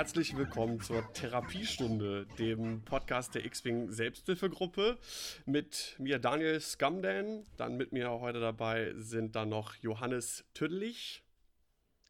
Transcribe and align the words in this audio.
Herzlich 0.00 0.34
willkommen 0.34 0.80
zur 0.80 1.12
Therapiestunde, 1.12 2.24
dem 2.38 2.82
Podcast 2.86 3.34
der 3.34 3.44
X-Wing 3.44 3.90
Selbsthilfegruppe 3.90 4.96
mit 5.44 5.94
mir 5.98 6.18
Daniel 6.18 6.58
Scumdan. 6.58 7.44
Dann 7.58 7.76
mit 7.76 7.92
mir 7.92 8.10
heute 8.10 8.40
dabei 8.40 8.94
sind 8.96 9.36
dann 9.36 9.50
noch 9.50 9.74
Johannes 9.74 10.46
Tüdlich. 10.54 11.22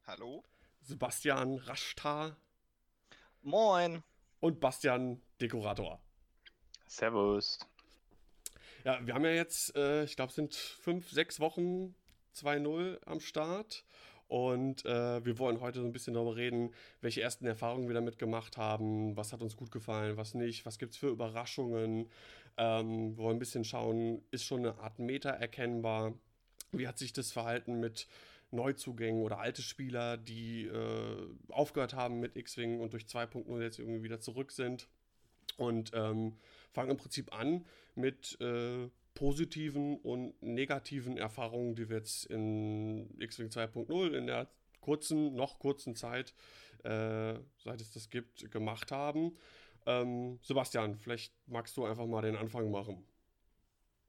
Hallo. 0.06 0.44
Sebastian 0.82 1.56
Raschtar. 1.56 2.36
Moin. 3.42 4.04
Und 4.38 4.60
Bastian 4.60 5.20
Dekorator. 5.40 6.00
Servus. 6.86 7.58
Ja, 8.84 9.04
wir 9.04 9.14
haben 9.14 9.24
ja 9.24 9.32
jetzt, 9.32 9.74
äh, 9.74 10.04
ich 10.04 10.14
glaube, 10.14 10.28
es 10.28 10.36
sind 10.36 10.54
fünf, 10.54 11.10
sechs 11.10 11.40
Wochen 11.40 11.96
2-0 12.36 13.04
am 13.04 13.18
Start. 13.18 13.84
Und 14.30 14.84
äh, 14.84 15.24
wir 15.24 15.40
wollen 15.40 15.60
heute 15.60 15.80
so 15.80 15.84
ein 15.84 15.90
bisschen 15.90 16.14
darüber 16.14 16.36
reden, 16.36 16.72
welche 17.00 17.20
ersten 17.20 17.46
Erfahrungen 17.46 17.88
wir 17.88 17.94
damit 17.94 18.16
gemacht 18.16 18.56
haben, 18.56 19.16
was 19.16 19.32
hat 19.32 19.42
uns 19.42 19.56
gut 19.56 19.72
gefallen, 19.72 20.16
was 20.16 20.34
nicht, 20.34 20.64
was 20.64 20.78
gibt 20.78 20.92
es 20.92 20.98
für 20.98 21.08
Überraschungen. 21.08 22.08
Ähm, 22.56 23.16
wir 23.16 23.24
wollen 23.24 23.36
ein 23.36 23.40
bisschen 23.40 23.64
schauen, 23.64 24.22
ist 24.30 24.44
schon 24.44 24.60
eine 24.60 24.78
Art 24.78 25.00
Meta 25.00 25.30
erkennbar? 25.30 26.14
Wie 26.70 26.86
hat 26.86 26.96
sich 26.96 27.12
das 27.12 27.32
Verhalten 27.32 27.80
mit 27.80 28.06
Neuzugängen 28.52 29.20
oder 29.20 29.40
alte 29.40 29.62
Spieler, 29.62 30.16
die 30.16 30.66
äh, 30.66 31.26
aufgehört 31.48 31.94
haben 31.94 32.20
mit 32.20 32.36
X-Wing 32.36 32.78
und 32.78 32.92
durch 32.92 33.06
2.0 33.06 33.60
jetzt 33.60 33.80
irgendwie 33.80 34.04
wieder 34.04 34.20
zurück 34.20 34.52
sind? 34.52 34.86
Und 35.56 35.90
ähm, 35.92 36.36
fangen 36.70 36.90
im 36.90 36.98
Prinzip 36.98 37.34
an 37.34 37.64
mit 37.96 38.40
äh, 38.40 38.88
positiven 39.20 39.98
und 39.98 40.42
negativen 40.42 41.18
Erfahrungen, 41.18 41.74
die 41.74 41.90
wir 41.90 41.98
jetzt 41.98 42.24
in 42.24 43.20
X-Wing 43.20 43.48
2.0 43.48 44.14
in 44.14 44.26
der 44.26 44.48
kurzen, 44.80 45.34
noch 45.34 45.58
kurzen 45.58 45.94
Zeit, 45.94 46.34
äh, 46.84 47.34
seit 47.58 47.82
es 47.82 47.92
das 47.92 48.08
gibt, 48.08 48.50
gemacht 48.50 48.90
haben. 48.90 49.36
Ähm, 49.84 50.38
Sebastian, 50.40 50.96
vielleicht 50.96 51.34
magst 51.46 51.76
du 51.76 51.84
einfach 51.84 52.06
mal 52.06 52.22
den 52.22 52.34
Anfang 52.34 52.70
machen. 52.70 53.06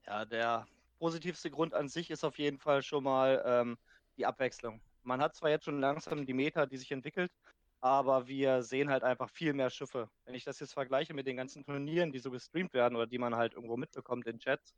Ja, 0.08 0.24
der 0.24 0.66
positivste 0.98 1.52
Grund 1.52 1.74
an 1.74 1.90
sich 1.90 2.10
ist 2.10 2.24
auf 2.24 2.38
jeden 2.38 2.58
Fall 2.58 2.82
schon 2.82 3.04
mal 3.04 3.44
ähm, 3.46 3.78
die 4.16 4.26
Abwechslung. 4.26 4.80
Man 5.04 5.20
hat 5.20 5.36
zwar 5.36 5.50
jetzt 5.50 5.66
schon 5.66 5.82
langsam 5.82 6.26
die 6.26 6.34
Meta, 6.34 6.66
die 6.66 6.78
sich 6.78 6.94
entwickelt, 6.94 7.34
aber 7.82 8.28
wir 8.28 8.62
sehen 8.62 8.90
halt 8.92 9.04
einfach 9.04 9.30
viel 9.30 9.54
mehr 9.54 9.72
Schiffe. 9.72 10.10
Wenn 10.26 10.36
ich 10.36 10.44
das 10.44 10.60
jetzt 10.60 10.74
vergleiche 10.74 11.14
mit 11.16 11.28
den 11.28 11.38
ganzen 11.38 11.64
Turnieren, 11.64 12.12
die 12.12 12.20
so 12.20 12.32
gestreamt 12.32 12.74
werden 12.74 12.96
oder 12.96 13.08
die 13.08 13.18
man 13.18 13.36
halt 13.36 13.54
irgendwo 13.54 13.76
mitbekommt 13.76 14.28
in 14.28 14.40
Chats, 14.40 14.76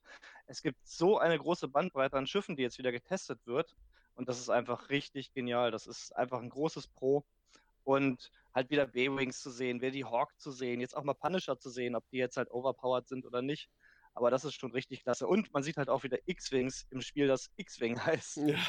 es 0.48 0.62
gibt 0.62 0.88
so 0.88 1.20
eine 1.20 1.38
große 1.38 1.68
Bandbreite 1.68 2.18
an 2.18 2.28
Schiffen, 2.28 2.56
die 2.56 2.64
jetzt 2.64 2.78
wieder 2.78 2.94
getestet 2.94 3.46
wird 3.46 3.76
und 4.16 4.30
das 4.30 4.40
ist 4.40 4.50
einfach 4.50 4.90
richtig 4.90 5.34
genial. 5.34 5.72
Das 5.72 5.86
ist 5.86 6.16
einfach 6.16 6.40
ein 6.42 6.50
großes 6.50 6.88
Pro 6.88 7.26
und 7.84 8.32
halt 8.54 8.70
wieder 8.70 8.88
B-Wings 8.88 9.42
zu 9.42 9.52
sehen, 9.52 9.82
wieder 9.82 9.92
die 9.92 10.06
Hawk 10.06 10.40
zu 10.40 10.52
sehen, 10.52 10.80
jetzt 10.80 10.96
auch 10.96 11.04
mal 11.04 11.14
Punisher 11.14 11.60
zu 11.60 11.70
sehen, 11.70 11.96
ob 11.96 12.08
die 12.10 12.18
jetzt 12.18 12.38
halt 12.38 12.52
overpowered 12.52 13.08
sind 13.08 13.26
oder 13.26 13.42
nicht. 13.42 13.70
Aber 14.14 14.30
das 14.32 14.46
ist 14.46 14.54
schon 14.54 14.72
richtig 14.72 15.04
klasse. 15.04 15.28
Und 15.28 15.52
man 15.54 15.64
sieht 15.64 15.78
halt 15.78 15.90
auch 15.90 16.04
wieder 16.04 16.20
X-Wings 16.26 16.86
im 16.92 17.02
Spiel, 17.02 17.28
das 17.28 17.52
X-Wing 17.58 18.00
heißt. 18.06 18.38
Ja. 18.38 18.60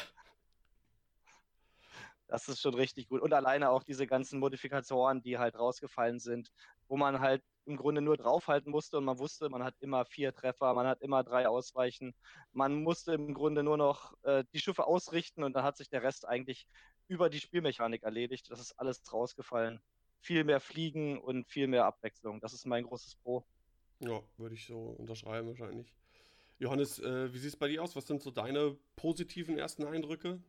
Das 2.27 2.47
ist 2.47 2.61
schon 2.61 2.73
richtig 2.73 3.07
gut. 3.07 3.21
Und 3.21 3.33
alleine 3.33 3.69
auch 3.69 3.83
diese 3.83 4.07
ganzen 4.07 4.39
Modifikatoren, 4.39 5.21
die 5.21 5.37
halt 5.37 5.55
rausgefallen 5.57 6.19
sind, 6.19 6.51
wo 6.87 6.97
man 6.97 7.19
halt 7.19 7.43
im 7.65 7.77
Grunde 7.77 8.01
nur 8.01 8.17
draufhalten 8.17 8.71
musste 8.71 8.97
und 8.97 9.05
man 9.05 9.19
wusste, 9.19 9.49
man 9.49 9.63
hat 9.63 9.75
immer 9.79 10.05
vier 10.05 10.33
Treffer, 10.33 10.73
man 10.73 10.87
hat 10.87 11.01
immer 11.01 11.23
drei 11.23 11.47
Ausweichen. 11.47 12.15
Man 12.51 12.81
musste 12.83 13.13
im 13.13 13.33
Grunde 13.33 13.63
nur 13.63 13.77
noch 13.77 14.13
äh, 14.23 14.43
die 14.53 14.59
Schiffe 14.59 14.85
ausrichten 14.85 15.43
und 15.43 15.53
dann 15.53 15.63
hat 15.63 15.77
sich 15.77 15.89
der 15.89 16.03
Rest 16.03 16.27
eigentlich 16.27 16.67
über 17.07 17.29
die 17.29 17.39
Spielmechanik 17.39 18.03
erledigt. 18.03 18.49
Das 18.49 18.59
ist 18.59 18.73
alles 18.79 19.01
rausgefallen. 19.11 19.79
Viel 20.19 20.43
mehr 20.43 20.59
Fliegen 20.59 21.19
und 21.19 21.47
viel 21.47 21.67
mehr 21.67 21.85
Abwechslung. 21.85 22.39
Das 22.39 22.53
ist 22.53 22.65
mein 22.65 22.83
großes 22.83 23.15
Pro. 23.15 23.45
Ja, 23.99 24.21
würde 24.37 24.55
ich 24.55 24.65
so 24.65 24.77
unterschreiben 24.77 25.47
wahrscheinlich. 25.47 25.93
Johannes, 26.57 26.99
äh, 26.99 27.33
wie 27.33 27.37
sieht 27.37 27.49
es 27.49 27.57
bei 27.57 27.67
dir 27.67 27.83
aus? 27.83 27.95
Was 27.95 28.07
sind 28.07 28.21
so 28.21 28.31
deine 28.31 28.77
positiven 28.95 29.57
ersten 29.57 29.85
Eindrücke? 29.85 30.41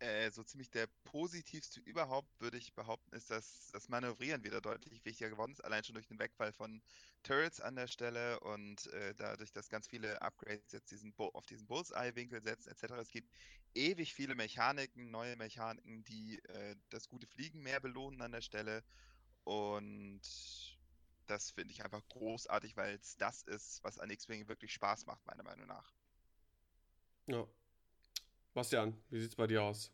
Äh, 0.00 0.30
so 0.30 0.42
ziemlich 0.42 0.70
der 0.70 0.86
positivste 1.04 1.78
überhaupt, 1.80 2.40
würde 2.40 2.56
ich 2.56 2.72
behaupten, 2.72 3.14
ist, 3.14 3.30
dass 3.30 3.68
das 3.70 3.90
Manövrieren 3.90 4.42
wieder 4.44 4.62
deutlich 4.62 5.04
wichtiger 5.04 5.28
geworden 5.28 5.52
ist, 5.52 5.62
allein 5.62 5.84
schon 5.84 5.94
durch 5.94 6.06
den 6.06 6.18
Wegfall 6.18 6.54
von 6.54 6.82
Turrets 7.22 7.60
an 7.60 7.76
der 7.76 7.86
Stelle 7.86 8.40
und 8.40 8.86
äh, 8.86 9.14
dadurch, 9.14 9.52
dass 9.52 9.68
ganz 9.68 9.86
viele 9.86 10.22
Upgrades 10.22 10.72
jetzt 10.72 10.90
diesen 10.90 11.14
auf 11.18 11.44
diesen 11.44 11.66
Bullseye-Winkel 11.66 12.42
setzen, 12.42 12.70
etc. 12.70 12.94
Es 12.94 13.10
gibt 13.10 13.30
ewig 13.74 14.14
viele 14.14 14.34
Mechaniken, 14.34 15.10
neue 15.10 15.36
Mechaniken, 15.36 16.02
die 16.04 16.38
äh, 16.44 16.76
das 16.88 17.06
gute 17.06 17.26
Fliegen 17.26 17.60
mehr 17.60 17.80
belohnen 17.80 18.22
an 18.22 18.32
der 18.32 18.40
Stelle 18.40 18.82
und 19.44 20.22
das 21.26 21.50
finde 21.50 21.72
ich 21.72 21.84
einfach 21.84 22.08
großartig, 22.08 22.74
weil 22.76 22.94
es 22.94 23.18
das 23.18 23.42
ist, 23.42 23.84
was 23.84 23.98
an 23.98 24.08
X-Wing 24.08 24.48
wirklich 24.48 24.72
Spaß 24.72 25.04
macht, 25.04 25.26
meiner 25.26 25.42
Meinung 25.42 25.66
nach. 25.66 25.92
Ja, 27.26 27.46
Bastian, 28.54 28.96
wie 29.10 29.20
sieht 29.20 29.30
es 29.30 29.36
bei 29.36 29.46
dir 29.46 29.62
aus? 29.62 29.92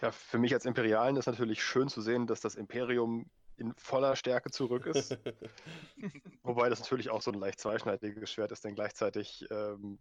Ja, 0.00 0.10
für 0.10 0.38
mich 0.38 0.54
als 0.54 0.64
Imperialen 0.64 1.16
ist 1.16 1.26
natürlich 1.26 1.62
schön 1.62 1.88
zu 1.88 2.00
sehen, 2.00 2.26
dass 2.26 2.40
das 2.40 2.54
Imperium 2.54 3.30
in 3.56 3.74
voller 3.74 4.16
Stärke 4.16 4.50
zurück 4.50 4.86
ist. 4.86 5.18
Wobei 6.42 6.70
das 6.70 6.80
natürlich 6.80 7.10
auch 7.10 7.20
so 7.20 7.30
ein 7.30 7.38
leicht 7.38 7.60
zweischneidiges 7.60 8.32
Schwert 8.32 8.52
ist, 8.52 8.64
denn 8.64 8.74
gleichzeitig 8.74 9.46
ähm, 9.50 9.98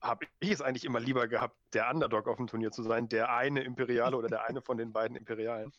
habe 0.00 0.26
ich 0.38 0.52
es 0.52 0.62
eigentlich 0.62 0.84
immer 0.84 1.00
lieber 1.00 1.26
gehabt, 1.26 1.56
der 1.74 1.90
Underdog 1.90 2.28
auf 2.28 2.36
dem 2.36 2.46
Turnier 2.46 2.70
zu 2.70 2.82
sein, 2.82 3.08
der 3.08 3.34
eine 3.34 3.62
Imperiale 3.62 4.16
oder 4.16 4.28
der 4.28 4.44
eine 4.44 4.62
von 4.62 4.78
den 4.78 4.92
beiden 4.92 5.16
Imperialen. 5.16 5.72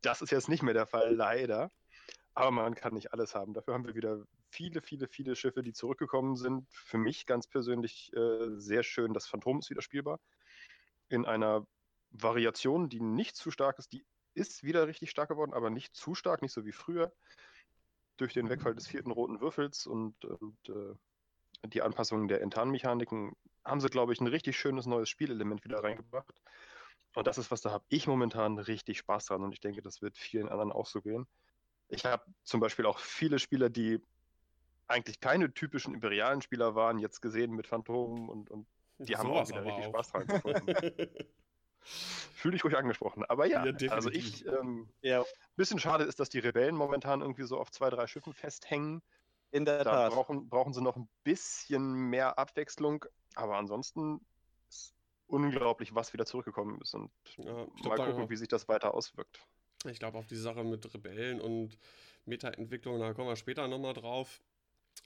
Das 0.00 0.22
ist 0.22 0.30
jetzt 0.30 0.48
nicht 0.48 0.62
mehr 0.62 0.74
der 0.74 0.86
Fall, 0.86 1.14
leider. 1.14 1.70
Aber 2.34 2.50
man 2.50 2.74
kann 2.74 2.94
nicht 2.94 3.12
alles 3.12 3.34
haben. 3.34 3.52
Dafür 3.52 3.74
haben 3.74 3.86
wir 3.86 3.94
wieder 3.94 4.24
viele, 4.50 4.80
viele, 4.80 5.06
viele 5.08 5.36
Schiffe, 5.36 5.62
die 5.62 5.72
zurückgekommen 5.72 6.36
sind. 6.36 6.66
Für 6.72 6.98
mich 6.98 7.26
ganz 7.26 7.46
persönlich 7.46 8.12
äh, 8.14 8.48
sehr 8.56 8.82
schön. 8.82 9.12
Das 9.12 9.26
Phantom 9.26 9.58
ist 9.58 9.70
wieder 9.70 9.82
spielbar. 9.82 10.18
In 11.08 11.26
einer 11.26 11.66
Variation, 12.10 12.88
die 12.88 13.00
nicht 13.00 13.36
zu 13.36 13.50
stark 13.50 13.78
ist. 13.78 13.92
Die 13.92 14.04
ist 14.34 14.62
wieder 14.62 14.86
richtig 14.86 15.10
stark 15.10 15.28
geworden, 15.28 15.52
aber 15.52 15.70
nicht 15.70 15.94
zu 15.94 16.14
stark, 16.14 16.42
nicht 16.42 16.52
so 16.52 16.64
wie 16.64 16.72
früher. 16.72 17.12
Durch 18.16 18.32
den 18.32 18.48
Wegfall 18.48 18.74
des 18.74 18.86
vierten 18.86 19.10
roten 19.10 19.40
Würfels 19.40 19.86
und, 19.86 20.24
und 20.24 20.68
äh, 20.68 20.94
die 21.68 21.82
Anpassung 21.82 22.28
der 22.28 22.40
Entan-Mechaniken 22.40 23.32
haben 23.64 23.80
sie, 23.80 23.88
glaube 23.88 24.12
ich, 24.12 24.20
ein 24.20 24.26
richtig 24.26 24.58
schönes 24.58 24.86
neues 24.86 25.08
Spielelement 25.08 25.64
wieder 25.64 25.82
reingebracht. 25.82 26.40
Und 27.14 27.26
das 27.26 27.38
ist 27.38 27.50
was, 27.50 27.60
da 27.60 27.70
habe 27.70 27.84
ich 27.88 28.06
momentan 28.06 28.58
richtig 28.58 28.98
Spaß 28.98 29.26
dran 29.26 29.42
und 29.42 29.52
ich 29.52 29.60
denke, 29.60 29.82
das 29.82 30.00
wird 30.02 30.16
vielen 30.16 30.48
anderen 30.48 30.72
auch 30.72 30.86
so 30.86 31.02
gehen. 31.02 31.26
Ich 31.92 32.06
habe 32.06 32.24
zum 32.42 32.60
Beispiel 32.60 32.86
auch 32.86 32.98
viele 32.98 33.38
Spieler, 33.38 33.68
die 33.68 34.00
eigentlich 34.88 35.20
keine 35.20 35.52
typischen 35.52 35.94
imperialen 35.94 36.40
Spieler 36.40 36.74
waren, 36.74 36.98
jetzt 36.98 37.20
gesehen 37.20 37.52
mit 37.52 37.66
Phantom 37.66 38.28
und, 38.28 38.50
und 38.50 38.66
die 38.98 39.16
haben 39.16 39.30
auch 39.30 39.46
wieder 39.46 39.64
richtig 39.64 39.86
auch. 39.86 39.90
Spaß 39.90 40.12
dran 40.12 40.26
gefunden. 40.26 41.08
Fühle 41.84 42.56
ich 42.56 42.64
ruhig 42.64 42.76
angesprochen. 42.76 43.24
Aber 43.24 43.46
ja, 43.46 43.66
ja 43.66 43.92
also 43.92 44.08
ich, 44.08 44.46
ähm, 44.46 44.88
ja. 45.02 45.24
bisschen 45.56 45.78
schade 45.78 46.04
ist, 46.04 46.20
dass 46.20 46.28
die 46.28 46.38
Rebellen 46.38 46.76
momentan 46.76 47.20
irgendwie 47.20 47.42
so 47.42 47.58
auf 47.58 47.70
zwei, 47.70 47.90
drei 47.90 48.06
Schiffen 48.06 48.32
festhängen. 48.32 49.02
In 49.50 49.64
der 49.64 49.84
da 49.84 49.90
Tat. 49.90 50.12
Brauchen, 50.12 50.48
brauchen 50.48 50.72
sie 50.72 50.80
noch 50.80 50.96
ein 50.96 51.08
bisschen 51.24 51.92
mehr 52.08 52.38
Abwechslung. 52.38 53.04
Aber 53.34 53.56
ansonsten 53.56 54.24
ist 54.68 54.94
unglaublich, 55.26 55.94
was 55.94 56.12
wieder 56.12 56.24
zurückgekommen 56.24 56.80
ist. 56.80 56.94
Und 56.94 57.10
ja, 57.36 57.66
mal 57.84 57.96
gucken, 57.96 58.30
wie 58.30 58.36
sich 58.36 58.48
das 58.48 58.68
weiter 58.68 58.94
auswirkt. 58.94 59.44
Ich 59.90 59.98
glaube, 59.98 60.18
auf 60.18 60.26
die 60.26 60.36
Sache 60.36 60.64
mit 60.64 60.92
Rebellen 60.94 61.40
und 61.40 61.76
Meta-Entwicklung, 62.24 63.00
da 63.00 63.12
kommen 63.14 63.28
wir 63.28 63.36
später 63.36 63.66
nochmal 63.68 63.94
drauf. 63.94 64.40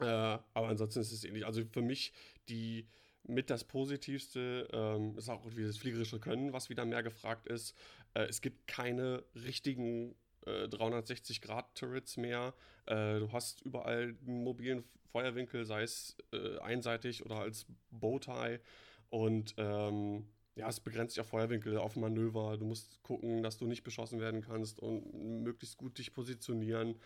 Äh, 0.00 0.04
aber 0.04 0.68
ansonsten 0.68 1.00
ist 1.00 1.12
es 1.12 1.24
ähnlich. 1.24 1.46
Also 1.46 1.62
für 1.64 1.82
mich 1.82 2.12
die 2.48 2.86
mit 3.28 3.50
das 3.50 3.64
Positivste 3.64 4.68
ähm, 4.72 5.16
ist 5.18 5.28
auch 5.28 5.42
das 5.44 5.78
fliegerische 5.78 6.20
Können, 6.20 6.52
was 6.52 6.70
wieder 6.70 6.84
mehr 6.84 7.02
gefragt 7.02 7.46
ist. 7.48 7.74
Äh, 8.14 8.24
es 8.24 8.40
gibt 8.40 8.66
keine 8.68 9.24
richtigen 9.34 10.14
360-Grad-Turrets 10.46 12.16
äh, 12.16 12.20
mehr. 12.20 12.54
Äh, 12.86 13.18
du 13.18 13.32
hast 13.32 13.62
überall 13.62 14.16
einen 14.26 14.44
mobilen 14.44 14.84
Feuerwinkel, 15.10 15.64
sei 15.64 15.82
es 15.82 16.16
äh, 16.32 16.58
einseitig 16.58 17.24
oder 17.24 17.40
als 17.40 17.66
Bowtie. 17.90 18.60
Und 19.08 19.54
ähm, 19.56 20.26
ja, 20.56 20.68
es 20.68 20.80
begrenzt 20.80 21.14
sich 21.14 21.20
auf 21.20 21.28
Feuerwinkel, 21.28 21.76
auf 21.76 21.96
Manöver. 21.96 22.56
Du 22.56 22.64
musst 22.64 23.02
gucken, 23.02 23.42
dass 23.42 23.58
du 23.58 23.66
nicht 23.66 23.84
beschossen 23.84 24.20
werden 24.20 24.40
kannst 24.40 24.80
und 24.80 25.42
möglichst 25.42 25.76
gut 25.76 25.98
dich 25.98 26.12
positionieren. 26.12 26.98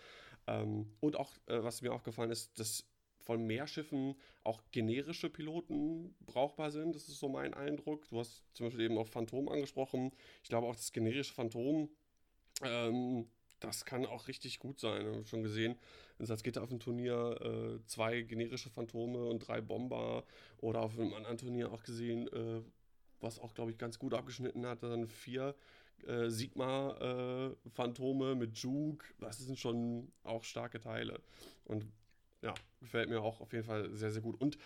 Ähm, 0.46 0.86
und 1.00 1.16
auch, 1.16 1.32
äh, 1.46 1.62
was 1.62 1.82
mir 1.82 1.92
aufgefallen 1.92 2.30
ist, 2.30 2.58
dass 2.58 2.86
von 3.18 3.46
mehr 3.46 3.66
Schiffen 3.66 4.14
auch 4.44 4.62
generische 4.70 5.28
Piloten 5.28 6.14
brauchbar 6.26 6.70
sind. 6.70 6.94
Das 6.94 7.08
ist 7.08 7.18
so 7.18 7.28
mein 7.28 7.52
Eindruck. 7.52 8.08
Du 8.08 8.18
hast 8.20 8.42
zum 8.54 8.66
Beispiel 8.66 8.84
eben 8.84 8.98
auch 8.98 9.08
Phantom 9.08 9.48
angesprochen. 9.48 10.12
Ich 10.42 10.48
glaube 10.48 10.66
auch 10.66 10.76
das 10.76 10.92
generische 10.92 11.34
Phantom, 11.34 11.90
ähm, 12.62 13.26
das 13.60 13.84
kann 13.84 14.06
auch 14.06 14.26
richtig 14.26 14.58
gut 14.58 14.80
sein. 14.80 15.02
Ich 15.02 15.14
habe 15.14 15.26
schon 15.26 15.42
gesehen, 15.42 15.76
in 16.18 16.26
Salzgitter 16.26 16.62
auf 16.62 16.70
dem 16.70 16.80
Turnier 16.80 17.36
äh, 17.42 17.86
zwei 17.86 18.22
generische 18.22 18.70
Phantome 18.70 19.26
und 19.26 19.40
drei 19.40 19.60
Bomber 19.60 20.24
oder 20.58 20.80
auf 20.80 20.98
einem 20.98 21.12
anderen 21.12 21.36
Turnier 21.36 21.70
auch 21.70 21.82
gesehen, 21.82 22.26
äh, 22.28 22.62
was 23.20 23.38
auch, 23.38 23.54
glaube 23.54 23.70
ich, 23.70 23.78
ganz 23.78 23.98
gut 23.98 24.14
abgeschnitten 24.14 24.66
hat. 24.66 24.82
Dann 24.82 25.06
vier 25.06 25.54
äh, 26.06 26.28
Sigma-Phantome 26.28 28.32
äh, 28.32 28.34
mit 28.34 28.58
Juke. 28.58 29.06
Das 29.18 29.38
sind 29.38 29.58
schon 29.58 30.10
auch 30.24 30.44
starke 30.44 30.80
Teile. 30.80 31.20
Und 31.64 31.86
ja, 32.42 32.54
gefällt 32.80 33.08
mir 33.08 33.20
auch 33.20 33.40
auf 33.40 33.52
jeden 33.52 33.64
Fall 33.64 33.94
sehr, 33.94 34.10
sehr 34.10 34.22
gut. 34.22 34.40
Und 34.40 34.58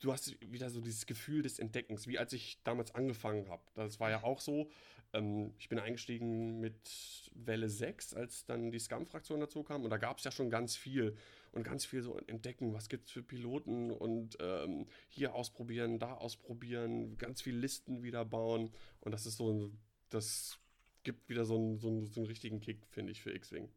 du 0.00 0.12
hast 0.12 0.36
wieder 0.40 0.70
so 0.70 0.80
dieses 0.80 1.06
Gefühl 1.06 1.42
des 1.42 1.58
Entdeckens, 1.58 2.06
wie 2.06 2.18
als 2.18 2.32
ich 2.32 2.60
damals 2.64 2.94
angefangen 2.94 3.48
habe. 3.48 3.62
Das 3.74 4.00
war 4.00 4.10
ja 4.10 4.22
auch 4.22 4.40
so. 4.40 4.70
Ähm, 5.12 5.54
ich 5.58 5.68
bin 5.68 5.78
eingestiegen 5.78 6.60
mit 6.60 7.30
Welle 7.34 7.68
6, 7.68 8.14
als 8.14 8.44
dann 8.44 8.70
die 8.70 8.78
Scum-Fraktion 8.78 9.40
dazu 9.40 9.62
kam. 9.62 9.84
Und 9.84 9.90
da 9.90 9.96
gab 9.96 10.18
es 10.18 10.24
ja 10.24 10.30
schon 10.30 10.50
ganz 10.50 10.76
viel. 10.76 11.16
Und 11.52 11.64
ganz 11.64 11.84
viel 11.84 12.02
so 12.02 12.18
entdecken, 12.18 12.74
was 12.74 12.88
gibt 12.88 13.06
es 13.06 13.12
für 13.12 13.22
Piloten 13.22 13.90
und 13.90 14.36
ähm, 14.40 14.86
hier 15.08 15.34
ausprobieren, 15.34 15.98
da 15.98 16.12
ausprobieren, 16.12 17.16
ganz 17.18 17.42
viel 17.42 17.56
Listen 17.56 18.02
wieder 18.02 18.24
bauen. 18.24 18.70
Und 19.00 19.12
das 19.12 19.26
ist 19.26 19.36
so, 19.36 19.72
das 20.10 20.58
gibt 21.02 21.28
wieder 21.28 21.44
so 21.44 21.56
einen, 21.56 21.78
so 21.78 21.88
einen, 21.88 22.06
so 22.06 22.20
einen 22.20 22.26
richtigen 22.26 22.60
Kick, 22.60 22.86
finde 22.90 23.12
ich, 23.12 23.22
für 23.22 23.32
X-Wing. 23.32 23.70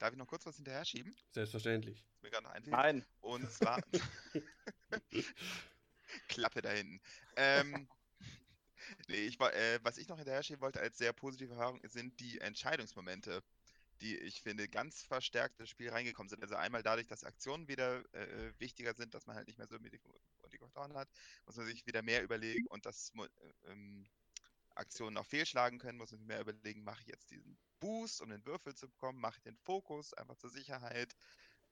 Darf 0.00 0.12
ich 0.12 0.18
noch 0.18 0.26
kurz 0.26 0.46
was 0.46 0.56
hinterher 0.56 0.84
schieben? 0.84 1.14
Selbstverständlich. 1.30 2.04
Mir 2.22 2.30
gerade 2.30 2.50
einfällt. 2.50 2.72
Nein. 2.72 3.04
Und 3.20 3.50
zwar. 3.50 3.80
Klappe 6.28 6.62
da 6.62 6.70
hinten. 6.70 7.00
Ähm, 7.36 7.86
nee, 9.08 9.26
ich, 9.26 9.38
äh, 9.38 9.78
was 9.82 9.98
ich 9.98 10.08
noch 10.08 10.16
hinterher 10.16 10.42
schieben 10.42 10.62
wollte 10.62 10.80
als 10.80 10.96
sehr 10.96 11.12
positive 11.12 11.52
Erfahrung 11.52 11.80
sind 11.84 12.18
die 12.18 12.40
Entscheidungsmomente, 12.40 13.42
die 14.00 14.16
ich 14.18 14.42
finde 14.42 14.68
ganz 14.68 15.02
verstärkt 15.02 15.60
ins 15.60 15.70
Spiel 15.70 15.90
reingekommen 15.90 16.28
sind. 16.28 16.42
Also 16.42 16.56
einmal 16.56 16.82
dadurch, 16.82 17.06
dass 17.06 17.24
Aktionen 17.24 17.68
wieder 17.68 18.02
äh, 18.14 18.52
wichtiger 18.58 18.94
sind, 18.94 19.14
dass 19.14 19.26
man 19.26 19.36
halt 19.36 19.46
nicht 19.46 19.58
mehr 19.58 19.68
so 19.68 19.78
mit 19.78 19.92
Modifikationen 20.42 20.96
hat, 20.96 21.08
muss 21.46 21.56
man 21.56 21.66
sich 21.66 21.86
wieder 21.86 22.02
mehr 22.02 22.22
überlegen 22.22 22.66
und 22.68 22.86
dass 22.86 23.12
äh, 23.16 23.70
ähm, 23.70 24.08
Aktionen 24.74 25.16
auch 25.18 25.26
fehlschlagen 25.26 25.78
können, 25.78 25.98
muss 25.98 26.12
man 26.12 26.20
sich 26.20 26.26
mehr 26.26 26.40
überlegen, 26.40 26.84
mache 26.84 27.02
ich 27.02 27.08
jetzt 27.08 27.30
diesen 27.30 27.58
Boost, 27.80 28.20
um 28.20 28.30
den 28.30 28.44
Würfel 28.46 28.74
zu 28.74 28.88
bekommen, 28.88 29.20
mache 29.20 29.38
ich 29.38 29.42
den 29.42 29.56
Fokus 29.56 30.14
einfach 30.14 30.36
zur 30.36 30.50
Sicherheit. 30.50 31.14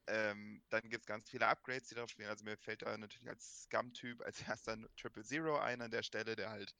Ähm, 0.07 0.63
dann 0.71 0.89
gibt 0.89 1.03
es 1.03 1.07
ganz 1.07 1.29
viele 1.29 1.47
Upgrades, 1.47 1.89
die 1.89 1.95
darauf 1.95 2.11
spielen. 2.11 2.29
Also 2.29 2.45
mir 2.45 2.57
fällt 2.57 2.83
da 2.83 2.97
natürlich 2.97 3.29
als 3.29 3.65
Scum-Typ 3.65 4.23
als 4.23 4.41
erster 4.43 4.79
Triple 4.97 5.25
Zero 5.25 5.59
ein 5.59 5.83
an 5.83 5.91
der 5.91 6.03
Stelle, 6.03 6.35
der 6.35 6.51
halt 6.51 6.75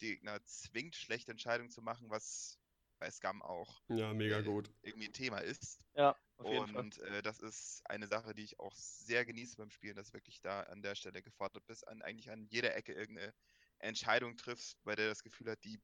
die 0.00 0.08
Gegner 0.08 0.44
zwingt, 0.44 0.94
schlechte 0.94 1.32
Entscheidungen 1.32 1.70
zu 1.70 1.80
machen, 1.80 2.10
was 2.10 2.58
bei 2.98 3.10
Scum 3.10 3.42
auch 3.42 3.82
ja, 3.88 4.12
mega 4.12 4.38
äh, 4.38 4.42
gut. 4.42 4.70
irgendwie 4.82 5.08
ein 5.08 5.12
Thema 5.12 5.38
ist. 5.38 5.84
Ja, 5.94 6.16
auf 6.38 6.50
jeden 6.50 6.76
und 6.76 6.98
äh, 6.98 7.22
das 7.22 7.40
ist 7.40 7.82
eine 7.88 8.06
Sache, 8.06 8.34
die 8.34 8.44
ich 8.44 8.58
auch 8.60 8.74
sehr 8.74 9.24
genieße 9.24 9.56
beim 9.56 9.70
Spielen, 9.70 9.96
dass 9.96 10.12
wirklich 10.12 10.40
da 10.40 10.60
an 10.62 10.82
der 10.82 10.94
Stelle 10.94 11.22
gefordert 11.22 11.66
bist, 11.66 11.86
an 11.88 12.02
eigentlich 12.02 12.30
an 12.30 12.46
jeder 12.50 12.74
Ecke 12.74 12.92
irgendeine 12.92 13.32
Entscheidung 13.78 14.36
triffst, 14.36 14.82
bei 14.84 14.94
der 14.94 15.08
das 15.08 15.22
Gefühl 15.22 15.50
hat, 15.50 15.62
die 15.64 15.80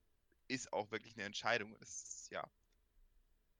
ist 0.48 0.72
auch 0.72 0.90
wirklich 0.90 1.14
eine 1.14 1.24
Entscheidung. 1.24 1.74
Das 1.78 1.88
ist, 1.88 2.30
ja, 2.30 2.46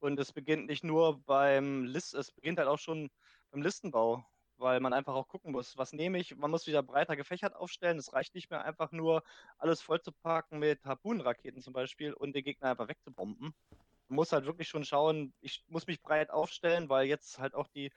und 0.03 0.19
es 0.19 0.33
beginnt 0.33 0.67
nicht 0.67 0.83
nur 0.83 1.23
beim 1.23 1.85
List, 1.85 2.15
es 2.15 2.33
beginnt 2.33 2.59
halt 2.59 2.67
auch 2.67 2.79
schon 2.79 3.09
beim 3.53 3.63
Listenbau, 3.63 4.27
weil 4.59 4.81
man 4.81 4.93
einfach 4.93 5.15
auch 5.15 5.29
gucken 5.29 5.53
muss, 5.53 5.77
was 5.77 5.93
nehme 5.93 6.19
ich. 6.19 6.37
Man 6.37 6.51
muss 6.51 6.67
wieder 6.67 6.83
breiter 6.83 7.17
gefächert 7.17 7.55
aufstellen. 7.55 7.99
Es 7.99 8.13
reicht 8.13 8.35
nicht 8.35 8.51
mehr 8.51 8.65
einfach 8.65 8.93
nur 8.93 9.23
alles 9.59 9.81
vollzupacken 9.83 10.59
mit 10.59 10.85
Harpunenraketen 10.85 11.63
zum 11.63 11.73
Beispiel 11.73 12.13
und 12.13 12.35
den 12.35 12.45
Gegner 12.45 12.71
einfach 12.71 12.89
wegzubomben. 12.89 13.55
Man 14.09 14.17
muss 14.17 14.33
halt 14.33 14.47
wirklich 14.47 14.69
schon 14.69 14.85
schauen, 14.85 15.33
ich 15.41 15.65
muss 15.69 15.87
mich 15.87 16.01
breit 16.03 16.31
aufstellen, 16.31 16.89
weil 16.89 17.07
jetzt 17.07 17.39
halt 17.39 17.55
auch 17.55 17.69
die 17.69 17.91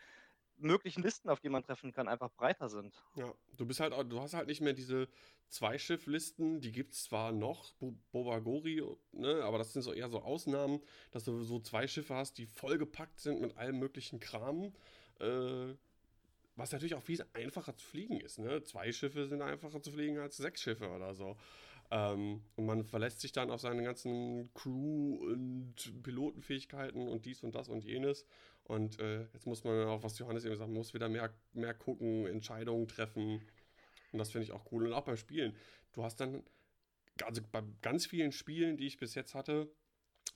möglichen 0.57 1.03
Listen, 1.03 1.29
auf 1.29 1.39
die 1.39 1.49
man 1.49 1.63
treffen 1.63 1.91
kann, 1.91 2.07
einfach 2.07 2.31
breiter 2.31 2.69
sind. 2.69 3.03
Ja, 3.15 3.33
du 3.57 3.65
bist 3.65 3.79
halt, 3.79 3.93
du 4.09 4.21
hast 4.21 4.33
halt 4.33 4.47
nicht 4.47 4.61
mehr 4.61 4.73
diese 4.73 5.07
Zweischiff-Listen, 5.49 6.61
die 6.61 6.71
gibt 6.71 6.93
es 6.93 7.03
zwar 7.03 7.31
noch, 7.31 7.73
Bobagori, 8.11 8.81
ne, 9.11 9.43
aber 9.43 9.57
das 9.57 9.73
sind 9.73 9.81
so 9.81 9.93
eher 9.93 10.09
so 10.09 10.21
Ausnahmen, 10.21 10.81
dass 11.11 11.23
du 11.23 11.43
so 11.43 11.59
zwei 11.59 11.87
Schiffe 11.87 12.15
hast, 12.15 12.37
die 12.37 12.45
vollgepackt 12.45 13.19
sind 13.19 13.41
mit 13.41 13.57
allem 13.57 13.79
möglichen 13.79 14.19
Kram. 14.19 14.73
Äh, 15.19 15.75
was 16.55 16.71
natürlich 16.71 16.95
auch 16.95 17.03
viel 17.03 17.23
einfacher 17.33 17.75
zu 17.75 17.85
fliegen 17.85 18.19
ist. 18.19 18.39
Ne? 18.39 18.63
Zwei 18.63 18.91
Schiffe 18.91 19.27
sind 19.27 19.41
einfacher 19.41 19.81
zu 19.81 19.91
fliegen 19.91 20.17
als 20.17 20.37
sechs 20.37 20.61
Schiffe 20.61 20.89
oder 20.89 21.13
so. 21.13 21.37
Ähm, 21.91 22.41
und 22.55 22.65
man 22.65 22.83
verlässt 22.83 23.21
sich 23.21 23.31
dann 23.31 23.51
auf 23.51 23.61
seine 23.61 23.83
ganzen 23.83 24.51
Crew- 24.53 25.17
und 25.17 25.75
Pilotenfähigkeiten 26.03 27.07
und 27.07 27.25
dies 27.25 27.43
und 27.43 27.53
das 27.55 27.69
und 27.69 27.83
jenes. 27.83 28.25
Und 28.63 28.99
äh, 28.99 29.27
jetzt 29.33 29.45
muss 29.45 29.63
man 29.63 29.85
auch, 29.85 30.01
was 30.01 30.17
Johannes 30.17 30.45
eben 30.45 30.55
sagt, 30.55 30.71
muss 30.71 30.93
wieder 30.93 31.09
mehr, 31.09 31.31
mehr 31.53 31.73
gucken, 31.73 32.25
Entscheidungen 32.25 32.87
treffen. 32.87 33.41
Und 34.11 34.19
das 34.19 34.31
finde 34.31 34.45
ich 34.45 34.51
auch 34.51 34.71
cool. 34.71 34.87
Und 34.87 34.93
auch 34.93 35.05
beim 35.05 35.17
Spielen. 35.17 35.55
Du 35.93 36.03
hast 36.03 36.19
dann, 36.19 36.41
also 37.23 37.41
bei 37.51 37.61
ganz 37.81 38.07
vielen 38.07 38.31
Spielen, 38.31 38.77
die 38.77 38.87
ich 38.87 38.97
bis 38.97 39.13
jetzt 39.13 39.35
hatte, 39.35 39.69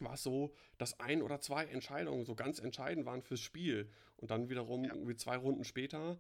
war 0.02 0.14
es 0.14 0.24
so, 0.24 0.54
dass 0.78 1.00
ein 1.00 1.22
oder 1.22 1.40
zwei 1.40 1.66
Entscheidungen 1.66 2.26
so 2.26 2.36
ganz 2.36 2.60
entscheidend 2.60 3.06
waren 3.06 3.22
fürs 3.22 3.42
Spiel. 3.42 3.90
Und 4.18 4.32
dann 4.32 4.50
wiederum 4.50 4.84
ja. 4.84 4.94
irgendwie 4.94 5.16
zwei 5.16 5.38
Runden 5.38 5.64
später 5.64 6.20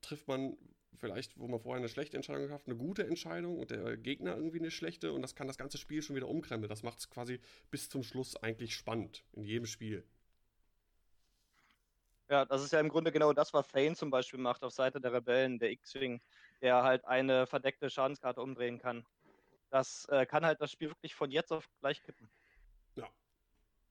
trifft 0.00 0.28
man 0.28 0.56
vielleicht, 0.96 1.38
wo 1.38 1.48
man 1.48 1.60
vorher 1.60 1.78
eine 1.78 1.88
schlechte 1.88 2.16
Entscheidung 2.16 2.48
gehabt, 2.48 2.66
eine 2.66 2.76
gute 2.76 3.06
Entscheidung 3.06 3.58
und 3.58 3.70
der 3.70 3.96
Gegner 3.96 4.36
irgendwie 4.36 4.58
eine 4.58 4.70
schlechte 4.70 5.12
und 5.12 5.22
das 5.22 5.34
kann 5.34 5.46
das 5.46 5.58
ganze 5.58 5.78
Spiel 5.78 6.02
schon 6.02 6.16
wieder 6.16 6.28
umkrempeln. 6.28 6.68
Das 6.68 6.82
macht 6.82 6.98
es 6.98 7.10
quasi 7.10 7.40
bis 7.70 7.88
zum 7.88 8.02
Schluss 8.02 8.36
eigentlich 8.36 8.74
spannend 8.74 9.24
in 9.32 9.44
jedem 9.44 9.66
Spiel. 9.66 10.04
Ja, 12.28 12.44
das 12.44 12.62
ist 12.62 12.72
ja 12.72 12.80
im 12.80 12.88
Grunde 12.88 13.12
genau 13.12 13.32
das, 13.32 13.52
was 13.52 13.68
Thane 13.68 13.94
zum 13.94 14.10
Beispiel 14.10 14.38
macht 14.38 14.62
auf 14.62 14.72
Seite 14.72 15.00
der 15.00 15.12
Rebellen, 15.12 15.58
der 15.58 15.70
X-Wing, 15.70 16.20
der 16.62 16.82
halt 16.82 17.04
eine 17.04 17.46
verdeckte 17.46 17.90
Schadenskarte 17.90 18.40
umdrehen 18.40 18.78
kann. 18.78 19.04
Das 19.70 20.06
äh, 20.06 20.24
kann 20.24 20.44
halt 20.44 20.60
das 20.60 20.70
Spiel 20.70 20.88
wirklich 20.88 21.14
von 21.14 21.30
jetzt 21.30 21.52
auf 21.52 21.68
gleich 21.80 22.02
kippen. 22.02 22.30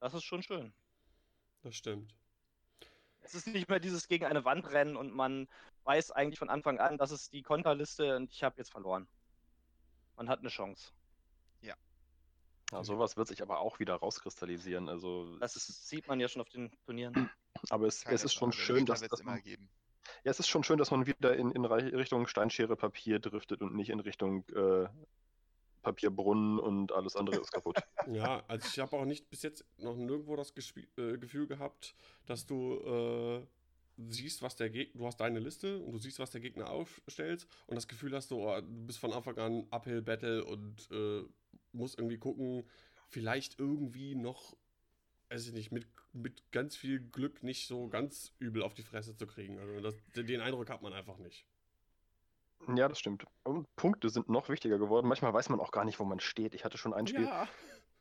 Das 0.01 0.15
ist 0.15 0.24
schon 0.24 0.41
schön. 0.43 0.74
Das 1.62 1.75
stimmt. 1.75 2.13
Es 3.22 3.36
ist 3.36 3.48
nicht 3.48 3.70
mehr 3.70 3.79
dieses 3.79 4.08
gegen 4.08 4.25
eine 4.25 4.43
Wand 4.43 4.65
rennen 4.72 4.98
und 4.98 5.13
man 5.13 5.48
weiß 5.84 6.12
eigentlich 6.12 6.39
von 6.39 6.50
Anfang 6.50 6.79
an, 6.79 6.98
das 6.98 7.12
ist 7.12 7.31
die 7.34 7.43
Konterliste 7.43 8.15
und 8.17 8.34
ich 8.34 8.43
habe 8.43 8.58
jetzt 8.58 8.72
verloren. 8.72 9.08
Man 10.17 10.27
hat 10.27 10.39
eine 10.39 10.50
Chance. 10.50 10.91
Ja. 11.62 11.75
Ja, 12.72 12.84
sowas 12.84 13.15
wird 13.15 13.27
sich 13.27 13.43
aber 13.43 13.60
auch 13.60 13.79
wieder 13.79 13.96
rauskristallisieren. 13.96 14.89
Also 14.89 15.38
das 15.38 15.55
ist, 15.55 15.88
sieht 15.88 16.08
man 16.08 16.20
ja 16.20 16.27
schon 16.27 16.41
auf 16.41 16.50
den 16.50 16.72
Turnieren. 16.86 17.13
Aber 17.70 17.86
es, 17.86 18.03
es 18.05 18.24
ist 18.24 18.34
schon 18.34 18.51
schön, 18.51 18.86
dass, 18.88 19.01
dass 19.01 19.24
man, 19.24 19.39
geben. 19.43 19.70
Ja, 20.24 20.31
es 20.31 20.39
ist 20.39 20.48
schon 20.48 20.63
schön, 20.63 20.79
dass 20.79 20.89
man 20.89 21.05
wieder 21.05 21.36
in, 21.36 21.51
in 21.51 21.65
Richtung 21.65 22.25
Steinschere 22.25 22.75
Papier 22.75 23.20
driftet 23.20 23.62
und 23.62 23.75
nicht 23.75 23.89
in 23.89 24.00
Richtung 24.00 24.48
äh, 24.50 24.88
Papierbrunnen 25.81 26.59
und 26.59 26.91
alles 26.91 27.15
andere 27.15 27.39
ist 27.39 27.51
kaputt. 27.51 27.77
Ja, 28.11 28.43
also 28.47 28.67
ich 28.67 28.79
habe 28.79 28.97
auch 28.97 29.05
nicht 29.05 29.29
bis 29.29 29.43
jetzt 29.43 29.63
noch 29.77 29.95
nirgendwo 29.95 30.35
das 30.35 30.55
Gespie 30.55 30.88
äh, 30.97 31.17
Gefühl 31.17 31.45
gehabt, 31.45 31.93
dass 32.25 32.47
du 32.47 32.77
äh, 32.79 33.45
siehst, 34.09 34.41
was 34.41 34.55
der 34.55 34.69
Gegner, 34.69 35.00
du 35.00 35.05
hast 35.05 35.17
deine 35.17 35.39
Liste 35.39 35.79
und 35.79 35.91
du 35.91 35.97
siehst, 36.00 36.19
was 36.19 36.31
der 36.31 36.41
Gegner 36.41 36.69
aufstellt 36.69 37.47
und 37.67 37.75
das 37.75 37.88
Gefühl 37.88 38.15
hast, 38.15 38.31
du, 38.31 38.38
oh, 38.38 38.59
du 38.59 38.85
bist 38.85 39.00
von 39.00 39.13
Anfang 39.13 39.38
an 39.38 39.67
Uphill 39.69 40.01
Battle 40.01 40.43
und 40.43 40.89
äh, 40.91 41.23
musst 41.73 41.97
irgendwie 41.97 42.17
gucken, 42.17 42.63
vielleicht 43.07 43.59
irgendwie 43.59 44.15
noch, 44.15 44.55
weiß 45.29 45.47
ich 45.47 45.53
nicht, 45.53 45.71
mit, 45.71 45.88
mit 46.13 46.51
ganz 46.51 46.75
viel 46.75 47.00
Glück 47.00 47.43
nicht 47.43 47.67
so 47.67 47.88
ganz 47.88 48.33
übel 48.39 48.63
auf 48.63 48.73
die 48.73 48.83
Fresse 48.83 49.15
zu 49.15 49.27
kriegen. 49.27 49.59
Also 49.59 49.79
das, 49.81 49.95
den 50.15 50.41
Eindruck 50.41 50.69
hat 50.69 50.81
man 50.81 50.93
einfach 50.93 51.17
nicht. 51.17 51.45
Ja, 52.75 52.88
das 52.88 53.00
stimmt. 53.00 53.25
Und 53.44 53.74
Punkte 53.75 54.10
sind 54.10 54.30
noch 54.30 54.50
wichtiger 54.50 54.77
geworden. 54.77 55.08
Manchmal 55.08 55.34
weiß 55.34 55.50
man 55.50 55.60
auch 55.60 55.72
gar 55.72 55.86
nicht, 55.86 56.00
wo 56.00 56.06
man 56.06 56.20
steht. 56.20 56.53
Ich 56.53 56.63
hatte 56.63 56.77
schon 56.77 56.94
ein 56.94 57.08
Spiel, 57.08 57.25
ja. 57.25 57.48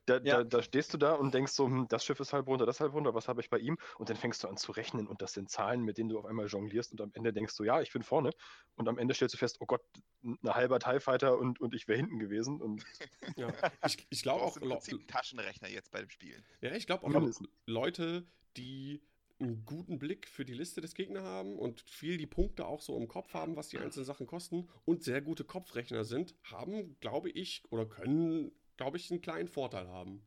Da, 0.06 0.16
ja. 0.16 0.38
da, 0.38 0.44
da, 0.44 0.62
stehst 0.62 0.92
du 0.92 0.98
da 0.98 1.14
und 1.14 1.32
denkst 1.34 1.52
so, 1.52 1.66
hm, 1.66 1.86
das 1.88 2.04
Schiff 2.04 2.18
ist 2.20 2.32
halb 2.32 2.46
runter, 2.46 2.66
das 2.66 2.80
halb 2.80 2.94
runter, 2.94 3.14
was 3.14 3.28
habe 3.28 3.40
ich 3.40 3.50
bei 3.50 3.58
ihm? 3.58 3.78
Und 3.98 4.08
dann 4.08 4.16
fängst 4.16 4.42
du 4.42 4.48
an 4.48 4.56
zu 4.56 4.72
rechnen 4.72 5.06
und 5.06 5.22
das 5.22 5.34
sind 5.34 5.50
Zahlen, 5.50 5.82
mit 5.82 5.98
denen 5.98 6.08
du 6.08 6.18
auf 6.18 6.24
einmal 6.24 6.46
jonglierst 6.46 6.92
und 6.92 7.00
am 7.00 7.10
Ende 7.14 7.32
denkst 7.32 7.56
du, 7.56 7.64
ja, 7.64 7.80
ich 7.80 7.92
bin 7.92 8.02
vorne. 8.02 8.30
Und 8.74 8.88
am 8.88 8.98
Ende 8.98 9.14
stellst 9.14 9.34
du 9.34 9.38
fest, 9.38 9.58
oh 9.60 9.66
Gott, 9.66 9.82
ein 10.24 10.38
halber 10.44 10.80
TIE 10.80 11.00
Fighter 11.00 11.38
und, 11.38 11.60
und 11.60 11.74
ich 11.74 11.86
wäre 11.86 11.98
hinten 11.98 12.18
gewesen. 12.18 12.60
Und 12.60 12.84
ja, 13.36 13.52
ich, 13.86 14.06
ich 14.10 14.22
glaube 14.22 14.42
auch. 14.42 14.56
Im 14.56 14.70
Prinzip 14.70 14.98
einen 14.98 15.06
Taschenrechner 15.06 15.68
jetzt 15.68 15.90
bei 15.92 16.00
dem 16.00 16.10
Spielen. 16.10 16.44
Ja, 16.60 16.72
ich 16.72 16.86
glaube 16.86 17.06
auch 17.06 17.30
Leute, 17.66 18.26
die 18.56 19.02
einen 19.40 19.64
guten 19.64 19.98
Blick 19.98 20.28
für 20.28 20.44
die 20.44 20.54
Liste 20.54 20.80
des 20.80 20.94
Gegners 20.94 21.24
haben 21.24 21.58
und 21.58 21.80
viel 21.80 22.18
die 22.18 22.26
Punkte 22.26 22.66
auch 22.66 22.80
so 22.80 22.96
im 22.96 23.08
Kopf 23.08 23.34
haben, 23.34 23.56
was 23.56 23.68
die 23.68 23.78
einzelnen 23.78 24.06
Sachen 24.06 24.26
kosten 24.26 24.68
und 24.84 25.02
sehr 25.02 25.20
gute 25.20 25.44
Kopfrechner 25.44 26.04
sind, 26.04 26.34
haben, 26.42 26.96
glaube 27.00 27.30
ich, 27.30 27.62
oder 27.70 27.86
können 27.86 28.52
glaube 28.80 28.96
ich, 28.96 29.10
einen 29.10 29.20
kleinen 29.20 29.48
Vorteil 29.48 29.88
haben. 29.88 30.26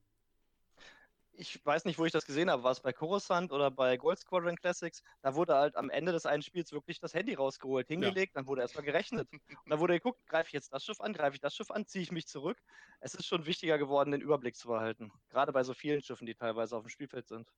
Ich 1.32 1.66
weiß 1.66 1.86
nicht, 1.86 1.98
wo 1.98 2.06
ich 2.06 2.12
das 2.12 2.28
gesehen 2.28 2.52
habe. 2.52 2.62
War 2.62 2.72
es 2.72 2.82
bei 2.82 2.94
Coruscant 2.94 3.52
oder 3.52 3.72
bei 3.72 3.98
Gold 3.98 4.20
Squadron 4.20 4.56
Classics? 4.56 5.02
Da 5.24 5.34
wurde 5.34 5.56
halt 5.56 5.76
am 5.76 5.90
Ende 5.90 6.12
des 6.12 6.28
einen 6.28 6.44
Spiels 6.44 6.72
wirklich 6.72 7.00
das 7.00 7.16
Handy 7.16 7.34
rausgeholt, 7.34 7.88
hingelegt, 7.88 8.36
ja. 8.36 8.40
dann 8.40 8.48
wurde 8.48 8.62
erstmal 8.62 8.86
gerechnet. 8.86 9.28
Und 9.32 9.72
dann 9.72 9.80
wurde 9.80 9.96
geguckt, 9.96 10.24
greife 10.28 10.50
ich 10.50 10.54
jetzt 10.54 10.72
das 10.72 10.86
Schiff 10.86 11.02
an, 11.02 11.14
greife 11.14 11.34
ich 11.34 11.42
das 11.42 11.56
Schiff 11.56 11.72
an, 11.72 11.88
ziehe 11.88 12.04
ich 12.04 12.12
mich 12.12 12.28
zurück. 12.28 12.60
Es 13.00 13.16
ist 13.16 13.26
schon 13.26 13.48
wichtiger 13.48 13.80
geworden, 13.80 14.12
den 14.12 14.22
Überblick 14.22 14.56
zu 14.56 14.68
behalten. 14.68 15.12
Gerade 15.30 15.52
bei 15.52 15.64
so 15.64 15.74
vielen 15.74 16.04
Schiffen, 16.04 16.28
die 16.28 16.36
teilweise 16.36 16.78
auf 16.78 16.84
dem 16.84 16.90
Spielfeld 16.90 17.28
sind. 17.28 17.50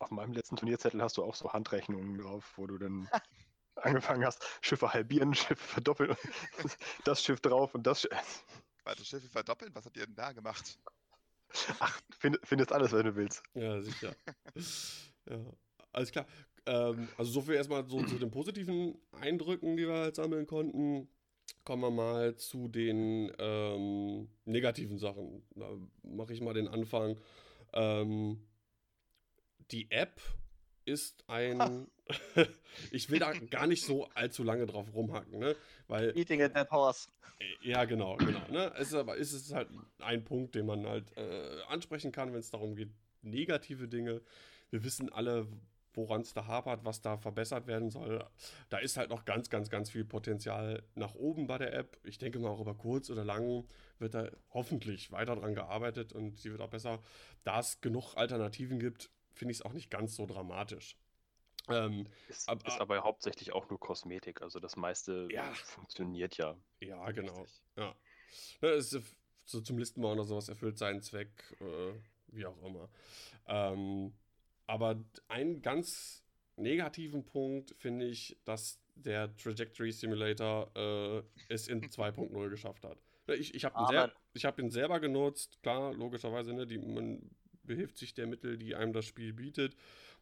Auf 0.00 0.10
meinem 0.10 0.32
letzten 0.32 0.56
Turnierzettel 0.56 1.02
hast 1.02 1.16
du 1.16 1.24
auch 1.24 1.34
so 1.34 1.52
Handrechnungen 1.52 2.18
drauf, 2.18 2.52
wo 2.56 2.66
du 2.66 2.78
dann 2.78 3.08
angefangen 3.76 4.24
hast, 4.24 4.44
Schiffe 4.60 4.92
halbieren, 4.92 5.34
Schiffe 5.34 5.56
verdoppeln, 5.56 6.16
das 7.04 7.22
Schiff 7.22 7.40
drauf 7.40 7.74
und 7.74 7.86
das 7.86 8.02
Schiff. 8.02 8.44
Warte, 8.84 9.04
Schiffe 9.04 9.28
verdoppeln? 9.28 9.74
Was 9.74 9.86
habt 9.86 9.96
ihr 9.96 10.06
denn 10.06 10.14
da 10.14 10.32
gemacht? 10.32 10.78
Ach, 11.78 12.00
find, 12.18 12.38
findest 12.42 12.72
alles, 12.72 12.92
wenn 12.92 13.06
du 13.06 13.16
willst. 13.16 13.42
Ja, 13.54 13.80
sicher. 13.80 14.14
ja, 15.30 15.38
alles 15.92 16.10
klar. 16.10 16.26
Ähm, 16.66 17.08
also 17.16 17.30
so 17.30 17.40
viel 17.42 17.54
erstmal 17.54 17.88
so 17.88 18.02
zu 18.02 18.18
den 18.18 18.30
positiven 18.30 18.98
Eindrücken, 19.20 19.76
die 19.76 19.86
wir 19.86 19.94
halt 19.94 20.16
sammeln 20.16 20.46
konnten. 20.46 21.08
Kommen 21.62 21.82
wir 21.82 21.90
mal 21.90 22.36
zu 22.36 22.68
den 22.68 23.32
ähm, 23.38 24.28
negativen 24.44 24.98
Sachen. 24.98 25.46
Da 25.54 25.70
mache 26.02 26.32
ich 26.32 26.40
mal 26.40 26.54
den 26.54 26.68
Anfang. 26.68 27.18
Ähm, 27.72 28.40
die 29.70 29.90
App 29.90 30.20
ist 30.84 31.24
ein. 31.28 31.88
ich 32.90 33.10
will 33.10 33.18
da 33.18 33.32
gar 33.32 33.66
nicht 33.66 33.84
so 33.84 34.08
allzu 34.14 34.42
lange 34.42 34.66
drauf 34.66 34.92
rumhacken, 34.94 35.38
ne? 35.38 35.56
Weil. 35.88 36.16
Eating 36.16 36.42
a 36.42 36.48
dead 36.48 36.70
horse. 36.70 37.08
Ja, 37.62 37.84
genau, 37.84 38.16
genau. 38.16 38.46
Ne? 38.50 38.72
Es 38.76 38.88
ist 38.88 38.94
aber 38.94 39.18
es 39.18 39.32
ist 39.32 39.52
halt 39.52 39.68
ein 39.98 40.24
Punkt, 40.24 40.54
den 40.54 40.66
man 40.66 40.86
halt 40.86 41.16
äh, 41.16 41.62
ansprechen 41.68 42.12
kann, 42.12 42.32
wenn 42.32 42.40
es 42.40 42.50
darum 42.50 42.76
geht, 42.76 42.90
negative 43.22 43.88
Dinge. 43.88 44.22
Wir 44.70 44.84
wissen 44.84 45.12
alle, 45.12 45.46
woran 45.94 46.22
es 46.22 46.32
da 46.32 46.46
hapert, 46.46 46.84
was 46.84 47.00
da 47.00 47.16
verbessert 47.16 47.66
werden 47.66 47.90
soll. 47.90 48.24
Da 48.68 48.78
ist 48.78 48.96
halt 48.96 49.10
noch 49.10 49.24
ganz, 49.24 49.50
ganz, 49.50 49.70
ganz 49.70 49.90
viel 49.90 50.04
Potenzial 50.04 50.82
nach 50.94 51.14
oben 51.14 51.46
bei 51.46 51.58
der 51.58 51.72
App. 51.74 51.98
Ich 52.04 52.18
denke 52.18 52.38
mal, 52.38 52.48
auch 52.48 52.60
über 52.60 52.74
kurz 52.74 53.10
oder 53.10 53.24
lang 53.24 53.64
wird 53.98 54.14
da 54.14 54.28
hoffentlich 54.50 55.12
weiter 55.12 55.36
dran 55.36 55.54
gearbeitet 55.54 56.12
und 56.12 56.38
sie 56.38 56.50
wird 56.50 56.60
auch 56.60 56.70
besser. 56.70 57.00
Da 57.44 57.60
es 57.60 57.80
genug 57.80 58.16
Alternativen 58.16 58.78
gibt, 58.78 59.10
finde 59.34 59.52
ich 59.52 59.58
es 59.58 59.62
auch 59.62 59.72
nicht 59.72 59.90
ganz 59.90 60.16
so 60.16 60.26
dramatisch. 60.26 60.96
Ähm, 61.68 62.06
ist, 62.28 62.48
ab, 62.48 62.66
ist, 62.66 62.80
aber 62.80 63.02
hauptsächlich 63.04 63.52
auch 63.52 63.68
nur 63.70 63.80
Kosmetik, 63.80 64.42
also 64.42 64.60
das 64.60 64.76
meiste 64.76 65.28
ja. 65.30 65.50
funktioniert 65.54 66.36
ja. 66.36 66.56
Ja, 66.80 67.10
genau. 67.10 67.46
Ja. 67.76 67.94
Ne, 68.60 68.68
ist, 68.70 68.98
so 69.46 69.60
zum 69.60 69.78
Listenbau 69.78 70.12
oder 70.12 70.24
sowas 70.24 70.48
erfüllt 70.48 70.78
seinen 70.78 71.00
Zweck, 71.00 71.30
äh, 71.60 71.92
wie 72.28 72.46
auch 72.46 72.60
immer. 72.62 72.88
Ähm, 73.46 74.12
aber 74.66 75.02
einen 75.28 75.62
ganz 75.62 76.24
negativen 76.56 77.24
Punkt 77.24 77.74
finde 77.78 78.06
ich, 78.06 78.38
dass 78.44 78.80
der 78.94 79.34
Trajectory 79.36 79.92
Simulator 79.92 80.70
äh, 80.76 81.22
es 81.48 81.68
in 81.68 81.82
2.0 81.90 82.48
geschafft 82.48 82.84
hat. 82.84 82.98
Ne, 83.26 83.36
ich, 83.36 83.54
ich 83.54 83.64
habe 83.64 83.78
ihn, 83.78 84.44
hab 84.44 84.58
ihn 84.58 84.70
selber 84.70 85.00
genutzt, 85.00 85.62
klar, 85.62 85.94
logischerweise, 85.94 86.52
ne, 86.52 86.66
die, 86.66 86.78
man 86.78 87.30
behilft 87.66 87.98
sich 87.98 88.14
der 88.14 88.26
Mittel, 88.26 88.58
die 88.58 88.74
einem 88.74 88.92
das 88.92 89.06
Spiel 89.06 89.32
bietet. 89.32 89.76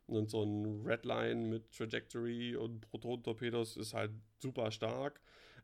Und 0.06 0.30
so 0.30 0.42
ein 0.42 0.84
Redline 0.84 1.46
mit 1.46 1.70
Trajectory 1.72 2.56
und 2.56 2.80
Proton-Torpedos 2.90 3.76
ist 3.76 3.94
halt 3.94 4.10
super 4.40 4.70
stark. 4.72 5.20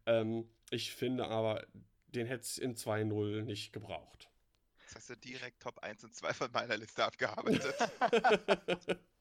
Ähm, 0.06 0.48
ich 0.70 0.92
finde 0.92 1.26
aber, 1.26 1.66
den 2.08 2.26
hätte 2.26 2.42
es 2.42 2.58
in 2.58 2.74
2.0 2.74 3.42
nicht 3.42 3.72
gebraucht. 3.72 4.28
Jetzt 4.82 4.94
hast 4.94 5.10
du 5.10 5.16
direkt 5.16 5.60
Top 5.60 5.78
1 5.80 6.04
und 6.04 6.14
2 6.14 6.32
von 6.32 6.52
meiner 6.52 6.76
Liste 6.76 7.04
abgearbeitet. 7.04 7.74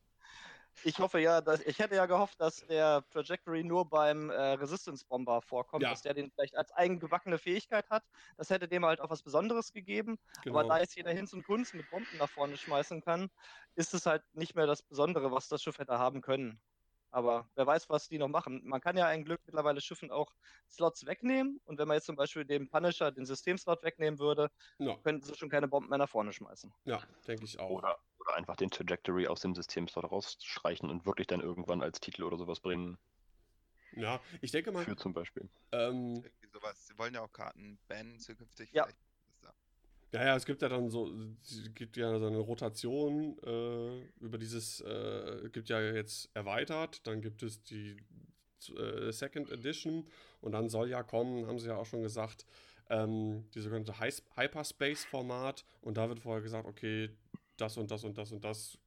Ich 0.84 1.00
hoffe 1.00 1.20
ja, 1.20 1.42
dass 1.42 1.62
ich 1.62 1.80
hätte 1.80 1.96
ja 1.96 2.06
gehofft, 2.06 2.40
dass 2.40 2.66
der 2.68 3.04
Trajectory 3.12 3.64
nur 3.64 3.90
beim 3.90 4.30
äh, 4.30 4.54
Resistance 4.54 5.06
Bomber 5.08 5.42
vorkommt, 5.42 5.84
ja. 5.84 5.90
dass 5.90 6.02
der 6.02 6.14
den 6.14 6.32
vielleicht 6.32 6.56
als 6.56 6.72
eigengebackene 6.72 7.38
Fähigkeit 7.38 7.90
hat. 7.90 8.04
Das 8.38 8.50
hätte 8.50 8.68
dem 8.68 8.86
halt 8.86 9.02
auch 9.02 9.10
was 9.10 9.24
Besonderes 9.24 9.74
gegeben. 9.74 10.20
Genau. 10.44 10.60
Aber 10.60 10.68
da 10.68 10.80
jetzt 10.80 10.96
jeder 10.96 11.12
Hinz 11.12 11.34
und 11.34 11.46
Kunst 11.46 11.74
mit 11.74 11.90
Bomben 11.90 12.18
nach 12.18 12.30
vorne 12.30 12.58
schmeißen 12.58 13.02
kann, 13.02 13.30
ist 13.76 13.94
es 13.94 14.06
halt 14.06 14.24
nicht 14.34 14.56
mehr 14.56 14.68
das 14.68 14.82
Besondere, 14.82 15.32
was 15.32 15.48
das 15.48 15.62
Schiff 15.62 15.80
hätte 15.80 15.98
haben 15.98 16.22
können. 16.22 16.60
Aber 17.12 17.50
wer 17.56 17.66
weiß, 17.66 17.90
was 17.90 18.08
die 18.08 18.18
noch 18.18 18.28
machen. 18.28 18.62
Man 18.66 18.82
kann 18.82 18.98
ja 18.98 19.08
ein 19.08 19.24
Glück 19.24 19.42
mittlerweile 19.46 19.82
Schiffen 19.82 20.12
auch 20.12 20.34
Slots 20.70 21.06
wegnehmen. 21.06 21.60
Und 21.66 21.80
wenn 21.80 21.88
man 21.88 21.96
jetzt 21.96 22.06
zum 22.06 22.16
Beispiel 22.16 22.46
dem 22.46 22.70
Punisher 22.70 23.12
den 23.12 23.26
Systemslot 23.26 23.84
wegnehmen 23.84 24.20
würde, 24.20 24.52
ja. 24.78 24.96
könnten 25.04 25.24
sie 25.24 25.36
schon 25.36 25.50
keine 25.50 25.68
Bomben 25.68 25.90
mehr 25.90 25.98
nach 25.98 26.10
vorne 26.10 26.34
schmeißen. 26.34 26.74
Ja, 26.86 27.02
denke 27.28 27.46
ich 27.46 27.60
auch. 27.60 27.70
Oder, 27.70 27.98
oder 28.20 28.36
einfach 28.36 28.56
den 28.56 28.70
Trajectory 28.70 29.28
aus 29.28 29.42
dem 29.42 29.56
Systemslot 29.56 30.12
rausstreichen 30.12 30.90
und 30.90 31.06
wirklich 31.06 31.28
dann 31.28 31.42
irgendwann 31.42 31.82
als 31.82 32.00
Titel 32.00 32.24
oder 32.24 32.38
sowas 32.38 32.60
bringen. 32.60 32.98
Ja, 33.94 34.20
ich 34.42 34.52
denke 34.52 34.72
mal. 34.72 34.84
Für 34.84 34.96
zum 34.96 35.14
Beispiel. 35.14 35.50
Ähm, 35.72 36.24
sowas. 36.54 36.88
Sie 36.88 36.98
wollen 36.98 37.14
ja 37.14 37.22
auch 37.22 37.32
Karten 37.32 37.80
bannen 37.88 38.20
zukünftig. 38.20 38.72
Ja. 38.74 38.88
Ja, 40.14 40.24
ja, 40.26 40.36
es 40.38 40.46
gibt 40.46 40.62
ja 40.62 40.70
dann 40.70 40.90
so, 40.90 41.12
gibt 41.76 41.98
ja 41.98 42.18
so 42.18 42.28
eine 42.28 42.38
Rotation 42.38 43.38
äh, 43.44 44.02
über 44.22 44.38
dieses, 44.38 44.80
äh, 44.82 45.50
gibt 45.52 45.68
ja 45.70 45.82
jetzt 45.82 46.30
erweitert, 46.34 47.06
dann 47.06 47.22
gibt 47.22 47.44
es 47.44 47.62
die 47.64 47.98
äh, 48.78 49.12
Second 49.12 49.52
Edition 49.52 50.06
und 50.40 50.54
dann 50.54 50.70
soll 50.70 50.90
ja 50.90 51.04
kommen, 51.04 51.46
haben 51.46 51.60
sie 51.60 51.68
ja 51.68 51.76
auch 51.76 51.86
schon 51.86 52.04
gesagt, 52.04 52.46
ähm, 52.90 53.50
die 53.54 53.60
sogenannte 53.60 54.00
Hy 54.00 54.12
Hyperspace-Format 54.36 55.66
und 55.82 55.98
da 55.98 56.08
wird 56.08 56.20
vorher 56.20 56.42
gesagt, 56.42 56.68
okay, 56.68 57.10
das 57.58 57.78
und 57.78 57.92
das 57.92 58.06
und 58.06 58.18
das 58.18 58.32
und 58.32 58.46
das 58.46 58.78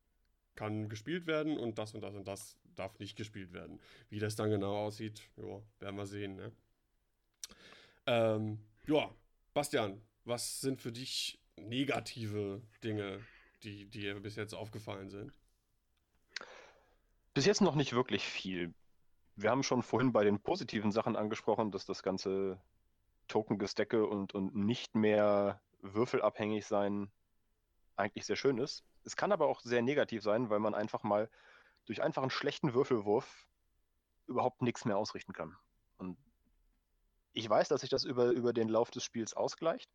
kann 0.54 0.88
gespielt 0.88 1.26
werden 1.26 1.58
und 1.58 1.78
das 1.78 1.94
und 1.94 2.00
das 2.02 2.14
und 2.14 2.26
das 2.28 2.56
darf 2.76 2.98
nicht 2.98 3.16
gespielt 3.16 3.52
werden. 3.52 3.78
Wie 4.08 4.20
das 4.20 4.36
dann 4.36 4.50
genau 4.50 4.86
aussieht, 4.86 5.20
ja, 5.36 5.60
werden 5.80 5.96
wir 5.96 6.06
sehen, 6.06 6.36
ne? 6.36 6.52
Ähm, 8.06 8.58
ja, 8.86 9.14
Bastian, 9.52 10.00
was 10.24 10.60
sind 10.60 10.80
für 10.80 10.92
dich 10.92 11.40
negative 11.56 12.62
Dinge, 12.82 13.24
die 13.62 13.86
dir 13.86 14.20
bis 14.20 14.36
jetzt 14.36 14.54
aufgefallen 14.54 15.10
sind? 15.10 15.32
Bis 17.34 17.46
jetzt 17.46 17.60
noch 17.60 17.74
nicht 17.74 17.92
wirklich 17.92 18.24
viel. 18.24 18.74
Wir 19.36 19.50
haben 19.50 19.62
schon 19.62 19.82
vorhin 19.82 20.12
bei 20.12 20.24
den 20.24 20.40
positiven 20.40 20.92
Sachen 20.92 21.16
angesprochen, 21.16 21.70
dass 21.70 21.86
das 21.86 22.02
ganze 22.02 22.60
Token-Gestecke 23.28 24.06
und, 24.06 24.34
und 24.34 24.54
nicht 24.54 24.94
mehr 24.94 25.60
würfelabhängig 25.82 26.66
sein 26.66 27.10
eigentlich 27.96 28.26
sehr 28.26 28.36
schön 28.36 28.58
ist. 28.58 28.84
Es 29.04 29.16
kann 29.16 29.32
aber 29.32 29.46
auch 29.46 29.60
sehr 29.60 29.82
negativ 29.82 30.22
sein, 30.22 30.50
weil 30.50 30.58
man 30.58 30.74
einfach 30.74 31.02
mal 31.02 31.30
durch 31.86 32.02
einfach 32.02 32.22
einen 32.22 32.30
schlechten 32.30 32.74
Würfelwurf 32.74 33.46
überhaupt 34.26 34.62
nichts 34.62 34.84
mehr 34.84 34.98
ausrichten 34.98 35.32
kann. 35.32 35.56
Und 35.98 36.18
ich 37.32 37.48
weiß, 37.48 37.68
dass 37.68 37.82
sich 37.82 37.90
das 37.90 38.04
über, 38.04 38.30
über 38.30 38.52
den 38.52 38.68
Lauf 38.68 38.90
des 38.90 39.04
Spiels 39.04 39.34
ausgleicht. 39.34 39.90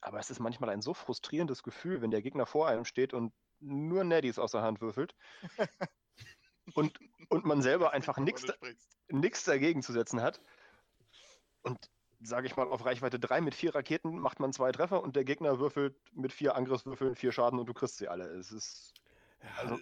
Aber 0.00 0.18
es 0.18 0.30
ist 0.30 0.38
manchmal 0.38 0.70
ein 0.70 0.82
so 0.82 0.94
frustrierendes 0.94 1.62
Gefühl, 1.62 2.00
wenn 2.02 2.10
der 2.10 2.22
Gegner 2.22 2.46
vor 2.46 2.68
einem 2.68 2.84
steht 2.84 3.12
und 3.12 3.32
nur 3.60 4.04
Neddies 4.04 4.38
aus 4.38 4.52
der 4.52 4.62
Hand 4.62 4.80
würfelt. 4.80 5.14
und, 6.74 6.98
und 7.28 7.44
man 7.44 7.62
selber 7.62 7.92
einfach 7.92 8.18
nichts 8.18 9.44
dagegen 9.44 9.82
zu 9.82 9.92
setzen 9.92 10.22
hat. 10.22 10.40
Und 11.62 11.90
sage 12.20 12.46
ich 12.46 12.56
mal, 12.56 12.68
auf 12.68 12.84
Reichweite 12.84 13.18
3 13.18 13.40
mit 13.40 13.54
vier 13.54 13.74
Raketen 13.74 14.18
macht 14.18 14.40
man 14.40 14.52
zwei 14.52 14.72
Treffer 14.72 15.02
und 15.02 15.16
der 15.16 15.24
Gegner 15.24 15.58
würfelt 15.58 15.96
mit 16.12 16.32
vier 16.32 16.56
Angriffswürfeln 16.56 17.14
vier 17.14 17.32
Schaden 17.32 17.58
und 17.58 17.66
du 17.66 17.74
kriegst 17.74 17.98
sie 17.98 18.08
alle. 18.08 18.26
Es 18.26 18.52
ist. 18.52 18.94
Ja, 19.42 19.50
also, 19.56 19.78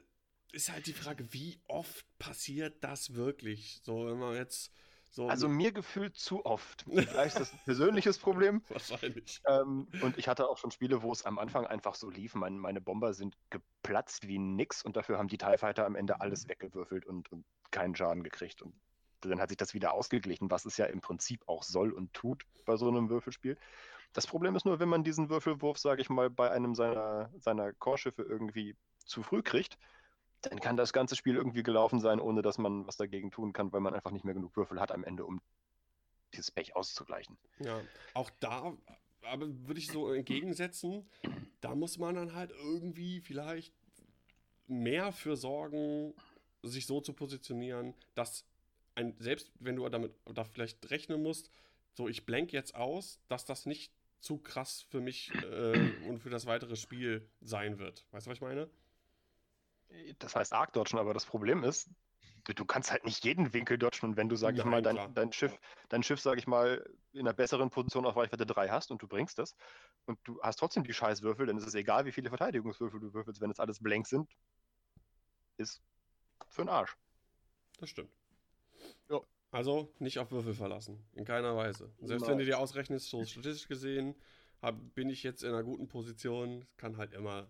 ist 0.52 0.70
halt 0.70 0.86
die 0.86 0.92
Frage, 0.92 1.32
wie 1.32 1.60
oft 1.66 2.06
passiert 2.18 2.82
das 2.82 3.14
wirklich? 3.14 3.80
So, 3.82 4.06
wenn 4.06 4.18
man 4.18 4.34
jetzt 4.34 4.72
so 5.16 5.28
also 5.28 5.48
mir 5.48 5.72
gefühlt 5.72 6.14
zu 6.14 6.44
oft. 6.44 6.84
Vielleicht 6.88 7.36
ist 7.36 7.40
das 7.40 7.52
ein 7.54 7.60
persönliches 7.64 8.18
Problem. 8.18 8.62
Wahrscheinlich. 8.68 9.40
Ähm, 9.46 9.88
und 10.02 10.18
ich 10.18 10.28
hatte 10.28 10.46
auch 10.46 10.58
schon 10.58 10.70
Spiele, 10.70 11.02
wo 11.02 11.10
es 11.10 11.24
am 11.24 11.38
Anfang 11.38 11.66
einfach 11.66 11.94
so 11.94 12.10
lief. 12.10 12.34
Mein, 12.34 12.58
meine 12.58 12.82
Bomber 12.82 13.14
sind 13.14 13.34
geplatzt 13.48 14.28
wie 14.28 14.38
nix 14.38 14.82
und 14.82 14.94
dafür 14.94 15.16
haben 15.16 15.28
die 15.28 15.38
TIE 15.38 15.56
Fighter 15.56 15.86
am 15.86 15.96
Ende 15.96 16.20
alles 16.20 16.48
weggewürfelt 16.48 17.06
und, 17.06 17.32
und 17.32 17.46
keinen 17.70 17.96
Schaden 17.96 18.22
gekriegt. 18.24 18.60
Und 18.60 18.74
dann 19.22 19.40
hat 19.40 19.48
sich 19.48 19.56
das 19.56 19.72
wieder 19.72 19.94
ausgeglichen, 19.94 20.50
was 20.50 20.66
es 20.66 20.76
ja 20.76 20.84
im 20.84 21.00
Prinzip 21.00 21.42
auch 21.48 21.62
soll 21.62 21.92
und 21.92 22.12
tut 22.12 22.44
bei 22.66 22.76
so 22.76 22.86
einem 22.86 23.08
Würfelspiel. 23.08 23.56
Das 24.12 24.26
Problem 24.26 24.54
ist 24.54 24.66
nur, 24.66 24.80
wenn 24.80 24.90
man 24.90 25.02
diesen 25.02 25.30
Würfelwurf, 25.30 25.78
sage 25.78 26.02
ich 26.02 26.10
mal, 26.10 26.28
bei 26.28 26.50
einem 26.50 26.74
seiner, 26.74 27.30
seiner 27.38 27.72
Core-Schiffe 27.72 28.22
irgendwie 28.22 28.76
zu 28.98 29.22
früh 29.22 29.42
kriegt, 29.42 29.78
dann 30.42 30.60
kann 30.60 30.76
das 30.76 30.92
ganze 30.92 31.16
Spiel 31.16 31.36
irgendwie 31.36 31.62
gelaufen 31.62 32.00
sein, 32.00 32.20
ohne 32.20 32.42
dass 32.42 32.58
man 32.58 32.86
was 32.86 32.96
dagegen 32.96 33.30
tun 33.30 33.52
kann, 33.52 33.72
weil 33.72 33.80
man 33.80 33.94
einfach 33.94 34.10
nicht 34.10 34.24
mehr 34.24 34.34
genug 34.34 34.56
Würfel 34.56 34.80
hat 34.80 34.92
am 34.92 35.04
Ende, 35.04 35.24
um 35.24 35.40
dieses 36.32 36.50
Pech 36.50 36.76
auszugleichen. 36.76 37.36
Ja, 37.58 37.80
auch 38.14 38.30
da 38.40 38.76
aber 39.26 39.46
würde 39.66 39.80
ich 39.80 39.88
so 39.88 40.12
entgegensetzen, 40.12 41.08
da 41.60 41.74
muss 41.74 41.98
man 41.98 42.14
dann 42.14 42.34
halt 42.34 42.50
irgendwie 42.50 43.20
vielleicht 43.20 43.74
mehr 44.66 45.12
für 45.12 45.36
sorgen, 45.36 46.14
sich 46.62 46.86
so 46.86 47.00
zu 47.00 47.12
positionieren, 47.12 47.94
dass 48.14 48.44
ein, 48.94 49.14
selbst 49.18 49.52
wenn 49.60 49.76
du 49.76 49.88
damit 49.88 50.14
da 50.24 50.44
vielleicht 50.44 50.90
rechnen 50.90 51.22
musst, 51.22 51.50
so 51.92 52.08
ich 52.08 52.26
blenk 52.26 52.52
jetzt 52.52 52.74
aus, 52.74 53.20
dass 53.28 53.44
das 53.44 53.66
nicht 53.66 53.92
zu 54.20 54.38
krass 54.38 54.86
für 54.88 55.00
mich 55.00 55.32
äh, 55.44 55.92
und 56.08 56.18
für 56.18 56.30
das 56.30 56.46
weitere 56.46 56.76
Spiel 56.76 57.28
sein 57.40 57.78
wird. 57.78 58.06
Weißt 58.10 58.26
du, 58.26 58.30
was 58.30 58.38
ich 58.38 58.42
meine? 58.42 58.68
Das 60.18 60.36
heißt 60.36 60.52
Arc 60.52 60.72
dodgen, 60.72 60.98
aber 60.98 61.14
das 61.14 61.26
Problem 61.26 61.64
ist, 61.64 61.90
du, 62.44 62.64
kannst 62.64 62.92
halt 62.92 63.04
nicht 63.04 63.24
jeden 63.24 63.52
Winkel 63.52 63.78
dodgen 63.78 64.10
und 64.10 64.16
wenn 64.16 64.28
du, 64.28 64.36
sag 64.36 64.56
ich 64.56 64.64
mal, 64.64 64.82
dein, 64.82 65.14
dein 65.14 65.32
Schiff, 65.32 65.58
dein 65.88 66.02
Schiff, 66.02 66.20
sag 66.20 66.38
ich 66.38 66.46
mal, 66.46 66.88
in 67.12 67.20
einer 67.20 67.32
besseren 67.32 67.70
Position 67.70 68.06
auf 68.06 68.16
Reichweite 68.16 68.46
3 68.46 68.68
hast 68.68 68.90
und 68.90 69.02
du 69.02 69.08
bringst 69.08 69.38
das 69.38 69.56
und 70.06 70.18
du 70.24 70.40
hast 70.42 70.56
trotzdem 70.56 70.84
die 70.84 70.92
Scheißwürfel, 70.92 71.46
dann 71.46 71.58
ist 71.58 71.66
es 71.66 71.74
egal, 71.74 72.04
wie 72.04 72.12
viele 72.12 72.28
Verteidigungswürfel 72.28 73.00
du 73.00 73.12
würfelst, 73.12 73.40
wenn 73.40 73.50
es 73.50 73.58
alles 73.58 73.80
blank 73.80 74.06
sind, 74.06 74.30
ist 75.56 75.82
für 76.48 76.62
den 76.62 76.68
Arsch. 76.68 76.96
Das 77.78 77.90
stimmt. 77.90 78.10
Ja. 79.10 79.20
Also 79.50 79.92
nicht 79.98 80.18
auf 80.18 80.30
Würfel 80.30 80.54
verlassen. 80.54 81.02
In 81.14 81.24
keiner 81.24 81.56
Weise. 81.56 81.92
Selbst 82.00 82.22
Nein. 82.22 82.32
wenn 82.32 82.38
du 82.38 82.44
dir 82.44 82.58
ausrechnest, 82.58 83.08
so 83.08 83.24
statistisch 83.24 83.68
gesehen, 83.68 84.14
hab, 84.60 84.94
bin 84.94 85.08
ich 85.08 85.22
jetzt 85.22 85.42
in 85.42 85.50
einer 85.50 85.62
guten 85.62 85.88
Position. 85.88 86.66
Kann 86.76 86.96
halt 86.96 87.12
immer, 87.14 87.48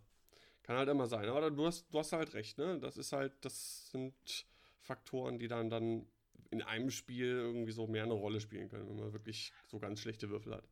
kann 0.66 0.76
halt 0.76 0.88
immer 0.88 1.06
sein. 1.06 1.28
Aber 1.28 1.50
du 1.50 1.66
hast, 1.66 1.86
du 1.92 1.98
hast 1.98 2.12
halt 2.12 2.34
recht, 2.34 2.58
ne? 2.58 2.78
Das 2.80 2.96
ist 2.96 3.12
halt, 3.12 3.32
das 3.44 3.90
sind 3.90 4.46
Faktoren, 4.80 5.38
die 5.38 5.48
dann, 5.48 5.70
dann 5.70 6.06
in 6.50 6.62
einem 6.62 6.90
Spiel 6.90 7.28
irgendwie 7.28 7.72
so 7.72 7.86
mehr 7.86 8.02
eine 8.02 8.14
Rolle 8.14 8.40
spielen 8.40 8.68
können, 8.68 8.88
wenn 8.88 8.96
man 8.96 9.12
wirklich 9.12 9.52
so 9.66 9.78
ganz 9.78 10.00
schlechte 10.00 10.28
Würfel 10.28 10.54
hat. 10.54 10.68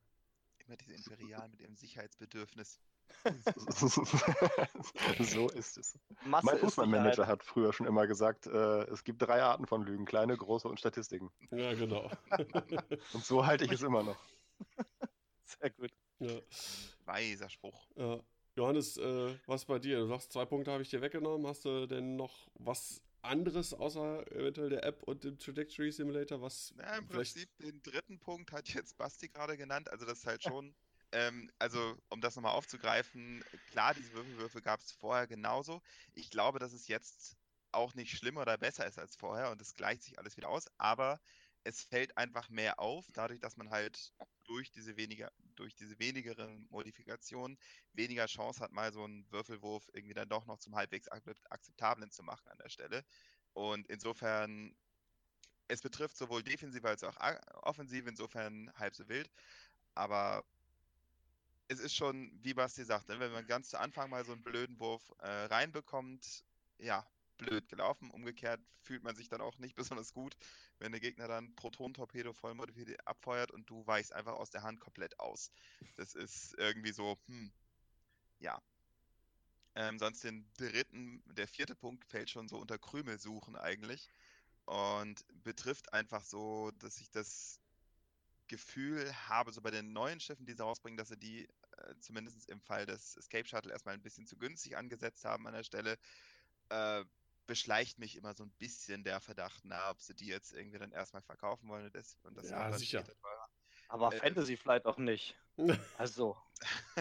Immer 0.67 0.77
diese 0.77 0.95
Imperialen 0.95 1.51
mit 1.51 1.61
ihrem 1.61 1.77
Sicherheitsbedürfnis. 1.77 2.81
so 5.21 5.49
ist 5.51 5.77
es. 5.77 5.99
Masse 6.25 6.47
mein 6.47 6.59
Fußballmanager 6.59 7.27
hat 7.27 7.45
früher 7.45 7.73
schon 7.73 7.87
immer 7.87 8.07
gesagt, 8.07 8.47
äh, 8.47 8.85
es 8.85 9.05
gibt 9.05 9.23
drei 9.23 9.43
Arten 9.43 9.67
von 9.67 9.83
Lügen, 9.83 10.07
kleine, 10.07 10.37
große 10.37 10.67
und 10.69 10.81
Statistiken. 10.81 11.31
Ja, 11.51 11.75
genau. 11.75 12.11
und 13.13 13.25
so 13.25 13.47
halte 13.47 13.65
ich 13.65 13.73
es 13.73 13.83
immer 13.83 14.03
noch. 14.03 14.19
Sehr 15.45 15.71
gut. 15.71 15.93
Ja. 16.19 16.41
Weiser 17.05 17.51
Spruch. 17.51 17.87
Ja. 17.97 18.21
Johannes, 18.57 18.97
äh, 18.97 19.35
was 19.47 19.65
bei 19.65 19.79
dir? 19.79 19.99
Du 20.01 20.07
sagst, 20.07 20.33
zwei 20.33 20.45
Punkte 20.45 20.71
habe 20.71 20.83
ich 20.83 20.91
dir 20.91 21.01
weggenommen. 21.01 21.47
Hast 21.47 21.65
du 21.65 21.87
denn 21.87 22.17
noch 22.17 22.49
was 22.55 23.03
anderes 23.23 23.75
außer 23.75 24.31
eventuell 24.33 24.71
der 24.71 24.85
App 24.85 25.03
und 25.03 25.25
dem 25.25 25.39
Trajectory 25.39 25.91
Simulator? 25.91 26.41
Was 26.41 26.75
ja, 26.79 26.97
im 26.97 27.09
Prinzip 27.09 27.49
den 27.59 27.83
dritten 27.83 28.19
Punkt 28.21 28.53
hat 28.53 28.69
jetzt 28.69 28.97
Basti 28.97 29.29
gerade 29.29 29.57
genannt. 29.57 29.91
Also 29.91 30.07
das 30.07 30.19
ist 30.19 30.27
halt 30.27 30.43
schon 30.43 30.75
ähm, 31.15 31.49
also, 31.61 31.97
um 32.09 32.21
das 32.21 32.35
nochmal 32.35 32.55
aufzugreifen, 32.55 33.45
klar, 33.71 33.95
diese 33.95 34.13
Würfelwürfe 34.13 34.61
gab 34.61 34.81
es 34.81 34.91
vorher 34.93 35.29
genauso. 35.29 35.81
Ich 36.13 36.29
glaube, 36.29 36.59
dass 36.59 36.73
es 36.73 36.89
jetzt 36.89 37.37
auch 37.71 37.95
nicht 37.95 38.17
schlimmer 38.17 38.43
oder 38.43 38.59
besser 38.59 38.87
ist 38.87 38.99
als 38.99 39.17
vorher 39.17 39.51
und 39.51 39.61
es 39.61 39.75
gleicht 39.75 40.03
sich 40.03 40.19
alles 40.19 40.37
wieder 40.37 40.49
aus, 40.49 40.67
aber 40.77 41.21
es 41.63 41.83
fällt 41.83 42.17
einfach 42.19 42.49
mehr 42.49 42.81
auf, 42.81 43.07
dadurch, 43.13 43.41
dass 43.41 43.57
man 43.57 43.71
halt 43.71 44.13
durch 44.45 44.71
diese 44.73 44.97
weniger, 44.97 45.33
durch 45.57 45.75
diese 45.75 45.99
wenigeren 45.99 46.67
Modifikationen 46.71 47.59
weniger 47.93 48.27
Chance 48.27 48.61
hat, 48.61 48.73
mal 48.73 48.93
so 48.93 49.05
einen 49.05 49.31
Würfelwurf 49.31 49.89
irgendwie 49.93 50.15
dann 50.15 50.29
doch 50.29 50.47
noch 50.47 50.59
zum 50.59 50.75
halbwegs 50.77 51.09
akzeptablen 51.09 52.11
zu 52.11 52.23
machen 52.23 52.49
an 52.49 52.59
der 52.59 52.69
Stelle. 52.69 53.05
Und 53.53 53.89
insofern, 53.89 54.75
es 55.69 55.83
betrifft 55.83 56.17
sowohl 56.17 56.43
Defensive 56.43 56.89
als 56.89 57.05
auch 57.05 57.17
Offensive, 57.63 58.09
insofern 58.09 58.73
halb 58.77 58.95
so 58.95 59.09
wild. 59.09 59.31
Aber 59.95 60.45
es 61.69 61.81
ist 61.81 61.95
schon, 61.95 62.31
wie 62.43 62.55
Basti 62.55 62.85
sagt, 62.85 63.09
ne, 63.09 63.19
wenn 63.21 63.33
man 63.33 63.47
ganz 63.47 63.71
zu 63.71 63.79
Anfang 63.79 64.11
mal 64.11 64.25
so 64.25 64.33
einen 64.33 64.43
blöden 64.43 64.79
Wurf 64.79 65.13
äh, 65.19 65.29
reinbekommt, 65.47 66.45
ja, 66.79 67.07
blöd 67.37 67.69
gelaufen. 67.69 68.11
Umgekehrt 68.11 68.61
fühlt 68.83 69.03
man 69.03 69.17
sich 69.17 69.29
dann 69.29 69.41
auch 69.41 69.59
nicht 69.59 69.75
besonders 69.99 70.13
gut, 70.13 70.37
wenn 70.79 70.93
der 70.93 71.01
Gegner 71.01 71.29
dann 71.29 71.55
Proton-Torpedo 71.57 72.33
voll 72.33 72.57
abfeuert 73.05 73.51
und 73.51 73.69
du 73.69 73.87
weichst 73.87 74.13
einfach 74.13 74.35
aus 74.35 74.51
der 74.51 74.63
Hand 74.63 74.81
komplett 74.81 75.19
aus. 75.19 75.51
Das 75.97 76.15
ist 76.15 76.55
irgendwie 76.59 76.93
so, 76.93 77.19
hm, 77.27 77.53
ja. 78.39 78.61
Ähm, 79.77 79.99
sonst 79.99 80.23
den 80.23 80.49
dritten, 80.57 81.23
der 81.35 81.49
vierte 81.49 81.75
Punkt 81.75 82.05
fällt 82.05 82.31
schon 82.31 82.49
so 82.49 82.59
unter 82.59 82.79
Krümel 82.79 83.19
suchen 83.19 83.57
eigentlich 83.57 84.09
und 84.67 85.25
betrifft 85.43 85.93
einfach 85.93 86.25
so, 86.25 86.71
dass 86.79 87.01
ich 87.01 87.11
das 87.11 87.59
Gefühl 88.47 89.13
habe, 89.29 89.53
so 89.53 89.61
bei 89.61 89.71
den 89.71 89.93
neuen 89.93 90.21
Schiffen, 90.21 90.47
die 90.47 90.53
sie 90.53 90.63
rausbringen, 90.63 90.97
dass 90.97 91.09
sie 91.09 91.17
die 91.17 91.49
äh, 91.79 91.95
zumindest 92.01 92.49
im 92.51 92.61
Fall 92.61 92.87
des 92.87 93.17
Escape 93.17 93.47
Shuttle 93.47 93.73
erstmal 93.73 93.95
ein 93.95 94.03
bisschen 94.03 94.27
zu 94.27 94.37
günstig 94.37 94.77
angesetzt 94.77 95.25
haben 95.25 95.47
an 95.47 95.55
der 95.55 95.65
Stelle. 95.65 95.99
Äh, 96.69 97.05
beschleicht 97.47 97.99
mich 97.99 98.17
immer 98.17 98.35
so 98.35 98.45
ein 98.45 98.51
bisschen 98.59 99.05
der 99.05 99.21
Verdacht, 99.21 99.63
na, 99.65 99.91
ob 99.91 100.01
sie 100.01 100.15
die 100.15 100.27
jetzt 100.27 100.53
irgendwie 100.53 100.79
dann 100.79 100.93
erstmal 100.93 101.23
verkaufen 101.23 101.69
wollen 101.69 101.87
und 101.87 101.95
das, 101.95 102.17
und 102.23 102.37
das 102.37 102.51
ja, 102.51 102.73
sicher. 102.73 103.05
Aber 103.89 104.13
äh, 104.13 104.19
Fantasy 104.19 104.57
vielleicht 104.57 104.87
auch 104.87 104.99
nicht. 104.99 105.37
Also. 105.99 106.37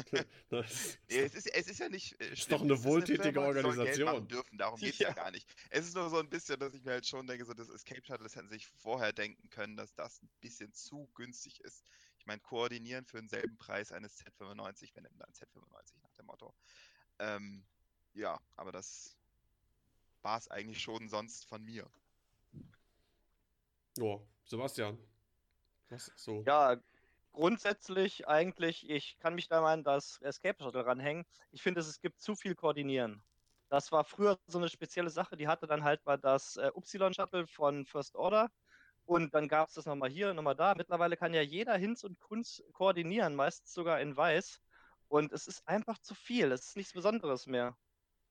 es, 0.52 0.98
ist, 1.08 1.48
es 1.48 1.68
ist 1.68 1.80
ja 1.80 1.90
nicht. 1.90 2.20
Äh, 2.22 2.34
ist 2.34 2.52
doch 2.52 2.62
eine 2.62 2.84
wohltätige 2.84 3.32
Firma, 3.32 3.48
Organisation. 3.48 4.28
dürfen, 4.28 4.58
darum 4.60 4.80
geht 4.80 4.94
es 4.94 5.00
ja. 5.00 5.08
ja. 5.10 5.16
gar 5.16 5.32
nicht. 5.32 5.48
Es 5.72 5.88
ist 5.88 5.96
nur 5.96 6.10
so 6.12 6.20
ein 6.20 6.30
bisschen, 6.30 6.60
dass 6.60 6.76
ich 6.76 6.84
mir 6.84 6.92
halt 6.92 7.08
schon 7.08 7.26
denke, 7.26 7.46
so 7.46 7.54
das 7.56 7.70
Escape 7.70 8.06
Shuttle, 8.06 8.24
das 8.24 8.36
hätten 8.36 8.50
sie 8.50 8.56
sich 8.56 8.68
vorher 8.68 9.12
denken 9.12 9.50
können, 9.50 9.76
dass 9.76 9.96
das 9.96 10.22
ein 10.22 10.30
bisschen 10.40 10.72
zu 10.74 11.10
günstig 11.16 11.62
ist. 11.62 11.84
Ich 12.20 12.28
meine, 12.28 12.42
koordinieren 12.42 13.06
für 13.06 13.18
denselben 13.18 13.58
Preis 13.58 13.92
eines 13.92 14.20
Z95, 14.20 14.92
wenn 14.94 15.04
dann 15.18 15.32
Z95 15.32 16.00
nach 16.04 16.14
dem 16.14 16.26
Motto. 16.28 16.54
Ähm, 17.18 17.66
ja, 18.14 18.40
aber 18.56 18.72
das 18.72 19.18
war 20.24 20.38
es 20.38 20.50
eigentlich 20.50 20.82
schon 20.82 21.10
sonst 21.10 21.46
von 21.46 21.64
mir. 21.64 21.90
Ja, 23.98 24.20
Sebastian. 24.46 24.98
Was 25.90 26.12
so? 26.16 26.44
Ja, 26.48 26.78
grundsätzlich 27.32 28.28
eigentlich, 28.28 28.90
ich 28.90 29.18
kann 29.20 29.36
mich 29.36 29.48
da 29.48 29.62
mal 29.62 29.74
an 29.74 29.84
das 29.84 30.20
Escape 30.22 30.64
Shuttle 30.64 30.86
ranhängen. 30.86 31.26
Ich 31.52 31.62
finde, 31.62 31.82
es 31.82 32.00
gibt 32.02 32.20
zu 32.20 32.36
viel 32.36 32.56
Koordinieren. 32.56 33.22
Das 33.70 33.92
war 33.92 34.04
früher 34.04 34.40
so 34.48 34.60
eine 34.60 34.70
spezielle 34.70 35.10
Sache, 35.10 35.36
die 35.36 35.48
hatte 35.48 35.68
dann 35.68 35.84
halt 35.84 36.06
mal 36.06 36.18
das 36.18 36.58
äh, 36.58 36.72
Y-Shuttle 36.76 37.48
von 37.48 37.86
First 37.86 38.16
Order. 38.16 38.52
Und 39.06 39.34
dann 39.34 39.48
gab 39.48 39.68
es 39.68 39.74
das 39.74 39.86
nochmal 39.86 40.10
hier, 40.10 40.34
nochmal 40.34 40.56
da. 40.56 40.76
Mittlerweile 40.76 41.18
kann 41.18 41.34
ja 41.34 41.42
jeder 41.42 41.76
Hinz 41.76 42.04
und 42.04 42.20
Kunst 42.20 42.64
koordinieren, 42.72 43.36
meistens 43.36 43.74
sogar 43.74 44.00
in 44.00 44.16
Weiß. 44.16 44.62
Und 45.10 45.34
es 45.34 45.48
ist 45.48 45.68
einfach 45.68 46.00
zu 46.00 46.16
viel. 46.16 46.52
Es 46.52 46.68
ist 46.68 46.78
nichts 46.78 46.94
Besonderes 46.94 47.46
mehr. 47.48 47.76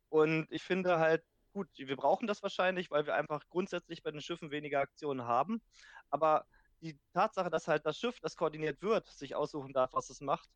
Und 0.09 0.47
ich 0.51 0.63
finde 0.63 0.99
halt, 0.99 1.25
gut, 1.53 1.69
wir 1.77 1.97
brauchen 1.97 2.27
das 2.27 2.43
wahrscheinlich, 2.43 2.91
weil 2.91 3.07
wir 3.07 3.15
einfach 3.15 3.43
grundsätzlich 3.49 4.03
bei 4.03 4.11
den 4.11 4.21
Schiffen 4.21 4.51
weniger 4.51 4.81
Aktionen 4.81 5.25
haben. 5.25 5.63
Aber 6.11 6.47
die 6.81 6.99
Tatsache, 7.13 7.51
dass 7.51 7.69
halt 7.69 7.87
das 7.87 7.99
Schiff, 7.99 8.19
das 8.21 8.37
koordiniert 8.37 8.83
wird, 8.83 9.09
sich 9.09 9.35
aussuchen 9.35 9.73
darf, 9.73 9.93
was 9.93 10.11
es 10.11 10.21
macht, 10.21 10.49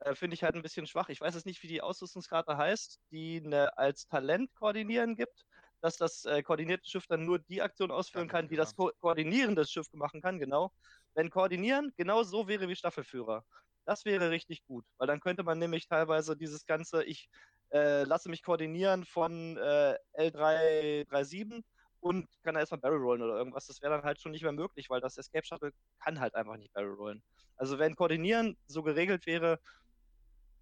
äh, 0.00 0.14
finde 0.14 0.34
ich 0.34 0.42
halt 0.42 0.54
ein 0.54 0.62
bisschen 0.62 0.86
schwach. 0.86 1.08
Ich 1.08 1.20
weiß 1.20 1.34
jetzt 1.34 1.46
nicht, 1.46 1.62
wie 1.62 1.68
die 1.68 1.82
Ausrüstungskarte 1.82 2.56
heißt, 2.56 3.00
die 3.10 3.42
eine, 3.44 3.76
als 3.76 4.06
Talent 4.06 4.54
koordinieren 4.54 5.16
gibt, 5.16 5.46
dass 5.80 5.96
das 5.96 6.24
äh, 6.24 6.42
koordinierte 6.42 6.88
Schiff 6.88 7.06
dann 7.06 7.24
nur 7.24 7.38
die 7.38 7.62
Aktion 7.62 7.90
ausführen 7.90 8.28
kann, 8.28 8.48
die 8.48 8.56
das 8.56 8.74
ko 8.74 8.90
koordinierende 9.00 9.64
Schiff 9.64 9.86
machen 9.92 10.20
kann, 10.20 10.38
genau. 10.38 10.72
Wenn 11.14 11.30
koordinieren 11.30 11.92
genau 11.96 12.22
so 12.22 12.48
wäre 12.48 12.68
wie 12.68 12.76
Staffelführer. 12.76 13.44
Das 13.84 14.04
wäre 14.04 14.30
richtig 14.30 14.64
gut, 14.66 14.84
weil 14.98 15.06
dann 15.06 15.20
könnte 15.20 15.44
man 15.44 15.58
nämlich 15.58 15.86
teilweise 15.86 16.36
dieses 16.36 16.66
ganze, 16.66 17.04
ich 17.04 17.28
äh, 17.72 18.04
lasse 18.04 18.28
mich 18.28 18.42
koordinieren 18.42 19.04
von 19.04 19.56
äh, 19.56 19.96
L337 20.16 21.62
und 22.00 22.28
kann 22.42 22.54
da 22.54 22.60
erstmal 22.60 22.80
Barrel 22.80 23.00
rollen 23.00 23.22
oder 23.22 23.36
irgendwas. 23.36 23.66
Das 23.66 23.82
wäre 23.82 23.92
dann 23.92 24.04
halt 24.04 24.20
schon 24.20 24.32
nicht 24.32 24.42
mehr 24.42 24.52
möglich, 24.52 24.88
weil 24.88 25.00
das 25.00 25.18
Escape 25.18 25.44
Shuttle 25.44 25.72
kann 26.02 26.20
halt 26.20 26.34
einfach 26.34 26.56
nicht 26.56 26.72
Barrel 26.72 26.94
rollen. 26.94 27.22
Also 27.56 27.78
wenn 27.78 27.96
Koordinieren 27.96 28.56
so 28.66 28.82
geregelt 28.82 29.26
wäre 29.26 29.60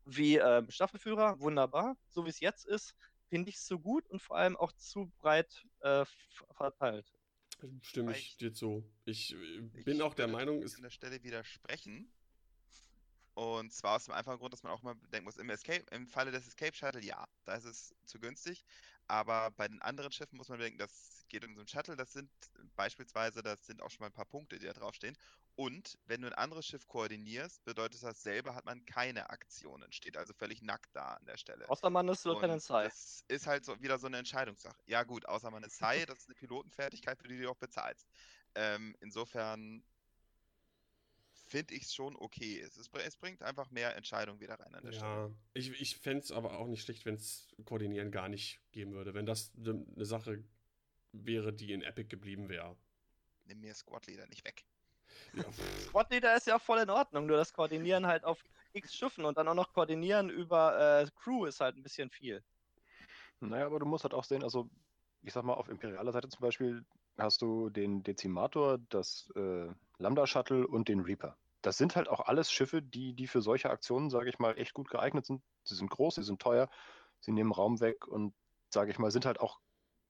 wie 0.06 0.38
äh, 0.38 0.62
Staffelführer, 0.70 1.38
wunderbar. 1.40 1.96
So 2.08 2.24
wie 2.24 2.30
es 2.30 2.40
jetzt 2.40 2.64
ist, 2.64 2.94
finde 3.28 3.50
ich 3.50 3.56
es 3.56 3.66
zu 3.66 3.78
gut 3.78 4.08
und 4.08 4.22
vor 4.22 4.36
allem 4.36 4.56
auch 4.56 4.72
zu 4.72 5.10
breit 5.18 5.66
äh, 5.80 6.04
verteilt. 6.56 7.12
Stimme 7.80 8.12
ich 8.12 8.36
dir 8.36 8.52
zu. 8.52 8.84
Ich, 9.04 9.34
äh, 9.34 9.60
bin 9.84 9.96
ich 9.96 10.02
auch 10.02 10.14
der 10.14 10.28
Meinung, 10.28 10.62
ist 10.62 10.76
an 10.76 10.82
der 10.82 10.90
Stelle 10.90 11.22
widersprechen. 11.22 12.12
Und 13.36 13.70
zwar 13.70 13.96
aus 13.96 14.06
dem 14.06 14.14
einfachen 14.14 14.38
Grund, 14.38 14.54
dass 14.54 14.62
man 14.62 14.72
auch 14.72 14.80
mal 14.80 14.94
denken 15.12 15.26
muss, 15.26 15.36
im, 15.36 15.50
Escape, 15.50 15.84
im 15.90 16.06
Falle 16.06 16.30
des 16.30 16.46
Escape 16.46 16.74
Shuttle, 16.74 17.02
ja, 17.02 17.28
da 17.44 17.54
ist 17.56 17.66
es 17.66 17.94
zu 18.06 18.18
günstig. 18.18 18.64
Aber 19.08 19.50
bei 19.50 19.68
den 19.68 19.82
anderen 19.82 20.10
Schiffen 20.10 20.38
muss 20.38 20.48
man 20.48 20.56
bedenken, 20.56 20.78
das 20.78 21.26
geht 21.28 21.44
um 21.44 21.54
so 21.54 21.60
ein 21.60 21.68
Shuttle, 21.68 21.96
das 21.96 22.14
sind 22.14 22.30
beispielsweise, 22.76 23.42
das 23.42 23.66
sind 23.66 23.82
auch 23.82 23.90
schon 23.90 24.00
mal 24.00 24.06
ein 24.06 24.14
paar 24.14 24.24
Punkte, 24.24 24.58
die 24.58 24.64
da 24.64 24.72
draufstehen. 24.72 25.18
Und 25.54 25.98
wenn 26.06 26.22
du 26.22 26.28
ein 26.28 26.32
anderes 26.32 26.64
Schiff 26.64 26.88
koordinierst, 26.88 27.62
bedeutet 27.66 28.02
das 28.02 28.22
selber 28.22 28.54
hat 28.54 28.64
man 28.64 28.86
keine 28.86 29.28
Aktionen, 29.28 29.92
steht 29.92 30.16
also 30.16 30.32
völlig 30.32 30.62
nackt 30.62 30.88
da 30.96 31.16
an 31.16 31.26
der 31.26 31.36
Stelle. 31.36 31.68
Außer 31.68 31.90
man 31.90 32.08
ist 32.08 32.24
Lieutenant 32.24 32.62
Sai. 32.62 32.84
Das 32.84 33.22
ist 33.28 33.46
halt 33.46 33.66
so, 33.66 33.78
wieder 33.82 33.98
so 33.98 34.06
eine 34.06 34.16
Entscheidungssache. 34.16 34.80
Ja 34.86 35.02
gut, 35.02 35.26
außer 35.26 35.50
man 35.50 35.62
ist 35.62 35.76
Sai, 35.76 36.04
das 36.06 36.20
ist 36.20 36.28
eine 36.28 36.36
Pilotenfertigkeit, 36.36 37.18
für 37.18 37.28
die 37.28 37.38
du 37.38 37.50
auch 37.50 37.56
bezahlst. 37.56 38.08
Ähm, 38.54 38.96
insofern 39.00 39.84
finde 41.46 41.74
ich 41.74 41.84
es 41.84 41.94
schon 41.94 42.16
okay. 42.16 42.60
Es, 42.60 42.76
ist, 42.76 42.94
es, 42.94 43.16
bringt 43.16 43.42
einfach 43.42 43.70
mehr 43.70 43.96
Entscheidung 43.96 44.40
wieder 44.40 44.58
rein 44.58 44.74
an 44.74 44.82
der 44.82 44.92
ja, 44.92 44.98
Stelle. 44.98 45.34
Ich, 45.54 45.80
ich 45.80 45.96
fände 45.96 46.22
es 46.22 46.32
aber 46.32 46.58
auch 46.58 46.66
nicht 46.66 46.82
schlecht, 46.82 47.04
wenn 47.06 47.14
es 47.14 47.48
Koordinieren 47.64 48.10
gar 48.10 48.28
nicht 48.28 48.60
geben 48.72 48.92
würde. 48.92 49.14
Wenn 49.14 49.26
das 49.26 49.52
eine 49.56 50.04
Sache 50.04 50.42
wäre, 51.12 51.52
die 51.52 51.72
in 51.72 51.82
Epic 51.82 52.08
geblieben 52.08 52.48
wäre. 52.48 52.76
Nimm 53.44 53.60
mir 53.60 53.74
Squad 53.74 54.06
Leader 54.06 54.26
nicht 54.26 54.44
weg. 54.44 54.64
Ja. 55.34 55.44
Squad 55.88 56.10
Leader 56.10 56.36
ist 56.36 56.46
ja 56.46 56.58
voll 56.58 56.80
in 56.80 56.90
Ordnung, 56.90 57.26
nur 57.26 57.36
das 57.36 57.52
Koordinieren 57.52 58.06
halt 58.06 58.24
auf 58.24 58.42
x 58.72 58.94
Schiffen 58.94 59.24
und 59.24 59.38
dann 59.38 59.48
auch 59.48 59.54
noch 59.54 59.72
koordinieren 59.72 60.28
über 60.28 61.00
äh, 61.00 61.06
Crew 61.16 61.46
ist 61.46 61.60
halt 61.60 61.76
ein 61.76 61.82
bisschen 61.82 62.10
viel. 62.10 62.42
Naja, 63.40 63.66
aber 63.66 63.78
du 63.78 63.86
musst 63.86 64.04
halt 64.04 64.14
auch 64.14 64.24
sehen, 64.24 64.42
also 64.42 64.68
ich 65.22 65.32
sag 65.32 65.44
mal, 65.44 65.54
auf 65.54 65.68
imperialer 65.68 66.12
Seite 66.12 66.28
zum 66.28 66.40
Beispiel 66.40 66.84
hast 67.18 67.40
du 67.42 67.70
den 67.70 68.02
Dezimator, 68.02 68.78
das 68.90 69.32
äh, 69.34 69.68
Lambda-Shuttle 69.98 70.66
und 70.66 70.88
den 70.88 71.00
Reaper. 71.00 71.36
Das 71.62 71.78
sind 71.78 71.96
halt 71.96 72.08
auch 72.08 72.20
alles 72.20 72.50
Schiffe, 72.52 72.82
die, 72.82 73.14
die 73.14 73.26
für 73.26 73.42
solche 73.42 73.70
Aktionen, 73.70 74.10
sage 74.10 74.28
ich 74.28 74.38
mal, 74.38 74.56
echt 74.58 74.74
gut 74.74 74.88
geeignet 74.90 75.26
sind. 75.26 75.42
Sie 75.64 75.74
sind 75.74 75.90
groß, 75.90 76.16
sie 76.16 76.22
sind 76.22 76.40
teuer, 76.40 76.68
sie 77.20 77.32
nehmen 77.32 77.52
Raum 77.52 77.80
weg 77.80 78.06
und, 78.06 78.34
sage 78.68 78.90
ich 78.90 78.98
mal, 78.98 79.10
sind 79.10 79.26
halt 79.26 79.40
auch 79.40 79.60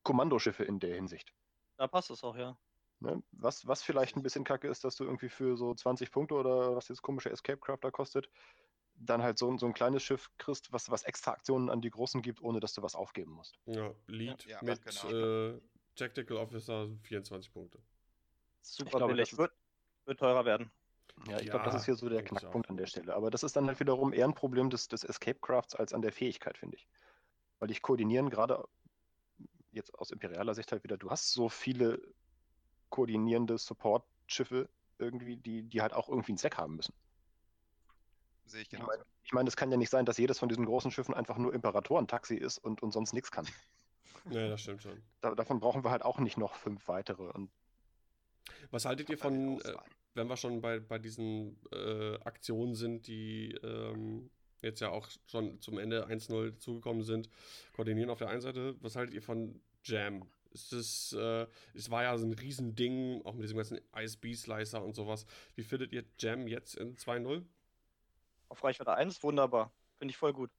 Kommandoschiffe 0.03 0.65
in 0.65 0.79
der 0.81 0.95
Hinsicht. 0.95 1.33
Da 1.77 1.87
passt 1.87 2.11
es 2.11 2.23
auch, 2.25 2.37
ja. 2.37 2.57
Ne? 3.01 3.23
Was, 3.33 3.67
was 3.67 3.83
vielleicht 3.83 4.17
ein 4.17 4.23
bisschen 4.23 4.45
kacke 4.45 4.69
ist, 4.69 4.85
dass 4.85 4.97
du 4.97 5.05
irgendwie 5.05 5.29
für 5.29 5.57
so 5.57 5.75
20 5.75 6.11
Punkte 6.11 6.35
oder 6.35 6.75
was 6.77 6.89
jetzt 6.89 7.03
komische 7.03 7.31
Escape 7.31 7.59
Crafter 7.59 7.91
kostet, 7.91 8.29
dann 8.99 9.23
halt 9.23 9.39
so, 9.39 9.57
so 9.59 9.67
ein 9.67 9.75
kleines 9.75 10.03
Schiff 10.03 10.31
kriegst, 10.39 10.73
was, 10.73 10.91
was 10.91 11.03
extra 11.05 11.33
Aktionen 11.33 11.69
an 11.69 11.83
die 11.83 11.91
Großen 11.91 12.23
gibt, 12.23 12.41
ohne 12.43 12.61
dass 12.61 12.73
du 12.73 12.83
was 12.83 12.95
aufgeben 12.95 13.33
musst. 13.33 13.59
Ja, 13.67 13.93
Lead 14.07 14.45
Ja, 14.47 14.63
mit 14.63 14.81
genau. 14.83 15.11
äh, 15.11 15.61
Tactical 15.97 16.39
Officer 16.39 16.89
24 17.03 17.53
Punkte. 17.53 17.79
Super 18.63 18.91
glaube, 18.99 19.13
billig. 19.13 19.31
das 19.31 19.33
ist- 19.33 19.39
Wird, 19.39 19.53
wird 20.07 20.21
teurer 20.21 20.45
werden. 20.45 20.71
Ja, 21.29 21.41
ich 21.41 21.49
glaube, 21.51 21.65
das 21.65 21.75
Ja, 21.75 21.75
ist 21.75 21.85
hier 21.87 21.95
so 21.97 22.09
der 22.09 22.23
ich 22.23 22.31
Knackpunkt 22.31 22.69
an 22.71 22.77
der 22.77 22.87
Stelle. 22.87 23.15
Aber 23.15 23.31
das 23.31 23.43
ist 23.43 23.57
dann 23.57 23.67
halt 23.67 23.81
wiederum 23.81 24.13
eher 24.13 24.27
ein 24.27 24.35
Problem 24.35 24.71
des, 24.71 24.89
des 24.89 25.05
Escape 25.05 25.39
Crafts 25.41 25.75
als 25.75 25.93
an 25.93 26.03
der 26.03 26.13
Fähigkeit, 26.13 26.59
finde 26.59 26.77
ich. 26.77 26.89
Weil 27.59 27.71
ich 27.71 27.83
koordinieren 27.83 28.31
gerade 28.31 28.65
jetzt 29.71 29.95
aus 29.95 30.11
imperialer 30.11 30.55
Sicht 30.55 30.73
halt 30.73 30.85
wieder, 30.85 30.97
du 30.97 31.11
hast 31.11 31.33
so 31.33 31.49
viele 31.49 32.01
koordinierende 32.91 33.59
Support-Schiffe 33.59 34.71
irgendwie, 34.99 35.37
die, 35.39 35.65
die 35.65 35.83
halt 35.83 35.95
auch 35.95 36.09
irgendwie 36.09 36.33
einen 36.33 36.39
Zweck 36.39 36.57
haben 36.59 36.77
müssen. 36.77 36.95
Sehe 38.47 38.63
ich 38.63 38.71
Ich 38.71 38.79
genauso. 38.79 38.87
meine, 38.87 39.05
ich 39.25 39.33
meine, 39.33 39.49
es 39.49 39.57
kann 39.57 39.71
ja 39.73 39.77
nicht 39.77 39.91
sein, 39.91 40.05
dass 40.07 40.19
jedes 40.19 40.39
von 40.39 40.49
diesen 40.49 40.67
großen 40.67 40.91
Schiffen 40.93 41.15
einfach 41.15 41.37
nur 41.39 41.53
Imperatoren-Taxi 41.55 42.37
ist 42.37 42.59
und, 42.59 42.81
und 42.83 42.93
sonst 42.93 43.13
nichts 43.13 43.31
kann. 43.33 43.47
Ja, 44.31 44.49
das 44.49 44.61
stimmt 44.63 44.83
schon. 44.83 45.03
Da, 45.21 45.35
davon 45.35 45.61
brauchen 45.61 45.85
wir 45.85 45.91
halt 45.91 46.03
auch 46.03 46.19
nicht 46.19 46.39
noch 46.39 46.55
fünf 46.55 46.89
weitere. 46.89 47.31
Und 47.31 47.51
Was 48.71 48.85
haltet 48.85 49.11
ihr 49.11 49.19
von, 49.19 49.61
äh, 49.61 49.75
wenn 50.15 50.29
wir 50.29 50.37
schon 50.37 50.61
bei, 50.61 50.81
bei 50.81 50.99
diesen 50.99 51.59
äh, 51.73 52.17
Aktionen 52.25 52.75
sind, 52.75 53.07
die 53.07 53.53
ähm, 53.63 54.31
jetzt 54.63 54.81
ja 54.81 54.91
auch 54.91 55.09
schon 55.27 55.61
zum 55.61 55.79
Ende 55.79 56.07
1-0 56.07 56.51
dazugekommen 56.53 57.03
sind, 57.03 57.29
koordinieren 57.73 58.11
auf 58.11 58.19
der 58.19 58.29
einen 58.29 58.41
Seite, 58.41 58.77
was 58.81 58.97
haltet 58.97 59.15
ihr 59.15 59.23
von 59.23 59.61
Jam? 59.85 60.29
Ist 60.51 60.73
es, 60.73 61.13
äh, 61.13 61.47
es 61.75 61.91
war 61.91 62.03
ja 62.03 62.17
so 62.17 62.27
ein 62.27 62.33
Riesending, 62.33 63.23
auch 63.25 63.35
mit 63.35 63.45
diesem 63.45 63.59
ganzen 63.59 63.79
ISB-Slicer 63.95 64.83
und 64.83 64.95
sowas. 64.95 65.27
Wie 65.55 65.63
findet 65.63 65.93
ihr 65.93 66.05
Jam 66.19 66.49
jetzt 66.49 66.77
in 66.77 66.97
2-0? 66.97 67.45
Auf 68.49 68.65
Reichweite 68.65 68.95
1 68.95 69.23
wunderbar. 69.23 69.73
Finde 69.99 70.13
ich 70.13 70.17
voll 70.17 70.33
gut. 70.33 70.51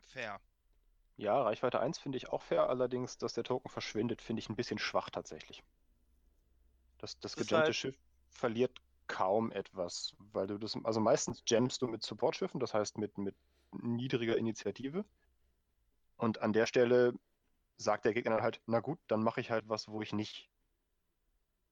Fair. 0.00 0.40
ja, 1.16 1.40
Reichweite 1.42 1.80
1 1.80 1.98
finde 1.98 2.18
ich 2.18 2.28
auch 2.28 2.42
fair, 2.42 2.68
allerdings, 2.68 3.18
dass 3.18 3.34
der 3.34 3.44
Token 3.44 3.68
verschwindet, 3.68 4.20
finde 4.20 4.40
ich 4.40 4.48
ein 4.48 4.56
bisschen 4.56 4.78
schwach 4.78 5.10
tatsächlich. 5.10 5.62
Das, 7.04 7.18
das 7.20 7.36
gejammte 7.36 7.66
halt- 7.66 7.76
Schiff 7.76 7.98
verliert 8.30 8.80
kaum 9.08 9.52
etwas, 9.52 10.14
weil 10.18 10.46
du 10.46 10.56
das, 10.56 10.74
also 10.84 11.00
meistens 11.00 11.42
jammst 11.46 11.82
du 11.82 11.86
mit 11.86 12.02
Supportschiffen, 12.02 12.58
das 12.58 12.72
heißt 12.72 12.96
mit, 12.96 13.18
mit 13.18 13.36
niedriger 13.72 14.38
Initiative. 14.38 15.04
Und 16.16 16.40
an 16.40 16.54
der 16.54 16.64
Stelle 16.64 17.12
sagt 17.76 18.06
der 18.06 18.14
Gegner 18.14 18.36
dann 18.36 18.42
halt, 18.42 18.62
na 18.64 18.80
gut, 18.80 18.98
dann 19.06 19.22
mache 19.22 19.42
ich 19.42 19.50
halt 19.50 19.68
was, 19.68 19.86
wo 19.88 20.00
ich 20.00 20.14
nicht, 20.14 20.48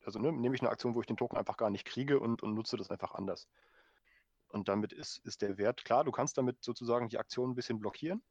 also 0.05 0.19
ne, 0.19 0.33
nehme 0.33 0.55
ich 0.55 0.61
eine 0.61 0.69
Aktion, 0.69 0.95
wo 0.95 1.01
ich 1.01 1.07
den 1.07 1.17
Token 1.17 1.39
einfach 1.39 1.57
gar 1.57 1.71
nicht 1.71 1.87
kriege 1.87 2.21
und, 2.21 2.43
und 2.43 2.53
nutze 2.53 2.77
das 2.77 2.91
einfach 2.91 3.15
anders. 3.15 3.49
Und 4.49 4.69
damit 4.69 4.93
ist, 4.93 5.17
ist 5.25 5.41
der 5.41 5.57
Wert, 5.57 5.87
klar, 5.87 6.05
du 6.05 6.13
kannst 6.13 6.37
damit 6.37 6.63
sozusagen 6.63 7.09
die 7.09 7.17
Aktion 7.17 7.53
ein 7.53 7.55
bisschen 7.55 7.81
blockieren, 7.81 8.23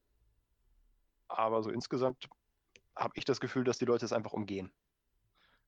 aber 1.28 1.64
so 1.64 1.72
insgesamt 1.72 2.30
habe 2.96 3.14
ich 3.16 3.26
das 3.26 3.40
Gefühl, 3.40 3.64
dass 3.64 3.80
die 3.80 3.86
Leute 3.86 4.06
es 4.06 4.14
einfach 4.14 4.34
umgehen. 4.34 4.72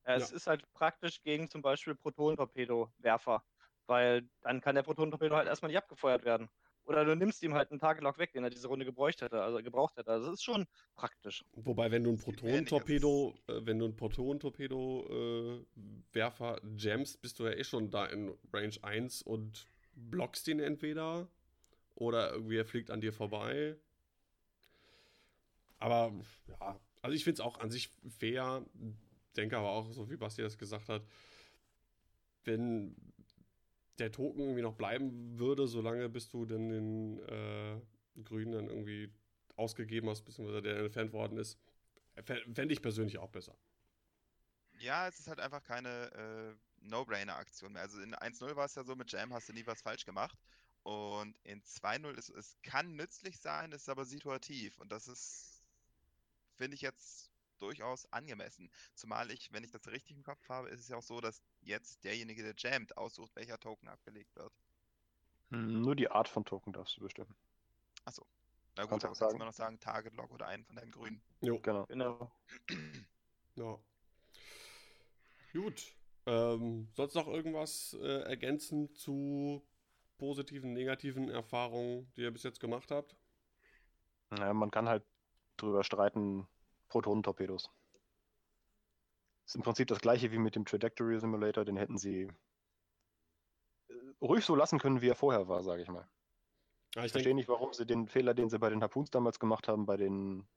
Ja, 0.05 0.15
es 0.15 0.31
ist 0.31 0.47
halt 0.47 0.63
praktisch 0.73 1.21
gegen 1.21 1.49
zum 1.49 1.61
Beispiel 1.61 1.95
Proton-Torpedo-Werfer, 1.95 3.43
weil 3.87 4.27
dann 4.41 4.61
kann 4.61 4.75
der 4.75 4.83
Proton-Torpedo 4.83 5.35
halt 5.35 5.47
erstmal 5.47 5.69
nicht 5.69 5.77
abgefeuert 5.77 6.25
werden. 6.25 6.49
Oder 6.85 7.05
du 7.05 7.15
nimmst 7.15 7.41
ihm 7.43 7.53
halt 7.53 7.71
einen 7.71 7.79
Tagelock 7.79 8.17
weg, 8.17 8.33
den 8.33 8.43
er 8.43 8.49
diese 8.49 8.67
Runde 8.67 8.83
gebraucht 8.83 9.21
hätte, 9.21 9.41
also 9.41 9.63
gebraucht 9.63 9.95
hätte. 9.95 10.11
Also 10.11 10.25
das 10.25 10.33
ist 10.35 10.43
schon 10.43 10.67
praktisch. 10.95 11.45
Wobei, 11.53 11.91
wenn 11.91 12.03
du 12.03 12.11
ein 12.11 12.15
Es 12.15 12.25
gibt 12.25 12.43
mehr 12.43 12.61
Proton-Torpedo, 12.61 13.33
äh, 13.47 13.65
wenn 13.65 13.79
du 13.79 13.85
ein 13.85 13.95
Proton-Torpedo-Werfer 13.95 16.59
jammst, 16.75 17.21
bist 17.21 17.39
du 17.39 17.45
ja 17.45 17.53
eh 17.53 17.63
schon 17.63 17.89
da 17.89 18.07
in 18.07 18.37
Range 18.51 18.75
1 18.81 19.21
und 19.21 19.69
blockst 19.95 20.49
ihn 20.49 20.59
entweder 20.59 21.29
oder 21.95 22.33
irgendwie 22.33 22.57
er 22.57 22.65
fliegt 22.65 22.91
an 22.91 22.99
dir 22.99 23.13
vorbei. 23.13 23.77
Aber 25.79 26.11
ja, 26.47 26.77
also 27.01 27.15
ich 27.15 27.23
finde 27.23 27.35
es 27.35 27.39
auch 27.41 27.59
an 27.59 27.69
sich 27.69 27.91
fair, 28.17 28.65
denke 29.33 29.57
aber 29.57 29.69
auch, 29.69 29.91
so 29.91 30.09
wie 30.09 30.17
Basti 30.17 30.41
das 30.41 30.57
gesagt 30.57 30.89
hat, 30.89 31.03
wenn 32.43 32.95
der 33.99 34.11
Token 34.11 34.41
irgendwie 34.41 34.61
noch 34.61 34.75
bleiben 34.75 35.37
würde, 35.37 35.67
solange 35.67 36.09
bis 36.09 36.29
du 36.29 36.45
dann 36.45 36.69
den 36.69 37.19
äh, 37.27 37.79
Grünen 38.23 38.51
dann 38.51 38.67
irgendwie 38.67 39.11
ausgegeben 39.55 40.09
hast, 40.09 40.23
beziehungsweise 40.23 40.61
der 40.61 40.79
entfernt 40.79 41.13
worden 41.13 41.37
ist, 41.37 41.59
fände 42.25 42.73
ich 42.73 42.81
persönlich 42.81 43.17
auch 43.17 43.29
besser. 43.29 43.55
Ja, 44.79 45.07
es 45.07 45.19
ist 45.19 45.27
halt 45.27 45.39
einfach 45.39 45.63
keine 45.63 46.11
äh, 46.13 46.87
No-Brainer-Aktion 46.87 47.73
mehr. 47.73 47.83
Also 47.83 48.01
in 48.01 48.15
1-0 48.15 48.55
war 48.55 48.65
es 48.65 48.75
ja 48.75 48.83
so, 48.83 48.95
mit 48.95 49.11
Jam 49.11 49.33
hast 49.33 49.49
du 49.49 49.53
nie 49.53 49.65
was 49.65 49.81
falsch 49.81 50.05
gemacht. 50.05 50.37
Und 50.83 51.37
in 51.43 51.61
2-0 51.63 52.13
ist 52.17 52.29
es 52.29 52.57
kann 52.61 52.95
nützlich 52.95 53.39
sein, 53.39 53.71
ist 53.71 53.87
aber 53.87 54.05
situativ. 54.05 54.79
Und 54.79 54.91
das 54.91 55.07
ist, 55.07 55.63
finde 56.57 56.75
ich 56.75 56.81
jetzt 56.81 57.31
durchaus 57.63 58.11
angemessen. 58.11 58.69
Zumal 58.93 59.31
ich, 59.31 59.51
wenn 59.53 59.63
ich 59.63 59.71
das 59.71 59.87
richtig 59.87 60.17
im 60.17 60.23
Kopf 60.23 60.47
habe, 60.49 60.69
ist 60.69 60.81
es 60.81 60.89
ja 60.89 60.97
auch 60.97 61.03
so, 61.03 61.21
dass 61.21 61.41
jetzt 61.61 62.03
derjenige, 62.03 62.43
der 62.43 62.55
jammt, 62.57 62.97
aussucht, 62.97 63.35
welcher 63.35 63.59
Token 63.59 63.87
abgelegt 63.87 64.35
wird. 64.35 64.53
Hm, 65.49 65.81
Nur 65.81 65.95
die 65.95 66.09
Art 66.09 66.27
von 66.27 66.43
Token 66.45 66.73
darfst 66.73 66.97
du 66.97 67.01
bestimmen. 67.01 67.35
Na 68.75 68.83
gut, 68.83 68.89
Kannst 68.89 69.03
dann 69.03 69.11
auch 69.11 69.15
kannst 69.19 69.21
du 69.21 69.25
sagen. 69.25 69.35
immer 69.35 69.45
noch 69.45 69.53
sagen, 69.53 69.79
Target 69.79 70.15
Lock 70.15 70.31
oder 70.31 70.47
einen 70.47 70.65
von 70.65 70.75
deinen 70.75 70.91
Grünen. 70.91 71.21
Jo, 71.41 71.59
Genau. 71.59 71.85
Genau. 71.85 72.31
ja. 73.55 73.77
Gut. 75.53 75.93
Ähm, 76.25 76.87
sonst 76.93 77.13
noch 77.13 77.27
irgendwas 77.27 77.95
äh, 78.01 78.21
ergänzen 78.23 78.93
zu 78.95 79.63
positiven, 80.17 80.73
negativen 80.73 81.29
Erfahrungen, 81.29 82.11
die 82.15 82.21
ihr 82.21 82.31
bis 82.31 82.43
jetzt 82.43 82.59
gemacht 82.59 82.89
habt? 82.91 83.15
Ja, 84.37 84.53
man 84.53 84.71
kann 84.71 84.89
halt 84.89 85.03
drüber 85.57 85.83
streiten, 85.83 86.47
Protonentorpedos. 86.89 87.69
Ist 89.45 89.55
im 89.55 89.61
Prinzip 89.61 89.87
das 89.87 89.99
gleiche 89.99 90.31
wie 90.31 90.37
mit 90.37 90.55
dem 90.55 90.65
Trajectory 90.65 91.19
Simulator, 91.19 91.65
den 91.65 91.75
hätten 91.77 91.97
sie 91.97 92.29
äh, 93.89 93.93
ruhig 94.21 94.45
so 94.45 94.55
lassen 94.55 94.79
können, 94.79 95.01
wie 95.01 95.09
er 95.09 95.15
vorher 95.15 95.47
war, 95.47 95.63
sage 95.63 95.81
ich 95.81 95.89
mal. 95.89 96.07
Ja, 96.95 97.01
Ich 97.01 97.07
ich 97.07 97.11
verstehe 97.11 97.33
nicht, 97.35 97.49
warum 97.49 97.73
sie 97.73 97.85
den 97.85 98.07
Fehler, 98.07 98.33
den 98.33 98.49
sie 98.49 98.59
bei 98.59 98.69
den 98.69 98.81
Harpoons 98.81 99.09
damals 99.11 99.39
gemacht 99.39 99.67
haben, 99.67 99.85
bei 99.85 99.97
den, 99.97 100.47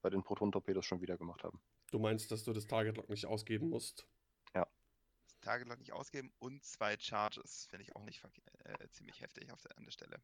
bei 0.00 0.10
den 0.10 0.22
Protonentorpedos 0.22 0.84
schon 0.86 1.00
wieder 1.00 1.16
gemacht 1.18 1.44
haben. 1.44 1.60
du 1.90 1.98
meinst, 1.98 2.30
dass 2.32 2.44
du 2.44 2.52
das 2.52 2.66
Target 2.66 2.96
Lock 2.96 3.08
nicht 3.10 3.26
ausgeben 3.26 3.68
musst. 3.68 4.06
Das 4.54 5.38
Target 5.40 5.68
Lock 5.68 5.78
nicht 5.78 5.92
ausgeben 5.92 6.32
und 6.38 6.64
zwei 6.64 6.96
Charges. 6.98 7.66
Finde 7.66 7.84
ich 7.84 7.94
auch 7.94 8.04
nicht 8.04 8.22
äh, 8.64 8.88
ziemlich 8.88 9.20
heftig 9.20 9.52
auf 9.52 9.60
der, 9.60 9.76
an 9.76 9.84
der 9.84 9.90
Stelle. 9.92 10.22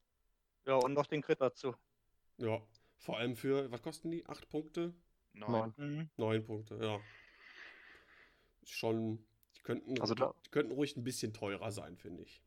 Ja, 0.65 0.75
und 0.75 0.93
noch 0.93 1.07
den 1.07 1.23
Crit 1.23 1.41
dazu. 1.41 1.75
Ja. 2.37 2.61
Vor 2.97 3.17
allem 3.17 3.37
für, 3.37 3.71
was 3.71 3.83
kosten 3.83 4.11
die? 4.11 4.27
Acht 4.27 4.49
Punkte? 4.49 4.95
Neun. 5.35 5.51
Neun. 5.51 5.75
Mhm. 5.77 6.11
Neun 6.17 6.45
Punkte, 6.45 6.79
ja. 6.83 7.01
Ist 8.63 8.73
Schon, 8.73 9.19
die 9.57 9.61
könnten, 9.63 10.01
Also 10.01 10.15
da- 10.15 10.35
die 10.45 10.51
könnten 10.51 10.73
ruhig 10.73 10.97
ein 10.97 11.05
bisschen 11.05 11.33
teurer 11.33 11.71
sein, 11.73 11.97
finde 11.97 12.23
ich. 12.23 12.43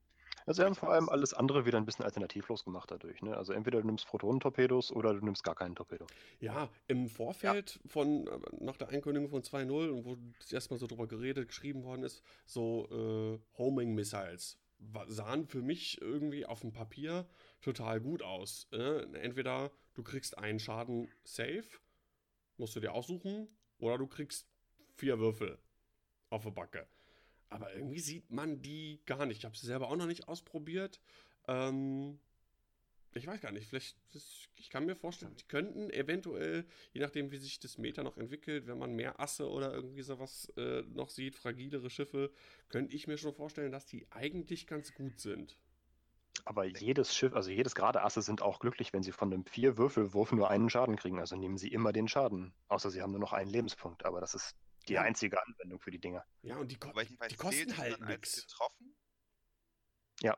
Also 0.47 0.61
sie 0.61 0.65
haben 0.65 0.73
vor 0.73 0.91
allem 0.91 1.07
alles 1.07 1.35
andere 1.35 1.67
wieder 1.67 1.77
ein 1.77 1.85
bisschen 1.85 2.03
alternativlos 2.03 2.63
gemacht 2.65 2.89
dadurch. 2.89 3.21
Ne? 3.21 3.37
Also 3.37 3.53
entweder 3.53 3.79
du 3.79 3.85
nimmst 3.85 4.07
Protonentorpedos 4.07 4.91
oder 4.91 5.13
du 5.13 5.23
nimmst 5.23 5.43
gar 5.43 5.53
keinen 5.53 5.75
Torpedo. 5.75 6.07
Ja, 6.39 6.67
im 6.87 7.09
Vorfeld 7.09 7.79
von, 7.85 8.25
äh, 8.25 8.39
nach 8.59 8.75
der 8.75 8.89
Einkündigung 8.89 9.29
von 9.29 9.43
2.0 9.43 9.89
und 9.91 10.03
wo 10.05 10.17
das 10.39 10.51
erstmal 10.51 10.79
so 10.79 10.87
drüber 10.87 11.05
geredet, 11.07 11.47
geschrieben 11.47 11.83
worden 11.83 12.01
ist, 12.03 12.23
so 12.45 12.87
äh, 12.89 13.39
Homing 13.59 13.93
Missiles 13.93 14.57
wa- 14.79 15.05
sahen 15.07 15.45
für 15.45 15.61
mich 15.61 16.01
irgendwie 16.01 16.43
auf 16.47 16.61
dem 16.61 16.71
Papier 16.71 17.27
total 17.61 18.01
gut 18.01 18.23
aus. 18.23 18.67
Äh? 18.71 19.03
Entweder 19.19 19.71
du 19.93 20.01
kriegst 20.01 20.39
einen 20.39 20.59
Schaden 20.59 21.07
safe, 21.23 21.65
musst 22.61 22.75
du 22.75 22.79
dir 22.79 22.93
aussuchen, 22.93 23.49
oder 23.79 23.97
du 23.97 24.07
kriegst 24.07 24.47
vier 24.95 25.19
Würfel 25.19 25.57
auf 26.29 26.43
der 26.43 26.51
Backe. 26.51 26.87
Aber 27.49 27.73
irgendwie 27.73 27.99
sieht 27.99 28.31
man 28.31 28.61
die 28.61 29.01
gar 29.05 29.25
nicht. 29.25 29.39
Ich 29.39 29.45
habe 29.45 29.57
sie 29.57 29.65
selber 29.65 29.89
auch 29.89 29.97
noch 29.97 30.05
nicht 30.05 30.29
ausprobiert. 30.29 31.01
Ähm, 31.47 32.19
ich 33.13 33.27
weiß 33.27 33.41
gar 33.41 33.51
nicht, 33.51 33.67
vielleicht, 33.67 33.97
das, 34.13 34.47
ich 34.55 34.69
kann 34.69 34.85
mir 34.85 34.95
vorstellen, 34.95 35.35
die 35.35 35.43
könnten 35.43 35.89
eventuell, 35.89 36.65
je 36.93 37.01
nachdem, 37.01 37.31
wie 37.31 37.37
sich 37.37 37.59
das 37.59 37.77
Meta 37.77 38.03
noch 38.03 38.17
entwickelt, 38.17 38.67
wenn 38.67 38.77
man 38.77 38.95
mehr 38.95 39.19
Asse 39.19 39.49
oder 39.49 39.73
irgendwie 39.73 40.03
sowas 40.03 40.53
äh, 40.55 40.83
noch 40.83 41.09
sieht, 41.09 41.35
fragilere 41.35 41.89
Schiffe, 41.89 42.31
könnte 42.69 42.95
ich 42.95 43.07
mir 43.07 43.17
schon 43.17 43.33
vorstellen, 43.33 43.73
dass 43.73 43.85
die 43.85 44.07
eigentlich 44.11 44.65
ganz 44.65 44.93
gut 44.93 45.19
sind. 45.19 45.57
Aber 46.45 46.65
jedes 46.65 47.15
Schiff, 47.15 47.33
also 47.33 47.49
jedes 47.49 47.75
gerade 47.75 48.01
Asse 48.03 48.21
sind 48.21 48.41
auch 48.41 48.59
glücklich, 48.59 48.93
wenn 48.93 49.03
sie 49.03 49.11
von 49.11 49.31
einem 49.33 49.45
Vier-Würfelwurf 49.45 50.31
nur 50.31 50.49
einen 50.49 50.69
Schaden 50.69 50.95
kriegen. 50.95 51.19
Also 51.19 51.35
nehmen 51.35 51.57
sie 51.57 51.69
immer 51.69 51.91
den 51.93 52.07
Schaden. 52.07 52.53
Außer 52.67 52.89
sie 52.89 53.01
haben 53.01 53.11
nur 53.11 53.19
noch 53.19 53.33
einen 53.33 53.49
Lebenspunkt. 53.49 54.05
Aber 54.05 54.21
das 54.21 54.33
ist 54.33 54.55
die 54.87 54.97
einzige 54.97 55.41
Anwendung 55.41 55.79
für 55.79 55.91
die 55.91 55.99
Dinger. 55.99 56.25
Ja, 56.41 56.57
und 56.57 56.71
die, 56.71 56.77
ko 56.77 56.89
Aber 56.89 57.03
ich 57.03 57.19
weiß, 57.19 57.29
die 57.29 57.35
kosten 57.35 57.77
halt 57.77 57.99
nichts. 58.01 58.41
getroffen? 58.47 58.95
Ja. 60.21 60.37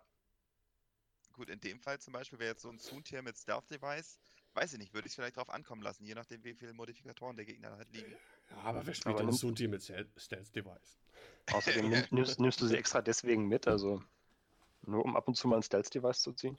Gut, 1.33 1.49
in 1.49 1.59
dem 1.59 1.79
Fall 1.79 1.99
zum 1.99 2.13
Beispiel 2.13 2.39
wäre 2.39 2.51
jetzt 2.51 2.61
so 2.61 2.69
ein 2.69 2.79
Zoom-Tier 2.79 3.21
mit 3.21 3.37
Stealth 3.37 3.69
Device 3.71 4.19
weiß 4.55 4.73
ich 4.73 4.79
nicht, 4.79 4.93
würde 4.93 5.07
ich 5.07 5.11
es 5.11 5.15
vielleicht 5.15 5.37
drauf 5.37 5.49
ankommen 5.49 5.81
lassen, 5.81 6.05
je 6.05 6.13
nachdem, 6.13 6.43
wie 6.43 6.53
viele 6.53 6.73
Modifikatoren 6.73 7.35
der 7.35 7.45
Gegner 7.45 7.75
halt 7.75 7.91
liegen. 7.91 8.11
Ja, 8.51 8.57
aber 8.57 8.85
wer 8.85 8.93
spielt 8.93 9.15
Aber 9.15 9.17
denn 9.23 9.27
nimmst- 9.27 9.39
Sunti 9.39 9.67
mit 9.67 9.83
Stealth-Device? 9.83 10.99
Außerdem 11.51 11.89
nimm, 11.89 12.03
nimmst, 12.11 12.39
nimmst 12.39 12.61
du 12.61 12.67
sie 12.67 12.77
extra 12.77 13.01
deswegen 13.01 13.47
mit, 13.47 13.67
also 13.67 14.03
nur 14.85 15.03
um 15.03 15.15
ab 15.15 15.27
und 15.27 15.35
zu 15.35 15.47
mal 15.47 15.57
ein 15.57 15.63
Stealth-Device 15.63 16.21
zu 16.21 16.33
ziehen. 16.33 16.57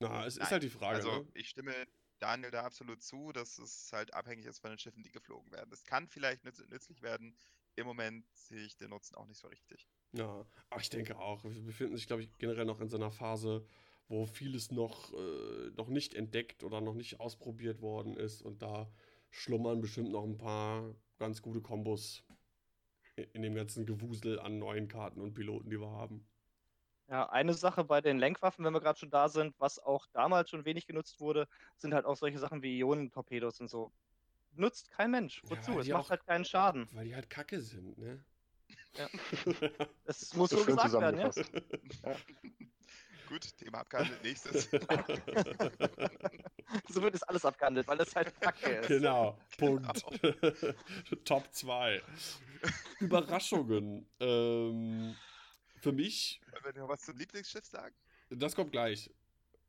Na, 0.00 0.26
es 0.26 0.34
ist 0.34 0.40
Nein, 0.40 0.50
halt 0.50 0.62
die 0.62 0.70
Frage, 0.70 0.96
Also 0.96 1.10
ne? 1.10 1.28
ich 1.34 1.48
stimme 1.48 1.74
Daniel 2.18 2.50
da 2.50 2.64
absolut 2.64 3.02
zu, 3.02 3.32
dass 3.32 3.58
es 3.58 3.92
halt 3.92 4.14
abhängig 4.14 4.46
ist 4.46 4.58
von 4.60 4.70
den 4.70 4.78
Schiffen, 4.78 5.02
die 5.02 5.10
geflogen 5.10 5.50
werden. 5.52 5.70
Es 5.72 5.84
kann 5.84 6.08
vielleicht 6.08 6.44
nütz 6.44 6.62
nützlich 6.68 7.02
werden. 7.02 7.34
Im 7.76 7.86
Moment 7.86 8.26
sehe 8.34 8.62
ich 8.62 8.76
den 8.76 8.90
Nutzen 8.90 9.14
auch 9.16 9.26
nicht 9.26 9.38
so 9.38 9.48
richtig. 9.48 9.88
Ja, 10.12 10.44
aber 10.68 10.80
ich 10.80 10.90
denke 10.90 11.18
auch. 11.18 11.44
Wir 11.44 11.62
befinden 11.62 11.96
sich, 11.96 12.06
glaube 12.06 12.22
ich, 12.22 12.36
generell 12.38 12.64
noch 12.64 12.80
in 12.80 12.88
so 12.88 12.96
einer 12.96 13.10
Phase, 13.10 13.64
wo 14.08 14.26
vieles 14.26 14.70
noch, 14.70 15.12
äh, 15.14 15.70
noch 15.76 15.88
nicht 15.88 16.14
entdeckt 16.14 16.64
oder 16.64 16.80
noch 16.80 16.94
nicht 16.94 17.20
ausprobiert 17.20 17.80
worden 17.80 18.16
ist. 18.16 18.42
Und 18.42 18.60
da 18.62 18.90
schlummern 19.30 19.80
bestimmt 19.80 20.10
noch 20.10 20.24
ein 20.24 20.36
paar 20.36 20.94
ganz 21.18 21.42
gute 21.42 21.60
Kombos 21.60 22.24
in 23.32 23.42
dem 23.42 23.54
ganzen 23.54 23.86
Gewusel 23.86 24.38
an 24.40 24.58
neuen 24.58 24.88
Karten 24.88 25.20
und 25.20 25.34
Piloten, 25.34 25.70
die 25.70 25.80
wir 25.80 25.90
haben. 25.90 26.26
Ja, 27.10 27.28
eine 27.28 27.54
Sache 27.54 27.82
bei 27.82 28.00
den 28.00 28.18
Lenkwaffen, 28.18 28.64
wenn 28.64 28.72
wir 28.72 28.80
gerade 28.80 28.96
schon 28.98 29.10
da 29.10 29.28
sind, 29.28 29.54
was 29.58 29.80
auch 29.80 30.06
damals 30.12 30.48
schon 30.48 30.64
wenig 30.64 30.86
genutzt 30.86 31.18
wurde, 31.20 31.48
sind 31.76 31.92
halt 31.92 32.06
auch 32.06 32.16
solche 32.16 32.38
Sachen 32.38 32.62
wie 32.62 32.78
Ionentorpedos 32.78 33.60
und 33.60 33.68
so. 33.68 33.90
Nutzt 34.52 34.92
kein 34.92 35.10
Mensch. 35.10 35.42
Ja, 35.44 35.50
Wozu? 35.50 35.74
weil 35.74 35.80
es 35.80 35.88
macht 35.88 36.04
auch- 36.06 36.10
halt 36.10 36.24
keinen 36.24 36.44
Schaden. 36.44 36.88
Weil 36.92 37.06
die 37.06 37.14
halt 37.16 37.28
kacke 37.28 37.60
sind, 37.60 37.98
ne? 37.98 38.24
Ja. 38.96 39.08
Es 40.04 40.34
muss 40.34 40.50
So 40.50 40.64
gesagt 40.64 40.92
werden, 40.92 41.18
ja? 41.18 41.30
Gut, 43.28 43.56
Thema 43.58 43.78
abgehandelt. 43.80 44.22
Nächstes. 44.22 44.68
So 46.88 47.02
wird 47.02 47.14
es 47.16 47.22
alles 47.24 47.44
abgehandelt, 47.44 47.88
weil 47.88 48.00
es 48.00 48.14
halt 48.14 48.40
Kacke 48.40 48.70
ist. 48.70 48.86
Genau, 48.86 49.36
Punkt. 49.58 50.04
Top 51.24 51.44
2. 51.52 52.00
Überraschungen. 53.00 54.06
Ähm, 54.20 55.16
für 55.80 55.92
mich, 55.92 56.40
Wollen 56.52 56.74
wir 56.74 56.82
noch 56.82 56.88
was 56.88 57.02
zum 57.02 57.16
Lieblingsschiff 57.16 57.64
sagen? 57.64 57.94
das 58.30 58.54
kommt 58.54 58.72
gleich. 58.72 59.10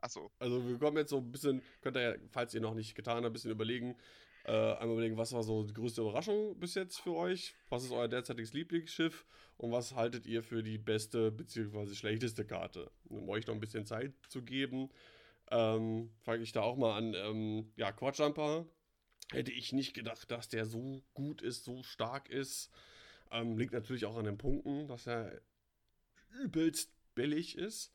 Achso, 0.02 0.32
Also 0.39 0.67
wir 0.67 0.78
kommen 0.80 0.97
jetzt 0.97 1.10
so 1.12 1.17
ein 1.17 1.32
bisschen, 1.32 1.62
könnt 1.82 1.95
ihr 1.97 2.02
ja, 2.02 2.15
falls 2.32 2.54
ihr 2.54 2.62
noch 2.62 2.74
nicht 2.74 2.95
getan 2.95 3.17
habt, 3.17 3.26
ein 3.28 3.34
bisschen 3.34 3.52
überlegen. 3.52 3.95
Äh, 4.43 4.52
einmal 4.52 4.93
überlegen, 4.93 5.17
was 5.17 5.34
war 5.34 5.43
so 5.43 5.63
die 5.63 5.74
größte 5.74 6.02
Überraschung 6.02 6.60
bis 6.60 6.74
jetzt 6.74 6.97
für 7.00 7.13
euch? 7.13 7.54
Was 7.69 7.84
ist 7.84 7.91
euer 7.91 8.08
derzeitiges 8.08 8.54
Lieblingsschiff? 8.54 9.26
Und 9.58 9.71
was 9.71 9.93
haltet 9.93 10.26
ihr 10.26 10.41
für 10.41 10.63
die 10.63 10.80
beste 10.80 11.32
bzw. 11.32 11.93
schlechteste 11.93 12.43
Karte? 12.45 12.89
Um 13.10 13.30
euch 13.30 13.45
noch 13.45 13.54
ein 13.54 13.60
bisschen 13.60 13.86
Zeit 13.86 14.13
zu 14.30 14.41
geben, 14.41 14.89
ähm, 15.52 16.10
fange 16.21 16.41
ich 16.41 16.52
da 16.52 16.62
auch 16.62 16.78
mal 16.78 16.97
an. 16.97 17.13
Ähm, 17.13 17.71
ja, 17.76 17.91
Quadjumper. 17.91 18.65
Hätte 19.32 19.52
ich 19.52 19.71
nicht 19.71 19.93
gedacht, 19.93 20.30
dass 20.32 20.50
der 20.50 20.65
so 20.65 21.04
gut 21.13 21.43
ist, 21.43 21.63
so 21.63 21.84
stark 21.84 22.28
ist. 22.30 22.71
Ähm, 23.32 23.58
liegt 23.58 23.71
natürlich 23.74 24.06
auch 24.06 24.17
an 24.17 24.26
den 24.26 24.38
Punkten, 24.39 24.88
dass 24.88 25.06
er 25.08 25.39
übelst 26.32 26.91
billig 27.15 27.58
ist. 27.58 27.94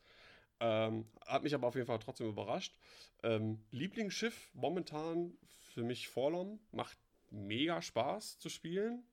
Ähm, 0.59 1.05
hat 1.25 1.43
mich 1.43 1.53
aber 1.53 1.67
auf 1.67 1.75
jeden 1.75 1.87
Fall 1.87 1.99
trotzdem 1.99 2.27
überrascht. 2.29 2.75
Ähm, 3.23 3.63
Lieblingsschiff 3.71 4.49
momentan 4.53 5.37
für 5.73 5.83
mich 5.83 6.07
Forlom. 6.07 6.59
Macht 6.71 6.97
mega 7.29 7.81
Spaß 7.81 8.39
zu 8.39 8.49
spielen. 8.49 9.03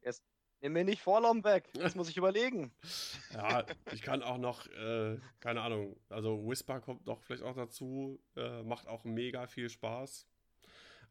Nimm 0.64 0.72
mir 0.72 0.84
nicht 0.84 1.02
Vorlaum 1.02 1.44
weg. 1.44 1.68
Das 1.74 1.94
muss 1.94 2.08
ich 2.08 2.16
überlegen. 2.16 2.72
Ja, 3.34 3.66
ich 3.92 4.00
kann 4.00 4.22
auch 4.22 4.38
noch, 4.38 4.66
äh, 4.68 5.18
keine 5.40 5.60
Ahnung, 5.60 5.96
also 6.08 6.48
Whisper 6.48 6.80
kommt 6.80 7.04
noch 7.04 7.20
vielleicht 7.22 7.42
auch 7.42 7.54
dazu. 7.56 8.18
Äh, 8.36 8.62
macht 8.62 8.86
auch 8.86 9.04
mega 9.04 9.46
viel 9.46 9.68
Spaß. 9.68 10.26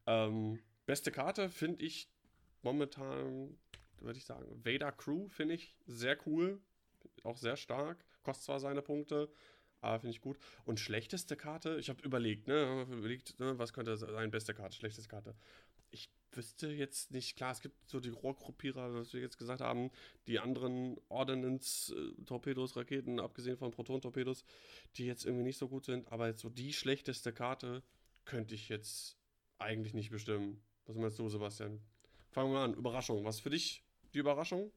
Ähm, 0.06 0.58
beste 0.86 1.12
Karte 1.12 1.50
finde 1.50 1.84
ich 1.84 2.08
momentan, 2.62 3.56
würde 4.00 4.18
ich 4.18 4.24
sagen, 4.24 4.46
Vader 4.64 4.90
Crew 4.90 5.28
finde 5.28 5.54
ich 5.54 5.76
sehr 5.86 6.16
cool. 6.26 6.60
Auch 7.24 7.36
sehr 7.36 7.56
stark. 7.56 8.04
Kostet 8.22 8.44
zwar 8.44 8.60
seine 8.60 8.82
Punkte, 8.82 9.28
aber 9.80 9.98
finde 9.98 10.14
ich 10.14 10.20
gut. 10.20 10.38
Und 10.64 10.78
schlechteste 10.78 11.36
Karte, 11.36 11.78
ich 11.78 11.88
habe 11.88 12.02
überlegt, 12.02 12.46
ne, 12.46 12.86
überlegt, 12.90 13.38
ne, 13.40 13.58
was 13.58 13.72
könnte 13.72 13.96
sein, 13.96 14.30
beste 14.30 14.54
Karte, 14.54 14.76
schlechteste 14.76 15.08
Karte. 15.08 15.34
Ich 15.90 16.10
wüsste 16.32 16.68
jetzt 16.68 17.10
nicht, 17.10 17.36
klar, 17.36 17.52
es 17.52 17.60
gibt 17.60 17.88
so 17.88 18.00
die 18.00 18.10
Rohrgruppierer, 18.10 18.94
was 18.94 19.12
wir 19.12 19.20
jetzt 19.20 19.38
gesagt 19.38 19.60
haben, 19.60 19.90
die 20.26 20.38
anderen 20.38 20.96
Ordnance-Torpedos, 21.08 22.76
Raketen, 22.76 23.20
abgesehen 23.20 23.56
von 23.56 23.70
Proton-Torpedos, 23.70 24.44
die 24.96 25.06
jetzt 25.06 25.24
irgendwie 25.24 25.44
nicht 25.44 25.58
so 25.58 25.68
gut 25.68 25.84
sind, 25.84 26.10
aber 26.10 26.28
jetzt 26.28 26.40
so 26.40 26.50
die 26.50 26.72
schlechteste 26.72 27.32
Karte 27.32 27.82
könnte 28.24 28.54
ich 28.54 28.68
jetzt 28.68 29.16
eigentlich 29.58 29.94
nicht 29.94 30.10
bestimmen. 30.10 30.62
Was 30.86 30.96
meinst 30.96 31.18
du, 31.18 31.28
Sebastian? 31.28 31.80
Fangen 32.30 32.52
wir 32.52 32.60
an. 32.60 32.74
Überraschung. 32.74 33.24
Was 33.24 33.40
für 33.40 33.50
dich 33.50 33.82
die 34.12 34.18
Überraschung? 34.18 34.72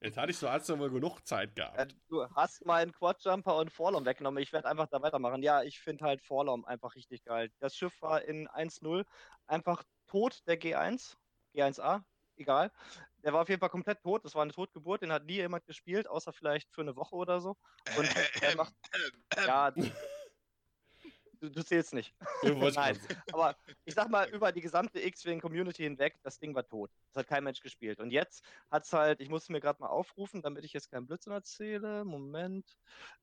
Jetzt 0.00 0.16
hatte 0.16 0.30
ich 0.30 0.38
so, 0.38 0.48
als 0.48 0.66
du 0.66 0.78
wohl 0.78 0.90
genug 0.90 1.20
Zeit 1.26 1.54
gehabt. 1.54 1.94
du 2.08 2.28
hast 2.34 2.64
meinen 2.64 2.92
Quadjumper 2.92 3.56
und 3.56 3.72
Vorlaum 3.72 4.04
weggenommen. 4.04 4.42
Ich 4.42 4.52
werde 4.52 4.68
einfach 4.68 4.86
da 4.88 5.02
weitermachen. 5.02 5.42
Ja, 5.42 5.62
ich 5.62 5.80
finde 5.80 6.04
halt 6.04 6.22
Vorlaum 6.22 6.64
einfach 6.64 6.94
richtig 6.94 7.24
geil. 7.24 7.50
Das 7.58 7.76
Schiff 7.76 8.00
war 8.00 8.22
in 8.22 8.48
1-0 8.48 9.04
einfach 9.46 9.82
tot, 10.06 10.42
der 10.46 10.60
G1, 10.60 11.16
G1A, 11.54 12.02
egal. 12.36 12.70
Der 13.22 13.32
war 13.32 13.42
auf 13.42 13.48
jeden 13.48 13.60
Fall 13.60 13.70
komplett 13.70 14.02
tot. 14.02 14.24
Das 14.24 14.34
war 14.34 14.42
eine 14.42 14.52
Totgeburt. 14.52 15.02
Den 15.02 15.12
hat 15.12 15.24
nie 15.24 15.34
jemand 15.34 15.66
gespielt, 15.66 16.08
außer 16.08 16.32
vielleicht 16.32 16.70
für 16.72 16.82
eine 16.82 16.96
Woche 16.96 17.16
oder 17.16 17.40
so. 17.40 17.56
Und 17.96 18.08
der 18.42 18.56
macht, 18.56 18.74
ja, 19.46 19.72
du, 21.40 21.50
du 21.50 21.64
zählst 21.64 21.94
nicht. 21.94 22.14
Nein, 22.42 22.98
aber 23.32 23.56
ich 23.84 23.94
sag 23.94 24.08
mal, 24.08 24.28
über 24.30 24.52
die 24.52 24.60
gesamte 24.60 25.00
X-Wing-Community 25.00 25.82
hinweg, 25.82 26.18
das 26.22 26.38
Ding 26.38 26.54
war 26.54 26.66
tot. 26.66 26.90
Das 27.12 27.22
hat 27.22 27.28
kein 27.28 27.44
Mensch 27.44 27.60
gespielt. 27.60 28.00
Und 28.00 28.10
jetzt 28.10 28.44
hat's 28.70 28.92
halt, 28.92 29.20
ich 29.20 29.28
muss 29.28 29.44
es 29.44 29.48
mir 29.48 29.60
gerade 29.60 29.80
mal 29.80 29.88
aufrufen, 29.88 30.42
damit 30.42 30.64
ich 30.64 30.72
jetzt 30.72 30.90
keinen 30.90 31.06
Blödsinn 31.06 31.32
erzähle. 31.32 32.04
Moment. 32.04 32.76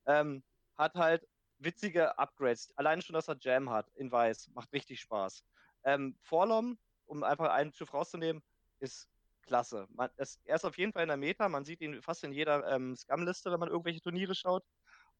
Ähm, 0.05 0.43
hat 0.77 0.95
halt 0.95 1.27
witzige 1.59 2.17
Upgrades. 2.17 2.71
Alleine 2.75 3.01
schon, 3.01 3.13
dass 3.13 3.27
er 3.27 3.37
Jam 3.39 3.69
hat 3.69 3.89
in 3.95 4.11
Weiß. 4.11 4.49
Macht 4.53 4.71
richtig 4.73 4.99
Spaß. 5.01 5.43
Ähm, 5.83 6.15
Forlom, 6.21 6.77
um 7.05 7.23
einfach 7.23 7.49
ein 7.49 7.73
Schiff 7.73 7.93
rauszunehmen, 7.93 8.41
ist 8.79 9.07
klasse. 9.45 9.87
Man, 9.91 10.09
es, 10.17 10.39
er 10.45 10.55
ist 10.55 10.65
auf 10.65 10.77
jeden 10.77 10.93
Fall 10.93 11.03
in 11.03 11.09
der 11.09 11.17
Meta. 11.17 11.49
Man 11.49 11.65
sieht 11.65 11.81
ihn 11.81 12.01
fast 12.01 12.23
in 12.23 12.31
jeder 12.31 12.67
ähm, 12.71 12.95
Scum-Liste, 12.95 13.51
wenn 13.51 13.59
man 13.59 13.69
irgendwelche 13.69 14.01
Turniere 14.01 14.35
schaut. 14.35 14.63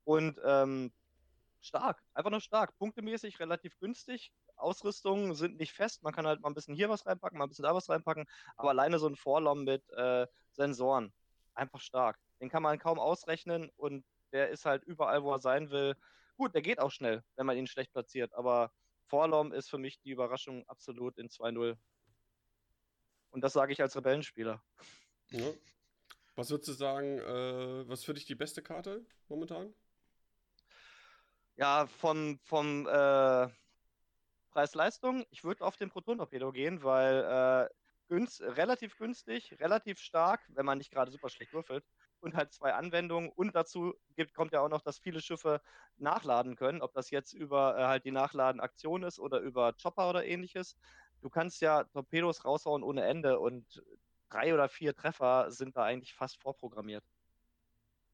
Und 0.03 0.39
ähm, 0.43 0.91
stark, 1.61 2.03
einfach 2.13 2.31
nur 2.31 2.41
stark. 2.41 2.77
Punktemäßig 2.77 3.39
relativ 3.39 3.77
günstig. 3.79 4.31
Ausrüstungen 4.55 5.35
sind 5.35 5.57
nicht 5.57 5.73
fest. 5.73 6.03
Man 6.03 6.13
kann 6.13 6.27
halt 6.27 6.41
mal 6.41 6.49
ein 6.49 6.53
bisschen 6.53 6.75
hier 6.75 6.89
was 6.89 7.05
reinpacken, 7.05 7.37
mal 7.37 7.45
ein 7.45 7.49
bisschen 7.49 7.63
da 7.63 7.73
was 7.73 7.89
reinpacken. 7.89 8.25
Aber 8.57 8.69
alleine 8.69 8.99
so 8.99 9.07
ein 9.07 9.15
Vorlom 9.15 9.63
mit 9.63 9.87
äh, 9.91 10.27
Sensoren, 10.51 11.13
einfach 11.53 11.81
stark. 11.81 12.19
Den 12.39 12.49
kann 12.49 12.63
man 12.63 12.79
kaum 12.79 12.99
ausrechnen 12.99 13.69
und 13.77 14.05
der 14.31 14.49
ist 14.49 14.65
halt 14.65 14.83
überall, 14.83 15.23
wo 15.23 15.31
er 15.31 15.39
sein 15.39 15.69
will. 15.69 15.95
Gut, 16.37 16.55
der 16.55 16.61
geht 16.61 16.79
auch 16.79 16.91
schnell, 16.91 17.23
wenn 17.35 17.45
man 17.45 17.57
ihn 17.57 17.67
schlecht 17.67 17.91
platziert. 17.91 18.33
Aber 18.33 18.71
Vorlom 19.05 19.51
ist 19.51 19.69
für 19.69 19.77
mich 19.77 19.99
die 20.01 20.11
Überraschung 20.11 20.67
absolut 20.67 21.17
in 21.17 21.27
2-0. 21.27 21.77
Und 23.31 23.41
das 23.41 23.53
sage 23.53 23.73
ich 23.73 23.81
als 23.81 23.95
Rebellenspieler. 23.95 24.63
Ja. 25.29 25.47
Was 26.35 26.49
würdest 26.49 26.69
du 26.69 26.73
sagen, 26.73 27.19
äh, 27.19 27.87
was 27.87 28.03
für 28.03 28.13
dich 28.13 28.25
die 28.25 28.35
beste 28.35 28.61
Karte 28.63 29.05
momentan? 29.27 29.73
Ja, 31.55 31.85
vom, 31.87 32.39
vom 32.39 32.87
äh, 32.87 33.47
Preis-Leistung, 34.51 35.25
ich 35.29 35.43
würde 35.43 35.63
auf 35.65 35.77
den 35.77 35.89
Proton-Torpedo 35.89 36.51
gehen, 36.51 36.83
weil 36.83 37.69
äh, 37.69 37.73
günst, 38.09 38.41
relativ 38.41 38.97
günstig, 38.97 39.57
relativ 39.59 39.99
stark, 39.99 40.41
wenn 40.49 40.65
man 40.65 40.77
nicht 40.77 40.91
gerade 40.91 41.11
super 41.11 41.29
schlecht 41.29 41.53
würfelt. 41.53 41.85
Und 42.19 42.35
halt 42.35 42.51
zwei 42.53 42.73
Anwendungen. 42.73 43.29
Und 43.31 43.55
dazu 43.55 43.93
gibt, 44.15 44.33
kommt 44.35 44.53
ja 44.53 44.61
auch 44.61 44.69
noch, 44.69 44.81
dass 44.81 44.99
viele 44.99 45.21
Schiffe 45.21 45.61
nachladen 45.97 46.55
können, 46.55 46.81
ob 46.81 46.93
das 46.93 47.09
jetzt 47.09 47.33
über 47.33 47.77
äh, 47.77 47.83
halt 47.85 48.05
die 48.05 48.11
Nachladen-Aktion 48.11 49.03
ist 49.03 49.19
oder 49.19 49.39
über 49.39 49.73
Chopper 49.73 50.09
oder 50.09 50.25
ähnliches. 50.25 50.77
Du 51.21 51.29
kannst 51.29 51.61
ja 51.61 51.83
Torpedos 51.85 52.45
raushauen 52.45 52.83
ohne 52.83 53.03
Ende 53.05 53.39
und 53.39 53.83
drei 54.29 54.53
oder 54.53 54.69
vier 54.69 54.95
Treffer 54.95 55.51
sind 55.51 55.77
da 55.77 55.83
eigentlich 55.83 56.13
fast 56.13 56.41
vorprogrammiert. 56.41 57.05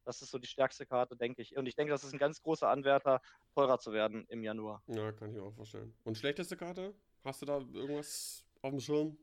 Das 0.07 0.21
ist 0.21 0.31
so 0.31 0.39
die 0.39 0.47
stärkste 0.47 0.85
Karte, 0.85 1.17
denke 1.17 1.41
ich. 1.41 1.57
Und 1.57 1.65
ich 1.65 1.75
denke, 1.75 1.91
das 1.91 2.05
ist 2.05 2.13
ein 2.13 2.17
ganz 2.17 2.41
großer 2.41 2.69
Anwärter, 2.69 3.21
teurer 3.53 3.77
zu 3.77 3.91
werden 3.91 4.25
im 4.29 4.41
Januar. 4.41 4.81
Ja, 4.87 5.11
kann 5.11 5.27
ich 5.27 5.35
mir 5.35 5.43
auch 5.43 5.53
vorstellen. 5.53 5.93
Und 6.05 6.17
schlechteste 6.17 6.55
Karte? 6.55 6.95
Hast 7.25 7.41
du 7.41 7.45
da 7.45 7.57
irgendwas 7.57 8.45
auf 8.61 8.71
dem 8.71 8.79
Schirm? 8.79 9.17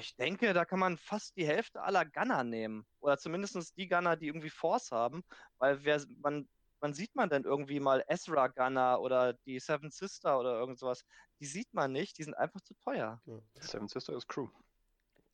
Ich 0.00 0.16
denke, 0.16 0.54
da 0.54 0.64
kann 0.64 0.78
man 0.78 0.96
fast 0.96 1.36
die 1.36 1.46
Hälfte 1.46 1.82
aller 1.82 2.06
Gunner 2.06 2.42
nehmen. 2.42 2.86
Oder 3.00 3.18
zumindest 3.18 3.76
die 3.76 3.86
Gunner, 3.86 4.16
die 4.16 4.28
irgendwie 4.28 4.48
Force 4.48 4.90
haben. 4.92 5.22
Weil 5.58 5.84
wer, 5.84 6.02
man, 6.22 6.48
wann 6.80 6.94
sieht 6.94 7.14
man 7.14 7.28
denn 7.28 7.44
irgendwie 7.44 7.80
mal 7.80 8.02
Ezra 8.08 8.48
Gunner 8.48 8.98
oder 9.02 9.34
die 9.34 9.60
Seven 9.60 9.90
Sister 9.90 10.38
oder 10.38 10.58
irgend 10.58 10.78
sowas? 10.78 11.04
Die 11.38 11.46
sieht 11.46 11.74
man 11.74 11.92
nicht, 11.92 12.16
die 12.16 12.22
sind 12.22 12.32
einfach 12.32 12.62
zu 12.62 12.72
teuer. 12.76 13.20
Seven 13.60 13.88
Sister 13.88 14.16
ist 14.16 14.26
Crew. 14.26 14.48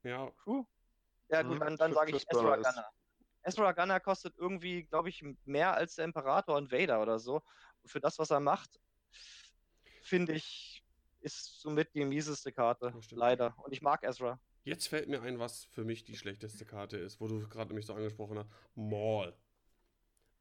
Ja, 0.03 0.33
Crew? 0.42 0.64
Ja, 1.29 1.42
gut, 1.42 1.55
Mhm, 1.55 1.61
dann, 1.61 1.77
dann 1.77 1.92
sage 1.92 2.16
ich 2.16 2.29
Ezra 2.29 2.57
Gunner. 2.57 2.90
Ezra 3.42 3.72
Gunner 3.72 4.00
kostet 4.00 4.37
irgendwie, 4.37 4.85
glaube 4.85 5.09
ich, 5.09 5.24
mehr 5.44 5.74
als 5.74 5.94
der 5.94 6.05
Imperator 6.05 6.57
und 6.57 6.72
Vader 6.72 7.00
oder 7.00 7.18
so. 7.18 7.42
Und 7.83 7.88
für 7.90 8.00
das, 8.00 8.18
was 8.18 8.31
er 8.31 8.40
macht, 8.40 8.81
finde 10.03 10.35
ich, 10.35 10.85
ist 11.20 11.61
somit 11.61 11.94
die 11.94 12.05
mieseste 12.05 12.53
Karte. 12.53 12.92
Leider. 13.11 13.55
Und 13.64 13.72
ich 13.72 13.83
mag 13.83 14.03
Ezra. 14.03 14.40
Jetzt 14.64 14.88
fällt 14.88 15.09
mir 15.09 15.22
ein, 15.22 15.38
was 15.38 15.64
für 15.64 15.85
mich 15.85 16.05
die 16.05 16.16
schlechteste 16.16 16.66
Karte 16.66 16.98
ist, 16.98 17.20
wo 17.20 17.29
du 17.29 17.48
gerade 17.48 17.68
nämlich 17.68 17.87
so 17.87 17.94
angesprochen 17.94 18.38
hast. 18.38 18.50
Maul. 18.74 19.35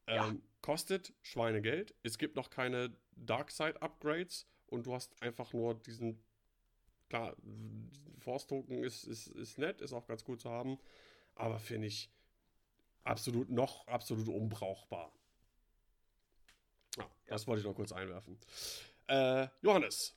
Ja. 0.07 0.27
Ähm, 0.27 0.41
kostet 0.62 1.13
Schweinegeld. 1.21 1.95
Es 2.03 2.17
gibt 2.17 2.35
noch 2.35 2.49
keine 2.49 2.95
Darkside-Upgrades 3.15 4.47
und 4.67 4.85
du 4.85 4.93
hast 4.93 5.21
einfach 5.21 5.53
nur 5.53 5.75
diesen. 5.75 6.23
Klar, 7.09 7.35
Force-Token 8.19 8.83
ist, 8.83 9.03
ist, 9.05 9.27
ist 9.27 9.57
nett, 9.57 9.81
ist 9.81 9.93
auch 9.93 10.05
ganz 10.05 10.23
gut 10.23 10.41
zu 10.41 10.51
haben, 10.51 10.77
aber 11.33 11.57
finde 11.57 11.88
ich 11.88 12.12
absolut 13.10 13.50
noch 13.50 13.86
absolut 13.88 14.28
unbrauchbar. 14.28 15.12
Ja, 16.98 17.10
das 17.28 17.48
wollte 17.48 17.62
ich 17.62 17.65
noch 17.65 17.76
kurz 17.76 17.91
einwerfen. 17.91 18.39
Äh, 19.08 19.48
Johannes, 19.62 20.15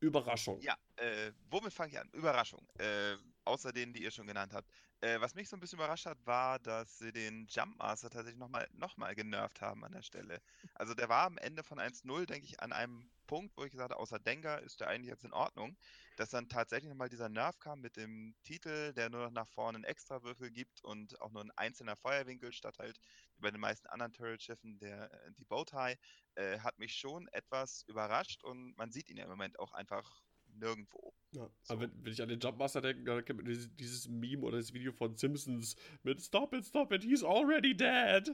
Überraschung. 0.00 0.60
Ja, 0.60 0.76
äh, 0.96 1.32
womit 1.50 1.72
fange 1.72 1.92
ich 1.92 1.98
an? 1.98 2.08
Überraschung. 2.12 2.66
Äh, 2.78 3.16
außer 3.44 3.72
denen, 3.72 3.92
die 3.92 4.02
ihr 4.02 4.10
schon 4.10 4.26
genannt 4.26 4.52
habt. 4.52 4.70
Äh, 5.00 5.20
was 5.20 5.34
mich 5.34 5.48
so 5.48 5.56
ein 5.56 5.60
bisschen 5.60 5.78
überrascht 5.78 6.06
hat, 6.06 6.18
war, 6.26 6.58
dass 6.58 6.98
sie 6.98 7.12
den 7.12 7.46
Jumpmaster 7.48 8.10
tatsächlich 8.10 8.38
nochmal 8.38 8.66
noch 8.72 8.96
mal 8.96 9.14
genervt 9.14 9.60
haben 9.60 9.84
an 9.84 9.92
der 9.92 10.02
Stelle. 10.02 10.40
Also 10.74 10.94
der 10.94 11.08
war 11.08 11.24
am 11.26 11.38
Ende 11.38 11.62
von 11.62 11.78
1-0, 11.78 12.26
denke 12.26 12.46
ich, 12.46 12.60
an 12.60 12.72
einem 12.72 13.08
Punkt, 13.28 13.56
wo 13.56 13.64
ich 13.64 13.70
gesagt 13.70 13.92
habe, 13.92 14.00
außer 14.00 14.18
Denker 14.18 14.60
ist 14.60 14.80
der 14.80 14.88
eigentlich 14.88 15.10
jetzt 15.10 15.24
in 15.24 15.32
Ordnung, 15.32 15.76
dass 16.16 16.30
dann 16.30 16.48
tatsächlich 16.48 16.88
nochmal 16.88 17.10
dieser 17.10 17.28
Nerv 17.28 17.60
kam 17.60 17.80
mit 17.80 17.96
dem 17.96 18.34
Titel, 18.42 18.92
der 18.94 19.08
nur 19.10 19.24
noch 19.26 19.30
nach 19.30 19.48
vorne 19.48 19.76
einen 19.76 19.84
Extrawürfel 19.84 20.50
gibt 20.50 20.82
und 20.82 21.20
auch 21.20 21.30
nur 21.30 21.44
ein 21.44 21.52
einzelner 21.56 21.94
Feuerwinkel 21.96 22.52
statt 22.52 22.78
halt 22.80 22.98
wie 23.36 23.42
bei 23.42 23.50
den 23.52 23.60
meisten 23.60 23.86
anderen 23.86 24.12
Turret-Schiffen 24.12 24.78
der, 24.80 25.12
äh, 25.12 25.32
die 25.32 25.44
Bowtie, 25.44 25.94
äh, 26.34 26.58
hat 26.60 26.78
mich 26.78 26.94
schon 26.94 27.28
etwas 27.28 27.82
überrascht 27.86 28.42
und 28.42 28.76
man 28.76 28.90
sieht 28.90 29.08
ihn 29.10 29.16
ja 29.18 29.24
im 29.24 29.30
Moment 29.30 29.58
auch 29.60 29.72
einfach 29.72 30.22
nirgendwo. 30.58 31.14
Ja, 31.32 31.50
so. 31.62 31.74
aber 31.74 31.82
wenn, 31.82 32.04
wenn, 32.04 32.12
ich 32.12 32.22
an 32.22 32.28
den 32.28 32.40
Jumpmaster 32.40 32.80
denke, 32.80 33.04
dann 33.04 33.24
kennt 33.24 33.38
man 33.38 33.46
dieses, 33.46 33.74
dieses, 33.76 34.08
Meme 34.08 34.44
oder 34.44 34.56
das 34.56 34.72
Video 34.72 34.92
von 34.92 35.14
Simpsons 35.16 35.76
mit 36.02 36.22
Stop 36.22 36.54
it, 36.54 36.64
stop 36.64 36.90
it, 36.92 37.02
he's 37.02 37.22
already 37.22 37.76
dead. 37.76 38.30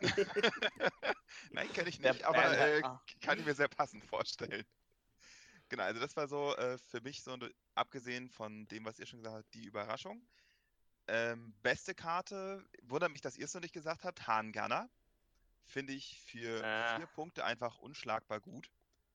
Nein, 1.52 1.72
kenne 1.72 1.88
ich 1.88 2.00
nicht, 2.00 2.24
aber 2.24 2.58
äh, 2.58 2.82
kann 3.20 3.38
ich 3.38 3.46
mir 3.46 3.54
sehr 3.54 3.68
passend 3.68 4.04
vorstellen. 4.04 4.64
Genau, 5.68 5.84
also 5.84 6.00
das 6.00 6.16
war 6.16 6.28
so 6.28 6.54
äh, 6.56 6.78
für 6.78 7.00
mich 7.00 7.22
so, 7.22 7.36
abgesehen 7.74 8.28
von 8.28 8.66
dem, 8.68 8.84
was 8.84 8.98
ihr 8.98 9.06
schon 9.06 9.20
gesagt 9.20 9.36
habt, 9.36 9.54
die 9.54 9.64
Überraschung. 9.64 10.26
Ähm, 11.06 11.54
beste 11.62 11.94
Karte, 11.94 12.64
wundert 12.82 13.12
mich, 13.12 13.20
dass 13.20 13.36
ihr 13.36 13.44
es 13.44 13.54
noch 13.54 13.60
nicht 13.60 13.74
gesagt 13.74 14.04
habt, 14.04 14.26
Hahn 14.26 14.52
Gunner. 14.52 14.88
Finde 15.64 15.92
ich 15.92 16.20
für 16.20 16.62
äh. 16.62 16.96
vier 16.96 17.06
Punkte 17.06 17.44
einfach 17.44 17.78
unschlagbar 17.78 18.40
gut. 18.40 18.70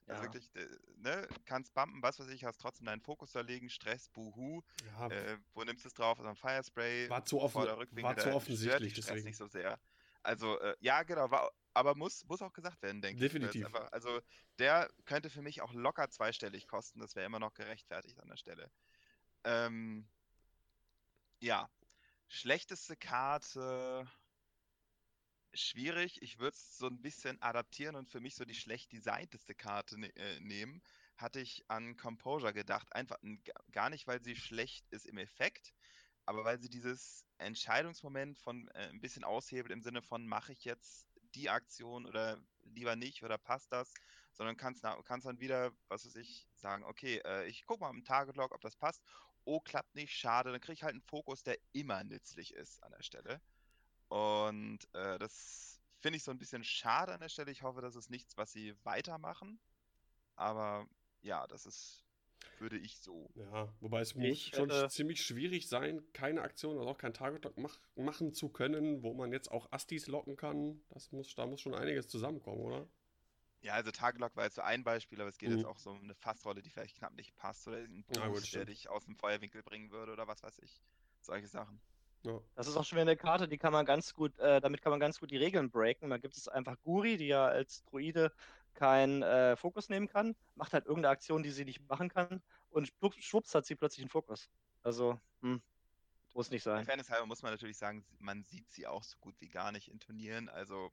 Also 0.09 0.23
ja. 0.23 0.33
wirklich, 0.33 0.49
äh, 0.55 0.67
ne, 0.97 1.27
kannst 1.45 1.73
bumpen, 1.75 2.01
was 2.01 2.19
weiß 2.19 2.29
ich, 2.29 2.43
hast 2.43 2.59
trotzdem 2.59 2.87
deinen 2.87 3.01
Fokus 3.01 3.31
da 3.31 3.41
legen, 3.41 3.69
Stress, 3.69 4.09
Buhu. 4.09 4.63
Ja. 4.85 5.07
Äh, 5.07 5.37
wo 5.53 5.63
nimmst 5.63 5.85
du 5.85 5.87
es 5.87 5.93
drauf? 5.93 6.17
Also 6.17 6.29
ein 6.29 6.35
Firespray. 6.35 7.09
War 7.09 7.23
zu, 7.25 7.39
offen, 7.39 7.61
war 7.61 8.17
zu 8.17 8.33
offensichtlich, 8.33 8.93
deswegen. 8.93 9.23
nicht 9.23 9.37
so 9.37 9.47
sehr. 9.47 9.79
Also, 10.23 10.59
äh, 10.59 10.75
ja, 10.79 11.03
genau, 11.03 11.29
war, 11.29 11.51
aber 11.73 11.95
muss, 11.95 12.25
muss 12.25 12.41
auch 12.41 12.53
gesagt 12.53 12.81
werden, 12.81 13.01
denke 13.01 13.21
Definitiv. 13.21 13.67
ich. 13.67 13.71
Definitiv. 13.71 13.93
Also, 13.93 14.19
der 14.57 14.89
könnte 15.05 15.29
für 15.29 15.43
mich 15.43 15.61
auch 15.61 15.73
locker 15.73 16.09
zweistellig 16.09 16.67
kosten. 16.67 16.99
Das 16.99 17.15
wäre 17.15 17.27
immer 17.27 17.39
noch 17.39 17.53
gerechtfertigt 17.53 18.19
an 18.19 18.27
der 18.27 18.37
Stelle. 18.37 18.71
Ähm, 19.43 20.07
ja. 21.39 21.69
Schlechteste 22.27 22.95
Karte 22.95 24.07
schwierig. 25.53 26.21
Ich 26.21 26.39
würde 26.39 26.55
es 26.55 26.77
so 26.77 26.87
ein 26.87 27.01
bisschen 27.01 27.41
adaptieren 27.41 27.95
und 27.95 28.09
für 28.09 28.19
mich 28.19 28.35
so 28.35 28.45
die 28.45 28.55
schlecht 28.55 28.91
designteste 28.91 29.55
Karte 29.55 29.99
ne 29.99 30.15
äh, 30.15 30.39
nehmen. 30.39 30.81
Hatte 31.17 31.39
ich 31.41 31.65
an 31.67 31.97
Composure 31.97 32.53
gedacht. 32.53 32.93
Einfach 32.93 33.17
gar 33.71 33.89
nicht, 33.89 34.07
weil 34.07 34.21
sie 34.23 34.35
schlecht 34.35 34.87
ist 34.89 35.05
im 35.05 35.17
Effekt, 35.17 35.73
aber 36.25 36.45
weil 36.45 36.59
sie 36.59 36.69
dieses 36.69 37.25
Entscheidungsmoment 37.39 38.37
von 38.37 38.67
äh, 38.69 38.89
ein 38.89 39.01
bisschen 39.01 39.23
aushebelt 39.23 39.71
im 39.71 39.81
Sinne 39.81 40.01
von, 40.01 40.27
mache 40.27 40.53
ich 40.53 40.63
jetzt 40.65 41.07
die 41.35 41.49
Aktion 41.49 42.05
oder 42.05 42.41
lieber 42.63 42.95
nicht 42.95 43.23
oder 43.23 43.37
passt 43.37 43.71
das, 43.71 43.93
sondern 44.33 44.57
kannst, 44.57 44.83
kannst 45.05 45.27
dann 45.27 45.39
wieder, 45.39 45.71
was 45.87 46.05
weiß 46.05 46.15
ich, 46.17 46.47
sagen, 46.55 46.83
okay, 46.83 47.21
äh, 47.25 47.47
ich 47.47 47.65
gucke 47.65 47.81
mal 47.81 47.89
im 47.89 48.03
Target 48.03 48.35
Log, 48.35 48.53
ob 48.53 48.61
das 48.61 48.75
passt. 48.75 49.03
Oh, 49.45 49.59
klappt 49.59 49.95
nicht, 49.95 50.15
schade, 50.15 50.51
dann 50.51 50.61
kriege 50.61 50.73
ich 50.73 50.83
halt 50.83 50.93
einen 50.93 51.01
Fokus, 51.01 51.43
der 51.43 51.57
immer 51.73 52.03
nützlich 52.03 52.53
ist 52.53 52.81
an 52.83 52.91
der 52.91 53.03
Stelle. 53.03 53.41
Und 54.09 54.79
äh, 54.93 55.17
das 55.19 55.79
finde 55.99 56.17
ich 56.17 56.23
so 56.23 56.31
ein 56.31 56.37
bisschen 56.37 56.63
schade 56.63 57.13
an 57.13 57.19
der 57.19 57.29
Stelle. 57.29 57.51
Ich 57.51 57.63
hoffe, 57.63 57.81
das 57.81 57.95
ist 57.95 58.09
nichts, 58.09 58.37
was 58.37 58.51
sie 58.51 58.75
weitermachen. 58.83 59.59
Aber 60.35 60.87
ja, 61.21 61.45
das 61.47 61.65
ist, 61.65 62.05
würde 62.59 62.77
ich 62.77 62.97
so. 62.97 63.29
Ja, 63.35 63.71
wobei 63.79 64.01
es 64.01 64.15
muss 64.15 64.39
schon 64.39 64.71
ziemlich 64.89 65.21
schwierig 65.21 65.67
sein, 65.67 66.01
keine 66.13 66.41
Aktion, 66.41 66.77
also 66.77 66.89
auch 66.89 66.97
kein 66.97 67.13
Target-Lock 67.13 67.57
mach, 67.57 67.79
machen 67.95 68.33
zu 68.33 68.49
können, 68.49 69.03
wo 69.03 69.13
man 69.13 69.31
jetzt 69.31 69.51
auch 69.51 69.71
Astis 69.71 70.07
locken 70.07 70.37
kann. 70.37 70.81
Das 70.89 71.11
muss, 71.11 71.35
da 71.35 71.45
muss 71.45 71.61
schon 71.61 71.75
einiges 71.75 72.07
zusammenkommen, 72.07 72.61
oder? 72.61 72.87
Ja, 73.61 73.73
also 73.73 73.91
Target-Lock 73.91 74.35
war 74.37 74.45
jetzt 74.45 74.55
so 74.55 74.61
ein 74.61 74.83
Beispiel, 74.83 75.19
aber 75.19 75.29
es 75.29 75.37
geht 75.37 75.49
mhm. 75.49 75.57
jetzt 75.57 75.65
auch 75.65 75.79
so 75.79 75.91
um 75.91 76.01
eine 76.01 76.15
Fassrolle, 76.15 76.61
die 76.61 76.69
vielleicht 76.69 76.97
knapp 76.97 77.13
nicht 77.13 77.35
passt 77.35 77.67
oder 77.67 77.77
ein 77.77 78.05
Boost, 78.05 78.55
der 78.55 78.65
dich 78.65 78.89
aus 78.89 79.05
dem 79.05 79.17
Feuerwinkel 79.17 79.61
bringen 79.61 79.91
würde 79.91 80.13
oder 80.13 80.27
was 80.27 80.41
weiß 80.41 80.59
ich. 80.59 80.81
Solche 81.19 81.47
Sachen. 81.47 81.81
Ja. 82.23 82.39
Das 82.55 82.67
ist 82.67 82.75
auch 82.75 82.83
schon 82.83 82.97
wieder 82.97 83.03
eine 83.03 83.17
Karte, 83.17 83.47
die 83.47 83.57
kann 83.57 83.71
man 83.71 83.85
ganz 83.85 84.13
gut, 84.13 84.37
äh, 84.39 84.59
damit 84.59 84.81
kann 84.81 84.91
man 84.91 84.99
ganz 84.99 85.19
gut 85.19 85.31
die 85.31 85.37
Regeln 85.37 85.69
breaken. 85.71 86.09
Da 86.09 86.17
gibt 86.17 86.35
es 86.35 86.47
einfach 86.47 86.75
Guri, 86.81 87.17
die 87.17 87.27
ja 87.27 87.45
als 87.45 87.83
Druide 87.85 88.33
keinen 88.73 89.23
äh, 89.23 89.55
Fokus 89.55 89.89
nehmen 89.89 90.07
kann, 90.07 90.35
macht 90.55 90.73
halt 90.73 90.85
irgendeine 90.85 91.11
Aktion, 91.11 91.43
die 91.43 91.51
sie 91.51 91.65
nicht 91.65 91.87
machen 91.87 92.09
kann 92.09 92.41
und 92.69 92.91
schwupps 93.19 93.55
hat 93.55 93.65
sie 93.65 93.75
plötzlich 93.75 94.03
einen 94.03 94.09
Fokus. 94.09 94.49
Also, 94.83 95.19
hm, 95.41 95.61
muss 96.33 96.49
nicht 96.49 96.63
sein. 96.63 96.85
Fairness 96.85 97.09
halber 97.09 97.25
muss 97.25 97.41
man 97.41 97.51
natürlich 97.51 97.77
sagen, 97.77 98.05
man 98.19 98.43
sieht 98.43 98.71
sie 98.71 98.87
auch 98.87 99.03
so 99.03 99.17
gut 99.19 99.35
wie 99.39 99.49
gar 99.49 99.71
nicht 99.71 99.89
in 99.89 99.99
Turnieren, 99.99 100.49
also 100.49 100.91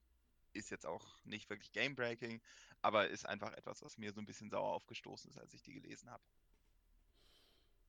ist 0.53 0.71
jetzt 0.71 0.87
auch 0.87 1.23
nicht 1.25 1.51
wirklich 1.51 1.73
Game-Breaking, 1.73 2.41
aber 2.83 3.09
ist 3.09 3.27
einfach 3.27 3.53
etwas, 3.53 3.83
was 3.83 3.99
mir 3.99 4.12
so 4.12 4.21
ein 4.21 4.27
bisschen 4.27 4.49
sauer 4.49 4.73
aufgestoßen 4.75 5.31
ist, 5.31 5.39
als 5.39 5.53
ich 5.53 5.62
die 5.62 5.75
gelesen 5.75 6.11
habe. 6.11 6.23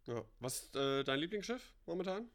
Ja. 0.05 0.23
Was 0.39 0.63
ist 0.63 0.75
äh, 0.75 1.03
dein 1.03 1.19
Lieblingsschiff 1.19 1.73
momentan? 1.85 2.29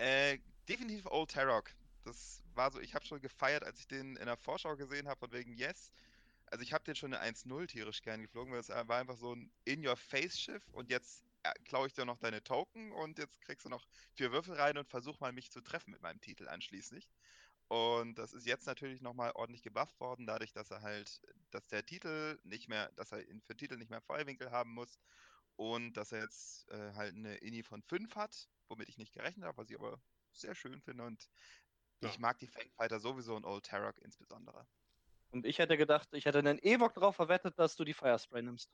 Äh, 0.00 0.38
definitiv 0.66 1.04
Old 1.04 1.30
Tarok. 1.30 1.74
Das 2.04 2.42
war 2.54 2.72
so, 2.72 2.80
ich 2.80 2.94
habe 2.94 3.04
schon 3.04 3.20
gefeiert, 3.20 3.62
als 3.64 3.80
ich 3.80 3.86
den 3.86 4.16
in 4.16 4.24
der 4.24 4.38
Vorschau 4.38 4.74
gesehen 4.74 5.06
habe, 5.06 5.20
von 5.20 5.30
wegen 5.32 5.52
Yes. 5.52 5.92
Also 6.46 6.62
ich 6.62 6.72
habe 6.72 6.84
den 6.84 6.94
schon 6.94 7.12
eine 7.12 7.22
1-0 7.22 7.66
tierisch 7.66 8.00
gern 8.00 8.22
geflogen, 8.22 8.50
weil 8.50 8.60
es 8.60 8.70
war 8.70 8.96
einfach 8.96 9.18
so 9.18 9.34
ein 9.34 9.52
In-Your-Face-Schiff 9.66 10.66
und 10.72 10.88
jetzt 10.88 11.22
äh, 11.42 11.52
klaue 11.66 11.86
ich 11.86 11.92
dir 11.92 12.06
noch 12.06 12.16
deine 12.16 12.42
Token 12.42 12.92
und 12.92 13.18
jetzt 13.18 13.42
kriegst 13.42 13.66
du 13.66 13.68
noch 13.68 13.86
vier 14.14 14.32
Würfel 14.32 14.54
rein 14.54 14.78
und 14.78 14.88
versuch 14.88 15.20
mal 15.20 15.32
mich 15.32 15.50
zu 15.50 15.60
treffen 15.60 15.90
mit 15.90 16.00
meinem 16.00 16.22
Titel 16.22 16.48
anschließend. 16.48 17.06
Und 17.68 18.14
das 18.18 18.32
ist 18.32 18.46
jetzt 18.46 18.66
natürlich 18.66 19.02
nochmal 19.02 19.32
ordentlich 19.32 19.62
gebufft 19.62 20.00
worden, 20.00 20.26
dadurch, 20.26 20.54
dass 20.54 20.70
er 20.70 20.80
halt, 20.80 21.20
dass 21.50 21.66
der 21.66 21.84
Titel 21.84 22.38
nicht 22.44 22.70
mehr, 22.70 22.90
dass 22.96 23.12
er 23.12 23.22
für 23.44 23.54
Titel 23.54 23.76
nicht 23.76 23.90
mehr 23.90 24.00
Feuerwinkel 24.00 24.50
haben 24.50 24.72
muss 24.72 24.98
und 25.56 25.92
dass 25.92 26.12
er 26.12 26.22
jetzt 26.22 26.70
äh, 26.70 26.94
halt 26.94 27.14
eine 27.14 27.36
Inni 27.36 27.62
von 27.62 27.82
5 27.82 28.16
hat 28.16 28.48
womit 28.70 28.88
ich 28.88 28.98
nicht 28.98 29.12
gerechnet 29.12 29.44
habe, 29.44 29.58
was 29.58 29.68
ich 29.68 29.78
aber 29.78 30.00
sehr 30.32 30.54
schön 30.54 30.80
finde. 30.80 31.04
Und 31.04 31.28
ja. 32.00 32.08
ich 32.08 32.18
mag 32.18 32.38
die 32.38 32.46
Fangfighter 32.46 33.00
sowieso 33.00 33.36
und 33.36 33.44
Old 33.44 33.66
Tarok 33.66 33.98
insbesondere. 33.98 34.66
Und 35.32 35.46
ich 35.46 35.58
hätte 35.58 35.76
gedacht, 35.76 36.08
ich 36.12 36.24
hätte 36.24 36.38
einen 36.38 36.58
Evok 36.60 36.94
drauf 36.94 37.16
verwettet, 37.16 37.58
dass 37.58 37.76
du 37.76 37.84
die 37.84 37.94
Firespray 37.94 38.42
nimmst. 38.42 38.70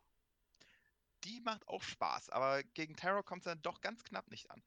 Die 1.25 1.41
macht 1.41 1.67
auch 1.67 1.83
Spaß, 1.83 2.31
aber 2.31 2.63
gegen 2.63 2.95
Tarok 2.95 3.27
kommt 3.27 3.43
es 3.43 3.53
dann 3.53 3.63
doch 3.63 3.81
ganz 3.81 4.05
knapp 4.05 4.31
nicht 4.31 4.51
an. 4.51 4.63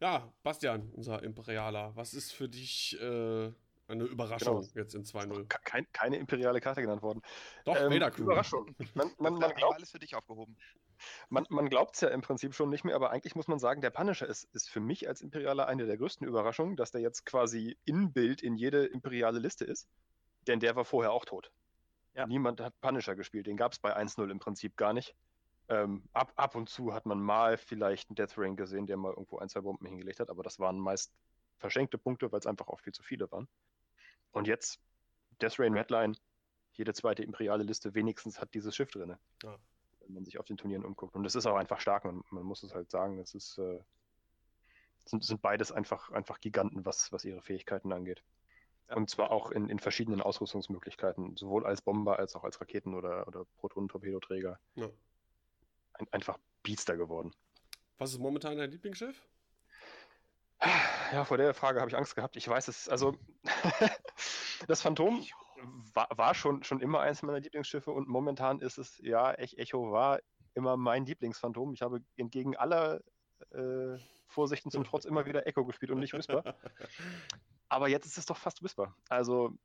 Ja, 0.00 0.32
Bastian, 0.42 0.90
unser 0.92 1.22
Imperialer, 1.22 1.94
was 1.94 2.14
ist 2.14 2.32
für 2.32 2.48
dich 2.48 2.98
äh, 3.00 3.52
eine 3.86 4.04
Überraschung 4.04 4.60
genau. 4.60 4.72
jetzt 4.74 4.94
in 4.94 5.04
2-0. 5.04 5.46
Kein, 5.46 5.86
keine 5.92 6.16
imperiale 6.16 6.60
Karte 6.60 6.80
genannt 6.80 7.02
worden. 7.02 7.22
Doch, 7.64 7.76
ähm, 7.76 7.92
Überraschung. 7.92 8.74
Man, 8.94 9.12
man, 9.18 9.34
man 9.38 9.54
glaubt, 9.54 9.76
alles 9.76 9.90
für 9.90 9.98
dich 9.98 10.14
aufgehoben. 10.14 10.56
Man, 11.28 11.46
man 11.48 11.68
glaubt 11.68 11.94
es 11.94 12.00
ja 12.00 12.08
im 12.08 12.20
Prinzip 12.20 12.54
schon 12.54 12.70
nicht 12.70 12.84
mehr, 12.84 12.96
aber 12.96 13.10
eigentlich 13.10 13.34
muss 13.34 13.48
man 13.48 13.58
sagen, 13.58 13.80
der 13.80 13.90
Punisher 13.90 14.26
ist, 14.26 14.44
ist 14.54 14.70
für 14.70 14.80
mich 14.80 15.08
als 15.08 15.20
Imperialer 15.20 15.66
eine 15.66 15.86
der 15.86 15.96
größten 15.96 16.26
Überraschungen, 16.26 16.76
dass 16.76 16.90
der 16.90 17.00
jetzt 17.00 17.24
quasi 17.24 17.76
in 17.84 18.12
Bild 18.12 18.42
in 18.42 18.56
jede 18.56 18.84
imperiale 18.86 19.38
Liste 19.38 19.64
ist. 19.64 19.88
Denn 20.46 20.60
der 20.60 20.76
war 20.76 20.84
vorher 20.84 21.12
auch 21.12 21.24
tot. 21.24 21.52
Ja. 22.14 22.26
Niemand 22.26 22.60
hat 22.60 22.78
Punisher 22.80 23.16
gespielt. 23.16 23.46
Den 23.46 23.56
gab 23.56 23.72
es 23.72 23.78
bei 23.78 23.96
1-0 23.96 24.30
im 24.30 24.38
Prinzip 24.38 24.76
gar 24.76 24.92
nicht. 24.92 25.14
Ähm, 25.68 26.02
ab, 26.12 26.32
ab 26.36 26.54
und 26.54 26.68
zu 26.68 26.92
hat 26.92 27.06
man 27.06 27.20
mal 27.20 27.56
vielleicht 27.56 28.10
einen 28.10 28.16
Death 28.16 28.36
Ring 28.36 28.56
gesehen, 28.56 28.86
der 28.86 28.96
mal 28.96 29.10
irgendwo 29.10 29.38
ein, 29.38 29.48
zwei 29.48 29.60
Bomben 29.60 29.86
hingelegt 29.86 30.20
hat, 30.20 30.28
aber 30.28 30.42
das 30.42 30.58
waren 30.58 30.78
meist 30.78 31.12
verschenkte 31.58 31.96
Punkte, 31.96 32.30
weil 32.32 32.40
es 32.40 32.46
einfach 32.46 32.68
auch 32.68 32.80
viel 32.80 32.92
zu 32.92 33.02
viele 33.02 33.30
waren. 33.30 33.48
Und 34.32 34.46
jetzt 34.48 34.80
Death 35.40 35.58
Rain 35.58 35.74
Redline, 35.74 36.14
jede 36.72 36.92
zweite 36.92 37.22
imperiale 37.22 37.62
Liste 37.62 37.94
wenigstens 37.94 38.40
hat 38.40 38.52
dieses 38.54 38.74
Schiff 38.74 38.90
drin. 38.90 39.16
Ja. 39.42 39.58
Wenn 40.06 40.14
man 40.14 40.24
sich 40.24 40.38
auf 40.38 40.46
den 40.46 40.56
Turnieren 40.56 40.84
umguckt. 40.84 41.14
Und 41.14 41.24
das 41.24 41.34
ist 41.34 41.46
auch 41.46 41.56
einfach 41.56 41.80
stark, 41.80 42.04
man, 42.04 42.22
man 42.30 42.44
muss 42.44 42.62
es 42.62 42.74
halt 42.74 42.90
sagen. 42.90 43.18
Es 43.18 43.34
ist, 43.34 43.58
äh, 43.58 43.80
sind, 45.04 45.24
sind 45.24 45.42
beides 45.42 45.72
einfach, 45.72 46.10
einfach 46.10 46.40
Giganten, 46.40 46.84
was, 46.84 47.12
was 47.12 47.24
ihre 47.24 47.42
Fähigkeiten 47.42 47.92
angeht. 47.92 48.22
Und 48.88 49.08
zwar 49.08 49.30
auch 49.30 49.50
in, 49.50 49.68
in 49.68 49.78
verschiedenen 49.78 50.20
Ausrüstungsmöglichkeiten, 50.20 51.36
sowohl 51.36 51.66
als 51.66 51.82
Bomber 51.82 52.18
als 52.18 52.36
auch 52.36 52.44
als 52.44 52.60
Raketen- 52.60 52.94
oder, 52.94 53.26
oder 53.26 53.46
Protonen-Torpedoträger. 53.58 54.58
Ja. 54.74 54.88
Ein, 55.94 56.08
einfach 56.10 56.38
Biester 56.62 56.96
geworden. 56.96 57.34
Was 57.98 58.12
ist 58.12 58.18
momentan 58.18 58.58
dein 58.58 58.70
Lieblingsschiff? 58.70 59.26
Ja, 61.12 61.24
vor 61.24 61.38
der 61.38 61.54
Frage 61.54 61.80
habe 61.80 61.90
ich 61.90 61.96
Angst 61.96 62.14
gehabt. 62.14 62.36
Ich 62.36 62.48
weiß 62.48 62.68
es, 62.68 62.88
also 62.88 63.16
das 64.68 64.80
Phantom 64.80 65.24
war, 65.94 66.08
war, 66.16 66.34
schon, 66.34 66.62
schon 66.62 66.80
immer 66.80 67.00
eins 67.00 67.22
meiner 67.22 67.40
Lieblingsschiffe 67.40 67.90
und 67.90 68.08
momentan 68.08 68.60
ist 68.60 68.78
es, 68.78 68.98
ja, 68.98 69.32
Echo 69.32 69.92
war 69.92 70.20
immer 70.54 70.76
mein 70.76 71.06
Lieblingsphantom. 71.06 71.72
Ich 71.72 71.82
habe 71.82 72.02
entgegen 72.16 72.56
aller 72.56 73.00
äh, 73.50 73.98
Vorsichten 74.26 74.70
zum 74.70 74.84
Trotz 74.84 75.04
immer 75.04 75.26
wieder 75.26 75.46
Echo 75.46 75.64
gespielt 75.64 75.90
und 75.90 75.98
nicht 75.98 76.12
Whisper. 76.12 76.56
Aber 77.68 77.88
jetzt 77.88 78.06
ist 78.06 78.18
es 78.18 78.26
doch 78.26 78.36
fast 78.36 78.62
Whisper. 78.62 78.94
Also 79.08 79.56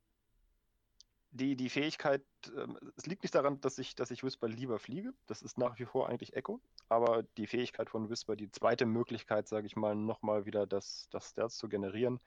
die, 1.32 1.56
die 1.56 1.70
Fähigkeit, 1.70 2.24
äh, 2.56 2.68
es 2.95 3.06
liegt 3.06 3.24
nicht 3.24 3.36
daran, 3.36 3.60
dass 3.62 3.78
ich, 3.78 3.95
dass 3.95 4.12
ich 4.12 4.24
Whisper 4.24 4.48
lieber 4.48 4.80
fliege. 4.80 5.14
Das 5.26 5.41
ist 5.41 5.58
nach 5.58 5.78
wie 5.80 5.86
vor 5.86 6.10
eigentlich 6.10 6.36
Echo. 6.36 6.62
Aber 6.89 7.24
die 7.38 7.48
Fähigkeit 7.48 7.89
von 7.89 8.10
Whisper, 8.10 8.36
die 8.36 8.50
zweite 8.52 8.86
Möglichkeit, 8.86 9.48
sage 9.48 9.68
ich 9.68 9.76
mal, 9.76 9.95
nochmal 9.95 10.45
wieder 10.45 10.66
das, 10.66 11.08
das 11.12 11.32
Stats 11.32 11.58
zu 11.58 11.68
generieren, 11.68 12.20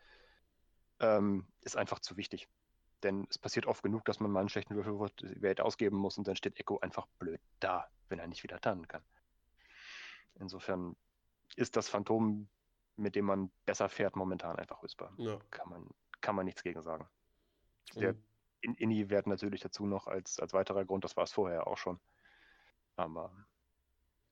ähm, 1.00 1.46
ist 1.62 1.76
einfach 1.76 1.98
zu 2.00 2.16
wichtig. 2.16 2.46
Denn 3.02 3.26
es 3.30 3.38
passiert 3.38 3.66
oft 3.66 3.82
genug, 3.82 4.04
dass 4.04 4.20
man 4.20 4.30
mal 4.30 4.40
einen 4.40 4.48
schlechten 4.48 4.74
Würfelwert 4.74 5.60
ausgeben 5.60 5.96
muss 5.96 6.18
und 6.18 6.28
dann 6.28 6.36
steht 6.36 6.58
Echo 6.58 6.78
einfach 6.80 7.06
blöd 7.18 7.40
da, 7.60 7.88
wenn 8.08 8.18
er 8.18 8.26
nicht 8.26 8.42
wieder 8.42 8.60
tarnen 8.60 8.86
kann. 8.88 9.02
Insofern 10.38 10.96
ist 11.56 11.76
das 11.76 11.88
Phantom, 11.88 12.48
mit 12.96 13.14
dem 13.16 13.24
man 13.24 13.50
besser 13.64 13.88
fährt, 13.88 14.16
momentan 14.16 14.56
einfach 14.56 14.82
Whisper. 14.82 15.12
Ja. 15.16 15.38
Kann, 15.50 15.68
man, 15.70 15.88
kann 16.20 16.34
man 16.34 16.44
nichts 16.44 16.62
gegen 16.62 16.82
sagen. 16.82 17.08
Der 17.94 18.12
mhm. 18.12 18.22
In 18.62 18.74
Inni-Wert 18.74 19.26
natürlich 19.26 19.62
dazu 19.62 19.86
noch 19.86 20.06
als, 20.06 20.38
als 20.38 20.52
weiterer 20.52 20.84
Grund, 20.84 21.02
das 21.02 21.16
war 21.16 21.24
es 21.24 21.32
vorher 21.32 21.66
auch 21.66 21.78
schon. 21.78 21.98
Aber 22.96 23.32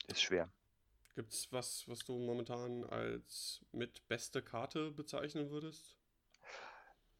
ist 0.06 0.20
schwer. 0.20 0.50
Gibt 1.14 1.32
es 1.32 1.50
was, 1.50 1.88
was 1.88 2.00
du 2.00 2.18
momentan 2.18 2.84
als 2.84 3.64
mit 3.72 4.06
beste 4.06 4.42
Karte 4.42 4.90
bezeichnen 4.90 5.50
würdest? 5.50 5.96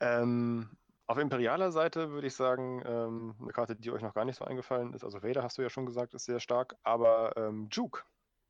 Ähm, 0.01 0.77
auf 1.09 1.17
imperialer 1.17 1.73
Seite 1.73 2.11
würde 2.11 2.27
ich 2.27 2.35
sagen, 2.35 2.83
ähm, 2.85 3.35
eine 3.41 3.53
Karte, 3.53 3.75
die 3.75 3.91
euch 3.91 4.03
noch 4.03 4.13
gar 4.13 4.27
nicht 4.27 4.37
so 4.37 4.45
eingefallen 4.45 4.93
ist, 4.93 5.05
also 5.05 5.23
Vader 5.23 5.43
hast 5.43 5.57
du 5.57 5.63
ja 5.63 5.71
schon 5.71 5.87
gesagt, 5.87 6.13
ist 6.13 6.27
sehr 6.27 6.39
stark, 6.39 6.77
aber 6.83 7.35
ähm, 7.37 7.69
Juke 7.73 8.03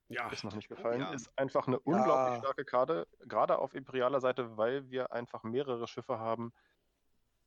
ja. 0.09 0.28
ist 0.30 0.42
noch 0.42 0.54
nicht 0.54 0.68
gefallen, 0.68 1.00
ja. 1.00 1.12
ist 1.12 1.30
einfach 1.38 1.68
eine 1.68 1.78
unglaublich 1.78 2.34
ja. 2.34 2.38
starke 2.40 2.64
Karte, 2.64 3.06
gerade 3.20 3.59
auf 3.59 3.74
imperialer 3.74 4.20
Seite, 4.20 4.56
weil 4.56 4.90
wir 4.90 5.12
einfach 5.12 5.44
mehrere 5.44 5.86
Schiffe 5.86 6.18
haben, 6.18 6.52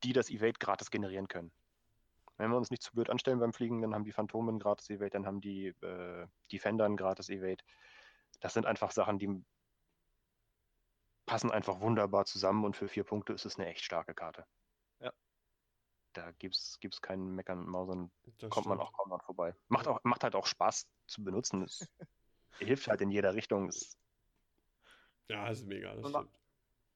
die 0.03 0.14
das 0.14 0.30
Evade 0.30 0.53
gratis 0.59 0.89
generieren 0.91 1.28
können. 1.28 1.51
Wenn 2.38 2.49
wir 2.49 2.57
uns 2.57 2.72
nicht 2.72 2.82
zu 2.82 2.93
blöd 2.93 3.09
anstellen 3.09 3.39
beim 3.39 3.51
Fliegen, 3.51 3.82
dann 3.82 3.93
haben 3.93 4.05
die 4.05 4.14
Phantomen 4.14 4.59
gratis 4.59 4.89
Evade, 4.89 5.12
dann 5.12 5.28
haben 5.28 5.41
die 5.41 5.68
äh, 5.82 6.26
Defender 6.53 6.89
gratis 6.95 7.30
Evade. 7.30 7.64
Das 8.39 8.53
sind 8.53 8.66
einfach 8.66 8.91
Sachen, 8.91 9.20
die 9.20 9.43
passen 11.26 11.51
einfach 11.51 11.82
wunderbar 11.82 12.24
zusammen 12.24 12.64
und 12.64 12.78
für 12.78 12.88
vier 12.88 13.03
Punkte 13.03 13.34
ist 13.34 13.45
es 13.45 13.59
eine 13.59 13.68
echt 13.68 13.84
starke 13.84 14.14
Karte. 14.14 14.45
Da 16.14 16.32
gibt 16.32 16.55
es 16.55 17.01
keinen 17.01 17.36
Meckern 17.36 17.59
und 17.59 17.70
Mausern, 17.70 18.12
das 18.39 18.49
kommt 18.49 18.66
stimmt. 18.66 18.78
man 18.78 18.80
auch 18.80 18.93
kaum 18.93 19.09
dran 19.09 19.22
vorbei. 19.22 19.55
Macht, 19.70 19.88
auch, 19.88 19.99
macht 20.03 20.24
halt 20.24 20.36
auch 20.36 20.45
Spaß 20.45 20.88
zu 21.07 21.24
benutzen. 21.24 21.64
Es 21.64 21.88
hilft 22.59 22.88
halt 22.88 23.01
in 23.01 23.12
jeder 23.12 23.34
Richtung. 23.34 23.70
Es 23.70 23.97
ja, 25.30 25.47
ist 25.47 25.66
mega, 25.66 25.95
das 25.95 26.09
stimmt. 26.09 26.30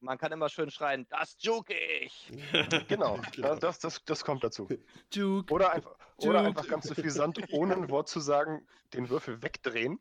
Man 0.01 0.17
kann 0.17 0.31
immer 0.31 0.49
schön 0.49 0.69
schreien, 0.69 1.07
das 1.09 1.37
juke 1.39 1.73
ich. 1.73 2.31
genau, 2.87 3.19
genau. 3.35 3.55
Das, 3.55 3.79
das, 3.79 4.03
das 4.03 4.23
kommt 4.23 4.43
dazu. 4.43 4.67
Juke. 5.13 5.53
Oder 5.53 5.71
einfach, 5.71 5.97
Juke. 6.19 6.29
oder 6.29 6.41
einfach 6.41 6.67
ganz 6.67 6.87
suffisant, 6.87 7.41
ohne 7.51 7.75
ein 7.75 7.89
Wort 7.89 8.09
zu 8.09 8.19
sagen, 8.19 8.67
den 8.93 9.09
Würfel 9.09 9.41
wegdrehen 9.41 9.99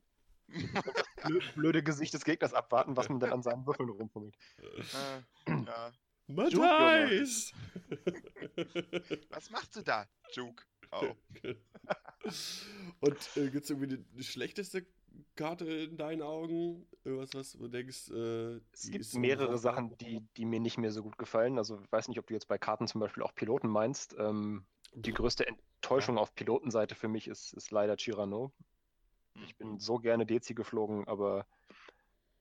und 0.49 1.37
das 1.37 1.53
blöde 1.55 1.83
Gesicht 1.83 2.13
des 2.13 2.25
Gegners 2.25 2.55
abwarten, 2.55 2.97
was 2.97 3.09
man 3.09 3.21
dann 3.21 3.33
an 3.33 3.43
seinen 3.43 3.67
Würfeln 3.67 3.89
rumfummelt. 3.89 4.37
Äh, 4.59 5.51
ja. 5.51 5.93
Matthijs! 6.27 7.53
Was 9.31 9.51
machst 9.51 9.77
du 9.77 9.83
da, 9.83 10.07
Juke? 10.33 10.65
Oh. 10.93 11.15
Und 13.01 13.37
äh, 13.37 13.51
gibt 13.51 13.65
es 13.65 13.71
irgendwie 13.71 13.97
die, 13.97 14.05
die 14.13 14.25
schlechteste 14.25 14.87
Karte 15.37 15.65
in 15.65 15.97
deinen 15.97 16.23
Augen? 16.23 16.87
Irgendwas, 17.05 17.35
was 17.35 17.53
du 17.53 17.69
denkst? 17.69 18.11
Äh, 18.11 18.61
es 18.73 18.91
gibt 18.91 19.15
mehrere 19.15 19.59
Sachen, 19.59 19.97
die, 19.99 20.27
die 20.37 20.45
mir 20.45 20.61
nicht 20.61 20.79
mehr 20.79 20.91
so 20.91 21.03
gut 21.03 21.19
gefallen. 21.19 21.59
Also 21.59 21.81
ich 21.81 21.93
weiß 21.93 22.09
nicht, 22.09 22.19
ob 22.19 22.27
du 22.27 22.35
jetzt 22.35 22.49
bei 22.49 22.59
Karten 22.59 22.87
zum 22.87 23.01
Beispiel 23.01 23.23
auch 23.23 23.35
Piloten 23.35 23.69
meinst. 23.69 24.15
Ähm, 24.19 24.65
die 24.95 25.13
größte 25.13 25.47
Enttäuschung 25.47 26.17
ja. 26.17 26.23
auf 26.23 26.35
Pilotenseite 26.35 26.95
für 26.95 27.09
mich 27.09 27.29
ist, 27.29 27.53
ist 27.53 27.71
leider 27.71 27.97
Chirano. 27.97 28.53
Ich 29.45 29.57
bin 29.57 29.73
mhm. 29.73 29.81
so 29.81 29.99
gerne 29.99 30.27
Dezi 30.27 30.55
geflogen, 30.55 31.07
aber 31.09 31.47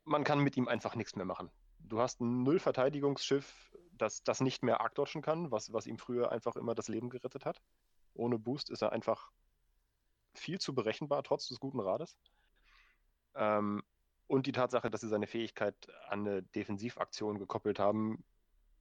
man 0.05 0.23
kann 0.23 0.39
mit 0.39 0.55
ihm 0.57 0.67
einfach 0.67 0.95
nichts 0.95 1.15
mehr 1.15 1.25
machen. 1.25 1.49
Du 1.79 1.99
hast 1.99 2.21
ein 2.21 2.43
Null-Verteidigungsschiff, 2.43 3.72
das, 3.97 4.23
das 4.23 4.41
nicht 4.41 4.63
mehr 4.63 4.81
arc 4.81 4.95
kann, 5.21 5.51
was, 5.51 5.73
was 5.73 5.87
ihm 5.87 5.97
früher 5.97 6.31
einfach 6.31 6.55
immer 6.55 6.75
das 6.75 6.87
Leben 6.87 7.09
gerettet 7.09 7.45
hat. 7.45 7.61
Ohne 8.13 8.37
Boost 8.37 8.69
ist 8.69 8.81
er 8.81 8.91
einfach 8.91 9.31
viel 10.33 10.59
zu 10.59 10.73
berechenbar, 10.73 11.23
trotz 11.23 11.47
des 11.47 11.59
guten 11.59 11.79
Rades. 11.79 12.17
Ähm, 13.35 13.83
und 14.27 14.47
die 14.47 14.51
Tatsache, 14.51 14.89
dass 14.89 15.01
sie 15.01 15.09
seine 15.09 15.27
Fähigkeit 15.27 15.75
an 16.07 16.21
eine 16.21 16.43
Defensivaktion 16.43 17.37
gekoppelt 17.37 17.79
haben, 17.79 18.23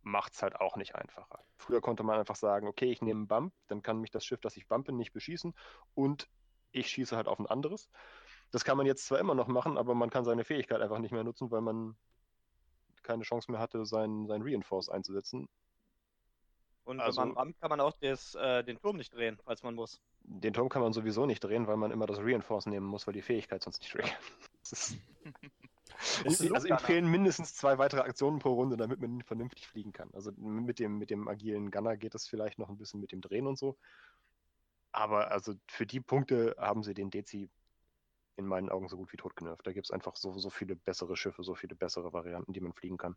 macht 0.03 0.35
es 0.35 0.43
halt 0.43 0.57
auch 0.57 0.77
nicht 0.77 0.95
einfacher. 0.95 1.45
Früher 1.57 1.81
konnte 1.81 2.03
man 2.03 2.19
einfach 2.19 2.37
sagen, 2.37 2.67
okay, 2.67 2.91
ich 2.91 3.03
nehme 3.03 3.21
einen 3.21 3.29
Bump, 3.29 3.55
dann 3.69 3.83
kann 3.83 4.01
mich 4.01 4.11
das 4.11 4.25
Schiff, 4.25 4.41
das 4.41 4.57
ich 4.57 4.67
bumpe, 4.67 4.93
nicht 4.93 5.13
beschießen 5.13 5.55
und 5.95 6.29
ich 6.73 6.89
schieße 6.89 7.17
halt 7.17 7.29
auf 7.29 7.39
ein 7.39 7.47
anderes. 7.47 7.89
Das 8.51 8.65
kann 8.65 8.77
man 8.77 8.87
jetzt 8.87 9.07
zwar 9.07 9.19
immer 9.19 9.35
noch 9.35 9.47
machen, 9.47 9.79
aber 9.79 9.95
man 9.95 10.11
kann 10.11 10.25
seine 10.25 10.45
Fähigkeit 10.45 10.81
einfach 10.81 10.99
nicht 10.99 11.13
mehr 11.13 11.25
nutzen, 11.25 11.51
weil 11.51 11.61
man 11.61 11.97
keine 13.03 13.25
Chance 13.25 13.51
mehr 13.51 13.61
hatte, 13.61 13.85
sein, 13.87 14.27
sein 14.27 14.43
Reinforce 14.43 14.89
einzusetzen. 14.89 15.49
Und 16.85 17.01
also, 17.01 17.21
wenn 17.21 17.29
man 17.29 17.37
rammt, 17.37 17.61
kann 17.61 17.71
man 17.71 17.81
auch 17.81 17.97
des, 17.99 18.35
äh, 18.35 18.65
den 18.65 18.79
Turm 18.79 18.97
nicht 18.97 19.15
drehen, 19.15 19.39
falls 19.45 19.63
man 19.63 19.75
muss. 19.75 20.01
Den 20.25 20.53
Turm 20.53 20.69
kann 20.69 20.83
man 20.83 20.93
sowieso 20.93 21.27
nicht 21.27 21.41
drehen, 21.41 21.67
weil 21.67 21.77
man 21.77 21.93
immer 21.93 22.07
das 22.07 22.19
Reinforce 22.19 22.67
nehmen 22.67 22.87
muss, 22.87 23.07
weil 23.07 23.15
die 23.15 23.23
Fähigkeit 23.23 23.63
sonst 23.63 23.81
nicht 23.81 23.93
triggert. 23.93 24.17
also 26.25 26.69
ihm 26.69 26.79
fehlen 26.79 27.09
mindestens 27.09 27.55
zwei 27.55 27.79
weitere 27.79 28.01
Aktionen 28.01 28.41
pro 28.41 28.55
Runde, 28.55 28.77
damit 28.77 29.01
man 29.01 29.23
vernünftig 29.23 29.69
fliegen 29.69 29.93
kann. 29.93 30.11
Also 30.13 30.33
mit 30.37 30.79
dem, 30.79 30.99
mit 30.99 31.11
dem 31.11 31.29
agilen 31.29 31.71
Gunner 31.71 31.97
geht 31.97 32.15
es 32.15 32.27
vielleicht 32.27 32.59
noch 32.59 32.69
ein 32.69 32.79
bisschen 32.79 33.01
mit 33.01 33.13
dem 33.13 33.21
Drehen 33.21 33.47
und 33.47 33.59
so. 33.59 33.77
Aber 34.91 35.31
also 35.31 35.55
für 35.69 35.87
die 35.87 36.01
Punkte 36.01 36.57
haben 36.59 36.83
sie 36.83 36.95
den 36.95 37.11
Dezi 37.11 37.49
in 38.43 38.49
meinen 38.49 38.68
Augen 38.68 38.88
so 38.88 38.97
gut 38.97 39.12
wie 39.12 39.16
tot 39.16 39.36
genervt. 39.36 39.66
Da 39.66 39.72
gibt 39.72 39.86
es 39.86 39.90
einfach 39.90 40.16
so, 40.16 40.36
so 40.38 40.51
viele 40.51 40.76
bessere 40.76 41.16
Schiffe, 41.16 41.43
so 41.43 41.55
viele 41.55 41.74
bessere 41.74 42.12
Varianten, 42.12 42.53
die 42.53 42.61
man 42.61 42.72
fliegen 42.72 42.97
kann. 42.97 43.16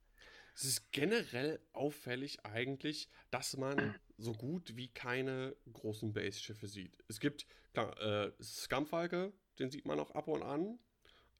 Es 0.56 0.64
ist 0.64 0.92
generell 0.92 1.60
auffällig 1.74 2.46
eigentlich, 2.46 3.10
dass 3.32 3.58
man 3.58 3.96
so 4.18 4.34
gut 4.34 4.78
wie 4.78 4.88
keine 4.88 5.56
großen 5.74 6.14
Base-Schiffe 6.14 6.68
sieht. 6.68 6.98
Es 7.08 7.20
gibt, 7.20 7.46
klar, 7.74 8.00
äh, 8.00 8.32
Scumfalke, 8.42 9.34
den 9.60 9.70
sieht 9.70 9.86
man 9.86 10.00
auch 10.00 10.12
ab 10.12 10.28
und 10.28 10.44
an. 10.44 10.80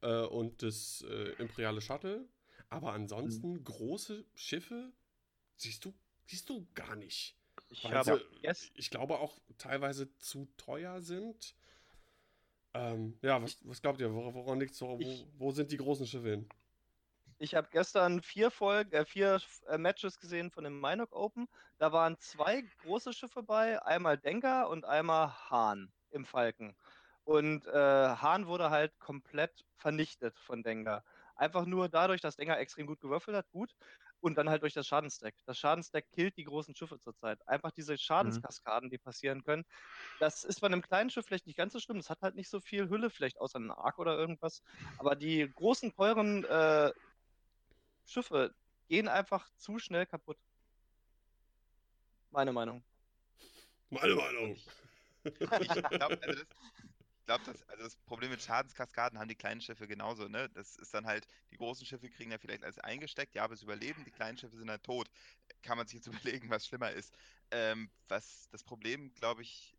Äh, 0.02 0.26
und 0.26 0.62
das 0.62 1.04
äh, 1.08 1.32
Imperiale 1.38 1.80
Shuttle. 1.80 2.28
Aber 2.68 2.92
ansonsten 2.92 3.52
mhm. 3.52 3.64
große 3.64 4.24
Schiffe 4.34 4.92
siehst 5.56 5.84
du, 5.84 5.94
siehst 6.26 6.48
du 6.48 6.66
gar 6.74 6.96
nicht. 6.96 7.36
Ich, 7.70 7.84
habe, 7.84 8.24
yes. 8.42 8.70
ich 8.74 8.90
glaube 8.90 9.18
auch 9.18 9.38
teilweise 9.58 10.14
zu 10.18 10.48
teuer 10.56 11.00
sind. 11.00 11.54
Ähm, 12.76 13.18
ja, 13.22 13.42
was, 13.42 13.58
was, 13.64 13.80
glaubt 13.80 14.00
ihr? 14.00 14.12
Woran 14.12 14.60
liegt 14.60 14.78
wo, 14.80 14.98
wo 15.38 15.50
sind 15.50 15.72
die 15.72 15.76
großen 15.76 16.06
Schiffe 16.06 16.30
hin? 16.30 16.48
Ich 17.38 17.54
habe 17.54 17.68
gestern 17.70 18.22
vier 18.22 18.50
Folgen, 18.50 18.92
äh, 18.92 19.04
vier 19.04 19.40
äh, 19.68 19.78
Matches 19.78 20.18
gesehen 20.18 20.50
von 20.50 20.64
dem 20.64 20.80
Minok 20.80 21.14
Open. 21.14 21.48
Da 21.78 21.92
waren 21.92 22.18
zwei 22.18 22.62
große 22.82 23.12
Schiffe 23.12 23.42
bei, 23.42 23.82
einmal 23.82 24.18
Denker 24.18 24.68
und 24.68 24.84
einmal 24.84 25.32
Hahn 25.50 25.92
im 26.10 26.24
Falken. 26.24 26.74
Und 27.24 27.66
äh, 27.66 27.72
Hahn 27.72 28.46
wurde 28.46 28.70
halt 28.70 28.98
komplett 28.98 29.64
vernichtet 29.76 30.38
von 30.38 30.62
Denker. 30.62 31.04
Einfach 31.34 31.66
nur 31.66 31.88
dadurch, 31.88 32.20
dass 32.20 32.36
Denker 32.36 32.58
extrem 32.58 32.86
gut 32.86 33.00
gewürfelt 33.00 33.36
hat, 33.36 33.50
gut. 33.50 33.74
Und 34.26 34.34
dann 34.34 34.50
halt 34.50 34.62
durch 34.62 34.74
das 34.74 34.88
Schadensdeck. 34.88 35.36
Das 35.46 35.56
Schadensdeck 35.56 36.10
killt 36.10 36.36
die 36.36 36.42
großen 36.42 36.74
Schiffe 36.74 36.98
zurzeit. 36.98 37.38
Einfach 37.46 37.70
diese 37.70 37.92
mhm. 37.92 37.98
Schadenskaskaden, 37.98 38.90
die 38.90 38.98
passieren 38.98 39.44
können. 39.44 39.64
Das 40.18 40.42
ist 40.42 40.60
bei 40.60 40.66
einem 40.66 40.82
kleinen 40.82 41.10
Schiff 41.10 41.24
vielleicht 41.24 41.46
nicht 41.46 41.56
ganz 41.56 41.72
so 41.72 41.78
schlimm. 41.78 41.98
Das 41.98 42.10
hat 42.10 42.22
halt 42.22 42.34
nicht 42.34 42.50
so 42.50 42.60
viel 42.60 42.88
Hülle, 42.88 43.08
vielleicht 43.08 43.40
außer 43.40 43.54
einem 43.54 43.70
Arc 43.70 44.00
oder 44.00 44.18
irgendwas. 44.18 44.64
Aber 44.98 45.14
die 45.14 45.48
großen, 45.54 45.94
teuren 45.94 46.42
äh, 46.42 46.90
Schiffe 48.04 48.52
gehen 48.88 49.06
einfach 49.06 49.48
zu 49.58 49.78
schnell 49.78 50.06
kaputt. 50.06 50.38
Meine 52.32 52.52
Meinung. 52.52 52.82
Meine 53.90 54.16
Meinung. 54.16 54.56
Ich 55.22 55.38
glaube, 55.38 56.18
also 56.20 56.32
das, 56.32 56.46
glaube, 57.26 57.44
das, 57.44 57.62
also 57.68 57.84
das 57.84 57.96
Problem 57.96 58.30
mit 58.30 58.42
Schadenskaskaden 58.42 59.18
haben 59.18 59.28
die 59.28 59.34
kleinen 59.36 59.60
Schiffe 59.60 59.86
genauso, 59.86 60.28
ne? 60.28 60.48
Das 60.50 60.76
ist 60.76 60.94
dann 60.94 61.06
halt, 61.06 61.26
die 61.52 61.56
großen 61.58 61.86
Schiffe 61.86 62.08
kriegen 62.10 62.30
ja 62.32 62.38
vielleicht 62.38 62.64
alles 62.64 62.78
eingesteckt, 62.78 63.34
ja, 63.34 63.44
aber 63.44 63.54
es 63.54 63.62
überleben, 63.62 64.04
die 64.04 64.10
kleinen 64.12 64.38
Schiffe 64.38 64.56
sind 64.56 64.70
halt 64.70 64.84
tot. 64.84 65.10
Kann 65.62 65.76
man 65.78 65.86
sich 65.86 65.96
jetzt 65.96 66.06
überlegen, 66.40 66.50
was 66.50 66.66
schlimmer 66.66 66.92
ist. 66.92 67.14
Ähm, 67.50 67.90
was 68.08 68.48
das 68.50 68.64
Problem, 68.64 69.12
glaube 69.14 69.42
ich, 69.42 69.76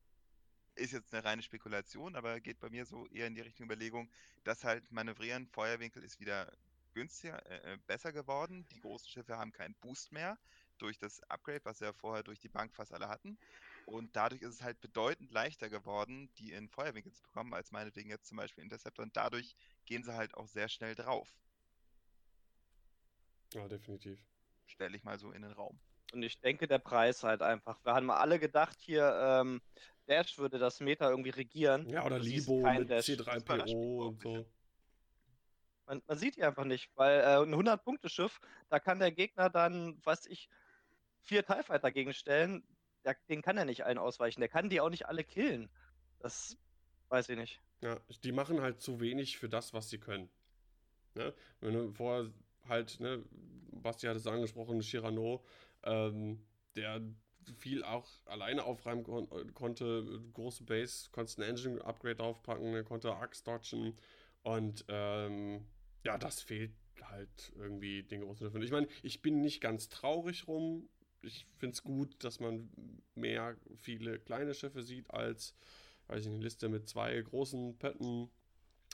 ist 0.76 0.94
jetzt 0.94 1.14
eine 1.14 1.24
reine 1.24 1.42
Spekulation, 1.42 2.16
aber 2.16 2.40
geht 2.40 2.60
bei 2.60 2.70
mir 2.70 2.86
so 2.86 3.08
eher 3.08 3.28
in 3.28 3.36
die 3.36 3.42
Richtung 3.42 3.66
Überlegung, 3.66 4.10
dass 4.44 4.64
halt 4.64 4.92
manövrieren, 4.92 5.48
Feuerwinkel 5.48 6.04
ist 6.04 6.20
wieder 6.20 6.52
günstiger, 6.94 7.46
äh, 7.48 7.74
äh, 7.74 7.78
besser 7.88 8.12
geworden. 8.12 8.66
Die 8.72 8.80
großen 8.82 9.10
Schiffe 9.10 9.38
haben 9.38 9.52
keinen 9.52 9.76
Boost 9.76 10.12
mehr 10.12 10.38
durch 10.78 10.98
das 10.98 11.22
Upgrade, 11.30 11.66
was 11.66 11.80
sie 11.80 11.86
ja 11.86 11.94
vorher 11.94 12.24
durch 12.24 12.40
die 12.40 12.50
Bank 12.50 12.76
fast 12.76 12.94
alle 12.94 13.08
hatten. 13.10 13.38
Und 13.88 14.18
dadurch 14.18 14.42
ist 14.42 14.56
es 14.56 14.62
halt 14.62 14.82
bedeutend 14.82 15.32
leichter 15.32 15.70
geworden, 15.70 16.30
die 16.38 16.52
in 16.52 16.68
Feuerwinkel 16.68 17.14
zu 17.14 17.24
bekommen, 17.24 17.54
als 17.54 17.72
meinetwegen 17.72 18.10
jetzt 18.10 18.28
zum 18.28 18.36
Beispiel 18.36 18.62
Interceptor. 18.62 19.04
Und 19.04 19.16
dadurch 19.16 19.56
gehen 19.86 20.04
sie 20.04 20.14
halt 20.14 20.36
auch 20.36 20.48
sehr 20.48 20.68
schnell 20.68 20.94
drauf. 20.94 21.34
Ja, 23.54 23.66
definitiv. 23.70 24.20
Stelle 24.66 24.98
ich 24.98 25.06
mal 25.06 25.18
so 25.18 25.32
in 25.32 25.42
den 25.42 25.54
Raum. 25.54 25.80
Und 26.12 26.22
ich 26.22 26.38
denke, 26.42 26.68
der 26.68 26.80
Preis 26.80 27.24
halt 27.24 27.42
einfach. 27.42 27.80
Wir 27.86 27.94
haben 27.94 28.12
alle 28.12 28.40
gedacht, 28.40 28.78
hier 28.82 29.10
ähm, 29.22 29.62
Dash 30.06 30.38
würde 30.38 30.60
das 30.60 30.82
Meta 30.82 31.10
irgendwie 31.10 31.30
regieren. 31.30 31.88
Ja, 31.88 32.06
oder 32.06 32.22
siehst 32.22 32.50
Libo 32.50 32.70
mit 32.70 32.90
Dash. 32.90 33.06
Das 33.06 33.16
überrascht 33.16 33.48
mich 33.48 33.62
C3PO 33.62 34.02
auch 34.02 34.08
und 34.08 34.22
so. 34.22 34.46
Man, 35.86 36.02
man 36.06 36.18
sieht 36.18 36.36
die 36.36 36.44
einfach 36.44 36.66
nicht, 36.66 36.92
weil 36.96 37.22
äh, 37.22 37.38
ein 37.38 37.56
100-Punkte-Schiff, 37.56 38.42
da 38.68 38.82
kann 38.82 39.00
der 39.00 39.14
Gegner 39.14 39.50
dann, 39.50 39.98
weiß 40.06 40.26
ich, 40.26 40.50
vier 41.22 41.46
TIE 41.46 41.64
Fighter 41.64 41.92
gegenstellen. 41.94 42.68
Den 43.30 43.42
kann 43.42 43.58
er 43.58 43.66
nicht 43.66 43.86
allen 43.86 43.98
ausweichen. 43.98 44.42
Der 44.42 44.50
kann 44.50 44.70
die 44.70 44.82
auch 44.82 44.90
nicht 44.90 45.08
alle 45.08 45.24
killen. 45.24 45.70
Das 46.20 46.58
weiß 47.10 47.30
ich 47.30 47.38
nicht. 47.38 47.62
Ja, 47.82 48.00
die 48.24 48.32
machen 48.32 48.62
halt 48.62 48.82
zu 48.82 49.00
wenig 49.00 49.38
für 49.38 49.50
das, 49.50 49.74
was 49.74 49.90
sie 49.90 50.00
können. 50.00 50.30
Ne? 51.14 51.34
Wenn 51.62 51.74
du 51.74 51.92
vorher 51.92 52.32
halt, 52.68 53.00
ne, 53.00 53.24
Basti 53.72 54.08
hat 54.08 54.16
es 54.18 54.28
angesprochen, 54.28 54.82
Shirano, 54.82 55.44
ähm, 55.84 56.44
der 56.76 57.02
viel 57.58 57.84
auch 57.84 58.08
alleine 58.26 58.64
aufräumen 58.64 59.04
kon 59.04 59.54
konnte, 59.54 60.22
große 60.34 60.64
Base, 60.64 61.10
konntest 61.12 61.40
ein 61.40 61.44
Engine-Upgrade 61.44 62.16
draufpacken, 62.16 62.74
er 62.74 62.84
konnte 62.84 63.16
Axe 63.16 63.44
dodgen 63.44 63.96
und 64.44 64.86
ähm, 64.90 65.66
ja, 66.04 66.18
das 66.18 66.42
fehlt 66.42 66.74
halt 67.04 67.54
irgendwie 67.56 68.04
den 68.04 68.22
großen. 68.22 68.62
Ich 68.62 68.72
meine, 68.72 68.88
ich 69.02 69.22
bin 69.22 69.42
nicht 69.42 69.62
ganz 69.62 69.90
traurig 69.90 70.48
rum. 70.48 70.90
Ich 71.22 71.46
finde 71.58 71.74
es 71.74 71.84
gut, 71.84 72.24
dass 72.24 72.40
man 72.40 72.70
mehr 73.16 73.56
viele 73.76 74.20
kleine 74.20 74.54
Schiffe 74.54 74.84
sieht 74.84 75.10
als, 75.12 75.56
weiß 76.08 76.22
ich, 76.26 76.32
eine 76.32 76.44
Liste 76.44 76.70
mit 76.70 76.88
zwei 76.88 77.20
großen 77.20 77.78
Pötten. 77.78 78.30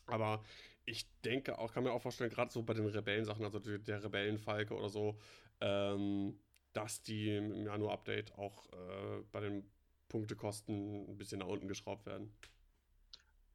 Aber 0.05 0.43
ich 0.85 1.05
denke 1.23 1.57
auch, 1.57 1.73
kann 1.73 1.83
mir 1.83 1.91
auch 1.91 2.01
vorstellen, 2.01 2.29
gerade 2.29 2.51
so 2.51 2.63
bei 2.63 2.73
den 2.73 2.85
Rebellensachen, 2.85 3.43
also 3.43 3.59
der, 3.59 4.03
Rebellenfalke 4.03 4.73
oder 4.73 4.89
so, 4.89 5.17
ähm, 5.61 6.39
dass 6.73 7.01
die 7.03 7.35
im 7.35 7.65
Januar-Update 7.65 8.33
auch 8.37 8.67
äh, 8.71 9.23
bei 9.31 9.39
den 9.39 9.69
Punktekosten 10.09 11.09
ein 11.09 11.17
bisschen 11.17 11.39
nach 11.39 11.47
unten 11.47 11.67
geschraubt 11.67 12.05
werden. 12.05 12.33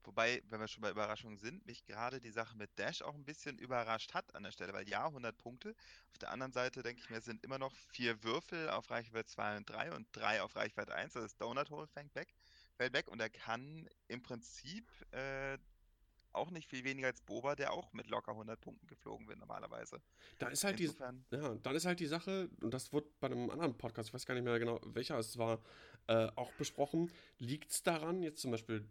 Wobei, 0.05 0.43
wenn 0.49 0.61
wir 0.61 0.69
schon 0.69 0.83
bei 0.83 0.91
Überraschungen 0.91 1.39
sind, 1.39 1.67
mich 1.67 1.85
gerade 1.85 2.21
die 2.21 2.31
Sache 2.31 2.57
mit 2.57 2.71
Dash 2.79 3.03
auch 3.03 3.15
ein 3.15 3.25
bisschen 3.25 3.59
überrascht 3.59 4.15
hat 4.15 4.35
an 4.35 4.43
der 4.43 4.53
Stelle, 4.53 4.73
weil 4.73 4.89
ja, 4.89 5.07
100 5.07 5.37
Punkte. 5.37 5.75
Auf 6.11 6.19
der 6.19 6.31
anderen 6.31 6.53
Seite 6.53 6.83
denke 6.83 7.01
ich 7.03 7.11
mir, 7.11 7.19
es 7.19 7.25
sind 7.25 7.43
immer 7.45 7.59
noch 7.59 7.75
vier 7.91 8.23
Würfel 8.23 8.71
auf 8.71 8.91
Reichweite 8.91 9.27
2 9.27 9.59
und 9.59 9.69
3 9.71 9.93
und 9.95 10.07
drei 10.13 10.43
auf 10.43 10.57
Reichweite 10.57 10.95
1. 10.95 11.13
Das 11.13 11.25
ist 11.25 11.41
Donut 11.41 11.71
Hole 11.71 11.87
fängt 11.87 12.15
weg, 12.15 12.35
fällt 12.77 12.93
weg 12.93 13.09
und 13.09 13.21
er 13.21 13.31
kann 13.31 13.89
im 14.09 14.23
Prinzip 14.23 14.87
äh, 15.13 15.59
auch 16.33 16.51
nicht 16.51 16.69
viel 16.69 16.85
weniger 16.85 17.09
als 17.09 17.21
Boba, 17.21 17.55
der 17.55 17.73
auch 17.73 17.93
mit 17.93 18.09
locker 18.09 18.33
100 18.33 18.61
Punkten 18.61 18.87
geflogen 18.87 19.27
wird 19.29 19.39
normalerweise. 19.39 20.01
Da 20.39 20.49
ist 20.49 20.65
halt 20.65 20.79
die, 20.79 20.85
Insofern, 20.85 21.25
Ja, 21.31 21.55
dann 21.57 21.75
ist 21.75 21.85
halt 21.85 22.01
die 22.01 22.07
Sache, 22.07 22.49
und 22.63 22.73
das 22.73 22.93
wurde 22.93 23.09
bei 23.21 23.27
einem 23.27 23.51
anderen 23.51 23.77
Podcast, 23.77 24.09
ich 24.09 24.15
weiß 24.15 24.27
gar 24.27 24.35
nicht 24.35 24.45
mehr 24.45 24.59
genau, 24.59 24.81
welcher 24.85 25.19
es 25.19 25.37
war, 25.39 25.61
äh, 26.07 26.29
auch 26.37 26.53
besprochen. 26.53 27.11
Liegt 27.39 27.71
es 27.71 27.83
daran, 27.83 28.23
jetzt 28.23 28.41
zum 28.41 28.51
Beispiel 28.51 28.89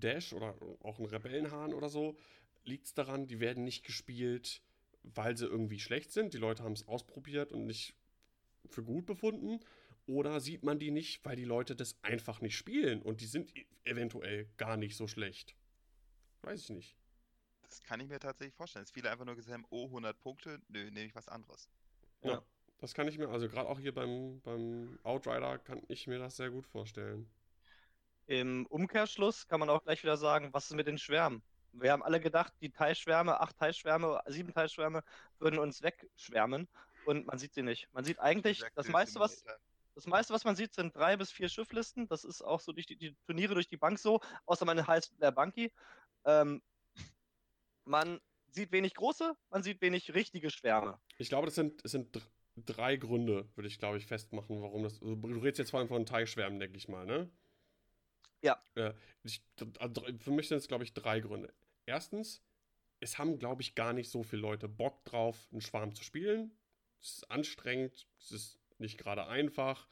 Dash 0.00 0.32
oder 0.32 0.54
auch 0.82 0.98
ein 0.98 1.06
Rebellenhahn 1.06 1.74
oder 1.74 1.88
so, 1.88 2.16
liegt 2.64 2.86
es 2.86 2.94
daran, 2.94 3.26
die 3.26 3.40
werden 3.40 3.64
nicht 3.64 3.84
gespielt, 3.84 4.62
weil 5.02 5.36
sie 5.36 5.46
irgendwie 5.46 5.80
schlecht 5.80 6.12
sind? 6.12 6.34
Die 6.34 6.38
Leute 6.38 6.62
haben 6.62 6.72
es 6.74 6.86
ausprobiert 6.88 7.52
und 7.52 7.66
nicht 7.66 7.94
für 8.70 8.82
gut 8.84 9.06
befunden? 9.06 9.60
Oder 10.06 10.40
sieht 10.40 10.64
man 10.64 10.78
die 10.78 10.90
nicht, 10.90 11.24
weil 11.24 11.36
die 11.36 11.44
Leute 11.44 11.76
das 11.76 11.96
einfach 12.02 12.40
nicht 12.40 12.56
spielen 12.56 13.02
und 13.02 13.20
die 13.20 13.26
sind 13.26 13.56
e- 13.56 13.66
eventuell 13.84 14.46
gar 14.56 14.76
nicht 14.76 14.96
so 14.96 15.06
schlecht? 15.08 15.56
Weiß 16.42 16.60
ich 16.62 16.70
nicht. 16.70 16.96
das 17.62 17.82
kann 17.82 18.00
ich 18.00 18.08
mir 18.08 18.18
tatsächlich 18.20 18.54
vorstellen. 18.54 18.84
Dass 18.84 18.90
viele 18.92 19.10
einfach 19.10 19.24
nur 19.24 19.34
gesagt 19.36 19.54
haben, 19.54 19.66
oh, 19.70 19.86
100 19.86 20.18
Punkte, 20.20 20.60
nö, 20.68 20.90
nehme 20.90 21.06
ich 21.06 21.14
was 21.14 21.28
anderes. 21.28 21.68
Ja. 22.22 22.34
Ja. 22.34 22.42
Das 22.78 22.94
kann 22.94 23.06
ich 23.08 23.16
mir, 23.18 23.28
also 23.28 23.48
gerade 23.48 23.68
auch 23.68 23.78
hier 23.78 23.94
beim, 23.94 24.40
beim 24.42 24.98
Outrider 25.04 25.58
kann 25.58 25.82
ich 25.88 26.06
mir 26.08 26.18
das 26.18 26.36
sehr 26.36 26.50
gut 26.50 26.66
vorstellen. 26.66 27.30
Im 28.26 28.66
Umkehrschluss 28.66 29.46
kann 29.46 29.60
man 29.60 29.68
auch 29.68 29.82
gleich 29.82 30.02
wieder 30.02 30.16
sagen, 30.16 30.52
was 30.52 30.70
ist 30.70 30.76
mit 30.76 30.86
den 30.86 30.98
Schwärmen? 30.98 31.42
Wir 31.72 31.92
haben 31.92 32.02
alle 32.02 32.20
gedacht, 32.20 32.52
die 32.60 32.70
Teilschwärme, 32.70 33.40
acht 33.40 33.56
Teilschwärme, 33.58 34.20
sieben 34.26 34.52
Teilschwärme 34.52 35.02
würden 35.38 35.58
uns 35.58 35.82
wegschwärmen 35.82 36.68
und 37.06 37.26
man 37.26 37.38
sieht 37.38 37.54
sie 37.54 37.62
nicht. 37.62 37.88
Man 37.92 38.04
sieht 38.04 38.20
eigentlich, 38.20 38.62
das 38.74 38.88
meiste, 38.88 39.18
was, 39.18 39.44
das 39.94 40.06
meiste, 40.06 40.34
was 40.34 40.44
man 40.44 40.54
sieht, 40.54 40.74
sind 40.74 40.94
drei 40.94 41.16
bis 41.16 41.32
vier 41.32 41.48
Schifflisten. 41.48 42.06
Das 42.08 42.24
ist 42.24 42.42
auch 42.42 42.60
so 42.60 42.72
durch 42.72 42.86
die, 42.86 42.96
die 42.96 43.16
Turniere 43.26 43.54
durch 43.54 43.68
die 43.68 43.78
Bank 43.78 43.98
so, 43.98 44.20
außer 44.44 44.64
man 44.66 44.86
heißt 44.86 45.14
der 45.20 45.30
Banky. 45.30 45.72
Ähm, 46.24 46.62
man 47.84 48.20
sieht 48.50 48.70
wenig 48.70 48.94
große, 48.94 49.34
man 49.50 49.62
sieht 49.62 49.80
wenig 49.80 50.14
richtige 50.14 50.50
Schwärme. 50.50 51.00
Ich 51.16 51.30
glaube, 51.30 51.46
das 51.46 51.54
sind, 51.54 51.82
es 51.84 51.92
sind 51.92 52.14
dr- 52.14 52.22
drei 52.56 52.96
Gründe, 52.96 53.48
würde 53.54 53.66
ich, 53.66 53.78
glaube 53.78 53.96
ich, 53.96 54.06
festmachen, 54.06 54.60
warum 54.60 54.82
das. 54.82 55.00
Also, 55.00 55.16
du 55.16 55.38
redest 55.38 55.58
jetzt 55.58 55.70
vor 55.70 55.80
allem 55.80 55.88
von 55.88 56.04
Teilschwärmen, 56.04 56.60
denke 56.60 56.76
ich 56.76 56.86
mal, 56.86 57.06
ne? 57.06 57.30
Ja. 58.42 58.62
Äh, 58.74 58.92
ich, 59.24 59.42
also, 59.78 60.02
für 60.18 60.30
mich 60.30 60.48
sind 60.48 60.58
es, 60.58 60.68
glaube 60.68 60.84
ich, 60.84 60.92
drei 60.94 61.20
Gründe. 61.20 61.52
Erstens, 61.86 62.42
es 63.00 63.18
haben, 63.18 63.38
glaube 63.38 63.62
ich, 63.62 63.74
gar 63.74 63.92
nicht 63.92 64.10
so 64.10 64.22
viele 64.22 64.42
Leute 64.42 64.68
Bock 64.68 65.04
drauf, 65.04 65.48
einen 65.52 65.60
Schwarm 65.60 65.94
zu 65.94 66.04
spielen. 66.04 66.52
Es 67.00 67.18
ist 67.18 67.30
anstrengend, 67.30 68.06
es 68.20 68.32
ist 68.32 68.58
nicht 68.78 68.98
gerade 68.98 69.26
einfach. 69.26 69.88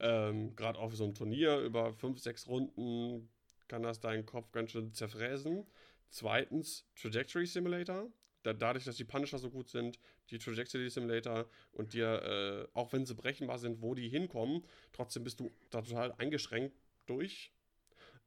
Ähm, 0.00 0.56
gerade 0.56 0.78
auf 0.78 0.94
so 0.94 1.04
einem 1.04 1.14
Turnier 1.14 1.58
über 1.60 1.94
fünf, 1.94 2.20
sechs 2.20 2.48
Runden 2.48 3.30
kann 3.68 3.82
das 3.82 4.00
deinen 4.00 4.26
Kopf 4.26 4.52
ganz 4.52 4.72
schön 4.72 4.92
zerfräsen. 4.92 5.66
Zweitens, 6.10 6.86
Trajectory 7.00 7.46
Simulator. 7.46 8.10
Da, 8.42 8.52
dadurch, 8.52 8.84
dass 8.84 8.96
die 8.96 9.04
Punisher 9.04 9.38
so 9.38 9.50
gut 9.50 9.70
sind, 9.70 9.98
die 10.30 10.38
Trajectory 10.38 10.90
Simulator 10.90 11.48
und 11.72 11.94
dir, 11.94 12.68
äh, 12.74 12.78
auch 12.78 12.92
wenn 12.92 13.06
sie 13.06 13.14
berechenbar 13.14 13.58
sind, 13.58 13.80
wo 13.82 13.94
die 13.94 14.08
hinkommen, 14.08 14.64
trotzdem 14.92 15.24
bist 15.24 15.40
du 15.40 15.50
da 15.70 15.80
total 15.82 16.12
eingeschränkt 16.18 16.76
durch. 17.06 17.53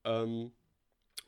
Ähm, 0.03 0.51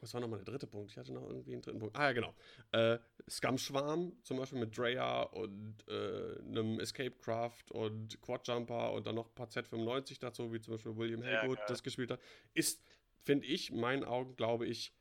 was 0.01 0.13
war 0.13 0.21
nochmal 0.21 0.39
der 0.39 0.45
dritte 0.45 0.67
Punkt? 0.67 0.91
Ich 0.91 0.97
hatte 0.97 1.11
noch 1.11 1.27
irgendwie 1.27 1.51
einen 1.53 1.61
dritten 1.61 1.79
Punkt. 1.79 1.97
Ah 1.97 2.05
ja, 2.05 2.11
genau. 2.13 2.33
Äh, 2.71 2.99
Scum-Schwarm, 3.29 4.13
zum 4.23 4.37
Beispiel 4.37 4.59
mit 4.59 4.77
Drea 4.77 5.23
und 5.23 5.75
äh, 5.89 6.39
einem 6.39 6.79
Escape 6.79 7.11
Craft 7.11 7.71
und 7.71 8.21
Quadjumper 8.21 8.93
und 8.93 9.05
dann 9.05 9.15
noch 9.15 9.27
ein 9.27 9.35
paar 9.35 9.47
Z95 9.49 10.19
dazu, 10.19 10.53
wie 10.53 10.61
zum 10.61 10.73
Beispiel 10.75 10.95
William 10.95 11.21
Haygood 11.21 11.57
geil. 11.57 11.65
das 11.67 11.83
gespielt 11.83 12.11
hat, 12.11 12.21
ist, 12.53 12.81
finde 13.23 13.45
ich, 13.47 13.71
in 13.71 13.79
meinen 13.79 14.05
Augen, 14.05 14.35
glaube 14.37 14.65
ich, 14.67 14.93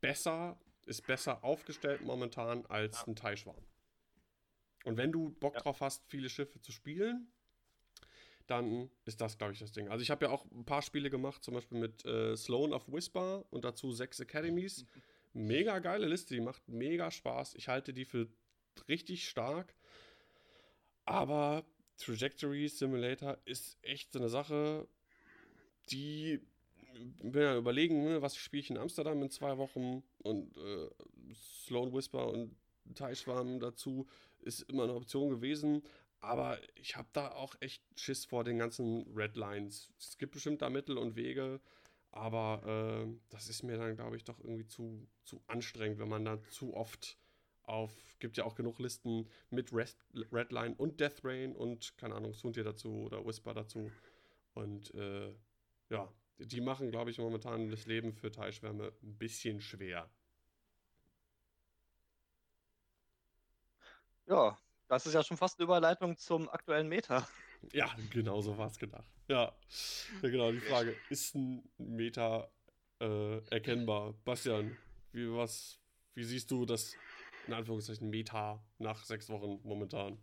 besser, 0.00 0.58
ist 0.84 1.06
besser 1.06 1.42
aufgestellt 1.42 2.02
momentan 2.02 2.66
als 2.66 2.98
Ja. 2.98 3.06
ein 3.06 3.16
Teilschwarm. 3.16 3.64
Und 4.84 4.98
wenn 4.98 5.10
du 5.10 5.30
Bock 5.30 5.54
Ja. 5.54 5.60
drauf 5.62 5.80
hast, 5.80 6.04
viele 6.08 6.28
Schiffe 6.28 6.60
zu 6.60 6.70
spielen, 6.70 7.32
dann 8.46 8.90
ist 9.04 9.20
das, 9.20 9.38
glaube 9.38 9.52
ich, 9.52 9.58
das 9.58 9.72
Ding. 9.72 9.88
Also 9.88 10.02
ich 10.02 10.10
habe 10.10 10.26
ja 10.26 10.30
auch 10.30 10.44
ein 10.50 10.64
paar 10.64 10.82
Spiele 10.82 11.10
gemacht, 11.10 11.42
zum 11.42 11.54
Beispiel 11.54 11.78
mit 11.78 12.04
äh, 12.04 12.36
Sloan 12.36 12.72
of 12.72 12.86
Whisper 12.88 13.44
und 13.50 13.64
dazu 13.64 13.92
sechs 13.92 14.20
Academies. 14.20 14.86
Mega 15.32 15.78
geile 15.80 16.06
Liste, 16.06 16.34
die 16.34 16.40
macht 16.40 16.68
mega 16.68 17.10
Spaß. 17.10 17.56
Ich 17.56 17.66
halte 17.66 17.92
die 17.92 18.04
für 18.04 18.28
richtig 18.88 19.28
stark. 19.28 19.74
Aber 21.04 21.64
Trajectory 21.98 22.68
Simulator 22.68 23.38
ist 23.44 23.76
echt 23.82 24.12
so 24.12 24.20
eine 24.20 24.28
Sache, 24.28 24.86
die 25.90 26.40
bin 27.22 27.42
ja 27.42 27.56
überlegen, 27.56 28.04
ne, 28.04 28.22
was 28.22 28.36
spiele 28.36 28.60
ich 28.60 28.70
in 28.70 28.78
Amsterdam 28.78 29.20
in 29.22 29.30
zwei 29.30 29.58
Wochen 29.58 30.02
und 30.18 30.56
äh, 30.56 30.88
Sloan 31.34 31.92
Whisper 31.92 32.28
und 32.28 32.54
Teichschwarm 32.94 33.60
dazu 33.60 34.06
ist 34.40 34.62
immer 34.62 34.84
eine 34.84 34.94
Option 34.94 35.30
gewesen. 35.30 35.82
Aber 36.24 36.58
ich 36.76 36.96
habe 36.96 37.08
da 37.12 37.32
auch 37.32 37.54
echt 37.60 37.82
Schiss 37.98 38.24
vor 38.24 38.44
den 38.44 38.58
ganzen 38.58 39.06
Red 39.14 39.36
Lines. 39.36 39.92
Es 39.98 40.16
gibt 40.18 40.32
bestimmt 40.32 40.62
da 40.62 40.70
Mittel 40.70 40.96
und 40.98 41.16
Wege, 41.16 41.60
aber 42.12 43.06
äh, 43.06 43.16
das 43.30 43.48
ist 43.48 43.62
mir 43.62 43.76
dann, 43.76 43.96
glaube 43.96 44.16
ich, 44.16 44.24
doch 44.24 44.38
irgendwie 44.40 44.66
zu, 44.66 45.06
zu 45.24 45.42
anstrengend, 45.46 45.98
wenn 45.98 46.08
man 46.08 46.24
da 46.24 46.42
zu 46.48 46.74
oft 46.74 47.18
auf, 47.64 47.92
gibt 48.20 48.36
ja 48.36 48.44
auch 48.44 48.54
genug 48.54 48.78
Listen 48.78 49.28
mit 49.50 49.72
Rest, 49.72 49.98
Redline 50.32 50.74
und 50.76 51.00
Death 51.00 51.24
Rain 51.24 51.54
und, 51.56 51.96
keine 51.98 52.14
Ahnung, 52.14 52.34
Suntir 52.34 52.64
dazu 52.64 52.90
oder 53.04 53.24
Whisper 53.26 53.54
dazu. 53.54 53.90
Und 54.54 54.94
äh, 54.94 55.32
ja, 55.90 56.12
die 56.38 56.60
machen, 56.60 56.90
glaube 56.90 57.10
ich, 57.10 57.18
momentan 57.18 57.70
das 57.70 57.86
Leben 57.86 58.14
für 58.14 58.32
Teilschwärme 58.32 58.92
ein 59.02 59.18
bisschen 59.18 59.60
schwer. 59.60 60.10
Ja, 64.26 64.56
das 64.88 65.06
ist 65.06 65.14
ja 65.14 65.22
schon 65.22 65.36
fast 65.36 65.58
eine 65.58 65.64
Überleitung 65.64 66.16
zum 66.16 66.48
aktuellen 66.48 66.88
Meta. 66.88 67.26
Ja, 67.72 67.88
genau 68.10 68.42
so 68.42 68.58
war 68.58 68.66
es 68.66 68.78
gedacht. 68.78 69.08
Ja. 69.26 69.50
ja, 70.20 70.28
genau. 70.28 70.52
Die 70.52 70.60
Frage: 70.60 70.94
Ist 71.08 71.34
ein 71.34 71.66
Meta 71.78 72.46
äh, 73.00 73.38
erkennbar? 73.48 74.12
Bastian, 74.22 74.76
wie, 75.12 75.32
was, 75.32 75.80
wie 76.12 76.24
siehst 76.24 76.50
du 76.50 76.66
das 76.66 76.94
in 77.46 77.54
Anführungszeichen 77.54 78.10
Meta 78.10 78.62
nach 78.76 79.02
sechs 79.04 79.30
Wochen 79.30 79.60
momentan? 79.62 80.18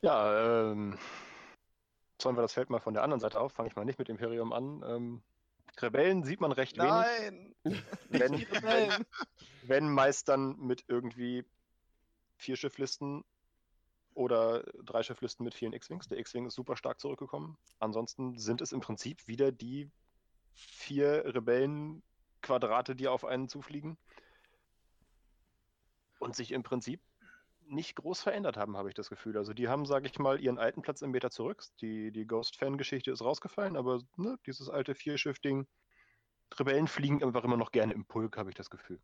Ja, 0.00 0.70
ähm, 0.70 0.96
zäumen 2.18 2.38
wir 2.38 2.42
das 2.42 2.52
Feld 2.52 2.70
mal 2.70 2.78
von 2.78 2.94
der 2.94 3.02
anderen 3.02 3.20
Seite 3.20 3.40
auf. 3.40 3.52
Fange 3.52 3.68
ich 3.68 3.74
mal 3.74 3.84
nicht 3.84 3.98
mit 3.98 4.08
Imperium 4.08 4.52
an. 4.52 4.84
Ähm, 4.86 5.22
Rebellen 5.82 6.24
sieht 6.24 6.40
man 6.40 6.52
recht 6.52 6.76
Nein! 6.76 7.54
wenig. 7.64 7.84
Wenn, 8.10 8.32
wenn, 8.62 9.06
wenn 9.62 9.90
meist 9.90 10.28
dann 10.28 10.56
mit 10.58 10.84
irgendwie 10.88 11.44
vier 12.38 12.56
Schifflisten 12.56 13.24
oder 14.14 14.64
drei 14.82 15.02
Schifflisten 15.02 15.44
mit 15.44 15.54
vielen 15.54 15.72
X-Wings. 15.72 16.08
Der 16.08 16.18
X-Wing 16.18 16.46
ist 16.46 16.54
super 16.54 16.76
stark 16.76 17.00
zurückgekommen. 17.00 17.56
Ansonsten 17.78 18.38
sind 18.38 18.60
es 18.60 18.72
im 18.72 18.80
Prinzip 18.80 19.28
wieder 19.28 19.52
die 19.52 19.90
vier 20.54 21.24
Rebellenquadrate, 21.34 22.96
die 22.96 23.06
auf 23.06 23.24
einen 23.24 23.48
zufliegen. 23.48 23.96
Und 26.18 26.34
sich 26.34 26.50
im 26.50 26.64
Prinzip 26.64 27.00
nicht 27.70 27.96
groß 27.96 28.22
verändert 28.22 28.56
haben, 28.56 28.76
habe 28.76 28.88
ich 28.88 28.94
das 28.94 29.08
Gefühl. 29.08 29.36
Also 29.36 29.52
die 29.52 29.68
haben, 29.68 29.86
sage 29.86 30.06
ich 30.06 30.18
mal, 30.18 30.40
ihren 30.40 30.58
alten 30.58 30.82
Platz 30.82 31.02
im 31.02 31.10
Meter 31.10 31.30
zurück. 31.30 31.62
Die, 31.80 32.10
die 32.10 32.26
Ghost-Fan-Geschichte 32.26 33.10
ist 33.10 33.22
rausgefallen, 33.22 33.76
aber 33.76 34.00
ne, 34.16 34.38
dieses 34.46 34.68
alte 34.68 34.94
Vierschiff-Ding, 34.94 35.66
Rebellen 36.58 36.88
fliegen 36.88 37.22
einfach 37.22 37.44
immer 37.44 37.56
noch 37.58 37.72
gerne 37.72 37.92
im 37.92 38.06
Pulk, 38.06 38.36
habe 38.36 38.50
ich 38.50 38.56
das 38.56 38.70
Gefühl. 38.70 39.00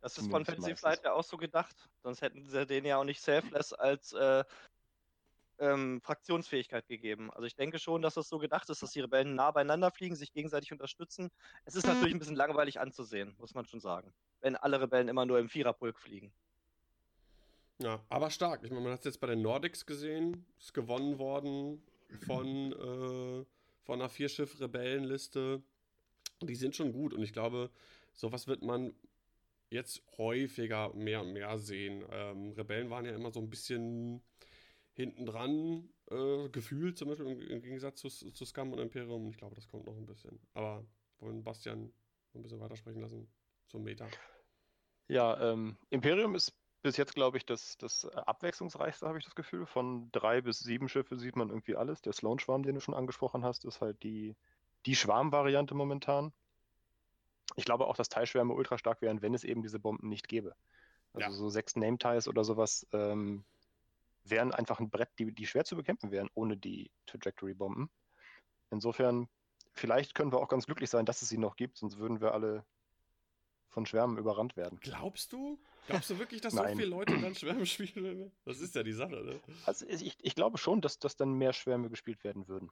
Das 0.00 0.16
ist 0.16 0.30
von 0.30 0.44
Fantasy 0.44 0.74
Flight 0.76 1.04
ja 1.04 1.12
auch 1.12 1.24
so 1.24 1.36
gedacht. 1.36 1.76
Sonst 2.02 2.22
hätten 2.22 2.48
sie 2.48 2.66
den 2.66 2.84
ja 2.84 2.96
auch 2.96 3.04
nicht 3.04 3.20
selfless 3.20 3.72
als 3.72 4.12
äh, 4.12 4.44
ähm, 5.58 6.00
Fraktionsfähigkeit 6.00 6.86
gegeben. 6.88 7.30
Also 7.30 7.44
ich 7.44 7.54
denke 7.54 7.78
schon, 7.78 8.00
dass 8.00 8.14
das 8.14 8.28
so 8.28 8.38
gedacht 8.38 8.68
ist, 8.70 8.82
dass 8.82 8.92
die 8.92 9.00
Rebellen 9.00 9.34
nah 9.34 9.50
beieinander 9.50 9.90
fliegen, 9.90 10.16
sich 10.16 10.32
gegenseitig 10.32 10.72
unterstützen. 10.72 11.30
Es 11.64 11.74
ist 11.74 11.86
natürlich 11.86 12.14
ein 12.14 12.18
bisschen 12.18 12.36
langweilig 12.36 12.80
anzusehen, 12.80 13.34
muss 13.38 13.54
man 13.54 13.66
schon 13.66 13.80
sagen. 13.80 14.12
Wenn 14.40 14.56
alle 14.56 14.80
Rebellen 14.80 15.08
immer 15.08 15.26
nur 15.26 15.38
im 15.38 15.50
Viererpulk 15.50 15.98
fliegen. 15.98 16.32
Ja, 17.78 18.02
aber 18.08 18.30
stark. 18.30 18.62
Ich 18.64 18.70
meine, 18.70 18.82
man 18.82 18.92
hat 18.92 19.00
es 19.00 19.04
jetzt 19.06 19.20
bei 19.20 19.26
den 19.26 19.42
Nordics 19.42 19.86
gesehen. 19.86 20.46
Ist 20.58 20.74
gewonnen 20.74 21.18
worden 21.18 21.82
von, 22.26 22.72
äh, 22.72 23.44
von 23.84 24.00
einer 24.00 24.08
Vierschiff-Rebellenliste. 24.08 25.62
Die 26.42 26.54
sind 26.54 26.74
schon 26.74 26.92
gut 26.92 27.12
und 27.12 27.22
ich 27.22 27.34
glaube, 27.34 27.70
sowas 28.14 28.46
wird 28.46 28.62
man 28.62 28.94
jetzt 29.70 30.02
häufiger 30.18 30.92
mehr 30.94 31.22
und 31.22 31.32
mehr 31.32 31.58
sehen. 31.58 32.04
Ähm, 32.10 32.52
Rebellen 32.52 32.90
waren 32.90 33.04
ja 33.04 33.14
immer 33.14 33.30
so 33.30 33.40
ein 33.40 33.48
bisschen 33.48 34.22
hinten 34.92 35.24
dran, 35.24 35.88
äh, 36.10 36.48
gefühlt 36.50 36.98
zum 36.98 37.08
Beispiel 37.08 37.26
im, 37.26 37.40
im 37.40 37.62
Gegensatz 37.62 38.00
zu, 38.00 38.08
zu, 38.08 38.44
Scum 38.44 38.72
und 38.72 38.80
Imperium. 38.80 39.30
Ich 39.30 39.38
glaube, 39.38 39.54
das 39.54 39.68
kommt 39.68 39.86
noch 39.86 39.96
ein 39.96 40.06
bisschen. 40.06 40.40
Aber 40.52 40.84
wollen 41.20 41.44
Bastian 41.44 41.92
ein 42.34 42.42
bisschen 42.42 42.60
weitersprechen 42.60 43.00
lassen 43.00 43.28
zum 43.68 43.84
Meta. 43.84 44.08
Ja, 45.08 45.52
ähm, 45.52 45.76
Imperium 45.90 46.34
ist 46.34 46.52
bis 46.82 46.96
jetzt, 46.96 47.14
glaube 47.14 47.36
ich, 47.36 47.44
das, 47.44 47.76
das 47.78 48.06
abwechslungsreichste, 48.06 49.06
habe 49.06 49.18
ich 49.18 49.24
das 49.24 49.34
Gefühl. 49.34 49.66
Von 49.66 50.10
drei 50.12 50.40
bis 50.40 50.60
sieben 50.60 50.88
Schiffe 50.88 51.16
sieht 51.16 51.36
man 51.36 51.50
irgendwie 51.50 51.76
alles. 51.76 52.00
Der 52.02 52.12
Sloan-Schwarm, 52.12 52.62
den 52.62 52.76
du 52.76 52.80
schon 52.80 52.94
angesprochen 52.94 53.44
hast, 53.44 53.64
ist 53.64 53.80
halt 53.80 54.02
die, 54.02 54.36
die 54.86 54.96
Schwarm-Variante 54.96 55.74
momentan 55.74 56.32
ich 57.56 57.64
glaube 57.64 57.86
auch, 57.86 57.96
dass 57.96 58.08
Teilschwärme 58.08 58.54
ultra 58.54 58.78
stark 58.78 59.02
wären, 59.02 59.22
wenn 59.22 59.34
es 59.34 59.44
eben 59.44 59.62
diese 59.62 59.78
Bomben 59.78 60.08
nicht 60.08 60.28
gäbe. 60.28 60.54
Also 61.12 61.28
ja. 61.28 61.32
so 61.32 61.48
sechs 61.48 61.76
Name-Ties 61.76 62.28
oder 62.28 62.44
sowas 62.44 62.86
ähm, 62.92 63.44
wären 64.24 64.52
einfach 64.52 64.78
ein 64.78 64.90
Brett, 64.90 65.10
die, 65.18 65.32
die 65.32 65.46
schwer 65.46 65.64
zu 65.64 65.76
bekämpfen 65.76 66.10
wären, 66.10 66.28
ohne 66.34 66.56
die 66.56 66.90
Trajectory-Bomben. 67.06 67.90
Insofern, 68.70 69.28
vielleicht 69.72 70.14
können 70.14 70.32
wir 70.32 70.38
auch 70.38 70.48
ganz 70.48 70.66
glücklich 70.66 70.90
sein, 70.90 71.06
dass 71.06 71.22
es 71.22 71.28
sie 71.28 71.38
noch 71.38 71.56
gibt, 71.56 71.78
sonst 71.78 71.98
würden 71.98 72.20
wir 72.20 72.32
alle 72.32 72.64
von 73.68 73.86
Schwärmen 73.86 74.18
überrannt 74.18 74.56
werden. 74.56 74.78
Glaubst 74.80 75.32
du? 75.32 75.58
Glaubst 75.86 76.10
du 76.10 76.18
wirklich, 76.18 76.40
dass 76.40 76.52
so 76.52 76.64
viele 76.64 76.84
Leute 76.84 77.18
dann 77.20 77.34
Schwärme 77.34 77.66
spielen? 77.66 78.30
Das 78.44 78.60
ist 78.60 78.74
ja 78.74 78.82
die 78.82 78.92
Sache, 78.92 79.16
ne? 79.24 79.40
Also 79.64 79.86
ich, 79.88 80.16
ich 80.20 80.34
glaube 80.34 80.58
schon, 80.58 80.80
dass, 80.80 80.98
dass 80.98 81.16
dann 81.16 81.32
mehr 81.32 81.52
Schwärme 81.52 81.88
gespielt 81.88 82.22
werden 82.22 82.46
würden 82.46 82.70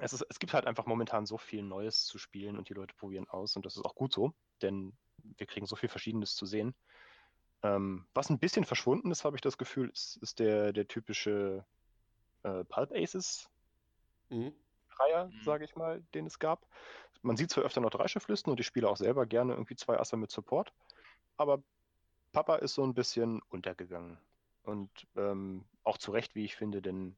es, 0.00 0.12
ist, 0.12 0.24
es 0.28 0.38
gibt 0.38 0.54
halt 0.54 0.66
einfach 0.66 0.86
momentan 0.86 1.26
so 1.26 1.38
viel 1.38 1.62
Neues 1.62 2.04
zu 2.04 2.18
spielen 2.18 2.56
und 2.56 2.68
die 2.68 2.74
Leute 2.74 2.94
probieren 2.94 3.28
aus 3.28 3.56
und 3.56 3.66
das 3.66 3.76
ist 3.76 3.84
auch 3.84 3.94
gut 3.94 4.12
so, 4.12 4.32
denn 4.62 4.96
wir 5.36 5.46
kriegen 5.46 5.66
so 5.66 5.76
viel 5.76 5.88
Verschiedenes 5.88 6.34
zu 6.34 6.46
sehen. 6.46 6.74
Ähm, 7.62 8.06
was 8.14 8.30
ein 8.30 8.38
bisschen 8.38 8.64
verschwunden 8.64 9.10
ist, 9.10 9.24
habe 9.24 9.36
ich 9.36 9.42
das 9.42 9.58
Gefühl, 9.58 9.90
ist, 9.90 10.16
ist 10.22 10.38
der, 10.38 10.72
der 10.72 10.88
typische 10.88 11.64
äh, 12.42 12.64
Pulp 12.64 12.92
Aces 12.92 13.48
mhm. 14.30 14.52
Reiher, 14.98 15.26
mhm. 15.26 15.42
sage 15.44 15.64
ich 15.64 15.76
mal, 15.76 16.02
den 16.14 16.26
es 16.26 16.38
gab. 16.38 16.66
Man 17.22 17.36
sieht 17.36 17.50
zwar 17.50 17.64
öfter 17.64 17.82
noch 17.82 17.90
drei 17.90 18.08
Schifflisten 18.08 18.50
und 18.50 18.60
ich 18.60 18.66
spiele 18.66 18.88
auch 18.88 18.96
selber 18.96 19.26
gerne 19.26 19.52
irgendwie 19.52 19.76
zwei 19.76 19.98
Asse 19.98 20.16
mit 20.16 20.30
Support, 20.30 20.72
aber 21.36 21.62
Papa 22.32 22.56
ist 22.56 22.74
so 22.74 22.82
ein 22.82 22.94
bisschen 22.94 23.42
untergegangen. 23.50 24.18
Und 24.62 24.90
ähm, 25.16 25.64
auch 25.84 25.98
zu 25.98 26.12
Recht, 26.12 26.34
wie 26.34 26.44
ich 26.44 26.56
finde, 26.56 26.80
denn 26.80 27.16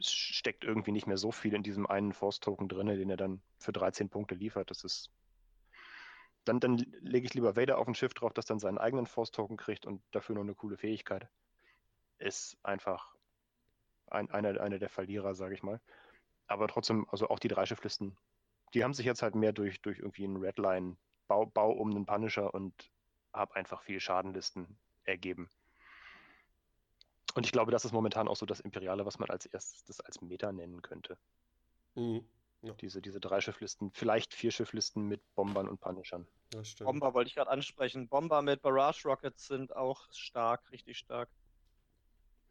steckt 0.00 0.64
irgendwie 0.64 0.92
nicht 0.92 1.06
mehr 1.06 1.16
so 1.16 1.32
viel 1.32 1.54
in 1.54 1.62
diesem 1.62 1.86
einen 1.86 2.12
Force-Token 2.12 2.68
drin, 2.68 2.86
den 2.86 3.10
er 3.10 3.16
dann 3.16 3.40
für 3.58 3.72
13 3.72 4.08
Punkte 4.08 4.34
liefert. 4.34 4.70
Das 4.70 4.84
ist. 4.84 5.10
Dann, 6.44 6.60
dann 6.60 6.76
lege 7.00 7.26
ich 7.26 7.34
lieber 7.34 7.56
Vader 7.56 7.78
auf 7.78 7.88
ein 7.88 7.94
Schiff 7.94 8.14
drauf, 8.14 8.32
das 8.32 8.46
dann 8.46 8.60
seinen 8.60 8.78
eigenen 8.78 9.06
Force-Token 9.06 9.56
kriegt 9.56 9.84
und 9.84 10.02
dafür 10.12 10.36
noch 10.36 10.42
eine 10.42 10.54
coole 10.54 10.76
Fähigkeit. 10.76 11.28
Ist 12.18 12.56
einfach 12.62 13.16
ein, 14.06 14.30
einer, 14.30 14.60
einer 14.60 14.78
der 14.78 14.88
Verlierer, 14.88 15.34
sage 15.34 15.54
ich 15.54 15.62
mal. 15.62 15.80
Aber 16.46 16.68
trotzdem, 16.68 17.06
also 17.10 17.28
auch 17.28 17.40
die 17.40 17.48
drei 17.48 17.66
Schifflisten, 17.66 18.16
die 18.74 18.84
haben 18.84 18.94
sich 18.94 19.06
jetzt 19.06 19.22
halt 19.22 19.34
mehr 19.34 19.52
durch, 19.52 19.82
durch 19.82 19.98
irgendwie 19.98 20.24
einen 20.24 20.36
Redline, 20.36 20.96
Bau, 21.26 21.46
Bau 21.46 21.72
um 21.72 21.90
einen 21.90 22.06
Punisher 22.06 22.54
und 22.54 22.90
habe 23.32 23.56
einfach 23.56 23.82
viel 23.82 24.00
Schadenlisten 24.00 24.78
ergeben. 25.04 25.50
Und 27.36 27.44
ich 27.44 27.52
glaube, 27.52 27.70
das 27.70 27.84
ist 27.84 27.92
momentan 27.92 28.28
auch 28.28 28.36
so 28.36 28.46
das 28.46 28.60
Imperiale, 28.60 29.04
was 29.04 29.18
man 29.18 29.28
als 29.28 29.44
erstes 29.44 30.00
als 30.00 30.22
Meta 30.22 30.52
nennen 30.52 30.80
könnte. 30.80 31.18
Mhm. 31.94 32.26
Ja. 32.62 32.72
Diese, 32.80 33.02
diese 33.02 33.20
drei 33.20 33.42
Schifflisten, 33.42 33.90
vielleicht 33.92 34.32
vier 34.32 34.50
Schifflisten 34.50 35.06
mit 35.06 35.20
Bombern 35.34 35.68
und 35.68 35.78
Punishern. 35.78 36.26
Bomber 36.78 37.12
wollte 37.12 37.28
ich 37.28 37.34
gerade 37.34 37.50
ansprechen. 37.50 38.08
Bomber 38.08 38.40
mit 38.40 38.62
Barrage 38.62 39.06
Rockets 39.06 39.48
sind 39.48 39.76
auch 39.76 40.10
stark, 40.12 40.70
richtig 40.72 40.96
stark. 40.96 41.28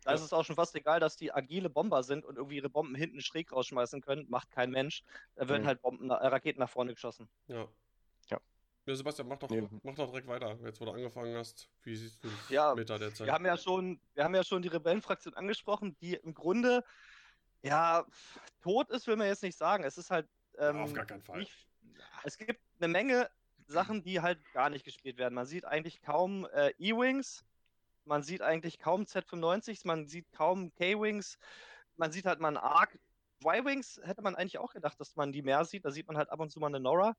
Da 0.03 0.11
ja. 0.11 0.15
ist 0.15 0.21
es 0.21 0.33
auch 0.33 0.45
schon 0.45 0.55
fast 0.55 0.75
egal, 0.75 0.99
dass 0.99 1.17
die 1.17 1.33
agile 1.33 1.71
Bomber 1.71 2.03
sind 2.03 2.23
und 2.23 2.35
irgendwie 2.35 2.57
ihre 2.57 2.69
Bomben 2.69 2.93
hinten 2.93 3.21
schräg 3.21 3.51
rausschmeißen 3.51 4.01
können. 4.01 4.29
Macht 4.29 4.51
kein 4.51 4.69
Mensch. 4.69 5.03
Da 5.33 5.49
werden 5.49 5.63
mhm. 5.63 5.67
halt 5.67 5.81
Bomben, 5.81 6.11
äh, 6.11 6.13
Raketen 6.13 6.59
nach 6.59 6.69
vorne 6.69 6.93
geschossen. 6.93 7.27
Ja. 7.47 7.67
Ja, 8.85 8.95
Sebastian, 8.95 9.27
mach 9.27 9.37
doch, 9.37 9.49
ja. 9.49 9.63
mach 9.81 9.95
doch 9.95 10.09
direkt 10.09 10.27
weiter, 10.27 10.57
jetzt 10.63 10.79
wo 10.79 10.85
du 10.85 10.91
angefangen 10.91 11.35
hast. 11.35 11.67
Wie 11.81 11.95
siehst 11.95 12.23
du 12.23 12.29
das 12.29 12.49
ja, 12.49 12.75
Meta 12.75 12.99
derzeit? 12.99 13.25
Wir 13.25 13.33
haben 13.33 13.45
ja 13.45 13.57
schon, 13.57 13.99
wir 14.13 14.23
haben 14.23 14.35
ja 14.35 14.43
schon 14.43 14.61
die 14.61 14.67
Rebellenfraktion 14.67 15.33
angesprochen, 15.33 15.97
die 16.01 16.13
im 16.13 16.35
Grunde 16.35 16.83
ja 17.63 18.05
tot 18.61 18.91
ist, 18.91 19.07
will 19.07 19.15
man 19.15 19.27
jetzt 19.27 19.41
nicht 19.41 19.57
sagen. 19.57 19.83
Es 19.83 19.97
ist 19.97 20.11
halt. 20.11 20.27
Ähm, 20.59 20.77
auf 20.77 20.93
gar 20.93 21.05
keinen 21.05 21.23
Fall. 21.23 21.39
Nicht, 21.39 21.67
es 22.23 22.37
gibt 22.37 22.61
eine 22.79 22.87
Menge 22.87 23.29
Sachen, 23.67 24.03
die 24.03 24.21
halt 24.21 24.39
gar 24.53 24.69
nicht 24.69 24.85
gespielt 24.85 25.17
werden. 25.17 25.33
Man 25.33 25.47
sieht 25.47 25.65
eigentlich 25.65 26.03
kaum 26.03 26.45
äh, 26.53 26.71
E-Wings, 26.77 27.43
man 28.05 28.21
sieht 28.21 28.43
eigentlich 28.43 28.77
kaum 28.77 29.05
Z95s, 29.05 29.81
man 29.87 30.07
sieht 30.07 30.31
kaum 30.31 30.71
K-Wings, 30.75 31.39
man 31.97 32.11
sieht 32.11 32.25
halt 32.25 32.39
mal 32.39 32.49
einen 32.49 32.57
Arc. 32.57 32.99
Y-Wings 33.43 33.99
hätte 34.03 34.21
man 34.21 34.35
eigentlich 34.35 34.59
auch 34.59 34.73
gedacht, 34.73 34.99
dass 34.99 35.15
man 35.15 35.31
die 35.31 35.41
mehr 35.41 35.65
sieht. 35.65 35.85
Da 35.85 35.91
sieht 35.91 36.07
man 36.07 36.17
halt 36.17 36.29
ab 36.29 36.39
und 36.39 36.51
zu 36.51 36.59
mal 36.59 36.67
eine 36.67 36.79
Nora 36.79 37.15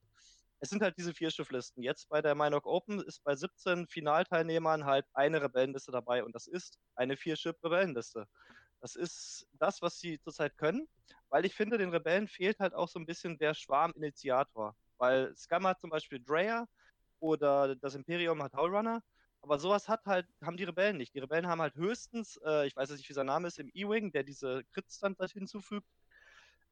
es 0.61 0.71
sind 0.71 0.83
halt 0.83 0.97
diese 0.97 1.15
vier 1.15 1.31
Schifflisten. 1.31 1.83
Jetzt 1.83 2.09
bei 2.09 2.23
der 2.23 2.35
Minok 2.35 2.67
Open 2.67 3.01
ist 3.01 3.23
bei 3.25 3.37
17 3.37 3.87
Finalteilnehmern 3.89 4.85
halt 4.85 5.07
eine 5.13 5.43
Rebellenliste 5.43 5.93
dabei 5.93 6.25
und 6.25 6.35
das 6.35 6.47
ist 6.47 6.79
eine 6.95 7.17
Vier-Schiff-Rebellenliste. 7.17 8.27
Das 8.81 8.95
ist 8.95 9.47
das, 9.55 9.83
was 9.83 9.99
sie 9.99 10.21
zurzeit 10.21 10.57
können, 10.57 10.89
weil 11.29 11.45
ich 11.45 11.55
finde, 11.55 11.79
den 11.79 11.91
Rebellen 11.91 12.29
fehlt 12.29 12.59
halt 12.61 12.75
auch 12.75 12.89
so 12.89 12.99
ein 12.99 13.07
bisschen 13.07 13.39
der 13.39 13.55
Schwarm-Initiator. 13.55 14.77
Weil 14.99 15.35
Scum 15.37 15.67
hat 15.67 15.81
zum 15.81 15.91
Beispiel 15.91 16.23
Dreyer 16.23 16.67
oder 17.21 17.77
das 17.77 17.95
Imperium 17.95 18.43
hat 18.43 18.55
Howlrunner, 18.55 19.03
aber 19.43 19.59
sowas 19.59 19.89
hat 19.89 20.05
halt, 20.07 20.27
haben 20.43 20.57
die 20.57 20.65
Rebellen 20.65 20.97
nicht. 20.97 21.15
Die 21.15 21.19
Rebellen 21.19 21.47
haben 21.47 21.61
halt 21.61 21.75
höchstens, 21.75 22.39
äh, 22.45 22.67
ich 22.67 22.75
weiß 22.77 22.91
nicht, 22.91 23.09
wie 23.09 23.13
sein 23.13 23.27
Name 23.27 23.49
ist, 23.49 23.59
im 23.59 23.71
E-Wing, 23.75 24.11
der 24.13 24.25
diese 24.25 24.65
Crit-Stand 24.73 25.19
hinzufügt, 25.33 25.87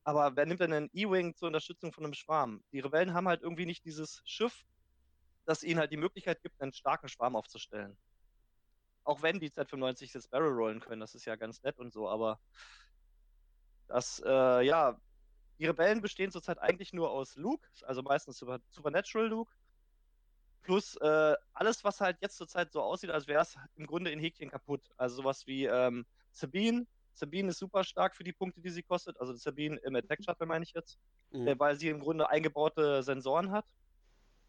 aber 0.04 0.36
wer 0.36 0.46
nimmt 0.46 0.60
denn 0.60 0.72
einen 0.72 0.90
E-Wing 0.92 1.34
zur 1.34 1.48
Unterstützung 1.48 1.92
von 1.92 2.04
einem 2.04 2.14
Schwarm? 2.14 2.62
Die 2.72 2.80
Rebellen 2.80 3.14
haben 3.14 3.28
halt 3.28 3.42
irgendwie 3.42 3.66
nicht 3.66 3.84
dieses 3.84 4.22
Schiff, 4.24 4.64
das 5.46 5.62
ihnen 5.62 5.80
halt 5.80 5.92
die 5.92 5.96
Möglichkeit 5.96 6.42
gibt, 6.42 6.60
einen 6.60 6.72
starken 6.72 7.08
Schwarm 7.08 7.36
aufzustellen. 7.36 7.96
Auch 9.04 9.22
wenn 9.22 9.40
die 9.40 9.50
Z95 9.50 10.14
jetzt 10.14 10.30
Barrel 10.30 10.52
rollen 10.52 10.80
können, 10.80 11.00
das 11.00 11.14
ist 11.14 11.24
ja 11.24 11.36
ganz 11.36 11.62
nett 11.62 11.78
und 11.78 11.92
so, 11.92 12.08
aber 12.08 12.40
das, 13.88 14.22
äh, 14.24 14.62
ja, 14.62 14.98
die 15.58 15.66
Rebellen 15.66 16.00
bestehen 16.00 16.30
zurzeit 16.30 16.58
eigentlich 16.58 16.92
nur 16.92 17.10
aus 17.10 17.36
Luke, 17.36 17.66
also 17.82 18.02
meistens 18.02 18.38
Super 18.38 18.60
Supernatural 18.70 19.28
Luke, 19.28 19.52
plus 20.64 20.96
äh, 20.96 21.36
alles, 21.52 21.84
was 21.84 22.00
halt 22.00 22.18
jetzt 22.20 22.36
zurzeit 22.36 22.72
so 22.72 22.82
aussieht, 22.82 23.10
als 23.10 23.26
wäre 23.26 23.42
es 23.42 23.56
im 23.76 23.86
Grunde 23.86 24.10
in 24.10 24.18
Häkchen 24.18 24.50
kaputt. 24.50 24.90
Also 24.96 25.16
sowas 25.16 25.46
wie 25.46 25.66
ähm, 25.66 26.06
Sabine. 26.32 26.86
Sabine 27.14 27.50
ist 27.50 27.58
super 27.58 27.84
stark 27.84 28.16
für 28.16 28.24
die 28.24 28.32
Punkte, 28.32 28.60
die 28.60 28.70
sie 28.70 28.82
kostet. 28.82 29.18
Also 29.20 29.32
Sabine 29.34 29.76
im 29.84 29.94
Attack 29.94 30.24
Shuttle 30.24 30.46
meine 30.46 30.64
ich 30.64 30.72
jetzt, 30.72 30.98
mhm. 31.30 31.58
weil 31.58 31.76
sie 31.76 31.88
im 31.88 32.00
Grunde 32.00 32.28
eingebaute 32.28 33.02
Sensoren 33.02 33.50
hat. 33.50 33.64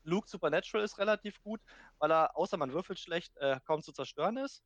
Luke 0.04 0.28
Supernatural 0.28 0.84
ist 0.84 0.98
relativ 0.98 1.42
gut, 1.42 1.62
weil 2.00 2.12
er, 2.12 2.36
außer 2.38 2.58
man 2.58 2.74
würfelt 2.74 3.00
schlecht, 3.00 3.36
äh, 3.38 3.60
kaum 3.66 3.82
zu 3.82 3.92
zerstören 3.92 4.38
ist. 4.38 4.64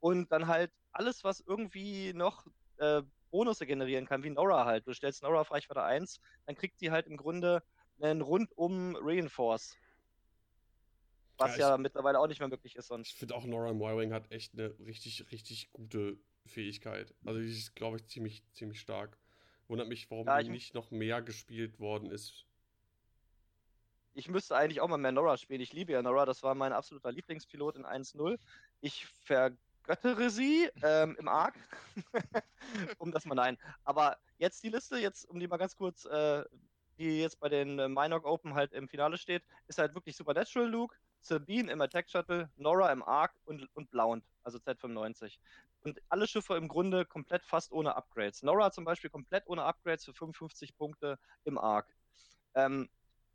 Und 0.00 0.30
dann 0.32 0.46
halt 0.46 0.70
alles, 0.92 1.24
was 1.24 1.40
irgendwie 1.40 2.12
noch 2.12 2.46
äh, 2.78 3.02
Bonusse 3.30 3.66
generieren 3.66 4.06
kann, 4.06 4.22
wie 4.24 4.30
Nora 4.30 4.64
halt. 4.64 4.86
Du 4.86 4.92
stellst 4.92 5.22
Nora 5.22 5.40
auf 5.40 5.50
Reichweite 5.50 5.82
1, 5.82 6.20
dann 6.46 6.54
kriegt 6.54 6.78
sie 6.78 6.90
halt 6.90 7.06
im 7.06 7.16
Grunde 7.16 7.62
einen 8.00 8.20
rundum 8.20 8.96
Reinforce. 8.96 9.76
Was 11.38 11.56
ja, 11.56 11.70
ja 11.70 11.78
mittlerweile 11.78 12.18
auch 12.18 12.26
nicht 12.26 12.40
mehr 12.40 12.48
möglich 12.48 12.76
ist 12.76 12.88
sonst. 12.88 13.08
Ich 13.08 13.16
finde 13.16 13.34
auch 13.34 13.44
Nora 13.44 13.70
im 13.70 13.80
Y-Wing 13.80 14.12
hat 14.12 14.30
echt 14.30 14.52
eine 14.54 14.78
richtig, 14.80 15.30
richtig 15.30 15.72
gute 15.72 16.18
Fähigkeit. 16.46 17.14
Also 17.24 17.40
die 17.40 17.50
ist, 17.50 17.74
glaube 17.74 17.98
ich, 17.98 18.06
ziemlich, 18.06 18.42
ziemlich 18.52 18.80
stark. 18.80 19.18
Wundert 19.68 19.88
mich, 19.88 20.10
warum 20.10 20.26
ja, 20.26 20.42
die 20.42 20.50
nicht 20.50 20.74
noch 20.74 20.90
mehr 20.90 21.22
gespielt 21.22 21.78
worden 21.80 22.10
ist. 22.10 22.46
Ich 24.14 24.28
müsste 24.28 24.56
eigentlich 24.56 24.80
auch 24.80 24.88
mal 24.88 24.98
mehr 24.98 25.12
Nora 25.12 25.36
spielen. 25.38 25.60
Ich 25.60 25.72
liebe 25.72 25.92
ja 25.92 26.02
Nora, 26.02 26.26
das 26.26 26.42
war 26.42 26.54
mein 26.54 26.72
absoluter 26.72 27.12
Lieblingspilot 27.12 27.76
in 27.76 27.86
1.0. 27.86 28.38
Ich 28.80 29.06
ver 29.06 29.56
göttere 29.84 30.30
sie 30.30 30.68
ähm, 30.82 31.16
im 31.18 31.28
Arc. 31.28 31.54
um 32.98 33.10
das 33.10 33.24
mal 33.24 33.34
nein. 33.34 33.58
Aber 33.84 34.16
jetzt 34.38 34.62
die 34.62 34.68
Liste, 34.68 34.98
jetzt 34.98 35.24
um 35.28 35.40
die 35.40 35.48
mal 35.48 35.56
ganz 35.56 35.76
kurz, 35.76 36.04
äh, 36.04 36.44
die 36.98 37.20
jetzt 37.20 37.40
bei 37.40 37.48
den 37.48 37.78
äh, 37.78 38.20
Open 38.22 38.54
halt 38.54 38.72
im 38.72 38.88
Finale 38.88 39.18
steht, 39.18 39.42
ist 39.66 39.78
halt 39.78 39.94
wirklich 39.94 40.16
Supernatural 40.16 40.68
Luke, 40.68 40.94
Sabine 41.22 41.70
im 41.70 41.80
Attack 41.80 42.10
Shuttle, 42.10 42.50
Nora 42.56 42.92
im 42.92 43.02
Arc 43.02 43.32
und, 43.44 43.68
und 43.74 43.90
Blount, 43.90 44.24
also 44.42 44.58
Z95. 44.58 45.38
Und 45.82 46.00
alle 46.08 46.26
Schiffe 46.26 46.56
im 46.56 46.68
Grunde 46.68 47.04
komplett 47.04 47.44
fast 47.44 47.72
ohne 47.72 47.96
Upgrades. 47.96 48.42
Nora 48.42 48.70
zum 48.70 48.84
Beispiel 48.84 49.10
komplett 49.10 49.46
ohne 49.46 49.64
Upgrades 49.64 50.04
für 50.04 50.14
55 50.14 50.76
Punkte 50.76 51.18
im 51.44 51.58
Arc. 51.58 51.86
Ähm, 52.54 52.88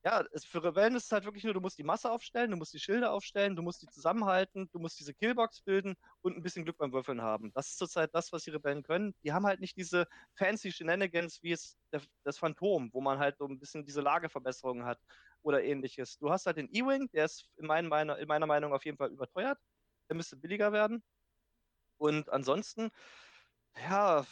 ja, 0.04 0.24
es, 0.32 0.46
für 0.46 0.64
Rebellen 0.64 0.96
ist 0.96 1.06
es 1.06 1.12
halt 1.12 1.26
wirklich 1.26 1.44
nur, 1.44 1.54
du 1.54 1.60
musst 1.60 1.78
die 1.78 1.84
Masse 1.84 2.10
aufstellen, 2.10 2.52
du 2.52 2.58
musst 2.58 2.74
die 2.74 2.80
Schilde 2.80 3.10
aufstellen, 3.10 3.56
du 3.56 3.62
musst 3.62 3.82
die 3.82 3.88
zusammenhalten, 3.88 4.70
du 4.72 4.80
musst 4.80 5.00
diese 5.00 5.14
Killbox 5.14 5.62
bilden 5.62 5.96
und 6.22 6.38
ein 6.38 6.44
bisschen 6.44 6.64
Glück 6.64 6.78
beim 6.78 6.94
Würfeln 6.94 7.22
haben. 7.22 7.52
Das 7.54 7.68
ist 7.68 7.78
zurzeit 7.78 8.14
das, 8.14 8.32
was 8.32 8.44
die 8.44 8.52
Rebellen 8.52 8.84
können. 8.84 9.16
Die 9.24 9.34
haben 9.34 9.46
halt 9.46 9.60
nicht 9.60 9.76
diese 9.76 10.08
fancy 10.36 10.72
Shenanigans 10.72 11.42
wie 11.44 11.52
es 11.52 11.78
der, 11.92 12.02
das 12.24 12.38
Phantom, 12.38 12.90
wo 12.94 13.02
man 13.02 13.20
halt 13.20 13.38
so 13.38 13.46
ein 13.46 13.60
bisschen 13.60 13.86
diese 13.86 14.02
Lageverbesserungen 14.02 14.86
hat 14.86 15.00
oder 15.48 15.64
ähnliches. 15.64 16.18
Du 16.18 16.30
hast 16.30 16.46
halt 16.46 16.58
den 16.58 16.70
E-Wing, 16.74 17.10
der 17.14 17.24
ist 17.24 17.50
in, 17.56 17.68
mein, 17.68 17.88
meiner, 17.88 18.18
in 18.18 18.28
meiner 18.28 18.46
Meinung 18.46 18.74
auf 18.74 18.84
jeden 18.84 18.98
Fall 18.98 19.12
überteuert. 19.12 19.58
Der 20.10 20.18
müsste 20.18 20.36
billiger 20.36 20.74
werden. 20.74 21.02
Und 21.98 22.30
ansonsten, 22.30 22.92
ja, 23.78 24.26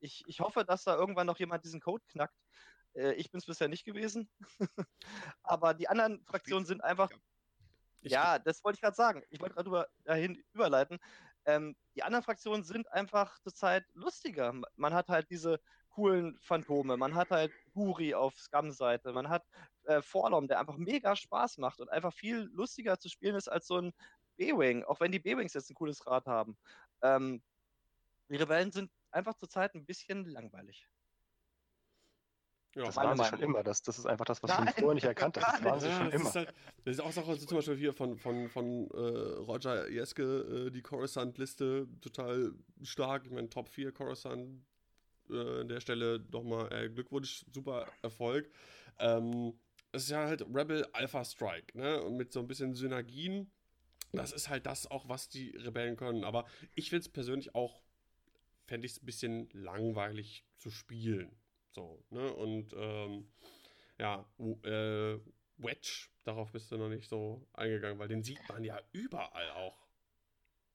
ich, 0.00 0.22
ich 0.26 0.40
hoffe, 0.40 0.66
dass 0.66 0.84
da 0.84 0.96
irgendwann 0.96 1.26
noch 1.26 1.38
jemand 1.38 1.64
diesen 1.64 1.80
Code 1.80 2.04
knackt, 2.08 2.36
äh, 2.94 3.12
ich 3.14 3.30
bin 3.30 3.38
es 3.38 3.46
bisher 3.46 3.68
nicht 3.68 3.86
gewesen. 3.86 4.28
Aber 5.42 5.72
die 5.72 5.88
anderen 5.88 6.22
Fraktionen 6.26 6.66
sind 6.66 6.84
einfach. 6.84 7.10
Ja, 8.02 8.38
das 8.38 8.62
wollte 8.62 8.76
ich 8.76 8.82
gerade 8.82 8.96
sagen. 8.96 9.22
Ich 9.30 9.40
wollte 9.40 9.54
gerade 9.54 9.88
dahin 10.04 10.44
überleiten. 10.52 10.98
Ähm, 11.46 11.74
die 11.94 12.02
anderen 12.02 12.22
Fraktionen 12.22 12.62
sind 12.62 12.86
einfach 12.92 13.38
zurzeit 13.40 13.86
lustiger. 13.94 14.52
Man 14.76 14.92
hat 14.92 15.08
halt 15.08 15.30
diese 15.30 15.58
coolen 15.94 16.36
Phantome, 16.40 16.96
man 16.96 17.14
hat 17.14 17.30
halt 17.30 17.52
Guri 17.72 18.14
auf 18.14 18.36
Scum-Seite, 18.36 19.12
man 19.12 19.28
hat 19.28 19.44
äh, 19.84 20.02
Forlom, 20.02 20.48
der 20.48 20.58
einfach 20.58 20.76
mega 20.76 21.14
Spaß 21.14 21.58
macht 21.58 21.80
und 21.80 21.88
einfach 21.88 22.12
viel 22.12 22.50
lustiger 22.52 22.98
zu 22.98 23.08
spielen 23.08 23.36
ist 23.36 23.48
als 23.48 23.66
so 23.66 23.78
ein 23.78 23.92
B-Wing, 24.36 24.82
auch 24.84 25.00
wenn 25.00 25.12
die 25.12 25.20
B-Wings 25.20 25.54
jetzt 25.54 25.70
ein 25.70 25.74
cooles 25.74 26.04
Rad 26.06 26.26
haben. 26.26 26.56
Ähm, 27.02 27.42
die 28.28 28.36
Rebellen 28.36 28.72
sind 28.72 28.90
einfach 29.12 29.34
zurzeit 29.34 29.74
ein 29.74 29.84
bisschen 29.84 30.24
langweilig. 30.24 30.88
Ja, 32.74 32.86
das 32.86 32.96
waren 32.96 33.16
sie 33.16 33.24
schon 33.24 33.40
immer. 33.40 33.62
Das, 33.62 33.82
das 33.82 33.98
ist 33.98 34.06
einfach 34.06 34.24
das, 34.24 34.42
was 34.42 34.50
Nein, 34.50 34.66
du 34.66 34.72
vorher 34.80 34.94
nicht 34.94 35.04
erkannt 35.04 35.36
hast. 35.40 35.58
Das 35.58 35.64
waren 35.64 35.80
sie 35.80 35.86
ja, 35.86 35.96
schon 35.96 36.10
das 36.10 36.14
immer. 36.14 36.28
Ist 36.28 36.34
halt, 36.34 36.54
das 36.84 36.94
ist 36.94 37.00
auch 37.00 37.12
Sache, 37.12 37.28
also 37.28 37.46
zum 37.46 37.58
Beispiel 37.58 37.76
hier 37.76 37.92
von, 37.92 38.18
von, 38.18 38.48
von 38.48 38.90
äh, 38.90 39.38
Roger 39.38 39.88
Jeske, 39.88 40.22
äh, 40.66 40.70
die 40.70 40.82
Coruscant-Liste, 40.82 41.86
total 42.00 42.52
stark. 42.82 43.26
Ich 43.26 43.30
meine, 43.30 43.48
Top 43.48 43.68
4 43.68 43.92
Coruscant 43.92 44.64
äh, 45.30 45.60
an 45.60 45.68
der 45.68 45.80
Stelle 45.80 46.24
nochmal 46.30 46.72
äh, 46.72 46.88
Glückwunsch, 46.88 47.44
super 47.52 47.86
Erfolg. 48.02 48.50
Ähm, 48.98 49.54
es 49.92 50.04
ist 50.04 50.10
ja 50.10 50.26
halt 50.26 50.42
Rebel 50.52 50.86
Alpha 50.92 51.24
Strike, 51.24 51.76
ne? 51.78 52.02
Und 52.02 52.16
mit 52.16 52.32
so 52.32 52.40
ein 52.40 52.48
bisschen 52.48 52.74
Synergien. 52.74 53.50
Das 54.12 54.32
ist 54.32 54.48
halt 54.48 54.66
das 54.66 54.90
auch, 54.90 55.08
was 55.08 55.28
die 55.28 55.50
Rebellen 55.56 55.96
können. 55.96 56.24
Aber 56.24 56.46
ich 56.74 56.90
finde 56.90 57.00
es 57.00 57.08
persönlich 57.08 57.54
auch, 57.54 57.82
fände 58.66 58.86
ich 58.86 58.92
es 58.92 59.02
ein 59.02 59.06
bisschen 59.06 59.48
langweilig 59.52 60.44
zu 60.58 60.70
spielen. 60.70 61.36
So, 61.72 62.04
ne? 62.10 62.32
Und 62.32 62.72
ähm, 62.76 63.28
ja, 63.98 64.24
äh, 64.38 65.18
Wedge, 65.56 66.08
darauf 66.24 66.52
bist 66.52 66.70
du 66.70 66.76
noch 66.76 66.88
nicht 66.88 67.08
so 67.08 67.46
eingegangen, 67.52 67.98
weil 67.98 68.08
den 68.08 68.22
sieht 68.22 68.48
man 68.48 68.64
ja 68.64 68.80
überall 68.92 69.50
auch. 69.50 69.83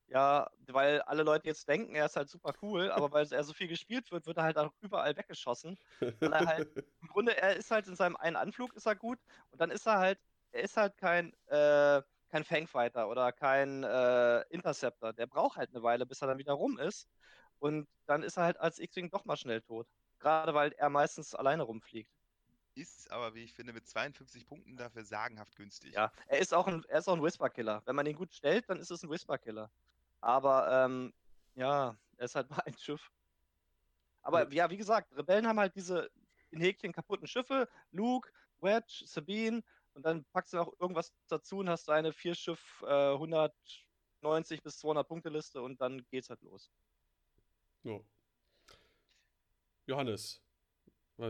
Ja, 0.10 0.50
weil 0.68 1.02
alle 1.04 1.22
Leute 1.22 1.48
jetzt 1.48 1.68
denken, 1.68 1.94
er 1.94 2.08
ist 2.08 2.16
halt 2.16 2.30
super 2.30 2.54
cool, 2.64 2.90
aber 2.92 3.12
weil 3.12 3.32
er 3.32 3.44
so 3.44 3.54
viel 3.54 3.68
gespielt 3.68 4.12
wird, 4.12 4.26
wird 4.26 4.38
er 4.38 4.44
halt 4.44 4.58
auch 4.58 4.74
überall 4.82 5.16
weggeschossen. 5.16 5.78
Weil 6.00 6.34
er 6.34 6.46
halt, 6.48 6.70
im 7.02 7.08
Grunde, 7.08 7.38
er 7.38 7.56
ist 7.56 7.70
halt 7.70 7.88
in 7.88 7.96
seinem 7.96 8.16
einen 8.16 8.36
Anflug 8.36 8.74
ist 8.74 8.88
er 8.88 8.96
gut 8.96 9.20
und 9.52 9.62
dann 9.62 9.70
ist 9.70 9.86
er 9.86 10.00
halt, 10.00 10.20
er 10.52 10.64
ist 10.64 10.78
halt 10.78 10.98
kein, 10.98 11.32
äh, 11.48 12.02
kein 12.30 12.44
Fangfighter 12.44 13.08
oder 13.08 13.32
kein 13.32 13.84
äh, 13.84 14.42
Interceptor. 14.50 15.14
Der 15.14 15.28
braucht 15.28 15.58
halt 15.58 15.70
eine 15.72 15.84
Weile, 15.84 16.08
bis 16.08 16.22
er 16.22 16.28
dann 16.28 16.40
wieder 16.40 16.54
rum 16.54 16.80
ist. 16.80 17.08
Und 17.60 17.88
dann 18.06 18.24
ist 18.24 18.38
er 18.38 18.44
halt 18.44 18.58
als 18.58 18.80
X-Wing 18.80 19.12
doch 19.12 19.26
mal 19.26 19.38
schnell 19.38 19.62
tot. 19.62 19.88
Gerade 20.20 20.54
weil 20.54 20.72
er 20.74 20.90
meistens 20.90 21.36
alleine 21.36 21.64
rumfliegt. 21.64 22.12
Ist 22.76 23.12
aber, 23.12 23.36
wie 23.36 23.44
ich 23.44 23.54
finde, 23.54 23.74
mit 23.74 23.88
52 23.88 24.48
Punkten 24.48 24.78
dafür 24.78 25.04
sagenhaft 25.04 25.56
günstig. 25.56 25.94
Ja, 25.94 26.12
er 26.28 26.40
ist 26.40 26.54
auch 26.54 26.68
ein, 26.68 26.84
er 26.88 27.00
ist 27.00 27.10
auch 27.10 27.16
ein 27.16 27.24
Whisper-Killer. 27.24 27.82
Wenn 27.86 27.96
man 27.96 28.06
ihn 28.06 28.16
gut 28.16 28.34
stellt, 28.34 28.70
dann 28.70 28.80
ist 28.80 28.92
es 28.92 29.04
ein 29.04 29.10
Whisper-Killer. 29.10 29.70
Aber 30.22 30.86
ähm, 30.86 31.14
ja, 31.56 31.98
er 32.18 32.26
ist 32.26 32.36
halt 32.36 32.50
mal 32.50 32.62
ein 32.66 32.78
Schiff. 32.78 33.12
Aber 34.22 34.52
ja, 34.54 34.70
wie 34.70 34.78
gesagt, 34.78 35.16
Rebellen 35.16 35.48
haben 35.48 35.60
halt 35.60 35.76
diese 35.76 36.12
in 36.52 36.62
Häkchen 36.62 36.92
kaputten 36.92 37.28
Schiffe, 37.28 37.70
Luke, 37.92 38.32
Wedge, 38.60 39.04
Sabine 39.06 39.64
und 39.94 40.04
dann 40.06 40.26
packst 40.26 40.54
du 40.54 40.58
noch 40.58 40.74
irgendwas 40.80 41.14
dazu 41.28 41.60
und 41.60 41.70
hast 41.70 41.88
deine 41.88 42.12
vier 42.12 42.36
Schiff 42.36 42.84
äh, 42.86 43.14
190 43.14 44.62
bis 44.62 44.80
200 44.80 45.08
Punkte 45.08 45.30
Liste 45.30 45.62
und 45.62 45.80
dann 45.80 46.06
geht's 46.10 46.30
halt 46.30 46.42
los. 46.42 46.72
Ja. 47.84 48.00
Johannes. 49.86 50.42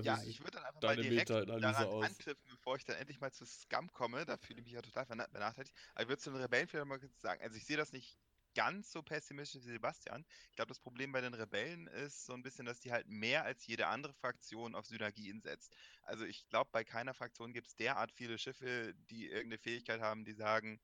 Ja, 0.01 0.21
ich 0.23 0.39
würde 0.41 0.51
dann 0.51 0.65
einfach 0.65 0.81
mal 0.83 0.95
direkt 0.97 1.31
daran 1.31 1.75
aus. 1.75 2.05
anknüpfen, 2.05 2.47
bevor 2.51 2.75
ich 2.75 2.85
dann 2.85 2.97
endlich 2.97 3.19
mal 3.19 3.31
zu 3.31 3.43
Scum 3.45 3.91
komme. 3.91 4.23
Da 4.23 4.37
fühle 4.37 4.59
ich 4.59 4.65
mich 4.65 4.73
ja 4.73 4.81
total 4.81 5.05
benachteiligt. 5.05 5.73
Aber 5.95 6.03
ich 6.03 6.09
würde 6.09 6.21
zu 6.21 6.29
den 6.29 6.41
Rebellen 6.41 6.67
vielleicht 6.67 6.85
mal 6.85 6.99
kurz 6.99 7.19
sagen, 7.19 7.41
also 7.41 7.57
ich 7.57 7.65
sehe 7.65 7.77
das 7.77 7.91
nicht 7.91 8.19
ganz 8.60 8.91
so 8.91 9.01
pessimistisch 9.01 9.64
wie 9.66 9.72
Sebastian. 9.72 10.26
Ich 10.49 10.55
glaube, 10.57 10.68
das 10.68 10.82
Problem 10.82 11.14
bei 11.14 11.22
den 11.22 11.34
Rebellen 11.34 11.88
ist 11.88 12.26
so 12.26 12.34
ein 12.34 12.43
bisschen, 12.43 12.66
dass 12.66 12.82
die 12.82 12.91
halt 12.91 13.07
mehr 13.07 13.45
als 13.45 13.66
jede 13.66 13.88
andere 13.88 14.14
Fraktion 14.14 14.76
auf 14.76 14.86
Synergien 14.86 15.39
setzt. 15.39 15.78
Also 16.01 16.26
ich 16.26 16.45
glaube, 16.49 16.70
bei 16.74 16.84
keiner 16.84 17.14
Fraktion 17.14 17.53
gibt 17.53 17.68
es 17.68 17.78
derart 17.78 18.12
viele 18.12 18.38
Schiffe, 18.38 18.93
die 19.10 19.28
irgendeine 19.28 19.60
Fähigkeit 19.60 20.01
haben, 20.01 20.26
die 20.26 20.34
sagen, 20.34 20.82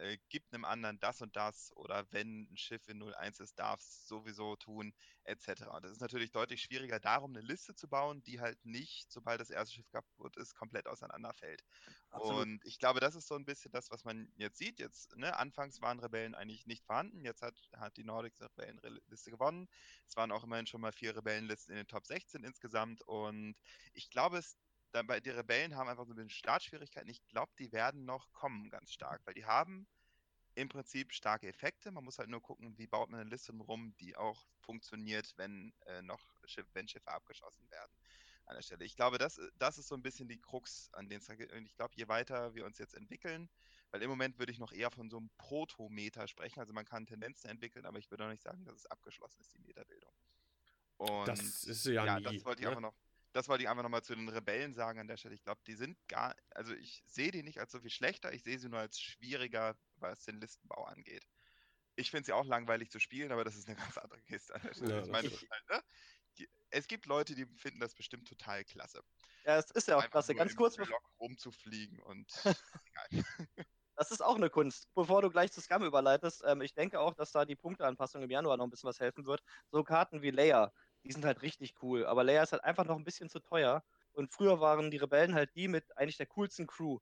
äh, 0.00 0.18
gibt 0.28 0.52
einem 0.52 0.64
anderen 0.64 0.98
das 1.00 1.20
und 1.22 1.34
das 1.36 1.72
oder 1.76 2.06
wenn 2.10 2.48
ein 2.50 2.56
Schiff 2.56 2.88
in 2.88 3.02
01 3.02 3.40
ist, 3.40 3.58
darf 3.58 3.80
es 3.80 4.06
sowieso 4.06 4.56
tun, 4.56 4.94
etc. 5.24 5.68
Und 5.74 5.84
das 5.84 5.92
ist 5.92 6.00
natürlich 6.00 6.32
deutlich 6.32 6.62
schwieriger, 6.62 7.00
darum 7.00 7.34
eine 7.34 7.44
Liste 7.44 7.74
zu 7.74 7.88
bauen, 7.88 8.22
die 8.22 8.40
halt 8.40 8.62
nicht, 8.64 9.10
sobald 9.10 9.40
das 9.40 9.50
erste 9.50 9.74
Schiff 9.74 9.90
kaputt 9.90 10.36
ist, 10.36 10.54
komplett 10.54 10.86
auseinanderfällt. 10.86 11.64
Absolut. 12.10 12.42
Und 12.42 12.64
ich 12.64 12.78
glaube, 12.78 13.00
das 13.00 13.14
ist 13.14 13.26
so 13.26 13.34
ein 13.34 13.44
bisschen 13.44 13.72
das, 13.72 13.90
was 13.90 14.04
man 14.04 14.30
jetzt 14.36 14.58
sieht. 14.58 14.78
Jetzt, 14.78 15.16
ne, 15.16 15.36
anfangs 15.36 15.80
waren 15.80 16.00
Rebellen 16.00 16.34
eigentlich 16.34 16.66
nicht 16.66 16.84
vorhanden, 16.84 17.24
jetzt 17.24 17.42
hat, 17.42 17.54
hat 17.76 17.96
die 17.96 18.04
Nordics 18.04 18.40
eine 18.40 18.50
Rebellenliste 18.50 19.30
gewonnen. 19.30 19.68
Es 20.06 20.16
waren 20.16 20.32
auch 20.32 20.44
immerhin 20.44 20.66
schon 20.66 20.80
mal 20.80 20.92
vier 20.92 21.16
Rebellenlisten 21.16 21.72
in 21.72 21.78
den 21.78 21.88
Top 21.88 22.06
16 22.06 22.44
insgesamt 22.44 23.02
und 23.02 23.56
ich 23.92 24.10
glaube, 24.10 24.38
es 24.38 24.56
dann 24.94 25.06
bei 25.06 25.20
die 25.20 25.30
Rebellen 25.30 25.74
haben 25.74 25.88
einfach 25.88 26.06
so 26.06 26.12
ein 26.12 26.16
bisschen 26.16 26.30
Startschwierigkeiten. 26.30 27.10
Ich 27.10 27.26
glaube, 27.26 27.52
die 27.58 27.72
werden 27.72 28.04
noch 28.04 28.32
kommen 28.32 28.70
ganz 28.70 28.92
stark, 28.92 29.20
weil 29.24 29.34
die 29.34 29.44
haben 29.44 29.88
im 30.54 30.68
Prinzip 30.68 31.12
starke 31.12 31.48
Effekte. 31.48 31.90
Man 31.90 32.04
muss 32.04 32.18
halt 32.18 32.28
nur 32.28 32.40
gucken, 32.40 32.78
wie 32.78 32.86
baut 32.86 33.10
man 33.10 33.20
eine 33.20 33.30
Liste 33.30 33.52
rum, 33.52 33.94
die 33.98 34.16
auch 34.16 34.46
funktioniert, 34.60 35.32
wenn 35.36 35.74
äh, 35.86 36.02
noch 36.02 36.20
Schiff, 36.44 36.66
wenn 36.74 36.86
Schiffe 36.86 37.10
abgeschossen 37.10 37.68
werden 37.70 37.92
an 38.46 38.54
der 38.54 38.62
Stelle. 38.62 38.84
Ich 38.84 38.94
glaube, 38.94 39.18
das, 39.18 39.40
das 39.58 39.78
ist 39.78 39.88
so 39.88 39.96
ein 39.96 40.02
bisschen 40.02 40.28
die 40.28 40.40
Krux 40.40 40.90
an 40.92 41.08
den 41.08 41.20
Und 41.20 41.66
ich 41.66 41.74
glaube, 41.74 41.94
je 41.96 42.06
weiter 42.06 42.54
wir 42.54 42.64
uns 42.64 42.78
jetzt 42.78 42.94
entwickeln, 42.94 43.48
weil 43.90 44.02
im 44.02 44.10
Moment 44.10 44.38
würde 44.38 44.52
ich 44.52 44.58
noch 44.58 44.72
eher 44.72 44.90
von 44.90 45.10
so 45.10 45.16
einem 45.16 45.30
Protometer 45.38 46.28
sprechen. 46.28 46.60
Also 46.60 46.72
man 46.72 46.84
kann 46.84 47.06
Tendenzen 47.06 47.50
entwickeln, 47.50 47.84
aber 47.84 47.98
ich 47.98 48.10
würde 48.10 48.26
auch 48.26 48.30
nicht 48.30 48.42
sagen, 48.42 48.64
dass 48.64 48.76
es 48.76 48.86
abgeschlossen 48.86 49.40
ist, 49.40 49.54
die 49.54 49.60
Meterbildung. 49.60 50.12
Und 50.98 51.26
das 51.26 51.64
ist 51.64 51.86
ja, 51.86 52.04
ja 52.04 52.18
nie, 52.20 52.24
das 52.24 52.44
wollte 52.44 52.60
ich 52.60 52.64
ne? 52.64 52.68
einfach 52.68 52.80
noch 52.80 52.94
das 53.34 53.48
wollte 53.48 53.64
ich 53.64 53.68
einfach 53.68 53.82
nochmal 53.82 54.04
zu 54.04 54.14
den 54.14 54.28
Rebellen 54.28 54.74
sagen 54.74 55.00
an 55.00 55.08
der 55.08 55.16
Stelle. 55.16 55.34
Ich 55.34 55.42
glaube, 55.42 55.60
die 55.66 55.74
sind 55.74 55.98
gar, 56.08 56.36
also 56.50 56.72
ich 56.72 57.02
sehe 57.04 57.32
die 57.32 57.42
nicht 57.42 57.58
als 57.58 57.72
so 57.72 57.80
viel 57.80 57.90
schlechter, 57.90 58.32
ich 58.32 58.44
sehe 58.44 58.58
sie 58.60 58.68
nur 58.68 58.78
als 58.78 59.00
schwieriger, 59.00 59.76
was 59.96 60.24
den 60.24 60.40
Listenbau 60.40 60.84
angeht. 60.84 61.24
Ich 61.96 62.12
finde 62.12 62.26
sie 62.26 62.32
auch 62.32 62.44
langweilig 62.44 62.90
zu 62.90 63.00
spielen, 63.00 63.32
aber 63.32 63.44
das 63.44 63.56
ist 63.56 63.68
eine 63.68 63.76
ganz 63.96 63.98
andere 63.98 64.22
Kiste 64.22 64.54
an 64.54 64.62
der 64.62 64.74
Stelle. 64.74 64.94
Ja, 64.94 65.02
ich 65.02 65.10
meine, 65.10 65.28
das 65.28 65.44
halt, 65.50 65.68
ne? 65.68 66.46
es 66.70 66.86
gibt 66.86 67.06
Leute, 67.06 67.34
die 67.34 67.46
finden 67.56 67.80
das 67.80 67.94
bestimmt 67.94 68.28
total 68.28 68.64
klasse. 68.64 69.02
Ja, 69.44 69.58
es 69.58 69.70
ist 69.72 69.88
ja 69.88 69.96
auch 69.96 70.02
Einfach 70.02 70.12
klasse. 70.12 70.32
nur 70.32 70.38
Ganz 70.38 70.52
im 70.52 70.58
kurz, 70.58 70.76
Block 70.76 71.10
rumzufliegen 71.18 72.00
und 72.00 72.32
Das 73.96 74.10
ist 74.10 74.22
auch 74.22 74.34
eine 74.34 74.50
Kunst. 74.50 74.92
Bevor 74.94 75.22
du 75.22 75.30
gleich 75.30 75.52
zu 75.52 75.60
Scum 75.60 75.84
überleitest, 75.84 76.42
ähm, 76.46 76.62
ich 76.62 76.74
denke 76.74 76.98
auch, 76.98 77.14
dass 77.14 77.30
da 77.30 77.44
die 77.44 77.54
Punkteanpassung 77.54 78.22
im 78.22 78.30
Januar 78.30 78.56
noch 78.56 78.64
ein 78.64 78.70
bisschen 78.70 78.88
was 78.88 78.98
helfen 78.98 79.24
wird. 79.26 79.40
So 79.70 79.84
Karten 79.84 80.22
wie 80.22 80.30
Leia, 80.30 80.72
die 81.04 81.12
sind 81.12 81.24
halt 81.24 81.42
richtig 81.42 81.74
cool, 81.82 82.06
aber 82.06 82.24
Leia 82.24 82.42
ist 82.42 82.52
halt 82.52 82.64
einfach 82.64 82.84
noch 82.84 82.96
ein 82.96 83.04
bisschen 83.04 83.28
zu 83.28 83.40
teuer. 83.40 83.84
Und 84.12 84.32
früher 84.32 84.60
waren 84.60 84.90
die 84.90 84.96
Rebellen 84.96 85.34
halt 85.34 85.54
die 85.54 85.68
mit 85.68 85.96
eigentlich 85.96 86.16
der 86.16 86.26
coolsten 86.26 86.66
Crew. 86.66 86.98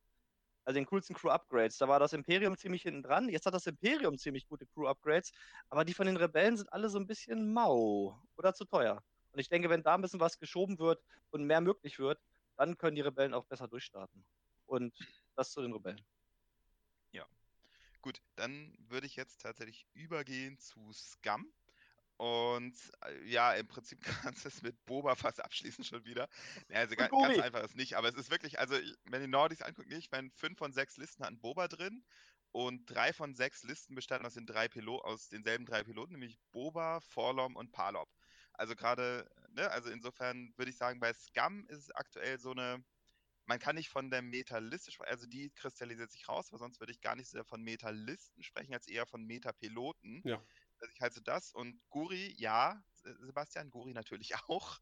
Also 0.64 0.78
den 0.78 0.86
coolsten 0.86 1.14
Crew-Upgrades. 1.14 1.76
Da 1.78 1.88
war 1.88 1.98
das 1.98 2.12
Imperium 2.12 2.56
ziemlich 2.56 2.82
hinten 2.82 3.02
dran. 3.02 3.28
Jetzt 3.28 3.46
hat 3.46 3.54
das 3.54 3.66
Imperium 3.66 4.16
ziemlich 4.18 4.46
gute 4.46 4.66
Crew-Upgrades, 4.66 5.32
aber 5.68 5.84
die 5.84 5.94
von 5.94 6.06
den 6.06 6.16
Rebellen 6.16 6.56
sind 6.56 6.72
alle 6.72 6.88
so 6.88 6.98
ein 6.98 7.06
bisschen 7.06 7.52
mau 7.52 8.18
oder 8.36 8.54
zu 8.54 8.64
teuer. 8.64 9.02
Und 9.32 9.40
ich 9.40 9.48
denke, 9.48 9.70
wenn 9.70 9.82
da 9.82 9.94
ein 9.94 10.02
bisschen 10.02 10.20
was 10.20 10.38
geschoben 10.38 10.78
wird 10.78 11.02
und 11.30 11.44
mehr 11.44 11.60
möglich 11.60 11.98
wird, 11.98 12.20
dann 12.56 12.76
können 12.78 12.96
die 12.96 13.02
Rebellen 13.02 13.34
auch 13.34 13.44
besser 13.44 13.66
durchstarten. 13.66 14.24
Und 14.66 14.94
das 15.34 15.50
zu 15.50 15.62
den 15.62 15.72
Rebellen. 15.72 16.04
Gut, 18.02 18.20
dann 18.34 18.74
würde 18.88 19.06
ich 19.06 19.14
jetzt 19.14 19.42
tatsächlich 19.42 19.86
übergehen 19.94 20.58
zu 20.58 20.92
Scum. 20.92 21.52
Und 22.22 22.76
äh, 23.04 23.24
ja, 23.28 23.52
im 23.54 23.66
Prinzip 23.66 24.00
kannst 24.32 24.44
du 24.44 24.48
es 24.48 24.62
mit 24.62 24.84
Boba 24.84 25.16
fast 25.16 25.42
abschließen 25.42 25.84
schon 25.84 26.04
wieder. 26.04 26.28
Ja, 26.68 26.78
also 26.78 26.94
ga, 26.96 27.08
Gobi. 27.08 27.16
ganz 27.20 27.38
einfach 27.38 27.64
ist 27.64 27.74
nicht, 27.74 27.94
aber 27.96 28.08
es 28.08 28.14
ist 28.14 28.30
wirklich, 28.30 28.60
also 28.60 28.76
ich- 28.76 28.94
wenn 29.04 29.22
die 29.22 29.26
Nordis 29.28 29.60
anguckt, 29.60 29.88
nicht, 29.88 30.12
wenn 30.12 30.30
fünf 30.30 30.56
von 30.58 30.72
sechs 30.72 30.96
Listen 30.96 31.24
hatten 31.24 31.40
Boba 31.40 31.66
drin 31.66 32.04
und 32.52 32.86
drei 32.88 33.12
von 33.12 33.34
sechs 33.34 33.64
Listen 33.64 33.96
bestanden 33.96 34.26
aus 34.26 34.34
den 34.34 34.46
drei 34.46 34.68
Pilo 34.68 35.00
aus 35.00 35.30
denselben 35.30 35.66
drei 35.66 35.82
Piloten, 35.82 36.12
nämlich 36.12 36.38
Boba, 36.52 37.00
Forlom 37.00 37.56
und 37.56 37.72
Palop. 37.72 38.08
Also 38.52 38.76
gerade, 38.76 39.28
ne, 39.50 39.68
also 39.70 39.90
insofern 39.90 40.52
würde 40.56 40.70
ich 40.70 40.76
sagen, 40.76 41.00
bei 41.00 41.12
Scum 41.14 41.66
ist 41.66 41.78
es 41.78 41.90
aktuell 41.90 42.38
so 42.38 42.52
eine, 42.52 42.84
man 43.46 43.58
kann 43.58 43.76
nicht 43.76 43.88
von 43.90 44.10
der 44.10 44.22
Metaliste 44.22 44.92
sprechen, 44.92 45.10
also 45.12 45.26
die 45.26 45.50
kristallisiert 45.50 46.10
sich 46.12 46.28
raus, 46.28 46.52
weil 46.52 46.58
sonst 46.60 46.80
würde 46.80 46.92
ich 46.92 47.00
gar 47.00 47.16
nicht 47.16 47.28
so 47.28 47.32
sehr 47.38 47.44
von 47.44 47.62
Metalisten 47.62 48.42
sprechen, 48.42 48.74
als 48.74 48.86
eher 48.86 49.06
von 49.06 49.24
Metapiloten. 49.24 50.24
Ja. 50.24 50.46
Also 50.82 50.92
ich 50.92 51.00
halte 51.00 51.22
das 51.22 51.52
und 51.52 51.80
Guri, 51.90 52.34
ja, 52.38 52.82
Se- 52.94 53.16
Sebastian, 53.24 53.70
Guri 53.70 53.92
natürlich 53.92 54.34
auch, 54.48 54.80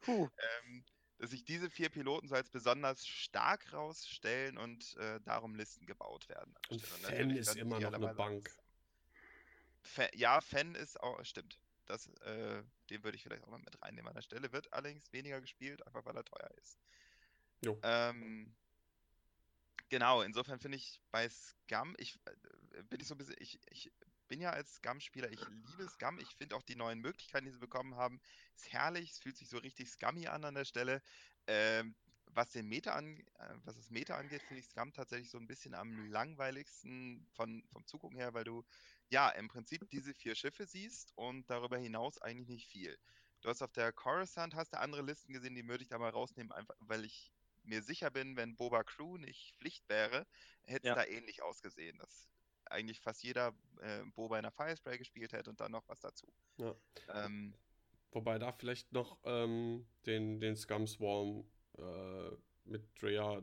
Puh. 0.00 0.28
ähm, 0.64 0.84
dass 1.18 1.30
sich 1.30 1.44
diese 1.44 1.68
vier 1.68 1.90
Piloten 1.90 2.28
so 2.28 2.36
als 2.36 2.50
besonders 2.50 3.04
stark 3.06 3.72
rausstellen 3.72 4.56
und 4.58 4.96
äh, 4.96 5.20
darum 5.22 5.56
Listen 5.56 5.86
gebaut 5.86 6.28
werden. 6.28 6.54
Und 6.68 6.80
Stelle. 6.82 7.00
Fan 7.00 7.30
ist 7.30 7.56
immer 7.56 7.80
noch 7.80 7.92
eine 7.92 8.14
Bank. 8.14 8.48
als- 8.48 8.58
Fa 9.82 10.08
ja, 10.14 10.40
Fan 10.40 10.76
ist 10.76 11.00
auch, 11.00 11.22
stimmt. 11.24 11.58
Das, 11.86 12.06
äh, 12.20 12.62
den 12.90 13.02
würde 13.02 13.16
ich 13.16 13.24
vielleicht 13.24 13.42
auch 13.42 13.48
mal 13.50 13.58
mit 13.58 13.82
reinnehmen 13.82 14.08
an 14.08 14.14
der 14.14 14.22
Stelle. 14.22 14.52
Wird 14.52 14.72
allerdings 14.72 15.12
weniger 15.12 15.40
gespielt, 15.40 15.84
einfach 15.84 16.04
weil 16.04 16.16
er 16.16 16.24
teuer 16.24 16.50
ist. 16.58 16.78
Jo. 17.62 17.76
Ähm, 17.82 18.54
genau, 19.88 20.22
insofern 20.22 20.60
finde 20.60 20.76
ich 20.78 21.02
bei 21.10 21.28
Scum, 21.28 21.96
ich 21.98 22.20
äh, 22.26 22.82
bin 22.84 23.00
ich 23.00 23.08
so 23.08 23.14
ein 23.14 23.18
bisschen, 23.18 23.36
ich, 23.40 23.58
ich 23.70 23.92
bin 24.30 24.40
ja 24.40 24.52
als 24.52 24.76
Scum-Spieler, 24.76 25.30
ich 25.32 25.48
liebe 25.48 25.88
Scum, 25.88 26.18
ich 26.20 26.36
finde 26.36 26.56
auch 26.56 26.62
die 26.62 26.76
neuen 26.76 27.00
Möglichkeiten, 27.00 27.46
die 27.46 27.52
sie 27.52 27.60
bekommen 27.60 27.96
haben, 27.96 28.20
ist 28.56 28.72
herrlich, 28.72 29.12
es 29.12 29.18
fühlt 29.20 29.36
sich 29.36 29.50
so 29.50 29.58
richtig 29.58 29.90
scummy 29.90 30.28
an 30.28 30.44
an 30.46 30.54
der 30.56 30.66
Stelle. 30.66 31.02
Ähm, 31.48 31.96
was 32.32 32.52
den 32.52 32.68
Meta 32.68 32.94
an, 32.94 33.18
äh, 33.40 33.56
was 33.64 33.76
das 33.76 33.90
Meta 33.90 34.16
angeht, 34.16 34.44
finde 34.44 34.60
ich 34.62 34.68
Scum 34.68 34.92
tatsächlich 34.94 35.30
so 35.30 35.38
ein 35.38 35.48
bisschen 35.48 35.74
am 35.74 35.98
langweiligsten 35.98 37.28
von, 37.32 37.64
vom 37.72 37.86
Zugucken 37.86 38.18
her, 38.18 38.34
weil 38.34 38.44
du 38.44 38.64
ja 39.08 39.30
im 39.30 39.48
Prinzip 39.48 39.90
diese 39.90 40.14
vier 40.14 40.36
Schiffe 40.36 40.66
siehst 40.66 41.12
und 41.16 41.50
darüber 41.50 41.78
hinaus 41.78 42.18
eigentlich 42.18 42.48
nicht 42.48 42.68
viel. 42.68 42.98
Du 43.42 43.48
hast 43.50 43.62
auf 43.62 43.72
der 43.72 43.92
Coruscant 43.92 44.54
hast 44.54 44.72
du 44.74 44.78
andere 44.80 45.02
Listen 45.02 45.32
gesehen, 45.32 45.54
die 45.56 45.66
würde 45.68 45.82
ich 45.82 45.88
da 45.90 45.98
mal 45.98 46.10
rausnehmen, 46.10 46.52
einfach 46.52 46.76
weil 46.80 47.04
ich 47.04 47.32
mir 47.62 47.82
sicher 47.82 48.10
bin, 48.10 48.36
wenn 48.36 48.56
Boba 48.56 48.84
Crew 48.84 49.18
nicht 49.18 49.56
Pflicht 49.58 49.88
wäre, 49.88 50.26
hätte 50.64 50.86
es 50.86 50.92
Ja. 50.92 50.94
da 50.94 51.04
ähnlich 51.04 51.42
ausgesehen, 51.42 51.98
dass 51.98 52.30
eigentlich 52.70 53.00
fast 53.00 53.22
jeder 53.22 53.54
äh, 53.80 54.02
Boba 54.14 54.38
in 54.38 54.42
der 54.42 54.52
Firespray 54.52 54.98
gespielt 54.98 55.32
hätte 55.32 55.50
und 55.50 55.60
dann 55.60 55.72
noch 55.72 55.88
was 55.88 56.00
dazu. 56.00 56.26
Ja. 56.58 56.74
Ähm, 57.08 57.54
Wobei 58.12 58.38
da 58.38 58.52
vielleicht 58.52 58.92
noch 58.92 59.18
ähm, 59.24 59.86
den, 60.06 60.40
den 60.40 60.56
Scum 60.56 60.86
Swarm 60.86 61.44
äh, 61.78 62.30
mit 62.64 62.82
Drea, 63.00 63.42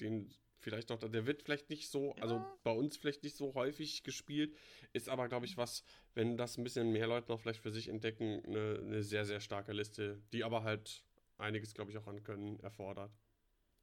den 0.00 0.32
vielleicht 0.58 0.90
noch, 0.90 0.98
der 0.98 1.26
wird 1.26 1.42
vielleicht 1.42 1.70
nicht 1.70 1.88
so, 1.88 2.14
also 2.14 2.36
Ja. 2.36 2.58
bei 2.62 2.70
uns 2.72 2.96
vielleicht 2.96 3.22
nicht 3.22 3.36
so 3.36 3.54
häufig 3.54 4.02
gespielt, 4.04 4.56
ist 4.92 5.08
aber, 5.08 5.28
glaube 5.28 5.46
ich, 5.46 5.56
was, 5.56 5.84
wenn 6.14 6.36
das 6.36 6.56
ein 6.56 6.64
bisschen 6.64 6.92
mehr 6.92 7.06
Leute 7.06 7.30
noch 7.30 7.40
vielleicht 7.40 7.60
für 7.62 7.72
sich 7.72 7.88
entdecken, 7.88 8.42
eine, 8.44 8.78
eine 8.80 9.02
sehr, 9.02 9.24
sehr 9.24 9.40
starke 9.40 9.72
Liste, 9.72 10.22
die 10.32 10.44
aber 10.44 10.62
halt 10.62 11.04
einiges, 11.38 11.74
glaube 11.74 11.90
ich, 11.90 11.98
auch 11.98 12.06
an 12.06 12.22
Können 12.22 12.60
erfordert. 12.60 13.12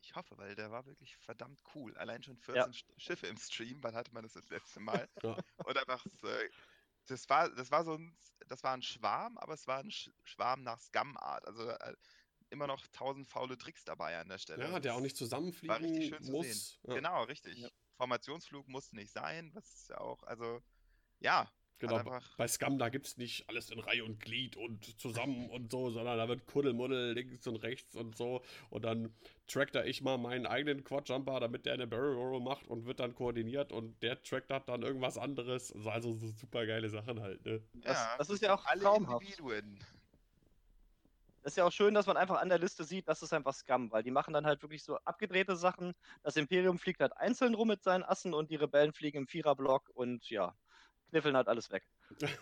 Ich 0.10 0.16
hoffe, 0.16 0.36
weil 0.39 0.55
der 0.55 0.72
war 0.72 0.86
wirklich 0.88 1.16
verdammt 1.18 1.62
cool. 1.76 1.95
Allein 1.97 2.24
schon 2.24 2.36
14 2.38 2.74
Sch- 2.74 2.86
Schiffe 2.97 3.28
im 3.28 3.38
Stream, 3.38 3.78
wann 3.84 3.93
hatte 3.95 4.12
man 4.12 4.24
das 4.24 4.34
das 4.34 4.49
letzte 4.49 4.80
Mal? 4.80 5.07
Ja. 5.24 5.38
Und 5.66 5.78
einfach, 5.78 6.03
so, 6.22 6.28
das 7.07 7.30
war, 7.30 7.49
das 7.49 7.70
war 7.70 7.84
so 7.84 7.93
ein, 7.95 8.18
das 8.47 8.64
war 8.64 8.74
ein 8.74 8.82
Schwarm, 8.82 9.38
aber 9.38 9.53
es 9.53 9.68
war 9.68 9.80
ein 9.80 9.91
Sch 9.91 10.10
Schwarm 10.24 10.64
nach 10.64 10.80
Scum-Art. 10.80 11.45
Also 11.45 11.70
äh, 11.70 11.95
immer 12.49 12.66
noch 12.66 12.86
tausend 12.88 13.28
faule 13.28 13.55
Tricks 13.57 13.84
dabei 13.86 14.18
an 14.18 14.30
der 14.30 14.39
Stelle. 14.39 14.64
Ja, 14.64 14.80
der 14.80 14.95
auch 14.95 14.99
nicht 15.01 15.16
zusammenfliegen 15.16 15.70
war 15.76 15.80
richtig 15.82 16.07
schön 16.07 16.24
zu 16.24 16.32
muss. 16.32 16.45
sehen. 16.47 16.80
Ja, 16.88 16.95
Genau, 16.95 17.24
richtig. 17.26 17.57
Ja. 17.60 17.70
Formationsflug 17.97 18.68
musste 18.68 18.95
nicht 18.95 19.12
sein, 19.12 19.51
was 19.53 19.88
ja 19.89 19.99
auch, 19.99 20.24
also 20.24 20.64
ja, 21.20 21.51
genau. 21.80 22.02
Bei 22.38 22.48
Scum, 22.48 22.78
da 22.78 22.90
gibt 22.90 23.08
es 23.08 23.18
nicht 23.18 23.48
alles 23.50 23.70
in 23.72 23.80
Reihe 23.80 24.04
und 24.04 24.20
Glied 24.20 24.56
und 24.58 25.00
zusammen 25.00 25.50
und 25.50 25.72
so, 25.72 25.90
sondern 25.90 26.18
da 26.18 26.28
wird 26.28 26.46
Kuddelmuddel 26.46 27.14
links 27.14 27.48
und 27.48 27.58
rechts 27.58 27.96
und 27.96 28.16
so. 28.16 28.42
Und 28.70 28.84
dann 28.84 29.14
trackt 29.48 29.76
da 29.76 29.84
ich 29.84 30.02
mal 30.02 30.18
meinen 30.18 30.46
eigenen 30.46 30.84
Quadjumper, 30.84 31.40
damit 31.40 31.66
der 31.66 31.74
eine 31.74 31.88
Barrel 31.88 32.16
Roll 32.16 32.42
macht 32.42 32.68
und 32.68 32.86
wird 32.86 33.00
dann 33.00 33.16
koordiniert 33.16 33.72
und 33.72 34.02
der 34.04 34.22
trackt 34.22 34.52
hat 34.52 34.70
dann 34.70 34.84
irgendwas 34.84 35.18
anderes. 35.18 35.74
Also, 35.74 35.90
also 35.90 36.14
so 36.14 36.28
super 36.28 36.66
geile 36.66 36.90
Sachen 36.90 37.22
halt, 37.22 37.44
ne? 37.46 37.62
Das, 37.74 37.98
ja, 37.98 38.16
das 38.18 38.30
ist 38.30 38.42
ja 38.42 38.54
auch 38.54 38.66
alle 38.66 38.82
traumhaft. 38.82 39.22
Individuen. 39.22 39.80
Das 41.42 41.54
ist 41.54 41.58
ja 41.58 41.64
auch 41.66 41.72
schön, 41.72 41.94
dass 41.94 42.06
man 42.06 42.18
einfach 42.18 42.42
an 42.42 42.50
der 42.50 42.60
Liste 42.60 42.84
sieht, 42.84 43.08
das 43.08 43.22
ist 43.22 43.32
einfach 43.32 43.54
Scum, 43.54 43.92
weil 43.92 44.04
die 44.04 44.12
machen 44.12 44.34
dann 44.34 44.46
halt 44.46 44.62
wirklich 44.62 44.84
so 44.84 44.98
abgedrehte 45.06 45.56
Sachen. 45.56 45.94
Das 46.22 46.36
Imperium 46.36 46.78
fliegt 46.78 47.00
halt 47.00 47.16
einzeln 47.16 47.54
rum 47.54 47.70
mit 47.70 47.82
seinen 47.82 48.04
Assen 48.04 48.34
und 48.34 48.52
die 48.52 48.58
Rebellen 48.58 48.92
fliegen 48.92 49.20
im 49.20 49.28
Viererblock 49.28 49.90
und 49.94 50.30
ja, 50.30 50.54
kniffeln 51.10 51.36
halt 51.36 51.47
alles 51.47 51.72
weg. 51.72 51.84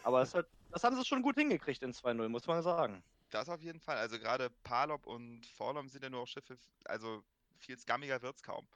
Aber 0.03 0.19
das, 0.19 0.33
halt, 0.35 0.47
das 0.71 0.83
haben 0.83 0.95
sie 0.95 1.05
schon 1.05 1.21
gut 1.21 1.35
hingekriegt 1.35 1.81
in 1.83 1.93
2-0, 1.93 2.27
muss 2.29 2.47
man 2.47 2.61
sagen. 2.61 3.03
Das 3.29 3.49
auf 3.49 3.61
jeden 3.61 3.79
Fall. 3.79 3.97
Also 3.97 4.19
gerade 4.19 4.49
Palop 4.63 5.05
und 5.05 5.45
Forlom 5.45 5.89
sind 5.89 6.03
ja 6.03 6.09
nur 6.09 6.21
auch 6.21 6.27
Schiffe, 6.27 6.57
also 6.85 7.23
viel 7.57 7.77
scummiger 7.77 8.21
wird's 8.21 8.43
kaum. 8.43 8.67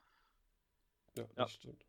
Ja, 1.16 1.24
das 1.36 1.52
stimmt. 1.52 1.86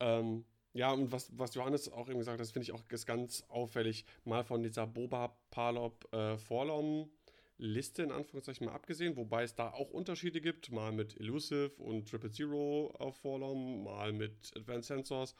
Ähm, 0.00 0.44
ja, 0.72 0.92
und 0.92 1.10
was, 1.12 1.36
was 1.36 1.54
Johannes 1.54 1.90
auch 1.90 2.08
eben 2.08 2.18
gesagt 2.18 2.34
hat, 2.34 2.40
das 2.40 2.50
finde 2.50 2.64
ich 2.64 2.72
auch 2.72 2.82
ist 2.88 3.06
ganz 3.06 3.42
auffällig, 3.48 4.04
mal 4.24 4.44
von 4.44 4.62
dieser 4.62 4.86
Boba 4.86 5.36
Palop 5.50 6.12
äh, 6.12 6.38
Forlom 6.38 7.10
Liste 7.58 8.04
in 8.04 8.12
Anführungszeichen 8.12 8.66
mal 8.66 8.74
abgesehen, 8.74 9.16
wobei 9.16 9.42
es 9.42 9.54
da 9.54 9.70
auch 9.70 9.90
Unterschiede 9.90 10.40
gibt, 10.40 10.70
mal 10.70 10.92
mit 10.92 11.18
Elusive 11.20 11.72
und 11.78 12.08
Triple 12.08 12.30
Zero 12.30 12.94
auf 12.98 13.16
Forlom, 13.18 13.82
mal 13.84 14.12
mit 14.12 14.52
Advanced 14.56 14.86
Sensors, 14.86 15.34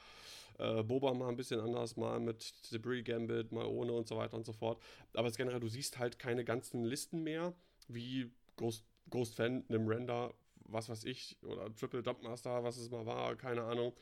äh, 0.58 0.82
Boba 0.82 1.14
mal 1.14 1.28
ein 1.28 1.36
bisschen 1.36 1.60
anders, 1.60 1.96
mal 1.96 2.18
mit 2.18 2.52
Debris 2.72 3.04
Gambit, 3.04 3.52
mal 3.52 3.66
ohne 3.66 3.92
und 3.92 4.08
so 4.08 4.16
weiter 4.16 4.36
und 4.36 4.44
so 4.44 4.52
fort. 4.52 4.82
Aber 5.14 5.30
generell, 5.30 5.60
du 5.60 5.68
siehst 5.68 5.98
halt 5.98 6.18
keine 6.18 6.44
ganzen 6.44 6.84
Listen 6.84 7.22
mehr, 7.22 7.54
wie 7.86 8.30
Ghost, 8.56 8.84
Ghost 9.10 9.36
Fan, 9.36 9.64
einem 9.68 9.86
Render, 9.86 10.34
was 10.64 10.88
weiß 10.88 11.04
ich, 11.04 11.36
oder 11.42 11.74
Triple 11.76 12.00
Jumpmaster, 12.00 12.64
was 12.64 12.76
es 12.76 12.90
mal 12.90 13.06
war, 13.06 13.36
keine 13.36 13.62
Ahnung, 13.62 13.94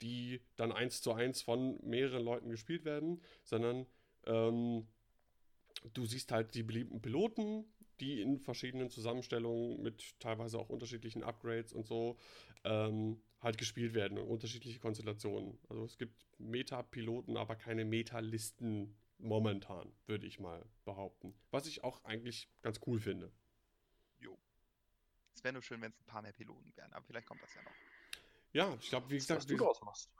die 0.00 0.40
dann 0.56 0.70
eins 0.70 1.02
zu 1.02 1.12
eins 1.12 1.42
von 1.42 1.78
mehreren 1.82 2.24
Leuten 2.24 2.50
gespielt 2.50 2.84
werden, 2.84 3.20
sondern 3.42 3.86
ähm, 4.26 4.86
du 5.92 6.06
siehst 6.06 6.32
halt 6.32 6.54
die 6.54 6.62
beliebten 6.62 7.00
Piloten, 7.00 7.64
die 8.00 8.20
in 8.20 8.38
verschiedenen 8.38 8.90
Zusammenstellungen 8.90 9.82
mit 9.82 10.18
teilweise 10.18 10.58
auch 10.58 10.68
unterschiedlichen 10.68 11.22
Upgrades 11.22 11.72
und 11.72 11.86
so 11.86 12.18
ähm, 12.64 13.20
halt 13.40 13.58
gespielt 13.58 13.94
werden 13.94 14.18
und 14.18 14.26
unterschiedliche 14.26 14.80
Konstellationen. 14.80 15.58
Also 15.68 15.84
es 15.84 15.98
gibt 15.98 16.26
Meta-Piloten, 16.38 17.36
aber 17.36 17.56
keine 17.56 17.84
Meta-Listen 17.84 18.96
momentan, 19.18 19.92
würde 20.06 20.26
ich 20.26 20.40
mal 20.40 20.64
behaupten. 20.84 21.34
Was 21.50 21.66
ich 21.66 21.84
auch 21.84 22.02
eigentlich 22.04 22.48
ganz 22.62 22.80
cool 22.86 22.98
finde. 22.98 23.30
Jo. 24.18 24.38
Es 25.34 25.44
wäre 25.44 25.52
nur 25.52 25.62
schön, 25.62 25.80
wenn 25.80 25.92
es 25.92 26.00
ein 26.00 26.06
paar 26.06 26.22
mehr 26.22 26.32
Piloten 26.32 26.72
wären, 26.76 26.92
aber 26.92 27.04
vielleicht 27.04 27.26
kommt 27.26 27.42
das 27.42 27.54
ja 27.54 27.62
noch. 27.62 27.72
Ja, 28.52 28.76
ich 28.80 28.88
glaube, 28.88 29.10
wie 29.10 29.16
was 29.16 29.26
gesagt, 29.26 29.50
du 29.50 29.84
machst. 29.84 30.10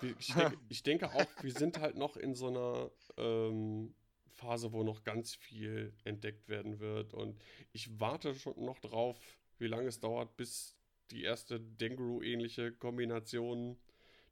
wir, 0.00 0.16
ich, 0.18 0.32
denke, 0.32 0.58
ich 0.68 0.82
denke 0.82 1.12
auch, 1.12 1.26
wir 1.42 1.52
sind 1.52 1.78
halt 1.78 1.96
noch 1.96 2.16
in 2.16 2.34
so 2.34 2.48
einer 2.48 2.90
ähm, 3.16 3.94
Phase, 4.34 4.72
wo 4.72 4.82
noch 4.82 5.04
ganz 5.04 5.34
viel 5.34 5.92
entdeckt 6.04 6.48
werden 6.48 6.80
wird. 6.80 7.14
Und 7.14 7.40
ich 7.72 8.00
warte 8.00 8.34
schon 8.34 8.64
noch 8.64 8.78
drauf, 8.78 9.18
wie 9.58 9.66
lange 9.66 9.88
es 9.88 10.00
dauert, 10.00 10.36
bis 10.36 10.76
die 11.10 11.22
erste 11.22 11.60
Denguru-ähnliche 11.60 12.72
Kombination 12.72 13.76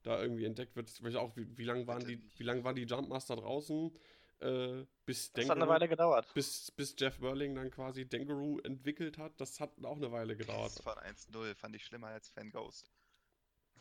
da 0.03 0.23
irgendwie 0.23 0.45
entdeckt 0.45 0.77
wird. 0.77 0.91
Ich 0.91 1.03
weiß 1.03 1.17
auch, 1.17 1.37
wie, 1.37 1.57
wie 1.59 1.65
lange 1.65 1.87
waren 1.87 2.05
die, 2.07 2.21
wie 2.37 2.47
waren 2.47 2.77
die 2.77 2.85
Jumpmaster 2.85 3.37
draußen? 3.37 3.93
Äh, 4.41 4.85
bis 5.05 5.33
das 5.33 5.49
hat 5.49 5.57
eine 5.57 5.69
Weile 5.69 5.89
gedauert. 5.89 6.33
Bis, 6.35 6.71
bis 6.71 6.95
Jeff 6.97 7.19
Burling 7.19 7.57
dann 7.57 7.71
quasi 7.71 8.05
Denguru 8.05 8.61
entwickelt 8.61 9.19
hat. 9.19 9.41
Das 9.41 9.59
hat 9.59 9.73
auch 9.83 9.97
eine 9.97 10.13
Weile 10.13 10.37
gedauert. 10.37 10.73
Das 10.77 10.81
von 10.81 10.95
1-0 10.95 11.55
fand 11.57 11.75
ich 11.75 11.85
schlimmer 11.85 12.09
als 12.09 12.29
Fan 12.29 12.51
Ghost. 12.51 12.91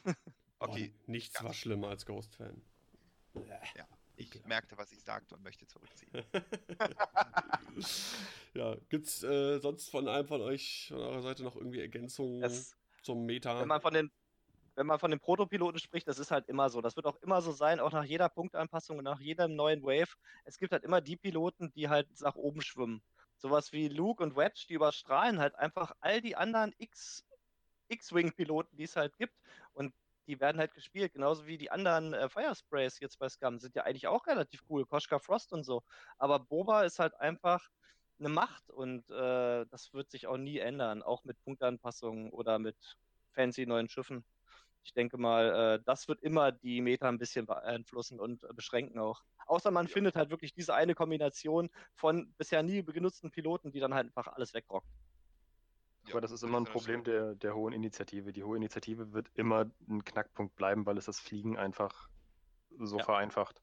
okay. 0.60 0.94
Oh, 0.96 1.12
nichts 1.12 1.44
war 1.44 1.54
schlimmer 1.54 1.90
als 1.90 2.06
Ghost-Fan. 2.06 2.62
Ja, 3.46 3.62
ich 4.18 4.32
Klar. 4.32 4.48
merkte, 4.48 4.78
was 4.78 4.92
ich 4.92 5.04
sagte 5.04 5.36
und 5.36 5.44
möchte 5.44 5.68
zurückziehen. 5.68 6.12
ja, 8.54 8.76
gibt's 8.90 9.24
äh, 9.24 9.60
sonst 9.60 9.90
von 9.90 10.08
einem 10.08 10.28
von 10.28 10.42
euch, 10.42 10.88
von 10.90 10.98
eurer 10.98 11.22
Seite 11.22 11.44
noch 11.44 11.56
irgendwie 11.56 11.80
Ergänzungen 11.80 12.44
es, 12.44 12.76
zum 13.04 13.26
Meta? 13.26 13.60
Wenn 13.60 13.68
man 13.68 13.82
von 13.82 13.94
den 13.94 14.12
wenn 14.76 14.86
man 14.86 15.00
von 15.00 15.10
den 15.10 15.20
Protopiloten 15.20 15.80
spricht, 15.80 16.08
das 16.08 16.20
ist 16.20 16.30
halt 16.30 16.48
immer 16.48 16.70
so. 16.70 16.82
Das 16.82 16.96
wird 16.96 17.08
auch 17.08 17.20
immer 17.24 17.42
so 17.42 17.52
sein, 17.52 17.80
auch 17.80 17.92
nach 17.92 18.04
jeder 18.04 18.30
Punktanpassung, 18.30 19.02
nach 19.02 19.20
jedem 19.20 19.56
neuen 19.56 19.82
Wave. 19.82 20.14
Es 20.46 20.60
gibt 20.60 20.72
halt 20.72 20.84
immer 20.84 21.02
die 21.02 21.18
Piloten, 21.18 21.72
die 21.74 21.90
halt 21.90 22.08
nach 22.22 22.36
oben 22.36 22.62
schwimmen. 22.62 23.02
Sowas 23.38 23.72
wie 23.74 23.88
Luke 23.88 24.22
und 24.22 24.36
Wedge, 24.36 24.66
die 24.70 24.76
überstrahlen 24.76 25.40
halt 25.40 25.56
einfach 25.56 25.94
all 26.00 26.22
die 26.22 26.36
anderen 26.36 26.76
X, 26.78 27.26
X-Wing-Piloten, 27.88 28.78
die 28.78 28.84
es 28.84 28.96
halt 28.96 29.18
gibt. 29.18 29.34
Und 29.74 29.96
die 30.28 30.40
werden 30.40 30.60
halt 30.60 30.74
gespielt, 30.74 31.14
genauso 31.14 31.48
wie 31.48 31.58
die 31.58 31.72
anderen 31.72 32.14
äh, 32.14 32.30
Firesprays 32.30 33.00
jetzt 33.00 33.18
bei 33.20 33.30
Scum 33.30 33.60
sind 33.60 33.76
ja 33.76 33.84
eigentlich 33.84 34.08
auch 34.08 34.28
relativ 34.28 34.62
cool, 34.70 34.86
Koshka 34.86 35.20
Frost 35.20 35.54
und 35.54 35.64
so. 35.64 35.84
Aber 36.18 36.40
Boba 36.40 36.84
ist 36.84 37.00
halt 37.00 37.20
einfach 37.20 37.70
eine 38.20 38.30
Macht 38.30 38.70
und 38.70 39.10
äh, 39.10 39.66
das 39.68 39.94
wird 39.94 40.10
sich 40.10 40.28
auch 40.28 40.38
nie 40.38 40.60
ändern, 40.60 41.04
auch 41.04 41.24
mit 41.24 41.42
Punktanpassungen 41.44 42.32
oder 42.32 42.60
mit 42.60 42.78
fancy 43.32 43.66
neuen 43.66 43.90
Schiffen. 43.90 44.26
Ich 44.84 44.94
denke 44.94 45.18
mal, 45.18 45.76
äh, 45.76 45.84
das 45.86 46.08
wird 46.08 46.22
immer 46.22 46.52
die 46.52 46.82
Meta 46.82 47.10
ein 47.10 47.18
bisschen 47.18 47.46
beeinflussen 47.46 48.20
und 48.20 48.44
äh, 48.44 48.54
beschränken 48.54 49.00
auch. 49.00 49.22
Außer 49.46 49.72
man 49.72 49.88
ja. 49.88 49.92
findet 49.92 50.16
halt 50.16 50.30
wirklich 50.30 50.54
diese 50.54 50.74
eine 50.74 50.96
Kombination 50.96 51.70
von 51.94 52.34
bisher 52.38 52.64
nie 52.64 52.82
benutzten 52.82 53.32
Piloten, 53.32 53.72
die 53.72 53.80
dann 53.80 53.94
halt 53.94 54.08
einfach 54.08 54.34
alles 54.34 54.54
wegrockt. 54.54 54.88
Aber 56.12 56.22
das 56.22 56.32
ist 56.32 56.44
immer 56.44 56.60
ein 56.60 56.66
Problem 56.66 57.04
der, 57.04 57.36
der 57.36 57.56
hohen 57.56 57.74
Initiative. 57.74 58.32
Die 58.32 58.44
hohe 58.44 58.58
Initiative 58.58 59.14
wird 59.14 59.30
immer 59.36 59.70
ein 59.90 60.04
Knackpunkt 60.04 60.56
bleiben, 60.56 60.86
weil 60.86 60.98
es 60.98 61.06
das 61.06 61.20
Fliegen 61.20 61.58
einfach 61.58 62.10
so 62.80 62.98
ja. 62.98 63.04
vereinfacht. 63.04 63.62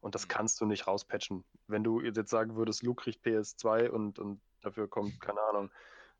Und 0.00 0.14
das 0.14 0.24
mhm. 0.24 0.28
kannst 0.28 0.60
du 0.60 0.66
nicht 0.66 0.86
rauspatchen. 0.86 1.44
Wenn 1.66 1.84
du 1.84 2.00
jetzt 2.00 2.30
sagen 2.30 2.56
würdest, 2.56 2.82
Luke 2.82 3.02
kriegt 3.02 3.24
PS2 3.24 3.88
und, 3.88 4.18
und 4.18 4.40
dafür 4.60 4.88
kommt, 4.88 5.20
keine 5.20 5.40
Ahnung, 5.40 5.70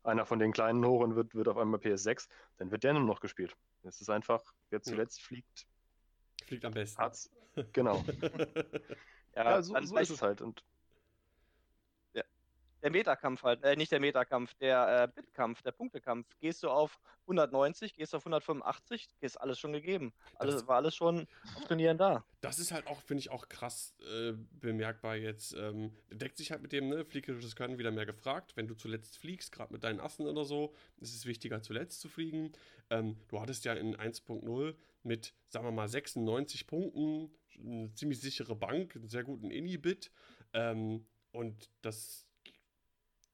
einer 0.03 0.25
von 0.25 0.39
den 0.39 0.51
kleinen 0.51 0.85
hoch 0.85 1.01
und 1.01 1.15
wird, 1.15 1.35
wird 1.35 1.47
auf 1.47 1.57
einmal 1.57 1.79
PS6, 1.79 2.27
dann 2.57 2.71
wird 2.71 2.83
der 2.83 2.93
nur 2.93 3.03
noch 3.03 3.19
gespielt. 3.19 3.55
Es 3.83 4.01
ist 4.01 4.09
einfach, 4.09 4.41
wer 4.69 4.81
zuletzt 4.81 5.19
ja. 5.19 5.25
fliegt. 5.25 5.67
Fliegt 6.45 6.65
am 6.65 6.73
besten. 6.73 7.01
Hat's. 7.01 7.29
Genau. 7.73 8.03
ja, 9.35 9.43
ja, 9.43 9.61
so, 9.61 9.75
so 9.81 9.97
ist 9.97 10.09
es 10.09 10.21
halt. 10.21 10.41
Und 10.41 10.63
der 12.81 12.91
Metakampf 12.91 13.43
halt, 13.43 13.63
äh, 13.63 13.75
nicht 13.75 13.91
der 13.91 13.99
Metakampf, 13.99 14.53
der 14.55 15.03
äh, 15.03 15.07
Bitkampf, 15.13 15.61
der 15.61 15.71
Punktekampf. 15.71 16.27
Gehst 16.39 16.63
du 16.63 16.69
auf 16.69 16.99
190, 17.23 17.93
gehst 17.93 18.13
du 18.13 18.17
auf 18.17 18.23
185, 18.23 19.07
ist 19.19 19.37
alles 19.37 19.59
schon 19.59 19.73
gegeben. 19.73 20.13
Alles, 20.35 20.55
das, 20.55 20.67
war 20.67 20.77
alles 20.77 20.95
schon 20.95 21.27
auf 21.55 21.65
Turnieren 21.65 21.97
da. 21.97 22.25
Das 22.41 22.59
ist 22.59 22.71
halt 22.71 22.87
auch, 22.87 23.01
finde 23.01 23.21
ich, 23.21 23.29
auch 23.29 23.49
krass 23.49 23.95
äh, 23.99 24.33
bemerkbar 24.51 25.15
jetzt. 25.15 25.53
Ähm, 25.53 25.95
deckt 26.11 26.37
sich 26.37 26.51
halt 26.51 26.61
mit 26.61 26.71
dem, 26.71 26.89
ne, 26.89 27.05
fliegerisches 27.05 27.55
Können 27.55 27.77
wieder 27.77 27.91
mehr 27.91 28.05
gefragt. 28.05 28.55
Wenn 28.55 28.67
du 28.67 28.75
zuletzt 28.75 29.17
fliegst, 29.17 29.51
gerade 29.51 29.73
mit 29.73 29.83
deinen 29.83 29.99
Assen 29.99 30.27
oder 30.27 30.45
so, 30.45 30.73
ist 30.97 31.15
es 31.15 31.25
wichtiger, 31.25 31.61
zuletzt 31.61 32.01
zu 32.01 32.09
fliegen. 32.09 32.53
Ähm, 32.89 33.17
du 33.27 33.41
hattest 33.41 33.65
ja 33.65 33.73
in 33.73 33.95
1.0 33.95 34.75
mit, 35.03 35.33
sagen 35.49 35.65
wir 35.65 35.71
mal, 35.71 35.87
96 35.87 36.67
Punkten 36.67 37.31
eine 37.59 37.93
ziemlich 37.93 38.21
sichere 38.21 38.55
Bank, 38.55 38.95
einen 38.95 39.09
sehr 39.09 39.23
guten 39.23 39.49
Inhibit. 39.49 40.11
Ähm, 40.53 41.05
und 41.31 41.69
das 41.81 42.26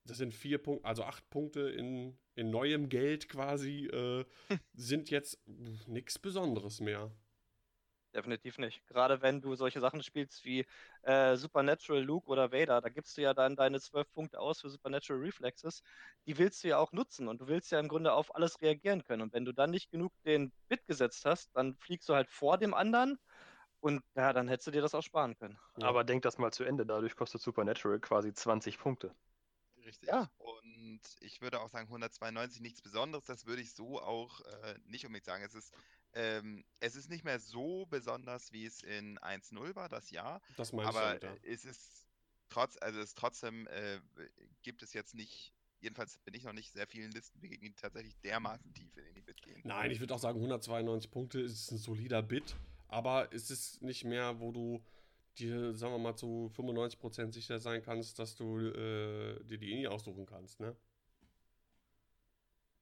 das 0.05 0.17
sind 0.17 0.33
vier 0.33 0.57
Punkte, 0.57 0.85
also 0.85 1.03
acht 1.03 1.29
Punkte 1.29 1.69
in, 1.69 2.17
in 2.35 2.49
neuem 2.49 2.89
Geld 2.89 3.29
quasi, 3.29 3.87
äh, 3.87 4.25
sind 4.73 5.09
jetzt 5.09 5.39
nichts 5.47 6.19
Besonderes 6.19 6.79
mehr. 6.79 7.11
Definitiv 8.13 8.59
nicht. 8.59 8.85
Gerade 8.85 9.23
wenn 9.23 9.41
du 9.41 9.55
solche 9.55 9.79
Sachen 9.79 10.03
spielst 10.03 10.45
wie 10.45 10.67
äh, 11.01 11.35
Supernatural 11.35 12.03
Luke 12.03 12.29
oder 12.29 12.51
Vader, 12.51 12.79
da 12.79 12.89
gibst 12.89 13.17
du 13.17 13.21
ja 13.21 13.33
dann 13.33 13.55
deine 13.55 13.79
zwölf 13.79 14.11
Punkte 14.11 14.39
aus 14.39 14.61
für 14.61 14.69
Supernatural 14.69 15.19
Reflexes. 15.19 15.81
Die 16.27 16.37
willst 16.37 16.63
du 16.63 16.67
ja 16.67 16.77
auch 16.77 16.91
nutzen 16.91 17.27
und 17.27 17.41
du 17.41 17.47
willst 17.47 17.71
ja 17.71 17.79
im 17.79 17.87
Grunde 17.87 18.13
auf 18.13 18.35
alles 18.35 18.61
reagieren 18.61 19.03
können. 19.03 19.23
Und 19.23 19.33
wenn 19.33 19.45
du 19.45 19.51
dann 19.51 19.71
nicht 19.71 19.89
genug 19.89 20.13
den 20.25 20.51
Bit 20.67 20.85
gesetzt 20.85 21.25
hast, 21.25 21.55
dann 21.55 21.75
fliegst 21.77 22.07
du 22.07 22.13
halt 22.13 22.29
vor 22.29 22.59
dem 22.59 22.75
anderen 22.75 23.17
und 23.79 24.01
ja, 24.15 24.31
dann 24.31 24.47
hättest 24.47 24.67
du 24.67 24.71
dir 24.71 24.81
das 24.81 24.93
auch 24.93 25.01
sparen 25.01 25.35
können. 25.35 25.57
Aber 25.81 26.03
denk 26.03 26.21
das 26.21 26.37
mal 26.37 26.53
zu 26.53 26.63
Ende, 26.63 26.85
dadurch 26.85 27.15
kostet 27.15 27.41
Supernatural 27.41 27.99
quasi 27.99 28.31
20 28.31 28.77
Punkte. 28.77 29.13
Richtig. 29.86 30.09
Ja. 30.09 30.31
Und 30.38 31.01
ich 31.19 31.41
würde 31.41 31.61
auch 31.61 31.69
sagen, 31.69 31.88
192 31.88 32.61
nichts 32.61 32.81
Besonderes. 32.81 33.25
Das 33.25 33.45
würde 33.45 33.61
ich 33.61 33.73
so 33.73 34.01
auch 34.01 34.41
äh, 34.41 34.75
nicht 34.86 35.05
unbedingt 35.05 35.25
sagen. 35.25 35.43
Es 35.43 35.53
ist, 35.53 35.73
ähm, 36.13 36.63
es 36.79 36.95
ist 36.95 37.09
nicht 37.09 37.23
mehr 37.23 37.39
so 37.39 37.86
besonders, 37.88 38.51
wie 38.51 38.65
es 38.65 38.81
in 38.81 39.17
1.0 39.19 39.75
war, 39.75 39.89
das 39.89 40.09
Jahr. 40.11 40.41
Das 40.57 40.73
meinst 40.73 40.89
aber 40.89 41.19
du, 41.19 41.27
ja. 41.27 41.36
es 41.43 41.65
ist 41.65 42.07
trotz, 42.49 42.77
also 42.81 42.99
es 42.99 43.15
trotzdem 43.15 43.67
äh, 43.67 43.99
gibt 44.61 44.84
es 44.84 44.93
jetzt 44.93 45.15
nicht 45.15 45.53
jedenfalls 45.84 46.17
bin 46.19 46.34
ich 46.34 46.43
noch 46.43 46.53
nicht 46.53 46.71
sehr 46.71 46.88
vielen 46.88 47.11
Listen 47.11 47.39
begegnet, 47.41 47.73
die 47.73 47.81
tatsächlich 47.81 48.17
dermaßen 48.21 48.73
tief 48.73 48.95
in 48.97 49.13
die 49.15 49.21
Bit 49.21 49.41
gehen. 49.41 49.61
Nein, 49.65 49.91
ich 49.91 49.99
würde 49.99 50.15
auch 50.15 50.19
sagen, 50.19 50.38
192 50.38 51.11
Punkte 51.11 51.41
ist 51.41 51.71
ein 51.71 51.77
solider 51.77 52.23
Bit, 52.23 52.55
aber 52.88 53.31
es 53.34 53.51
ist 53.51 53.81
nicht 53.81 54.05
mehr, 54.05 54.39
wo 54.39 54.51
du 54.51 54.84
dir, 55.39 55.73
sagen 55.73 55.93
wir 55.93 55.99
mal, 55.99 56.15
zu 56.15 56.51
95% 56.55 57.34
sicher 57.34 57.59
sein 57.59 57.81
kannst, 57.81 58.19
dass 58.19 58.36
du 58.36 58.59
äh, 58.59 59.43
dir 59.43 59.57
die 59.57 59.71
INI 59.71 59.88
aussuchen 59.88 60.25
kannst, 60.25 60.59
ne? 60.59 60.75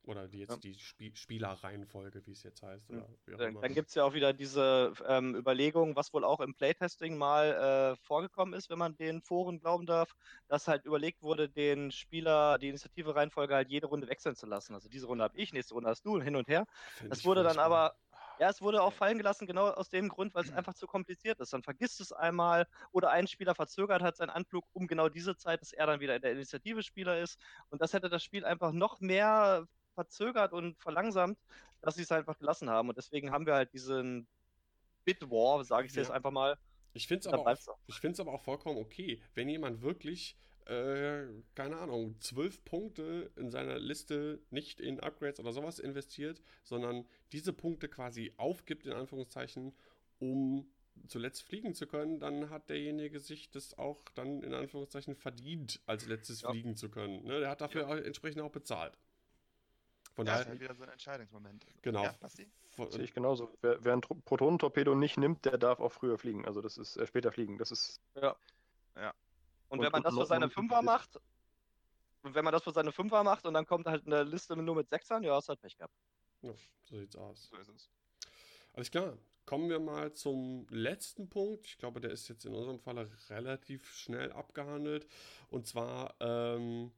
Oder 0.04 0.28
die 0.28 0.39
jetzt 0.39 0.49
ja. 0.49 0.58
die 0.58 0.72
Sp 0.82 1.14
Spielerreihenfolge, 1.14 2.26
wie 2.26 2.32
es 2.32 2.41
jetzt 2.41 2.64
heißt. 2.64 2.89
Oder 2.89 3.08
dann 3.38 3.62
dann 3.62 3.74
gibt 3.76 3.89
es 3.89 3.95
ja 3.95 4.04
auch 4.04 4.16
wieder 4.16 4.34
diese 4.34 4.93
ähm, 5.08 5.36
Überlegung, 5.36 5.95
was 5.95 6.12
wohl 6.12 6.24
auch 6.24 6.39
im 6.39 6.56
Playtesting 6.56 7.18
mal 7.18 7.93
äh, 7.93 7.95
vorgekommen 8.04 8.56
ist, 8.56 8.72
wenn 8.72 8.80
man 8.80 8.97
den 8.97 9.22
Foren 9.22 9.60
glauben 9.60 9.86
darf, 9.86 10.16
dass 10.47 10.68
halt 10.68 10.86
überlegt 10.86 11.22
wurde, 11.22 11.49
den 11.49 11.91
Spieler 11.91 12.58
die 12.58 12.70
Initiative-Reihenfolge 12.70 13.54
halt 13.54 13.70
jede 13.70 13.88
Runde 13.88 14.08
wechseln 14.08 14.36
zu 14.36 14.47
lassen. 14.47 14.74
Also 14.74 14.89
diese 14.89 15.06
Runde 15.06 15.24
habe 15.24 15.38
ich, 15.38 15.54
nächste 15.54 15.76
Runde 15.76 15.89
hast 15.89 16.04
du 16.04 16.16
und 16.16 16.22
hin 16.22 16.36
und 16.36 16.47
her. 16.47 16.66
Find 16.95 17.12
das 17.12 17.24
wurde 17.24 17.43
dann 17.43 17.60
aber 17.60 17.95
ja, 18.42 18.50
es 18.50 18.60
wurde 18.60 18.82
auch 18.82 18.92
fallen 18.92 19.20
gelassen, 19.20 19.46
genau 19.46 19.68
aus 19.68 19.89
dem 19.89 20.10
Grund, 20.10 20.34
weil 20.34 20.44
es 20.44 20.52
einfach 20.52 20.74
zu 20.74 20.88
kompliziert 20.88 21.39
ist. 21.39 21.54
Dann 21.54 21.62
vergisst 21.62 22.02
es 22.02 22.12
einmal 22.12 22.66
oder 22.92 23.12
ein 23.12 23.28
Spieler 23.28 23.54
verzögert 23.54 24.02
hat 24.02 24.18
seinen 24.18 24.32
Anflug 24.32 24.66
um 24.74 24.88
genau 24.88 25.10
diese 25.10 25.38
Zeit, 25.38 25.62
dass 25.62 25.74
er 25.74 25.86
dann 25.86 26.00
wieder 26.00 26.16
in 26.16 26.24
der 26.24 26.32
Initiative 26.32 26.82
Spieler 26.82 27.20
ist. 27.20 27.38
Und 27.70 27.84
das 27.84 27.94
hätte 27.94 28.10
das 28.10 28.24
Spiel 28.24 28.44
einfach 28.44 28.72
noch 28.72 29.00
mehr 29.00 29.68
verzögert 29.94 30.54
und 30.54 30.76
verlangsamt, 30.80 31.38
dass 31.82 31.94
sie 31.94 32.02
es 32.02 32.12
einfach 32.12 32.36
gelassen 32.39 32.68
haben. 32.68 32.89
Und 32.89 32.98
deswegen 32.98 33.30
haben 33.30 33.46
wir 33.46 33.54
halt 33.54 33.74
diesen 33.74 34.26
Bit-War, 35.06 35.64
sage 35.64 35.86
ich 35.86 35.94
ja. 35.94 36.02
jetzt 36.02 36.10
einfach 36.10 36.32
mal. 36.32 36.58
Ich 36.94 37.06
finde 37.06 37.20
es 37.20 37.28
aber, 37.28 37.44
auch, 37.44 37.46
aber 37.46 38.34
auch 38.34 38.42
vollkommen 38.42 38.80
okay, 38.80 39.22
wenn 39.36 39.50
jemand 39.50 39.84
wirklich 39.84 40.36
äh, 40.68 41.28
keine 41.55 41.78
Ahnung, 41.78 42.16
zwölf 42.20 42.64
Punkte 42.66 43.32
in 43.36 43.49
seiner 43.49 43.80
Liste 43.80 44.41
nicht 44.49 44.80
in 44.80 44.99
Upgrades 44.99 45.39
oder 45.39 45.53
sowas 45.53 45.80
investiert, 45.80 46.41
sondern 46.64 47.05
diese 47.32 47.53
Punkte 47.53 47.89
quasi 47.89 48.34
aufgibt, 48.38 48.86
in 48.86 48.93
Anführungszeichen, 48.93 49.74
um 50.20 50.68
zuletzt 51.07 51.43
fliegen 51.43 51.74
zu 51.74 51.88
können, 51.88 52.20
dann 52.20 52.49
hat 52.49 52.70
derjenige 52.70 53.20
sich 53.20 53.49
das 53.49 53.78
auch 53.78 54.03
dann 54.14 54.43
in 54.43 54.53
Anführungszeichen 54.53 55.16
verdient, 55.16 55.80
als 55.86 56.05
letztes 56.05 56.41
ja. 56.41 56.51
fliegen 56.51 56.76
zu 56.76 56.89
können. 56.89 57.24
Ne? 57.24 57.39
Der 57.39 57.49
hat 57.49 57.62
dafür 57.62 57.88
ja. 57.88 57.97
entsprechend 57.97 58.41
auch 58.41 58.51
bezahlt. 58.51 58.97
Von 60.14 60.26
ja, 60.26 60.34
daher. 60.34 60.41
ist 60.41 60.49
halt 60.49 60.59
wieder 60.59 60.76
so 60.76 60.84
ein 60.84 60.89
Entscheidungsmoment. 60.89 61.66
Genau. 61.82 62.03
Ja, 62.03 62.16
Sehe 62.89 63.03
ich 63.03 63.14
genauso. 63.14 63.53
Wer, 63.62 63.84
wer 63.84 63.93
ein 63.93 64.01
Protonentorpedo 64.01 64.95
nicht 64.95 65.18
nimmt, 65.18 65.45
der 65.45 65.57
darf 65.57 65.80
auch 65.80 65.91
früher 65.91 66.18
fliegen. 66.18 66.45
Also 66.45 66.62
das 66.62 66.78
ist 66.78 66.97
äh, 66.97 67.05
später 67.05 67.32
fliegen. 67.32 67.57
Das 67.57 67.72
ist. 67.72 68.01
Ja. 68.16 68.36
Ja. 68.95 69.14
Und, 69.72 69.80
und 69.80 69.86
wenn 69.86 69.91
man 69.93 70.03
das 70.03 70.13
für 70.13 70.26
seine 70.26 70.49
Fünfer 70.49 70.82
macht, 70.82 71.17
und 72.24 72.36
wenn 72.36 72.43
man 72.43 72.51
das 72.51 72.63
für 72.63 72.72
seine 72.72 72.91
Fünfer 72.91 73.24
macht 73.24 73.45
und 73.45 73.53
dann 73.53 73.65
kommt 73.65 73.88
halt 73.88 74.05
eine 74.05 74.24
Liste 74.24 74.55
nur 74.57 74.76
mit 74.76 74.89
Sechsern, 74.89 75.24
ja, 75.24 75.38
ist 75.38 75.47
halt 75.47 75.61
Pech 75.61 75.78
gehabt. 75.78 75.95
Ja, 76.41 76.53
so 76.84 76.97
sieht's 76.97 77.15
aus. 77.15 77.47
So 77.49 77.55
ist 77.55 77.69
es. 77.69 77.89
Alles 78.74 78.91
klar. 78.91 79.17
Kommen 79.45 79.69
wir 79.69 79.80
mal 79.80 80.11
zum 80.13 80.67
letzten 80.69 81.30
Punkt. 81.30 81.65
Ich 81.65 81.78
glaube, 81.78 82.01
der 82.01 82.11
ist 82.11 82.28
jetzt 82.28 82.45
in 82.45 82.53
unserem 82.53 82.80
Fall 82.80 83.09
relativ 83.30 83.91
schnell 83.95 84.32
abgehandelt. 84.34 85.07
Und 85.49 85.65
zwar 85.65 86.15
ähm, 86.19 86.91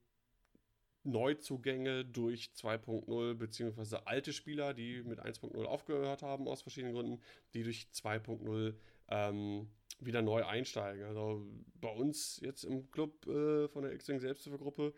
Neuzugänge 1.04 2.04
durch 2.04 2.50
2.0, 2.56 3.34
beziehungsweise 3.34 4.06
alte 4.08 4.32
Spieler, 4.32 4.74
die 4.74 5.02
mit 5.04 5.20
1.0 5.20 5.64
aufgehört 5.64 6.22
haben 6.22 6.48
aus 6.48 6.62
verschiedenen 6.62 6.94
Gründen, 6.94 7.22
die 7.54 7.62
durch 7.62 7.86
2.0 7.94 8.74
ähm, 9.08 9.68
wieder 10.00 10.22
neu 10.22 10.44
einsteigen. 10.44 11.04
Also 11.04 11.46
bei 11.80 11.90
uns 11.90 12.40
jetzt 12.42 12.64
im 12.64 12.90
Club 12.90 13.26
äh, 13.26 13.68
von 13.68 13.82
der 13.82 13.92
X-Wing 13.92 14.20
Selbsthilfegruppe 14.20 14.94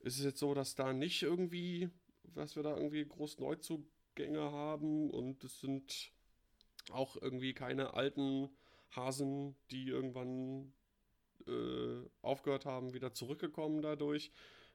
ist 0.00 0.18
es 0.18 0.24
jetzt 0.24 0.38
so, 0.38 0.54
dass 0.54 0.74
da 0.74 0.92
nicht 0.92 1.22
irgendwie, 1.22 1.88
dass 2.34 2.56
wir 2.56 2.62
da 2.62 2.76
irgendwie 2.76 3.06
groß 3.06 3.38
Neuzugänge 3.38 4.40
haben 4.40 5.10
und 5.10 5.42
es 5.44 5.60
sind 5.60 6.12
auch 6.90 7.16
irgendwie 7.20 7.54
keine 7.54 7.94
alten 7.94 8.50
Hasen, 8.90 9.56
die 9.70 9.88
irgendwann 9.88 10.72
äh, 11.46 12.08
aufgehört 12.22 12.66
haben, 12.66 12.94
wieder 12.94 13.12
zurückgekommen 13.12 13.82
dadurch. 13.82 14.30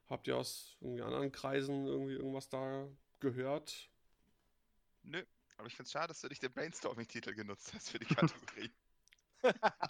Habt 0.08 0.26
ihr 0.26 0.36
aus 0.36 0.76
irgendwie 0.80 1.02
anderen 1.02 1.30
Kreisen 1.30 1.86
irgendwie 1.86 2.14
irgendwas 2.14 2.48
da 2.48 2.88
gehört? 3.20 3.88
Nö, 5.04 5.22
aber 5.60 5.68
ich 5.68 5.76
finde 5.76 5.86
es 5.86 5.92
schade, 5.92 6.08
dass 6.08 6.20
du 6.20 6.28
nicht 6.28 6.42
den 6.42 6.52
Brainstorming-Titel 6.52 7.34
genutzt 7.34 7.72
hast 7.74 7.90
für 7.90 7.98
die 7.98 8.06
Kategorie. 8.14 8.70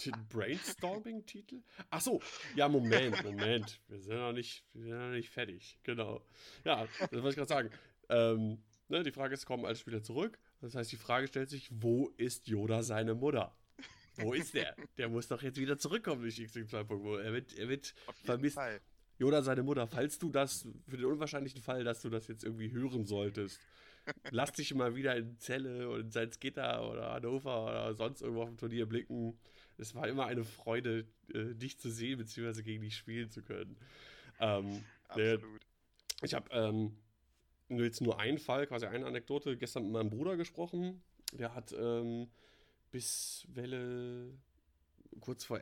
Den 0.05 0.29
Brainstorming-Titel? 0.29 1.63
Ach 1.91 2.01
so, 2.01 2.21
ja, 2.55 2.69
Moment, 2.69 3.23
Moment. 3.25 3.81
Wir 3.89 4.01
sind 4.01 4.17
noch 4.17 4.33
nicht, 4.33 4.65
wir 4.75 4.83
sind 4.83 4.99
noch 4.99 5.11
nicht 5.11 5.31
fertig. 5.31 5.79
Genau. 5.83 6.25
Ja, 6.65 6.87
das 6.99 7.13
wollte 7.13 7.29
ich 7.31 7.37
gerade 7.37 7.49
sagen. 7.49 7.71
Ähm, 8.09 8.63
ne, 8.89 9.03
die 9.03 9.13
Frage 9.13 9.35
ist, 9.35 9.47
kommen 9.47 9.65
alle 9.65 9.77
Spieler 9.77 10.03
zurück? 10.03 10.39
Das 10.61 10.75
heißt, 10.75 10.91
die 10.93 10.97
Frage 10.97 11.29
stellt 11.29 11.51
sich, 11.51 11.69
wo 11.73 12.09
ist 12.17 12.49
Yoda 12.49 12.83
seine 12.83 13.15
Mutter? 13.15 13.57
Wo 14.17 14.35
ist 14.35 14.55
der? 14.55 14.75
Der 14.99 15.09
muss 15.09 15.29
doch 15.29 15.43
jetzt 15.43 15.59
wieder 15.59 15.79
zurückkommen 15.79 16.23
durch 16.23 16.39
X-Wing 16.39 16.67
2.0. 16.67 17.21
Er 17.21 17.33
wird, 17.33 17.53
er 17.57 17.69
wird 17.69 17.95
vermisst. 18.25 18.57
Fall. 18.57 18.81
Yoda 19.19 19.43
seine 19.43 19.63
Mutter, 19.63 19.87
falls 19.87 20.19
du 20.19 20.31
das, 20.31 20.67
für 20.89 20.97
den 20.97 21.07
unwahrscheinlichen 21.07 21.63
Fall, 21.63 21.85
dass 21.85 22.03
du 22.03 22.11
das 22.11 22.27
jetzt 22.29 22.43
irgendwie 22.43 22.73
hören 22.73 23.05
solltest, 23.05 23.61
lass 24.31 24.53
dich 24.53 24.75
mal 24.75 24.95
wieder 24.95 25.17
in 25.17 25.39
Zelle 25.39 25.89
oder 25.89 26.01
in 26.01 26.11
Salzgitter 26.11 26.89
oder 26.91 27.13
Hannover 27.13 27.65
oder 27.65 27.95
sonst 27.95 28.23
irgendwo 28.23 28.43
auf 28.43 28.49
dem 28.49 28.59
Turnier 28.59 28.87
blicken. 28.87 29.39
Es 29.79 29.95
war 29.95 30.09
immer 30.09 30.27
eine 30.27 30.45
Freude, 30.45 31.07
äh, 31.33 31.55
dich 31.55 31.79
zu 31.79 31.91
sehen, 31.91 32.19
beziehungsweise 32.19 32.63
gegen 32.63 32.83
dich 32.83 32.97
spielen 32.97 33.31
zu 33.31 33.43
können. 33.43 33.77
Ähm, 34.41 34.85
Absolut. 35.09 35.43
Der, 35.43 35.49
ich 36.23 36.35
habe 36.35 36.49
ähm, 36.53 36.97
jetzt 37.69 38.01
nur 38.01 38.19
einen 38.21 38.39
Fall, 38.39 38.67
quasi 38.67 38.87
eine 38.87 39.07
Anekdote, 39.07 39.57
gestern 39.57 39.85
mit 39.85 39.93
meinem 39.93 40.11
Bruder 40.11 40.37
gesprochen. 40.37 41.03
Der 41.33 41.55
hat 41.55 41.73
ähm, 41.73 42.29
bis 42.91 43.47
Welle 43.49 44.35
kurz 45.21 45.45
vor 45.45 45.61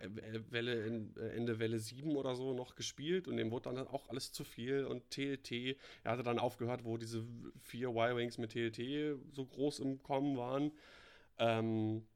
Welle, 0.50 0.84
äh, 0.84 1.36
Ende 1.36 1.58
Welle 1.58 1.78
7 1.78 2.16
oder 2.16 2.34
so 2.34 2.54
noch 2.54 2.74
gespielt 2.74 3.28
und 3.28 3.36
dem 3.36 3.50
wurde 3.50 3.74
dann 3.74 3.86
auch 3.88 4.08
alles 4.08 4.32
zu 4.32 4.44
viel 4.44 4.84
und 4.84 5.10
TLT, 5.10 5.76
er 6.04 6.12
hatte 6.12 6.22
dann 6.22 6.38
aufgehört, 6.38 6.84
wo 6.84 6.96
diese 6.96 7.24
vier 7.62 7.90
Y-Wings 7.90 8.38
mit 8.38 8.52
TLT 8.52 9.18
so 9.32 9.44
groß 9.44 9.80
im 9.80 10.02
Kommen 10.02 10.36
waren. 10.36 10.72
Ähm, 11.38 12.06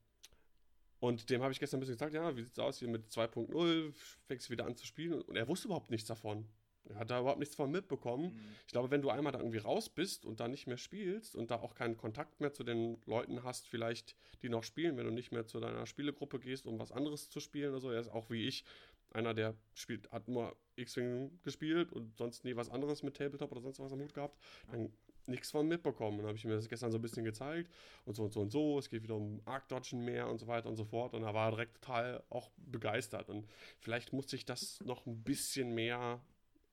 und 1.00 1.30
dem 1.30 1.42
habe 1.42 1.52
ich 1.52 1.58
gestern 1.58 1.78
ein 1.78 1.80
bisschen 1.80 1.96
gesagt, 1.96 2.14
ja, 2.14 2.36
wie 2.36 2.42
sieht's 2.42 2.58
aus 2.58 2.78
hier 2.78 2.88
mit 2.88 3.10
2.0, 3.10 3.92
fängst 4.26 4.46
du 4.46 4.52
wieder 4.52 4.66
an 4.66 4.76
zu 4.76 4.86
spielen 4.86 5.20
und 5.22 5.36
er 5.36 5.48
wusste 5.48 5.66
überhaupt 5.66 5.90
nichts 5.90 6.06
davon. 6.06 6.46
Er 6.88 6.96
hat 6.96 7.10
da 7.10 7.20
überhaupt 7.20 7.38
nichts 7.38 7.54
von 7.54 7.70
mitbekommen. 7.70 8.34
Mhm. 8.34 8.54
Ich 8.66 8.72
glaube, 8.72 8.90
wenn 8.90 9.02
du 9.02 9.10
einmal 9.10 9.32
da 9.32 9.38
irgendwie 9.38 9.58
raus 9.58 9.88
bist 9.88 10.24
und 10.24 10.40
da 10.40 10.48
nicht 10.48 10.66
mehr 10.66 10.76
spielst 10.76 11.36
und 11.36 11.50
da 11.50 11.56
auch 11.56 11.74
keinen 11.74 11.96
Kontakt 11.96 12.40
mehr 12.40 12.52
zu 12.52 12.64
den 12.64 13.00
Leuten 13.06 13.44
hast, 13.44 13.66
vielleicht, 13.66 14.16
die 14.42 14.48
noch 14.48 14.64
spielen, 14.64 14.96
wenn 14.96 15.06
du 15.06 15.12
nicht 15.12 15.32
mehr 15.32 15.46
zu 15.46 15.60
deiner 15.60 15.86
Spielegruppe 15.86 16.38
gehst, 16.38 16.66
um 16.66 16.78
was 16.78 16.92
anderes 16.92 17.30
zu 17.30 17.40
spielen 17.40 17.70
oder 17.70 17.80
so, 17.80 17.90
er 17.90 18.00
ist 18.00 18.08
auch 18.08 18.30
wie 18.30 18.46
ich 18.46 18.64
einer, 19.12 19.34
der 19.34 19.54
spielt, 19.74 20.10
hat 20.10 20.28
nur 20.28 20.56
X-Wing 20.76 21.38
gespielt 21.42 21.92
und 21.92 22.16
sonst 22.16 22.44
nie 22.44 22.56
was 22.56 22.70
anderes 22.70 23.02
mit 23.02 23.16
Tabletop 23.16 23.52
oder 23.52 23.60
sonst 23.60 23.78
was 23.78 23.92
am 23.92 24.00
Hut 24.00 24.14
gehabt, 24.14 24.38
dann 24.70 24.90
nichts 25.26 25.50
von 25.50 25.68
mitbekommen. 25.68 26.18
Dann 26.18 26.26
habe 26.26 26.36
ich 26.36 26.44
mir 26.44 26.54
das 26.54 26.68
gestern 26.68 26.90
so 26.90 26.98
ein 26.98 27.02
bisschen 27.02 27.24
gezeigt 27.24 27.70
und 28.04 28.14
so 28.14 28.24
und 28.24 28.32
so 28.32 28.40
und 28.40 28.50
so. 28.50 28.78
Es 28.78 28.88
geht 28.88 29.02
wieder 29.02 29.16
um 29.16 29.40
Arc-Dodgen 29.44 30.04
mehr 30.04 30.28
und 30.28 30.38
so 30.38 30.46
weiter 30.46 30.68
und 30.68 30.76
so 30.76 30.84
fort. 30.84 31.14
Und 31.14 31.22
da 31.22 31.34
war 31.34 31.48
er 31.48 31.50
direkt 31.52 31.74
total 31.76 32.22
auch 32.30 32.50
begeistert. 32.56 33.28
Und 33.28 33.46
vielleicht 33.78 34.12
muss 34.12 34.32
ich 34.32 34.44
das 34.44 34.80
noch 34.80 35.06
ein 35.06 35.22
bisschen 35.22 35.74
mehr 35.74 36.20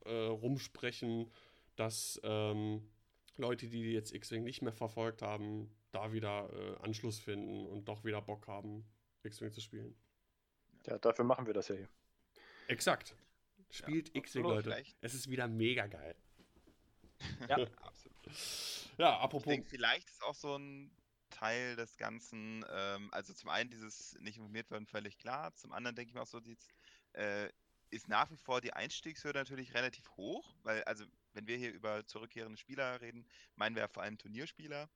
äh, 0.06 0.12
rumsprechen, 0.12 1.32
dass 1.76 2.20
ähm, 2.24 2.90
Leute, 3.38 3.68
die 3.68 3.92
jetzt 3.92 4.14
X-Wing 4.14 4.44
nicht 4.44 4.62
mehr 4.62 4.74
verfolgt 4.74 5.22
haben, 5.22 5.70
da 5.92 6.12
wieder 6.12 6.50
äh, 6.54 6.84
Anschluss 6.84 7.20
finden 7.20 7.66
und 7.66 7.86
doch 7.86 8.04
wieder 8.04 8.22
Bock 8.22 8.48
haben, 8.48 8.86
X-Wing 9.24 9.52
zu 9.52 9.62
spielen. 9.62 9.96
Ja, 10.86 10.98
dafür 10.98 11.26
machen 11.26 11.46
wir 11.46 11.54
das 11.54 11.68
ja 11.70 11.76
hier. 11.76 11.90
Exakt. 12.68 13.16
Spielt 13.70 14.10
ja, 14.10 14.16
X-Wing, 14.16 14.44
Leute. 14.44 14.64
Vielleicht. 14.64 14.98
Es 15.02 15.14
ist 15.14 15.30
wieder 15.30 15.48
mega 15.48 15.88
geil. 15.88 16.16
Ja, 17.48 17.58
absolut. 17.82 18.18
Ja, 18.98 19.20
apropos. 19.20 19.48
Ich 19.48 19.58
denke, 19.58 19.70
vielleicht 19.70 20.10
ist 20.10 20.24
auch 20.24 20.36
so 20.36 20.58
ein 20.58 20.92
Teil 21.30 21.76
des 21.76 21.98
Ganzen, 21.98 22.66
ähm, 22.72 23.10
also 23.14 23.34
zum 23.34 23.50
einen 23.50 23.70
dieses 23.70 24.18
nicht 24.20 24.38
informiert 24.38 24.70
werden 24.72 24.86
völlig 24.86 25.18
klar, 25.18 25.54
zum 25.56 25.72
anderen 25.72 25.96
denke 25.96 26.10
ich 26.10 26.16
mir 26.16 26.22
auch 26.22 26.28
so, 26.28 26.40
dieses, 26.40 26.68
äh, 27.14 27.50
ist 27.90 28.08
nach 28.08 28.30
wie 28.32 28.38
vor 28.38 28.62
die 28.62 28.74
Einstiegshürde 28.74 29.40
natürlich 29.40 29.74
relativ 29.74 30.10
hoch, 30.18 30.56
weil, 30.64 30.84
also, 30.84 31.06
wenn 31.34 31.48
wir 31.48 31.58
hier 31.58 31.72
über 31.74 32.06
zurückkehrende 32.06 32.58
Spieler 32.58 33.02
reden, 33.02 33.28
meinen 33.56 33.76
wir 33.76 33.84
ja 33.84 33.88
vor 33.88 34.04
allem 34.04 34.18
Turnierspieler. 34.18 34.90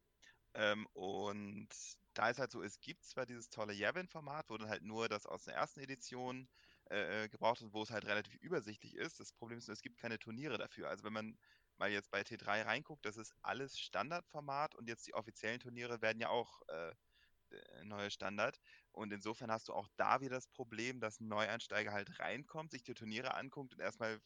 Ähm, 0.56 0.88
und 0.94 1.70
da 2.14 2.30
ist 2.30 2.40
halt 2.40 2.52
so, 2.52 2.62
es 2.62 2.80
gibt 2.80 3.06
zwar 3.06 3.26
dieses 3.26 3.50
tolle 3.50 3.74
Yavin-Format, 3.74 4.50
wo 4.50 4.58
dann 4.58 4.70
halt 4.70 4.84
nur 4.84 5.10
das 5.10 5.26
aus 5.26 5.46
der 5.46 5.56
ersten 5.56 5.80
Edition 5.82 6.48
äh, 6.90 7.24
äh, 7.26 7.30
gebraucht 7.30 7.62
wird, 7.62 7.74
wo 7.74 7.84
es 7.84 7.92
halt 7.92 8.06
relativ 8.06 8.36
übersichtlich 8.36 8.96
ist. 8.96 9.20
Das 9.20 9.34
Problem 9.34 9.58
ist 9.58 9.68
nur, 9.68 9.74
es 9.74 9.82
gibt 9.82 9.98
keine 9.98 10.20
Turniere 10.20 10.58
dafür. 10.58 10.90
Also 10.90 11.04
wenn 11.04 11.14
man 11.14 11.38
mal 11.78 11.90
jetzt 11.92 12.12
bei 12.12 12.22
T3 12.22 12.66
reinguckt, 12.66 13.06
das 13.06 13.18
ist 13.18 13.34
alles 13.42 13.80
Standardformat 13.80 14.76
und 14.76 14.88
jetzt 14.88 15.08
die 15.08 15.14
offiziellen 15.14 15.60
Turniere 15.60 16.02
werden 16.02 16.20
ja 16.20 16.30
auch 16.30 16.62
äh, 16.68 16.94
neue 17.84 18.12
Standard. 18.12 18.58
Und 18.92 19.12
insofern 19.14 19.52
hast 19.52 19.68
du 19.70 19.74
auch 19.74 19.88
da 19.98 20.22
wieder 20.22 20.36
das 20.36 20.48
Problem, 20.48 21.00
dass 21.00 21.20
ein 21.20 21.28
Neueinsteiger 21.28 21.92
halt 21.92 22.20
reinkommt, 22.20 22.72
sich 22.72 22.84
die 22.84 22.94
Turniere 22.94 23.34
anguckt 23.36 23.74
und 23.74 23.80
erstmal 23.80 24.20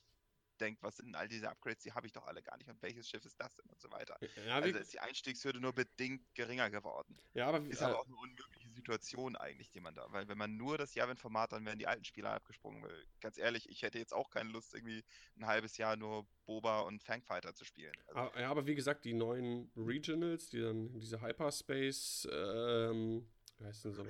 denkt, 0.59 0.81
was 0.83 0.97
sind 0.97 1.07
denn 1.07 1.15
all 1.15 1.27
diese 1.27 1.49
Upgrades, 1.49 1.83
die 1.83 1.93
habe 1.93 2.07
ich 2.07 2.13
doch 2.13 2.25
alle 2.25 2.41
gar 2.41 2.57
nicht 2.57 2.69
und 2.69 2.81
welches 2.81 3.07
Schiff 3.07 3.23
ist 3.25 3.39
das 3.39 3.53
denn 3.55 3.69
und 3.69 3.79
so 3.79 3.91
weiter. 3.91 4.17
Ja, 4.45 4.55
also 4.55 4.77
ist 4.79 4.93
die 4.93 4.99
Einstiegshürde 4.99 5.59
nur 5.59 5.73
bedingt 5.73 6.23
geringer 6.33 6.69
geworden. 6.69 7.17
Ja, 7.33 7.47
aber 7.47 7.63
ist 7.65 7.81
äh, 7.81 7.85
aber 7.85 7.99
auch 7.99 8.05
eine 8.05 8.15
unmögliche 8.15 8.56
Situation 8.87 9.35
eigentlich, 9.35 9.69
die 9.69 9.81
man 9.81 9.93
da, 9.93 10.05
weil 10.11 10.29
wenn 10.29 10.37
man 10.37 10.55
nur 10.55 10.77
das 10.77 10.95
Javin-Format, 10.95 11.51
dann 11.51 11.65
werden 11.65 11.77
die 11.77 11.87
alten 11.87 12.05
Spieler 12.05 12.31
abgesprungen. 12.31 12.81
Weil, 12.81 13.05
ganz 13.19 13.37
ehrlich, 13.37 13.69
ich 13.69 13.81
hätte 13.81 13.99
jetzt 13.99 14.13
auch 14.13 14.29
keine 14.29 14.49
Lust, 14.49 14.73
irgendwie 14.73 15.03
ein 15.35 15.45
halbes 15.45 15.77
Jahr 15.77 15.97
nur 15.97 16.25
Boba 16.45 16.81
und 16.81 17.03
Fangfighter 17.03 17.53
zu 17.53 17.65
spielen. 17.65 17.91
Also, 18.07 18.19
ah, 18.19 18.39
ja, 18.39 18.49
aber 18.49 18.65
wie 18.65 18.75
gesagt, 18.75 19.03
die 19.03 19.13
neuen 19.13 19.69
Regionals, 19.75 20.49
die 20.49 20.61
dann 20.61 20.97
diese 20.99 21.21
Hyperspace, 21.21 22.29
ähm, 22.31 23.27
wie 23.57 23.65
heißt 23.65 23.85
denn 23.85 23.93
so? 23.93 24.05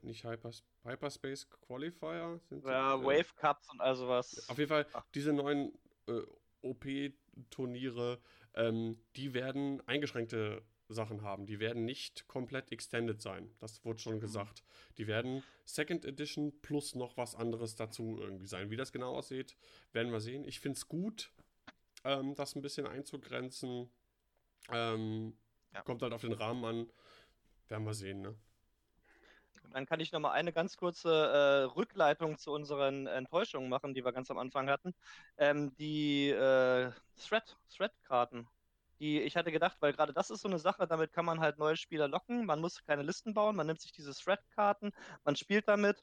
nicht 0.00 0.24
Hypers 0.24 0.64
Hyperspace 0.84 1.50
Qualifier 1.50 2.40
sind 2.48 2.64
Ja, 2.64 2.96
die, 2.96 3.02
äh, 3.02 3.06
Wave 3.06 3.34
Cups 3.36 3.68
und 3.70 3.82
all 3.82 3.94
sowas. 3.94 4.48
Auf 4.48 4.56
jeden 4.56 4.70
Fall, 4.70 4.86
Ach. 4.94 5.04
diese 5.14 5.34
neuen 5.34 5.78
äh, 6.08 6.22
OP-Turniere, 6.62 8.18
ähm, 8.54 8.98
die 9.16 9.34
werden 9.34 9.86
eingeschränkte 9.86 10.62
Sachen 10.92 11.22
haben. 11.22 11.46
Die 11.46 11.60
werden 11.60 11.84
nicht 11.84 12.26
komplett 12.28 12.72
extended 12.72 13.20
sein. 13.20 13.50
Das 13.60 13.84
wurde 13.84 14.00
schon 14.00 14.16
mhm. 14.16 14.20
gesagt. 14.20 14.62
Die 14.98 15.06
werden 15.06 15.42
Second 15.64 16.04
Edition 16.04 16.52
plus 16.60 16.94
noch 16.94 17.16
was 17.16 17.34
anderes 17.34 17.76
dazu 17.76 18.18
irgendwie 18.20 18.46
sein. 18.46 18.70
Wie 18.70 18.76
das 18.76 18.92
genau 18.92 19.16
aussieht, 19.16 19.56
werden 19.92 20.12
wir 20.12 20.20
sehen. 20.20 20.44
Ich 20.44 20.60
finde 20.60 20.76
es 20.76 20.88
gut, 20.88 21.30
ähm, 22.04 22.34
das 22.34 22.54
ein 22.54 22.62
bisschen 22.62 22.86
einzugrenzen. 22.86 23.90
Ähm, 24.70 25.36
ja. 25.72 25.82
Kommt 25.82 26.02
halt 26.02 26.12
auf 26.12 26.20
den 26.20 26.32
Rahmen 26.32 26.64
an. 26.64 26.90
Werden 27.68 27.84
wir 27.84 27.94
sehen, 27.94 28.20
ne? 28.20 28.34
Dann 29.72 29.86
kann 29.86 30.00
ich 30.00 30.12
noch 30.12 30.20
mal 30.20 30.32
eine 30.32 30.52
ganz 30.52 30.76
kurze 30.76 31.08
äh, 31.10 31.62
Rückleitung 31.74 32.36
zu 32.36 32.52
unseren 32.52 33.06
Enttäuschungen 33.06 33.70
machen, 33.70 33.94
die 33.94 34.04
wir 34.04 34.12
ganz 34.12 34.30
am 34.30 34.38
Anfang 34.38 34.68
hatten. 34.68 34.94
Ähm, 35.38 35.74
die 35.76 36.28
äh, 36.28 36.90
Thread, 37.16 37.56
Thread-Karten. 37.74 38.46
Die, 39.02 39.20
ich 39.20 39.36
hatte 39.36 39.50
gedacht, 39.50 39.78
weil 39.80 39.92
gerade 39.92 40.12
das 40.12 40.30
ist 40.30 40.42
so 40.42 40.48
eine 40.48 40.60
Sache, 40.60 40.86
damit 40.86 41.12
kann 41.12 41.24
man 41.24 41.40
halt 41.40 41.58
neue 41.58 41.76
Spieler 41.76 42.06
locken. 42.06 42.46
Man 42.46 42.60
muss 42.60 42.84
keine 42.84 43.02
Listen 43.02 43.34
bauen, 43.34 43.56
man 43.56 43.66
nimmt 43.66 43.80
sich 43.80 43.90
diese 43.90 44.14
Thread-Karten, 44.14 44.92
man 45.24 45.34
spielt 45.34 45.66
damit. 45.66 46.00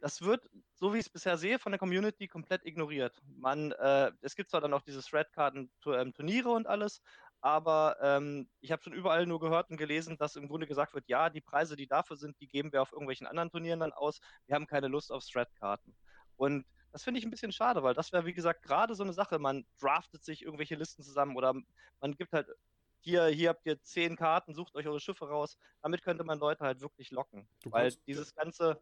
Das 0.00 0.22
wird, 0.22 0.50
so 0.74 0.92
wie 0.92 0.98
ich 0.98 1.06
es 1.06 1.12
bisher 1.12 1.38
sehe, 1.38 1.60
von 1.60 1.70
der 1.70 1.78
Community 1.78 2.26
komplett 2.26 2.66
ignoriert. 2.66 3.22
Man, 3.36 3.70
äh, 3.70 4.10
es 4.22 4.34
gibt 4.34 4.50
zwar 4.50 4.60
dann 4.60 4.74
auch 4.74 4.82
diese 4.82 5.02
Thread-Karten-Turniere 5.02 6.48
ähm, 6.48 6.56
und 6.56 6.66
alles, 6.66 7.00
aber 7.42 7.96
ähm, 8.02 8.48
ich 8.60 8.72
habe 8.72 8.82
schon 8.82 8.92
überall 8.92 9.24
nur 9.24 9.38
gehört 9.38 9.70
und 9.70 9.76
gelesen, 9.76 10.18
dass 10.18 10.34
im 10.34 10.48
Grunde 10.48 10.66
gesagt 10.66 10.94
wird, 10.94 11.06
ja, 11.06 11.30
die 11.30 11.40
Preise, 11.40 11.76
die 11.76 11.86
dafür 11.86 12.16
sind, 12.16 12.40
die 12.40 12.48
geben 12.48 12.72
wir 12.72 12.82
auf 12.82 12.90
irgendwelchen 12.90 13.28
anderen 13.28 13.52
Turnieren 13.52 13.78
dann 13.78 13.92
aus. 13.92 14.20
Wir 14.46 14.56
haben 14.56 14.66
keine 14.66 14.88
Lust 14.88 15.12
auf 15.12 15.22
Strat-Karten. 15.22 15.94
Und 16.34 16.66
das 16.92 17.02
finde 17.02 17.18
ich 17.18 17.24
ein 17.26 17.30
bisschen 17.30 17.52
schade, 17.52 17.82
weil 17.82 17.94
das 17.94 18.12
wäre, 18.12 18.26
wie 18.26 18.34
gesagt, 18.34 18.62
gerade 18.62 18.94
so 18.94 19.02
eine 19.02 19.14
Sache. 19.14 19.38
Man 19.38 19.64
draftet 19.80 20.22
sich 20.24 20.42
irgendwelche 20.42 20.74
Listen 20.74 21.02
zusammen 21.02 21.36
oder 21.36 21.54
man 22.00 22.14
gibt 22.16 22.32
halt, 22.32 22.48
hier, 23.00 23.26
hier 23.26 23.48
habt 23.48 23.66
ihr 23.66 23.82
zehn 23.82 24.14
Karten, 24.14 24.54
sucht 24.54 24.76
euch 24.76 24.86
eure 24.86 25.00
Schiffe 25.00 25.28
raus. 25.28 25.58
Damit 25.82 26.02
könnte 26.02 26.22
man 26.22 26.38
Leute 26.38 26.64
halt 26.64 26.80
wirklich 26.80 27.10
locken. 27.10 27.48
Du 27.62 27.72
weil 27.72 27.90
kannst, 27.90 28.06
dieses 28.06 28.34
ganze, 28.34 28.80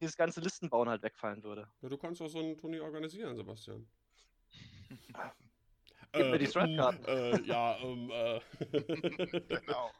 dieses 0.00 0.16
ganze 0.16 0.40
Listenbauen 0.40 0.88
halt 0.88 1.02
wegfallen 1.02 1.42
würde. 1.42 1.68
Ja, 1.80 1.88
du 1.88 1.96
kannst 1.96 2.20
auch 2.22 2.28
so 2.28 2.38
ein 2.38 2.56
Turnier 2.56 2.84
organisieren, 2.84 3.34
Sebastian. 3.34 3.88
Gib 6.16 6.30
mir 6.30 6.38
die 6.38 6.46
Thread-Karten. 6.46 7.04
Äh, 7.04 7.40
ja, 7.42 7.76
ähm, 7.78 8.10
äh. 8.10 8.40
genau. 9.40 9.90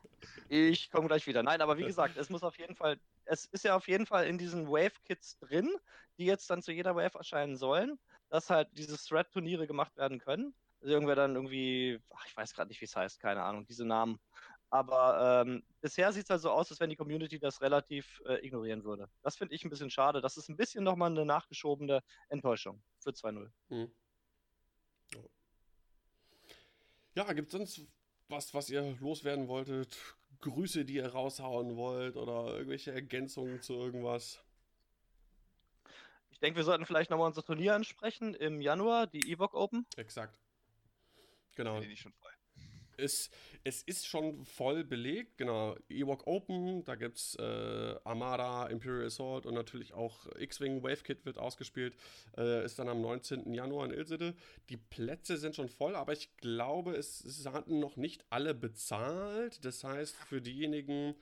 Ich 0.48 0.90
komme 0.90 1.08
gleich 1.08 1.26
wieder. 1.26 1.42
Nein, 1.42 1.60
aber 1.60 1.78
wie 1.78 1.84
gesagt, 1.84 2.16
es 2.16 2.30
muss 2.30 2.42
auf 2.42 2.58
jeden 2.58 2.74
Fall, 2.74 2.98
es 3.24 3.46
ist 3.46 3.64
ja 3.64 3.76
auf 3.76 3.88
jeden 3.88 4.06
Fall 4.06 4.26
in 4.26 4.38
diesen 4.38 4.68
Wave-Kits 4.68 5.38
drin, 5.38 5.70
die 6.18 6.26
jetzt 6.26 6.48
dann 6.50 6.62
zu 6.62 6.72
jeder 6.72 6.96
Wave 6.96 7.18
erscheinen 7.18 7.56
sollen, 7.56 7.98
dass 8.28 8.50
halt 8.50 8.68
diese 8.72 8.96
Thread-Turniere 8.96 9.66
gemacht 9.66 9.96
werden 9.96 10.18
können. 10.18 10.54
Also 10.80 10.92
irgendwer 10.92 11.16
dann 11.16 11.34
irgendwie, 11.34 12.00
ach, 12.14 12.26
ich 12.26 12.36
weiß 12.36 12.54
gerade 12.54 12.68
nicht, 12.68 12.80
wie 12.80 12.86
es 12.86 12.96
heißt, 12.96 13.20
keine 13.20 13.42
Ahnung, 13.42 13.66
diese 13.66 13.84
Namen. 13.84 14.18
Aber 14.70 15.44
ähm, 15.46 15.62
bisher 15.80 16.12
sieht 16.12 16.24
es 16.24 16.30
halt 16.30 16.40
so 16.40 16.50
aus, 16.50 16.70
als 16.70 16.80
wenn 16.80 16.90
die 16.90 16.96
Community 16.96 17.38
das 17.38 17.60
relativ 17.60 18.20
äh, 18.26 18.44
ignorieren 18.44 18.84
würde. 18.84 19.08
Das 19.22 19.36
finde 19.36 19.54
ich 19.54 19.64
ein 19.64 19.70
bisschen 19.70 19.90
schade. 19.90 20.20
Das 20.20 20.36
ist 20.36 20.48
ein 20.48 20.56
bisschen 20.56 20.82
nochmal 20.82 21.10
eine 21.10 21.24
nachgeschobene 21.24 22.02
Enttäuschung 22.28 22.82
für 22.98 23.10
2-0. 23.10 23.50
Hm. 23.68 23.90
Ja, 27.16 27.32
gibt 27.32 27.48
es 27.48 27.52
sonst 27.52 27.80
was, 28.28 28.52
was 28.52 28.68
ihr 28.68 28.94
loswerden 29.00 29.48
wolltet? 29.48 29.98
Grüße, 30.42 30.84
die 30.84 30.96
ihr 30.96 31.08
raushauen 31.08 31.74
wollt 31.74 32.14
oder 32.16 32.52
irgendwelche 32.52 32.92
Ergänzungen 32.92 33.62
zu 33.62 33.72
irgendwas? 33.72 34.44
Ich 36.30 36.38
denke, 36.40 36.58
wir 36.58 36.64
sollten 36.64 36.84
vielleicht 36.84 37.10
nochmal 37.10 37.28
unser 37.28 37.42
Turnier 37.42 37.74
ansprechen 37.74 38.34
im 38.34 38.60
Januar, 38.60 39.06
die 39.06 39.32
Evoc 39.32 39.54
Open. 39.54 39.86
Exakt. 39.96 40.38
Genau. 41.54 41.80
Ich 41.80 42.00
schon 42.00 42.12
frei. 42.12 42.35
Es, 42.98 43.30
es 43.64 43.82
ist 43.82 44.06
schon 44.06 44.44
voll 44.44 44.84
belegt, 44.84 45.38
genau. 45.38 45.76
Ewok 45.88 46.26
Open, 46.26 46.84
da 46.84 46.94
gibt 46.94 47.18
es 47.18 47.36
äh, 47.36 47.94
Armada, 48.04 48.66
Imperial 48.66 49.06
Assault 49.06 49.46
und 49.46 49.54
natürlich 49.54 49.92
auch 49.94 50.26
X-Wing 50.38 50.82
Wave 50.82 51.02
Kit 51.02 51.24
wird 51.24 51.38
ausgespielt. 51.38 51.96
Äh, 52.36 52.64
ist 52.64 52.78
dann 52.78 52.88
am 52.88 53.00
19. 53.00 53.52
Januar 53.52 53.86
in 53.86 53.92
Ilsede. 53.92 54.34
Die 54.68 54.76
Plätze 54.76 55.36
sind 55.36 55.56
schon 55.56 55.68
voll, 55.68 55.96
aber 55.96 56.12
ich 56.12 56.36
glaube, 56.36 56.94
es, 56.94 57.24
es 57.24 57.46
hatten 57.46 57.80
noch 57.80 57.96
nicht 57.96 58.24
alle 58.30 58.54
bezahlt. 58.54 59.64
Das 59.64 59.84
heißt, 59.84 60.16
für 60.16 60.40
diejenigen, 60.40 61.14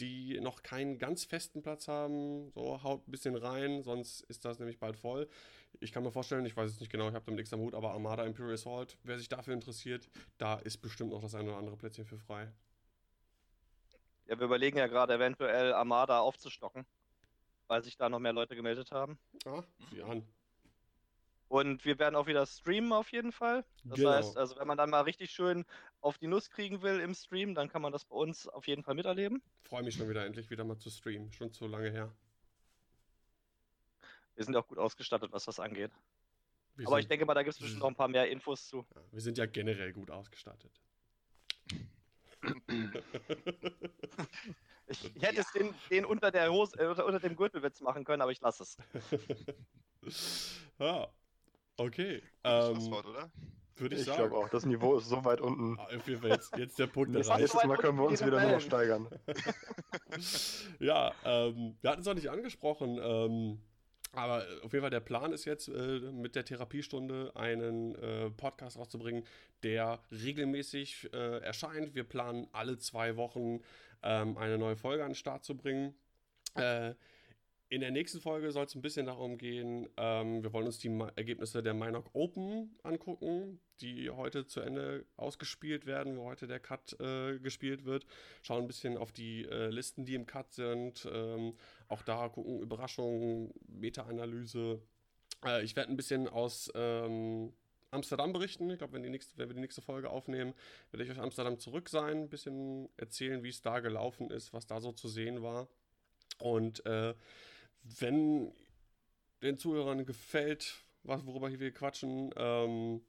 die 0.00 0.40
noch 0.40 0.62
keinen 0.62 0.98
ganz 0.98 1.24
festen 1.24 1.62
Platz 1.62 1.88
haben, 1.88 2.50
so 2.54 2.82
haut 2.82 3.06
ein 3.06 3.10
bisschen 3.10 3.36
rein, 3.36 3.82
sonst 3.82 4.20
ist 4.22 4.44
das 4.44 4.58
nämlich 4.58 4.78
bald 4.78 4.96
voll. 4.96 5.28
Ich 5.80 5.92
kann 5.92 6.02
mir 6.02 6.10
vorstellen, 6.10 6.44
ich 6.44 6.56
weiß 6.56 6.70
es 6.70 6.80
nicht 6.80 6.90
genau, 6.90 7.08
ich 7.08 7.14
habe 7.14 7.24
damit 7.24 7.38
nichts 7.38 7.52
am 7.52 7.60
Hut, 7.60 7.74
aber 7.74 7.92
Armada 7.92 8.24
Imperial 8.24 8.54
Assault, 8.54 8.98
wer 9.04 9.16
sich 9.18 9.28
dafür 9.28 9.54
interessiert, 9.54 10.08
da 10.36 10.54
ist 10.56 10.78
bestimmt 10.78 11.10
noch 11.10 11.20
das 11.20 11.34
eine 11.34 11.50
oder 11.50 11.58
andere 11.58 11.76
Plätzchen 11.76 12.04
für 12.04 12.18
frei. 12.18 12.52
Ja, 14.26 14.38
wir 14.38 14.46
überlegen 14.46 14.76
ja 14.78 14.86
gerade 14.88 15.14
eventuell 15.14 15.72
Armada 15.72 16.18
aufzustocken, 16.20 16.84
weil 17.66 17.82
sich 17.82 17.96
da 17.96 18.08
noch 18.08 18.18
mehr 18.18 18.32
Leute 18.32 18.56
gemeldet 18.56 18.90
haben. 18.90 19.18
Ah, 19.46 19.62
sieh 19.90 20.02
an. 20.02 20.26
Und 21.48 21.86
wir 21.86 21.98
werden 21.98 22.14
auch 22.14 22.26
wieder 22.26 22.44
streamen 22.44 22.92
auf 22.92 23.10
jeden 23.10 23.32
Fall. 23.32 23.64
Das 23.84 23.98
Genau. 23.98 24.10
heißt, 24.10 24.36
also 24.36 24.58
wenn 24.58 24.66
man 24.66 24.76
dann 24.76 24.90
mal 24.90 25.00
richtig 25.02 25.30
schön 25.30 25.64
auf 26.02 26.18
die 26.18 26.26
Nuss 26.26 26.50
kriegen 26.50 26.82
will 26.82 27.00
im 27.00 27.14
Stream, 27.14 27.54
dann 27.54 27.70
kann 27.70 27.80
man 27.80 27.90
das 27.92 28.04
bei 28.04 28.14
uns 28.16 28.46
auf 28.48 28.66
jeden 28.66 28.82
Fall 28.82 28.94
miterleben. 28.94 29.42
Freue 29.62 29.82
mich 29.82 29.94
schon 29.94 30.10
wieder 30.10 30.26
endlich 30.26 30.50
wieder 30.50 30.64
mal 30.64 30.78
zu 30.78 30.90
streamen. 30.90 31.32
Schon 31.32 31.52
zu 31.52 31.66
lange 31.66 31.90
her. 31.90 32.12
Wir 34.38 34.44
sind 34.44 34.54
auch 34.56 34.68
gut 34.68 34.78
ausgestattet, 34.78 35.32
was 35.32 35.44
das 35.46 35.58
angeht. 35.58 35.90
Wir 36.76 36.86
Aber 36.86 36.94
sind, 36.94 37.02
ich 37.02 37.08
denke 37.08 37.26
mal, 37.26 37.34
da 37.34 37.42
gibt 37.42 37.54
es 37.54 37.58
bestimmt 37.60 37.80
noch 37.80 37.88
ein 37.88 37.96
paar 37.96 38.06
mehr 38.06 38.30
Infos 38.30 38.68
zu. 38.68 38.86
ja, 38.94 39.02
wir 39.10 39.20
sind 39.20 39.36
ja 39.36 39.46
generell 39.46 39.92
gut 39.92 40.10
ausgestattet. 40.12 40.70
Ich, 44.90 45.14
ich 45.14 45.22
hätte 45.22 45.34
jetzt 45.36 45.54
den, 45.54 45.74
den 45.90 46.06
unter 46.06 46.30
der 46.30 46.50
Hose, 46.50 46.78
äh, 46.78 46.86
unter, 46.86 47.04
unter 47.04 47.20
dem 47.20 47.36
Gürtelwitz 47.36 47.82
machen 47.82 48.04
können, 48.04 48.22
aber 48.22 48.32
ich 48.32 48.40
lasse 48.40 48.62
es. 48.62 48.78
ja, 50.78 51.08
okay. 51.76 52.22
Ähm, 52.42 52.74
Schlusswort, 52.76 53.04
oder? 53.04 53.30
Würde 53.76 53.94
ich, 53.96 54.00
Ich 54.00 54.06
sagen. 54.06 54.30
glaube 54.30 54.36
auch, 54.38 54.48
das 54.48 54.64
Niveau 54.64 54.96
ist 54.96 55.10
so 55.10 55.22
weit 55.26 55.42
unten. 55.42 55.78
Ah, 55.78 55.88
Auf 55.94 56.08
jeden 56.08 56.22
Fall 56.22 56.30
jetzt, 56.30 56.56
jetzt 56.56 56.78
der 56.78 56.86
Punkt 56.86 57.14
Das 57.14 57.26
erreicht. 57.28 57.52
nächste 57.52 57.68
Mal 57.68 57.76
können 57.76 57.98
wir 57.98 58.04
uns 58.06 58.24
wieder 58.24 58.40
nur 58.40 58.50
noch 58.52 58.60
steigern. 58.62 59.10
ja, 60.80 61.12
ähm, 61.22 61.76
wir 61.82 61.90
hatten 61.90 62.00
es 62.00 62.06
noch 62.06 62.14
nicht 62.14 62.30
angesprochen, 62.30 62.98
ähm, 63.02 63.60
aber 64.12 64.44
auf 64.62 64.72
jeden 64.72 64.82
Fall 64.82 64.90
der 64.90 65.00
Plan 65.00 65.32
ist 65.32 65.44
jetzt, 65.44 65.68
äh, 65.68 66.00
mit 66.12 66.34
der 66.34 66.44
Therapiestunde 66.44 67.32
einen 67.34 67.94
äh, 67.96 68.30
Podcast 68.30 68.78
rauszubringen, 68.78 69.24
der 69.62 70.00
regelmäßig 70.10 71.10
äh, 71.12 71.38
erscheint. 71.40 71.94
Wir 71.94 72.04
planen 72.04 72.48
alle 72.52 72.78
zwei 72.78 73.16
Wochen 73.16 73.60
ähm, 74.02 74.36
eine 74.38 74.58
neue 74.58 74.76
Folge 74.76 75.04
an 75.04 75.10
den 75.10 75.16
Start 75.16 75.44
zu 75.44 75.56
bringen. 75.56 75.94
Äh, 76.54 76.94
in 77.70 77.82
der 77.82 77.90
nächsten 77.90 78.20
Folge 78.20 78.50
soll 78.50 78.64
es 78.64 78.74
ein 78.74 78.80
bisschen 78.80 79.06
darum 79.06 79.36
gehen, 79.36 79.88
ähm, 79.98 80.42
wir 80.42 80.54
wollen 80.54 80.64
uns 80.64 80.78
die 80.78 80.88
Ma 80.88 81.12
Ergebnisse 81.16 81.62
der 81.62 81.74
Minok 81.74 82.08
Open 82.14 82.74
angucken, 82.82 83.60
die 83.82 84.08
heute 84.08 84.46
zu 84.46 84.60
Ende 84.60 85.04
ausgespielt 85.18 85.84
werden, 85.84 86.16
wo 86.16 86.24
heute 86.24 86.46
der 86.46 86.60
Cut 86.60 86.98
äh, 86.98 87.38
gespielt 87.38 87.84
wird. 87.84 88.06
Schauen 88.40 88.62
ein 88.62 88.66
bisschen 88.66 88.96
auf 88.96 89.12
die 89.12 89.44
äh, 89.44 89.68
Listen, 89.68 90.06
die 90.06 90.14
im 90.14 90.26
Cut 90.26 90.50
sind. 90.54 91.06
Ähm, 91.12 91.54
auch 91.88 92.02
da 92.02 92.28
gucken 92.28 92.60
Überraschungen, 92.60 93.52
Meta-Analyse. 93.66 94.80
Äh, 95.44 95.64
ich 95.64 95.76
werde 95.76 95.90
ein 95.90 95.96
bisschen 95.96 96.28
aus 96.28 96.70
ähm, 96.74 97.52
Amsterdam 97.90 98.32
berichten. 98.32 98.70
Ich 98.70 98.78
glaube, 98.78 98.94
wenn, 98.94 99.04
wenn 99.04 99.48
wir 99.48 99.54
die 99.54 99.60
nächste 99.60 99.82
Folge 99.82 100.10
aufnehmen, 100.10 100.54
werde 100.90 101.04
ich 101.04 101.10
aus 101.10 101.18
Amsterdam 101.18 101.58
zurück 101.58 101.88
sein, 101.88 102.24
ein 102.24 102.28
bisschen 102.28 102.88
erzählen, 102.96 103.42
wie 103.42 103.48
es 103.48 103.62
da 103.62 103.80
gelaufen 103.80 104.30
ist, 104.30 104.52
was 104.52 104.66
da 104.66 104.80
so 104.80 104.92
zu 104.92 105.08
sehen 105.08 105.42
war. 105.42 105.68
Und 106.38 106.84
äh, 106.86 107.14
wenn 107.82 108.52
den 109.42 109.58
Zuhörern 109.58 110.04
gefällt, 110.04 110.82
was, 111.02 111.24
worüber 111.26 111.48
hier 111.48 111.60
wir 111.60 111.72
quatschen, 111.72 112.30
ähm, 112.36 113.00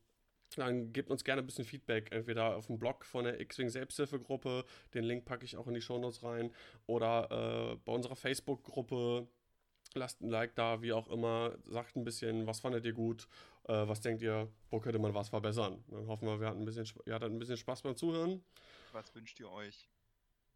dann 0.58 0.92
gebt 0.94 1.10
uns 1.10 1.24
gerne 1.24 1.42
ein 1.42 1.46
bisschen 1.46 1.66
Feedback, 1.66 2.12
entweder 2.12 2.56
auf 2.56 2.68
dem 2.68 2.80
Blog 2.80 3.06
von 3.06 3.26
der 3.26 3.40
X-Wing 3.40 3.70
Selbsthilfegruppe, 3.70 4.66
den 4.94 5.04
Link 5.04 5.26
packe 5.26 5.46
ich 5.46 5.58
auch 5.58 5.68
in 5.68 5.74
die 5.74 5.82
Shownotes 5.82 6.24
rein, 6.24 6.54
oder 6.88 7.74
äh, 7.74 7.76
bei 7.86 7.92
unserer 7.92 8.16
Facebook-Gruppe. 8.16 9.28
Lasst 9.96 10.22
ein 10.22 10.30
Like 10.30 10.54
da, 10.56 10.82
wie 10.84 10.94
auch 10.94 11.08
immer. 11.08 11.58
Sagt 11.66 11.96
ein 11.96 12.04
bisschen, 12.04 12.46
was 12.46 12.60
fandet 12.60 12.86
ihr 12.86 12.94
gut, 12.94 13.28
äh, 13.64 13.88
was 13.88 14.02
denkt 14.02 14.22
ihr, 14.22 14.48
wo 14.70 14.80
könnte 14.80 15.00
man 15.00 15.16
was 15.16 15.30
verbessern. 15.30 15.84
Dann 15.88 16.08
hoffen 16.08 16.28
wir, 16.28 16.40
wir 16.40 16.48
hatten 16.48 16.62
ein 16.62 16.66
bisschen, 16.66 16.88
ihr 17.06 17.14
hattet 17.16 17.32
ein 17.32 17.40
bisschen 17.40 17.58
Spaß 17.58 17.82
beim 17.82 17.96
Zuhören. 17.96 18.44
Was 18.92 19.14
wünscht 19.16 19.40
ihr 19.40 19.50
euch? 19.50 19.90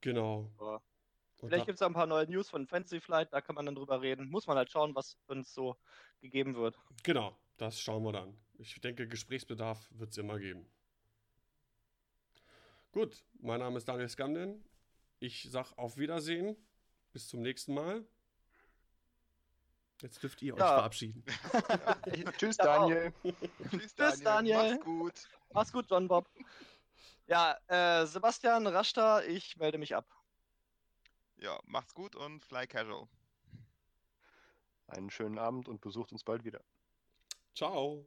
Genau. 0.02 0.52
Und 0.60 1.49
Vielleicht 1.49 1.65
gibt 1.65 1.78
es 1.78 1.82
ein 1.82 1.94
paar 1.94 2.07
neue 2.07 2.26
News 2.30 2.49
von 2.49 2.68
Fantasy 2.68 3.02
Flight, 3.02 3.34
da 3.34 3.41
kann 3.41 3.56
man 3.56 3.65
dann 3.65 3.76
drüber 3.76 4.02
reden. 4.02 4.30
Muss 4.30 4.48
man 4.48 4.56
halt 4.56 4.72
schauen, 4.72 4.95
was 4.95 5.18
uns 5.28 5.53
so 5.53 5.76
gegeben 6.22 6.56
wird. 6.56 6.78
Genau, 7.03 7.36
das 7.57 7.80
schauen 7.80 8.03
wir 8.03 8.11
dann. 8.11 8.38
Ich 8.57 8.80
denke, 8.81 9.07
Gesprächsbedarf 9.07 9.89
wird 9.91 10.11
es 10.11 10.17
immer 10.17 10.39
geben. 10.39 10.65
Gut, 12.91 13.23
mein 13.39 13.59
Name 13.59 13.77
ist 13.77 13.88
Daniel 13.88 14.07
Skamden. 14.09 14.63
Ich 15.19 15.47
sag 15.49 15.71
auf 15.77 15.97
Wiedersehen. 15.97 16.55
Bis 17.11 17.27
zum 17.27 17.41
nächsten 17.41 17.73
Mal. 17.73 18.05
Jetzt 20.01 20.21
dürft 20.21 20.41
ihr 20.41 20.53
euch 20.53 20.59
Ja. 20.59 20.67
verabschieden. 20.75 21.23
Tschüss, 22.38 22.57
Ja, 22.57 22.77
auch. 22.77 22.89
Daniel. 22.89 23.13
Tschüss, 23.69 23.95
Tschüss, 23.95 24.19
Daniel. 24.21 24.55
Mach's 24.73 24.84
gut. 24.84 25.13
Mach's 25.53 25.71
gut, 25.71 25.85
John 25.89 26.07
Bob. 26.07 26.30
Ja, 27.27 27.57
äh, 27.67 28.05
Sebastian 28.05 28.67
Raschta, 28.67 29.21
ich 29.23 29.55
melde 29.57 29.77
mich 29.77 29.95
ab. 29.95 30.05
Ja, 31.38 31.59
macht's 31.65 31.93
gut 31.93 32.15
und 32.15 32.43
fly 32.43 32.67
casual. 32.67 33.07
Einen 34.88 35.09
schönen 35.09 35.39
Abend 35.39 35.67
und 35.69 35.81
besucht 35.81 36.11
uns 36.11 36.23
bald 36.23 36.43
wieder. 36.43 36.61
Ciao. 37.53 38.05